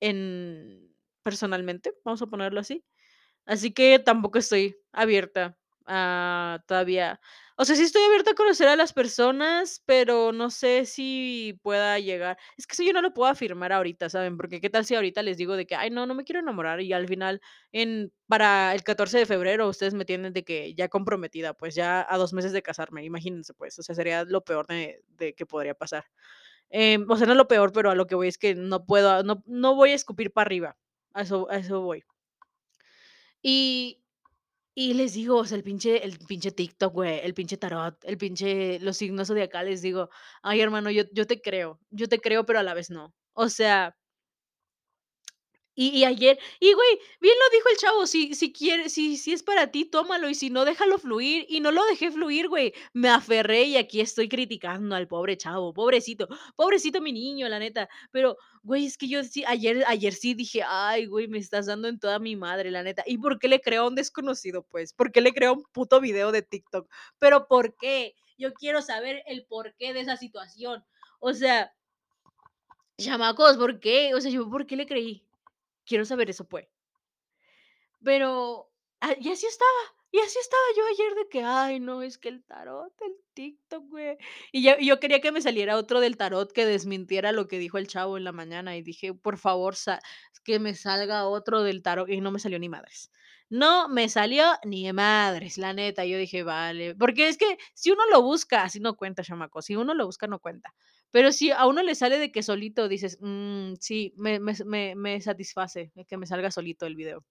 en 0.00 0.94
personalmente, 1.24 1.92
vamos 2.04 2.22
a 2.22 2.26
ponerlo 2.28 2.60
así. 2.60 2.84
Así 3.46 3.72
que 3.72 3.98
tampoco 4.00 4.38
estoy 4.38 4.76
abierta 4.92 5.58
a 5.86 6.62
todavía 6.68 7.20
o 7.60 7.64
sea, 7.66 7.76
sí 7.76 7.82
estoy 7.82 8.02
abierta 8.04 8.30
a 8.32 8.34
conocer 8.34 8.68
a 8.68 8.76
las 8.76 8.92
personas, 8.94 9.82
pero 9.86 10.32
no 10.32 10.50
sé 10.50 10.86
si 10.86 11.58
pueda 11.62 11.98
llegar 11.98 12.38
es 12.56 12.66
que 12.66 12.72
eso 12.74 12.82
yo 12.82 12.92
no 12.94 13.02
lo 13.02 13.12
puedo 13.14 13.30
afirmar 13.30 13.72
ahorita, 13.72 14.08
¿saben? 14.08 14.36
Porque 14.38 14.60
qué 14.62 14.70
tal 14.70 14.86
si 14.86 14.94
ahorita 14.94 15.22
les 15.22 15.36
digo 15.36 15.56
de 15.56 15.66
que: 15.66 15.74
"Ay, 15.76 15.90
no, 15.90 16.06
no 16.06 16.14
me 16.14 16.24
quiero 16.24 16.40
enamorar", 16.40 16.80
y 16.80 16.92
al 16.94 17.06
final 17.08 17.40
en 17.72 18.12
para 18.28 18.74
el 18.74 18.82
14 18.84 19.18
de 19.18 19.26
febrero 19.26 19.68
ustedes 19.68 19.94
me 19.94 20.04
tienen 20.06 20.32
de 20.32 20.44
que 20.44 20.74
ya 20.74 20.88
comprometida, 20.88 21.52
pues 21.54 21.74
ya 21.74 22.06
a 22.08 22.16
2 22.18 22.32
meses 22.32 22.52
de 22.52 22.62
casarme, 22.62 23.04
imagínense, 23.04 23.54
pues, 23.54 23.78
o 23.78 23.82
sea, 23.82 23.94
sería 23.94 24.24
lo 24.24 24.42
peor 24.44 24.66
de 24.66 25.02
de 25.08 25.34
que 25.34 25.46
podría 25.46 25.74
pasar. 25.74 26.04
Em, 26.70 27.06
o 27.10 27.16
sea, 27.16 27.26
no 27.26 27.34
lo 27.34 27.48
peor, 27.48 27.72
pero 27.72 27.90
a 27.90 27.94
lo 27.96 28.06
que 28.06 28.14
voy 28.16 28.28
es 28.28 28.38
que 28.38 28.54
no 28.54 28.86
puedo, 28.86 29.22
no 29.24 29.42
no 29.46 29.74
voy 29.76 29.90
a 29.92 29.94
escupir 29.96 30.32
para 30.32 30.46
arriba, 30.46 30.76
a 31.14 31.22
eso 31.22 31.48
a 31.50 31.56
eso 31.58 31.80
voy. 31.82 32.04
Y 33.42 34.00
y 34.80 34.94
les 34.94 35.14
digo, 35.14 35.36
o 35.38 35.44
sea, 35.44 35.56
el 35.58 35.62
pinche 35.64 36.04
el 36.04 36.18
pinche 36.18 36.50
TikTok, 36.52 36.92
güey, 36.94 37.20
el 37.22 37.34
pinche 37.34 37.56
tarot, 37.58 37.96
el 38.04 38.16
pinche 38.18 38.78
los 38.80 38.96
signos 38.96 39.28
zodiacales, 39.28 39.82
digo: 39.82 40.10
"Ay, 40.42 40.60
hermano, 40.60 40.90
yo 40.90 41.04
yo 41.12 41.26
te 41.26 41.40
creo, 41.42 41.80
yo 41.90 42.08
te 42.08 42.20
creo, 42.20 42.46
pero 42.46 42.58
a 42.60 42.62
la 42.62 42.74
vez 42.74 42.90
no". 42.90 43.14
O 43.34 43.48
sea 43.48 43.96
y 45.88 46.04
ayer 46.04 46.38
y 46.60 46.72
güey, 46.72 46.98
bien 47.20 47.34
lo 47.38 47.56
dijo 47.56 47.68
el 47.70 47.76
chavo, 47.78 48.06
si 48.06 48.34
si 48.34 48.52
si 48.88 49.16
si 49.16 49.32
es 49.32 49.42
para 49.42 49.70
ti, 49.70 49.84
tómalo, 49.84 50.28
y 50.28 50.34
si 50.34 50.50
no, 50.50 50.64
déjalo 50.64 50.98
fluir, 50.98 51.46
y 51.48 51.60
no 51.60 51.70
lo 51.72 51.84
dejé 51.86 52.10
fluir, 52.10 52.48
güey. 52.48 52.72
Me 52.92 53.08
aferré 53.08 53.64
y 53.64 53.76
aquí 53.76 54.00
estoy 54.00 54.28
criticando 54.28 54.94
al 54.96 55.08
pobre 55.08 55.36
chavo, 55.36 55.72
pobrecito, 55.72 56.28
pobrecito 56.56 57.00
mi 57.00 57.12
niño, 57.12 57.48
la 57.48 57.58
neta. 57.58 57.88
Pero, 58.10 58.36
güey, 58.62 58.86
es 58.86 58.96
que 58.98 59.08
yo 59.08 59.22
sí, 59.24 59.44
ayer 59.46 59.84
ayer 59.86 60.12
sí 60.14 60.34
dije: 60.34 60.62
"Ay, 60.66 61.06
güey, 61.06 61.28
me 61.28 61.38
estás 61.38 61.66
dando 61.66 61.88
en 61.88 61.98
toda 61.98 62.18
mi 62.18 62.36
madre, 62.36 62.70
la 62.70 62.82
neta". 62.82 63.02
¿Y 63.06 63.18
por 63.18 63.38
qué 63.38 63.48
le 63.48 63.60
creo 63.60 63.84
a 63.84 63.88
un 63.88 63.94
desconocido, 63.94 64.64
pues? 64.70 64.92
¿Por 64.92 65.12
qué 65.12 65.20
le 65.20 65.32
creo 65.32 65.50
a 65.50 65.52
un 65.54 65.64
puto 65.72 66.00
video 66.00 66.32
de 66.32 66.42
TikTok? 66.42 66.90
¿Pero 67.18 67.46
por 67.48 67.76
qué? 67.76 68.14
Yo 68.38 68.54
quiero 68.54 68.82
saber 68.82 69.22
el 69.26 69.44
porqué 69.46 69.92
de 69.92 70.00
esa 70.00 70.16
situación. 70.16 70.84
O 71.20 71.32
sea 71.34 71.72
chamacos, 72.98 73.56
¿por 73.56 73.80
qué? 73.80 74.14
O 74.14 74.20
sea, 74.20 74.30
yo, 74.30 74.48
¿por 74.50 74.66
qué 74.66 74.76
le 74.76 74.86
creí? 74.86 75.24
Quiero 75.86 76.04
saber 76.04 76.30
eso, 76.30 76.44
pues. 76.48 76.66
Pero, 78.02 78.70
ah, 79.00 79.14
y 79.20 79.30
así 79.30 79.46
estaba, 79.46 79.70
y 80.10 80.18
así 80.20 80.38
estaba 80.40 80.62
yo 80.76 80.82
ayer 80.86 81.14
de 81.16 81.28
que: 81.28 81.42
"Ay, 81.44 81.80
no, 81.80 82.02
es 82.02 82.16
que 82.18 82.28
el 82.30 82.42
tarot, 82.44 82.92
el 83.02 83.12
TikTok, 83.34 83.84
güey". 83.88 84.16
Y 84.52 84.62
yo 84.86 85.00
quería 85.00 85.20
que 85.20 85.32
me 85.32 85.42
saliera 85.42 85.76
otro 85.76 86.00
del 86.00 86.16
tarot 86.16 86.50
que 86.52 86.64
desmintiera 86.66 87.32
lo 87.32 87.46
que 87.46 87.58
dijo 87.58 87.76
el 87.78 87.86
chavo 87.88 88.16
en 88.16 88.24
la 88.24 88.32
mañana, 88.32 88.76
y 88.76 88.82
dije: 88.82 89.12
"Por 89.14 89.36
favor, 89.38 89.74
que 90.44 90.58
me 90.58 90.74
salga 90.74 91.26
otro 91.28 91.62
del 91.62 91.82
tarot", 91.82 92.08
y 92.08 92.20
no 92.20 92.30
me 92.30 92.38
salió 92.38 92.58
ni 92.58 92.68
madres. 92.70 93.10
No 93.50 93.88
me 93.88 94.08
salió 94.08 94.44
ni 94.64 94.90
madres, 94.92 95.58
la 95.58 95.72
neta. 95.74 96.04
Yo 96.06 96.16
dije: 96.18 96.42
"Vale", 96.42 96.94
porque 96.94 97.28
es 97.28 97.36
que 97.36 97.58
si 97.74 97.90
uno 97.90 98.02
lo 98.10 98.22
busca, 98.22 98.62
así 98.64 98.80
no 98.80 98.96
cuenta, 98.96 99.22
chamacos, 99.24 99.66
si 99.66 99.76
uno 99.76 99.92
lo 99.94 100.06
busca, 100.06 100.26
no 100.26 100.38
cuenta. 100.38 100.74
Pero 101.14 101.32
si 101.32 101.50
a 101.50 101.66
uno 101.66 101.82
le 101.82 101.94
sale 101.96 102.18
de 102.18 102.30
que 102.32 102.42
solito 102.42 102.88
dices: 102.88 103.18
"Mm, 103.20 103.74
sí, 103.80 104.14
me 104.16 104.38
me 104.40 104.54
me 104.64 104.94
me 104.94 105.20
satisface 105.20 105.92
que 106.08 106.16
me 106.16 106.26
salga 106.26 106.50
solito 106.50 106.86
el 106.86 106.96
video". 106.96 107.24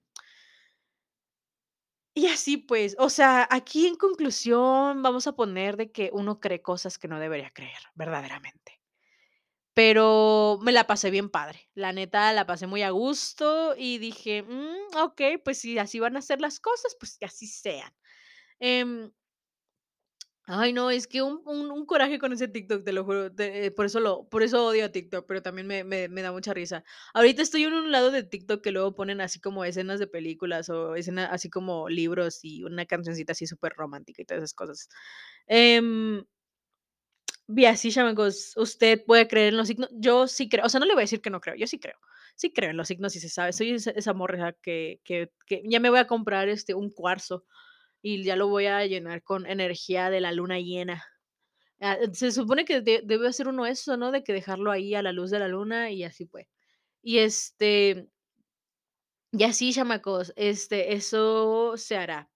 Y 2.16 2.26
así 2.28 2.58
pues, 2.58 2.96
o 3.00 3.10
sea, 3.10 3.48
aquí 3.52 3.86
en 3.88 3.96
conclusión 3.96 5.02
vamos 5.04 5.28
a 5.28 5.34
poner 5.36 5.78
de 5.78 5.92
que 5.92 6.10
uno 6.12 6.40
cree 6.40 6.62
cosas 6.62 6.98
que 6.98 7.08
no 7.08 7.20
debería 7.20 7.52
creer, 7.52 7.78
verdaderamente. 7.96 8.80
Pero 9.78 10.60
me 10.62 10.72
la 10.72 10.88
pasé 10.88 11.10
bien 11.12 11.30
padre, 11.30 11.70
la 11.76 11.94
neta, 11.94 12.34
la 12.34 12.46
pasé 12.46 12.68
muy 12.68 12.82
a 12.84 12.90
gusto 12.92 13.76
y 13.78 13.98
dije: 14.00 14.44
"Mm, 14.44 14.98
okey, 15.04 15.38
pues 15.38 15.60
si 15.60 15.78
así 15.78 16.00
van 16.00 16.18
a 16.18 16.22
ser 16.22 16.42
las 16.42 16.60
cosas, 16.60 16.96
pues 17.00 17.18
que 17.18 17.26
así 17.26 17.48
sean". 17.48 17.94
Em 18.60 19.12
Ay, 20.52 20.74
no, 20.74 20.90
es 20.90 21.06
que 21.06 21.22
un 21.22 21.42
un 21.46 21.70
un 21.70 21.86
coraje 21.86 22.18
con 22.18 22.34
ese 22.34 22.48
TikTok, 22.48 22.84
te 22.84 22.92
lo 22.92 23.04
juro, 23.06 23.32
te 23.32 23.70
por 23.70 23.86
eso 23.86 24.00
lo 24.00 24.28
por 24.30 24.42
eso 24.42 24.66
odio 24.66 24.84
a 24.86 24.90
TikTok, 24.90 25.28
pero 25.28 25.44
también 25.44 25.68
me 25.68 25.84
me 25.84 26.08
me 26.10 26.24
da 26.24 26.32
mucha 26.32 26.56
risa. 26.56 26.84
Ahorita 27.14 27.44
estoy 27.44 27.66
en 27.66 27.74
un 27.74 27.92
lado 27.92 28.10
de 28.10 28.24
TikTok 28.24 28.60
que 28.64 28.72
luego 28.72 28.96
ponen 28.96 29.22
así 29.22 29.40
como 29.40 29.64
escenas 29.64 30.00
de 30.00 30.08
películas 30.08 30.70
o 30.70 30.96
escena 30.96 31.28
así 31.28 31.52
como 31.52 31.88
libros 31.88 32.40
y 32.42 32.64
una 32.64 32.88
cancioncita 32.88 33.34
así 33.34 33.46
superromántica 33.46 34.24
y 34.24 34.26
todas 34.26 34.40
esas 34.44 34.56
cosas. 34.56 34.90
Em 35.46 36.24
y 37.48 37.66
así, 37.66 37.92
chamacos, 37.92 38.54
¿usted 38.58 39.04
puede 39.06 39.28
creer 39.28 39.50
en 39.50 39.58
los 39.58 39.68
signos? 39.68 39.90
Yo 39.94 40.28
sí 40.28 40.48
creo, 40.50 40.66
o 40.66 40.70
sea, 40.70 40.80
no 40.80 40.86
le 40.86 40.94
voy 40.94 41.02
a 41.02 41.04
decir 41.06 41.22
que 41.22 41.30
no 41.32 41.42
creo, 41.42 41.56
yo 41.56 41.66
sí 41.68 41.80
creo. 41.80 41.96
Sí 42.36 42.54
creo 42.54 42.70
en 42.70 42.78
los 42.78 42.88
signos 42.88 43.16
y 43.16 43.20
se 43.20 43.28
sabe, 43.30 43.52
soy 43.54 43.72
esa 43.72 43.92
esa 43.92 44.14
morra 44.14 44.54
que 44.62 45.02
que 45.04 45.32
que 45.48 45.62
ya 45.66 45.80
me 45.80 45.90
voy 45.90 46.00
a 46.00 46.08
comprar, 46.08 46.48
este, 46.50 46.74
un 46.76 46.90
cuarzo 46.92 47.44
y 48.02 48.24
ya 48.24 48.36
lo 48.36 48.48
voy 48.48 48.68
a 48.68 48.86
llenar 48.86 49.24
con 49.24 49.46
energía 49.48 50.10
de 50.10 50.22
la 50.22 50.32
luna 50.32 50.60
llena. 50.60 51.04
Ah, 51.82 51.98
se 52.14 52.32
supone 52.32 52.66
que 52.66 52.82
de 52.82 53.02
debe 53.06 53.28
hacer 53.30 53.48
uno 53.50 53.66
eso, 53.66 53.98
¿no? 53.98 54.12
De 54.12 54.24
que 54.24 54.34
dejarlo 54.34 54.72
ahí 54.72 54.96
a 54.96 55.04
la 55.04 55.14
luz 55.14 55.32
de 55.32 55.40
la 55.40 55.48
luna 55.50 55.92
y 55.92 56.04
así 56.04 56.26
pues. 56.26 56.48
Y, 57.04 57.20
este 57.20 58.10
y 59.34 59.44
así, 59.44 59.72
chamacos, 59.74 60.34
este, 60.36 60.94
eso 60.94 61.74
se 61.78 61.98
hará. 61.98 62.30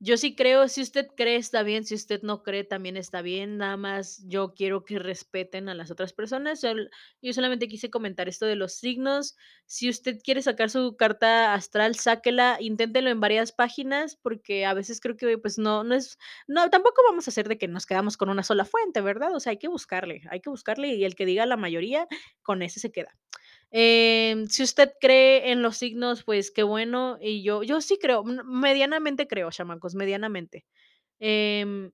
Yo 0.00 0.16
sí 0.16 0.36
creo, 0.36 0.68
si 0.68 0.80
usted 0.80 1.08
cree, 1.16 1.34
está 1.34 1.64
bien, 1.64 1.84
si 1.84 1.96
usted 1.96 2.22
no 2.22 2.44
cree, 2.44 2.62
también 2.62 2.96
está 2.96 3.20
bien, 3.20 3.56
nada 3.58 3.76
más 3.76 4.22
yo 4.28 4.54
quiero 4.54 4.84
que 4.84 5.00
respeten 5.00 5.68
a 5.68 5.74
las 5.74 5.90
otras 5.90 6.12
personas, 6.12 6.60
yo 7.20 7.32
solamente 7.32 7.66
quise 7.66 7.90
comentar 7.90 8.28
esto 8.28 8.46
de 8.46 8.54
los 8.54 8.74
signos. 8.74 9.34
Si 9.66 9.88
usted 9.88 10.18
quiere 10.22 10.40
sacar 10.42 10.70
su 10.70 10.96
carta 10.96 11.52
astral, 11.52 11.96
sáquela, 11.96 12.58
inténtelo 12.60 13.10
en 13.10 13.18
varias 13.18 13.50
páginas, 13.50 14.14
porque 14.14 14.64
a 14.66 14.72
veces 14.72 15.00
creo 15.00 15.16
que, 15.16 15.36
pues, 15.36 15.58
no 15.58 15.82
no 15.82 15.96
es 15.96 16.16
no, 16.46 16.70
tampoco 16.70 17.02
vamos 17.08 17.26
a 17.26 17.30
hacer 17.32 17.48
de 17.48 17.58
que 17.58 17.66
nos 17.66 17.84
quedamos 17.84 18.16
con 18.16 18.30
una 18.30 18.44
sola 18.44 18.64
fuente, 18.64 19.00
¿verdad? 19.00 19.34
O 19.34 19.40
sea, 19.40 19.50
hay 19.50 19.58
que 19.58 19.66
buscarle, 19.68 20.22
hay 20.30 20.40
que 20.40 20.50
buscarle, 20.50 20.94
y 20.94 21.04
el 21.04 21.16
que 21.16 21.26
diga 21.26 21.44
la 21.44 21.56
mayoría, 21.56 22.06
con 22.42 22.62
ese 22.62 22.78
se 22.78 22.92
queda. 22.92 23.16
Em, 23.72 24.46
si 24.48 24.62
usted 24.62 24.92
cree 25.00 25.50
en 25.52 25.62
los 25.62 25.76
signos, 25.76 26.24
pues 26.24 26.50
qué 26.50 26.62
bueno, 26.62 27.18
y 27.20 27.42
yo 27.42 27.62
yo 27.62 27.80
sí 27.82 27.98
creo, 28.00 28.24
medianamente 28.24 29.28
creo, 29.28 29.50
chamacos, 29.50 29.94
medianamente. 29.94 30.64
Em, 31.20 31.92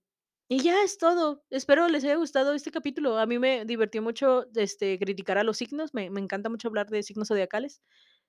y 0.48 0.62
ya 0.62 0.82
es 0.84 0.98
todo. 0.98 1.44
Espero 1.50 1.88
les 1.88 2.04
haya 2.04 2.16
gustado 2.16 2.54
este 2.54 2.70
capítulo. 2.72 3.18
A 3.18 3.26
mí 3.26 3.38
me 3.40 3.64
divirtió 3.66 4.02
mucho, 4.02 4.46
este, 4.56 4.98
criticar 4.98 5.38
a 5.38 5.44
los 5.44 5.58
signos, 5.58 5.94
me 5.94 6.10
me 6.10 6.20
encanta 6.20 6.50
mucho 6.50 6.68
hablar 6.68 6.88
de 6.90 7.02
signos 7.04 7.28
zodiacales. 7.28 7.82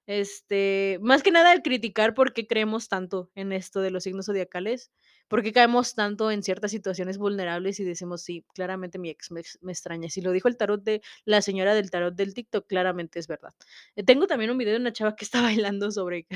Este, 0.07 0.99
más 1.01 1.23
que 1.23 1.31
nada 1.31 1.53
el 1.53 1.63
criticar 1.63 2.13
por 2.15 2.33
qué 2.33 2.47
creemos 2.47 2.89
tanto 2.89 3.31
en 3.35 3.51
esto 3.53 3.81
de 3.81 3.91
los 3.91 4.03
signos 4.03 4.27
zodiacales, 4.27 4.91
por 5.27 5.43
qué 5.43 5.51
caemos 5.53 5.95
tanto 5.95 6.31
en 6.31 6.43
ciertas 6.43 6.71
situaciones 6.71 7.17
vulnerables 7.17 7.79
y 7.79 7.83
decimos: 7.83 8.21
"Sí, 8.23 8.45
claramente 8.53 8.99
mi 8.99 9.09
ex 9.09 9.31
me 9.31 9.41
ex 9.41 9.57
me 9.61 9.71
extraña". 9.71 10.09
Si 10.09 10.21
lo 10.21 10.31
dijo 10.31 10.47
el 10.47 10.57
tarot 10.57 10.83
de 10.83 11.01
la 11.25 11.41
señora 11.41 11.73
del 11.75 11.91
tarot 11.91 12.15
del 12.15 12.33
TikTok, 12.33 12.67
claramente 12.67 13.19
es 13.19 13.27
verdad. 13.27 13.53
Eh, 13.95 14.03
tengo 14.03 14.27
también 14.27 14.51
un 14.51 14.57
video 14.57 14.73
de 14.73 14.79
una 14.79 14.93
chava 14.93 15.15
que 15.15 15.25
está 15.25 15.41
bailando 15.63 15.91
sobre 15.91 16.27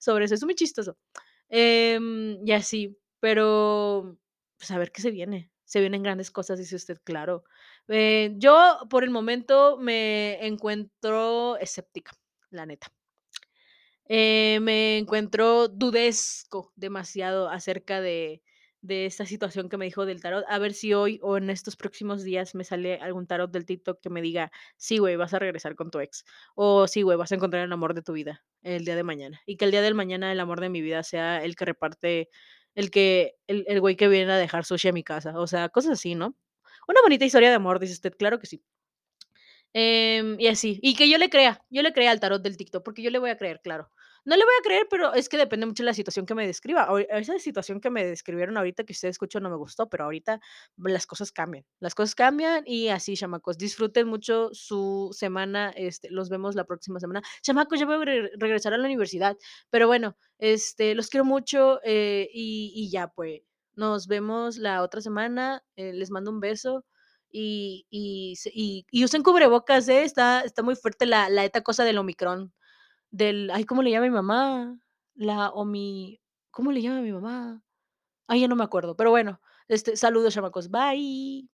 sobre 0.00 0.24
eso, 0.26 0.34
es 0.34 0.44
muy 0.44 0.54
chistoso. 0.54 0.96
Em, 1.48 2.38
y 2.46 2.52
así, 2.52 2.96
pero, 3.20 4.18
pues, 4.58 4.70
a 4.70 4.78
ver 4.78 4.92
qué 4.92 5.02
se 5.02 5.10
viene. 5.10 5.50
Se 5.64 5.80
vienen 5.80 6.02
grandes 6.02 6.30
cosas, 6.30 6.58
dice 6.58 6.76
usted, 6.76 6.98
claro. 7.04 7.44
Eh, 7.88 8.34
yo, 8.38 8.78
por 8.90 9.04
el 9.04 9.10
momento, 9.10 9.76
me 9.78 10.44
encuentro 10.46 11.56
escéptica, 11.58 12.12
la 12.50 12.66
neta. 12.66 12.88
Eh, 14.10 14.58
me 14.62 14.96
encuentro 14.96 15.68
dudesco 15.68 16.72
demasiado 16.76 17.50
acerca 17.50 18.00
de 18.00 18.42
de 18.80 19.06
esta 19.06 19.26
situación 19.26 19.68
que 19.68 19.76
me 19.76 19.84
dijo 19.86 20.06
del 20.06 20.22
tarot. 20.22 20.44
A 20.48 20.58
ver 20.60 20.72
si 20.72 20.94
hoy 20.94 21.18
o 21.22 21.36
en 21.36 21.50
estos 21.50 21.76
próximos 21.76 22.22
días 22.22 22.54
me 22.54 22.62
sale 22.64 22.94
algún 23.00 23.26
tarot 23.26 23.50
del 23.50 23.66
TikTok 23.66 24.00
que 24.00 24.08
me 24.08 24.22
diga: 24.22 24.50
"Sí, 24.76 24.96
güey, 24.98 25.16
vas 25.16 25.34
a 25.34 25.38
regresar 25.40 25.74
con 25.74 25.90
tu 25.90 25.98
ex", 26.00 26.24
o 26.54 26.86
"Sí, 26.86 27.02
güey, 27.02 27.18
vas 27.18 27.32
a 27.32 27.34
encontrar 27.34 27.64
el 27.64 27.72
amor 27.72 27.92
de 27.94 28.02
tu 28.02 28.12
vida 28.14 28.44
el 28.62 28.84
día 28.86 28.94
de 28.96 29.02
mañana", 29.02 29.40
y 29.46 29.56
que 29.56 29.64
el 29.66 29.72
día 29.72 29.82
del 29.82 29.94
mañana 29.96 30.30
el 30.32 30.40
amor 30.40 30.60
de 30.60 30.68
mi 30.70 30.80
vida 30.80 31.02
sea 31.02 31.42
el 31.44 31.56
que 31.56 31.64
reparte 31.66 32.28
el 32.76 32.90
que 32.92 33.34
el 33.48 33.80
güey 33.80 33.96
que 33.96 34.06
viene 34.08 34.32
a 34.32 34.36
dejar 34.38 34.64
sushi 34.64 34.88
a 34.88 34.92
mi 34.92 35.02
casa, 35.02 35.38
o 35.38 35.46
sea, 35.48 35.68
cosas 35.68 35.92
así, 35.92 36.14
¿no? 36.14 36.36
Una 36.86 37.02
bonita 37.02 37.24
historia 37.26 37.48
de 37.50 37.56
amor, 37.56 37.80
dice 37.80 37.92
usted, 37.94 38.14
claro 38.16 38.38
que 38.38 38.46
sí. 38.46 38.62
Em, 39.74 40.36
y 40.40 40.46
así, 40.48 40.78
y 40.82 40.94
que 40.94 41.08
yo 41.10 41.18
le 41.18 41.28
crea, 41.30 41.62
yo 41.70 41.82
le 41.82 41.92
crea 41.92 42.10
al 42.10 42.20
tarot 42.20 42.42
del 42.42 42.56
TikTok, 42.56 42.82
porque 42.84 43.02
yo 43.02 43.10
le 43.10 43.18
voy 43.18 43.30
a 43.30 43.36
creer, 43.36 43.60
claro. 43.62 43.90
No 44.28 44.36
le 44.36 44.44
voy 44.44 44.52
a 44.60 44.62
creer, 44.62 44.86
pero 44.90 45.14
es 45.14 45.26
que 45.30 45.38
depende 45.38 45.64
mucho 45.64 45.82
de 45.82 45.86
la 45.86 45.94
situación 45.94 46.26
que 46.26 46.34
me 46.34 46.46
describa. 46.46 46.86
Esa 47.08 47.38
situación 47.38 47.80
que 47.80 47.88
me 47.88 48.04
describieron 48.04 48.58
ahorita 48.58 48.84
que 48.84 48.92
usted 48.92 49.08
escuchó 49.08 49.40
no 49.40 49.48
me 49.48 49.56
gustó, 49.56 49.88
pero 49.88 50.04
ahorita 50.04 50.38
las 50.76 51.06
cosas 51.06 51.32
cambian. 51.32 51.64
Las 51.80 51.94
cosas 51.94 52.14
cambian 52.14 52.62
y 52.66 52.88
así, 52.88 53.16
chamacos, 53.16 53.56
disfruten 53.56 54.06
mucho 54.06 54.50
su 54.52 55.08
semana, 55.12 55.70
este, 55.76 56.10
los 56.10 56.28
vemos 56.28 56.54
la 56.56 56.64
próxima 56.64 57.00
semana. 57.00 57.22
Chamacos, 57.40 57.80
ya 57.80 57.86
voy 57.86 57.94
a 57.96 58.04
re 58.04 58.30
regresar 58.36 58.74
a 58.74 58.76
la 58.76 58.84
universidad, 58.84 59.34
pero 59.70 59.86
bueno, 59.86 60.18
este, 60.38 60.94
los 60.94 61.08
quiero 61.08 61.24
mucho, 61.24 61.80
eh, 61.82 62.28
y 62.30 62.90
ya, 62.90 63.08
pues, 63.08 63.40
nos 63.76 64.08
vemos 64.08 64.58
la 64.58 64.82
otra 64.82 65.00
semana, 65.00 65.64
eh, 65.76 65.94
les 65.94 66.10
mando 66.10 66.30
un 66.30 66.40
beso 66.40 66.84
y 67.30 67.86
y 67.90 68.34
y 68.90 69.04
usen 69.04 69.22
cubrebocas, 69.22 69.88
¿eh? 69.88 70.02
Está 70.04 70.42
está 70.42 70.62
muy 70.62 70.76
fuerte 70.76 71.06
la 71.06 71.30
la 71.30 71.48
cosa 71.62 71.84
del 71.84 71.96
omicrón. 71.98 72.52
Del 73.10 73.50
ay, 73.50 73.64
¿cómo 73.64 73.82
le 73.82 73.90
llama 73.90 74.06
mi 74.06 74.10
mamá? 74.10 74.78
La 75.14 75.50
omi 75.50 76.20
¿cómo 76.50 76.72
le 76.72 76.82
llama 76.82 77.00
mi 77.00 77.12
mamá? 77.12 77.62
Ay, 78.28 78.40
ya 78.42 78.48
no 78.48 78.56
me 78.56 78.64
acuerdo, 78.64 78.96
pero 78.96 79.10
bueno, 79.10 79.40
este, 79.68 79.96
saludos, 79.96 80.34
chamacos, 80.34 80.70
bye. 80.70 81.57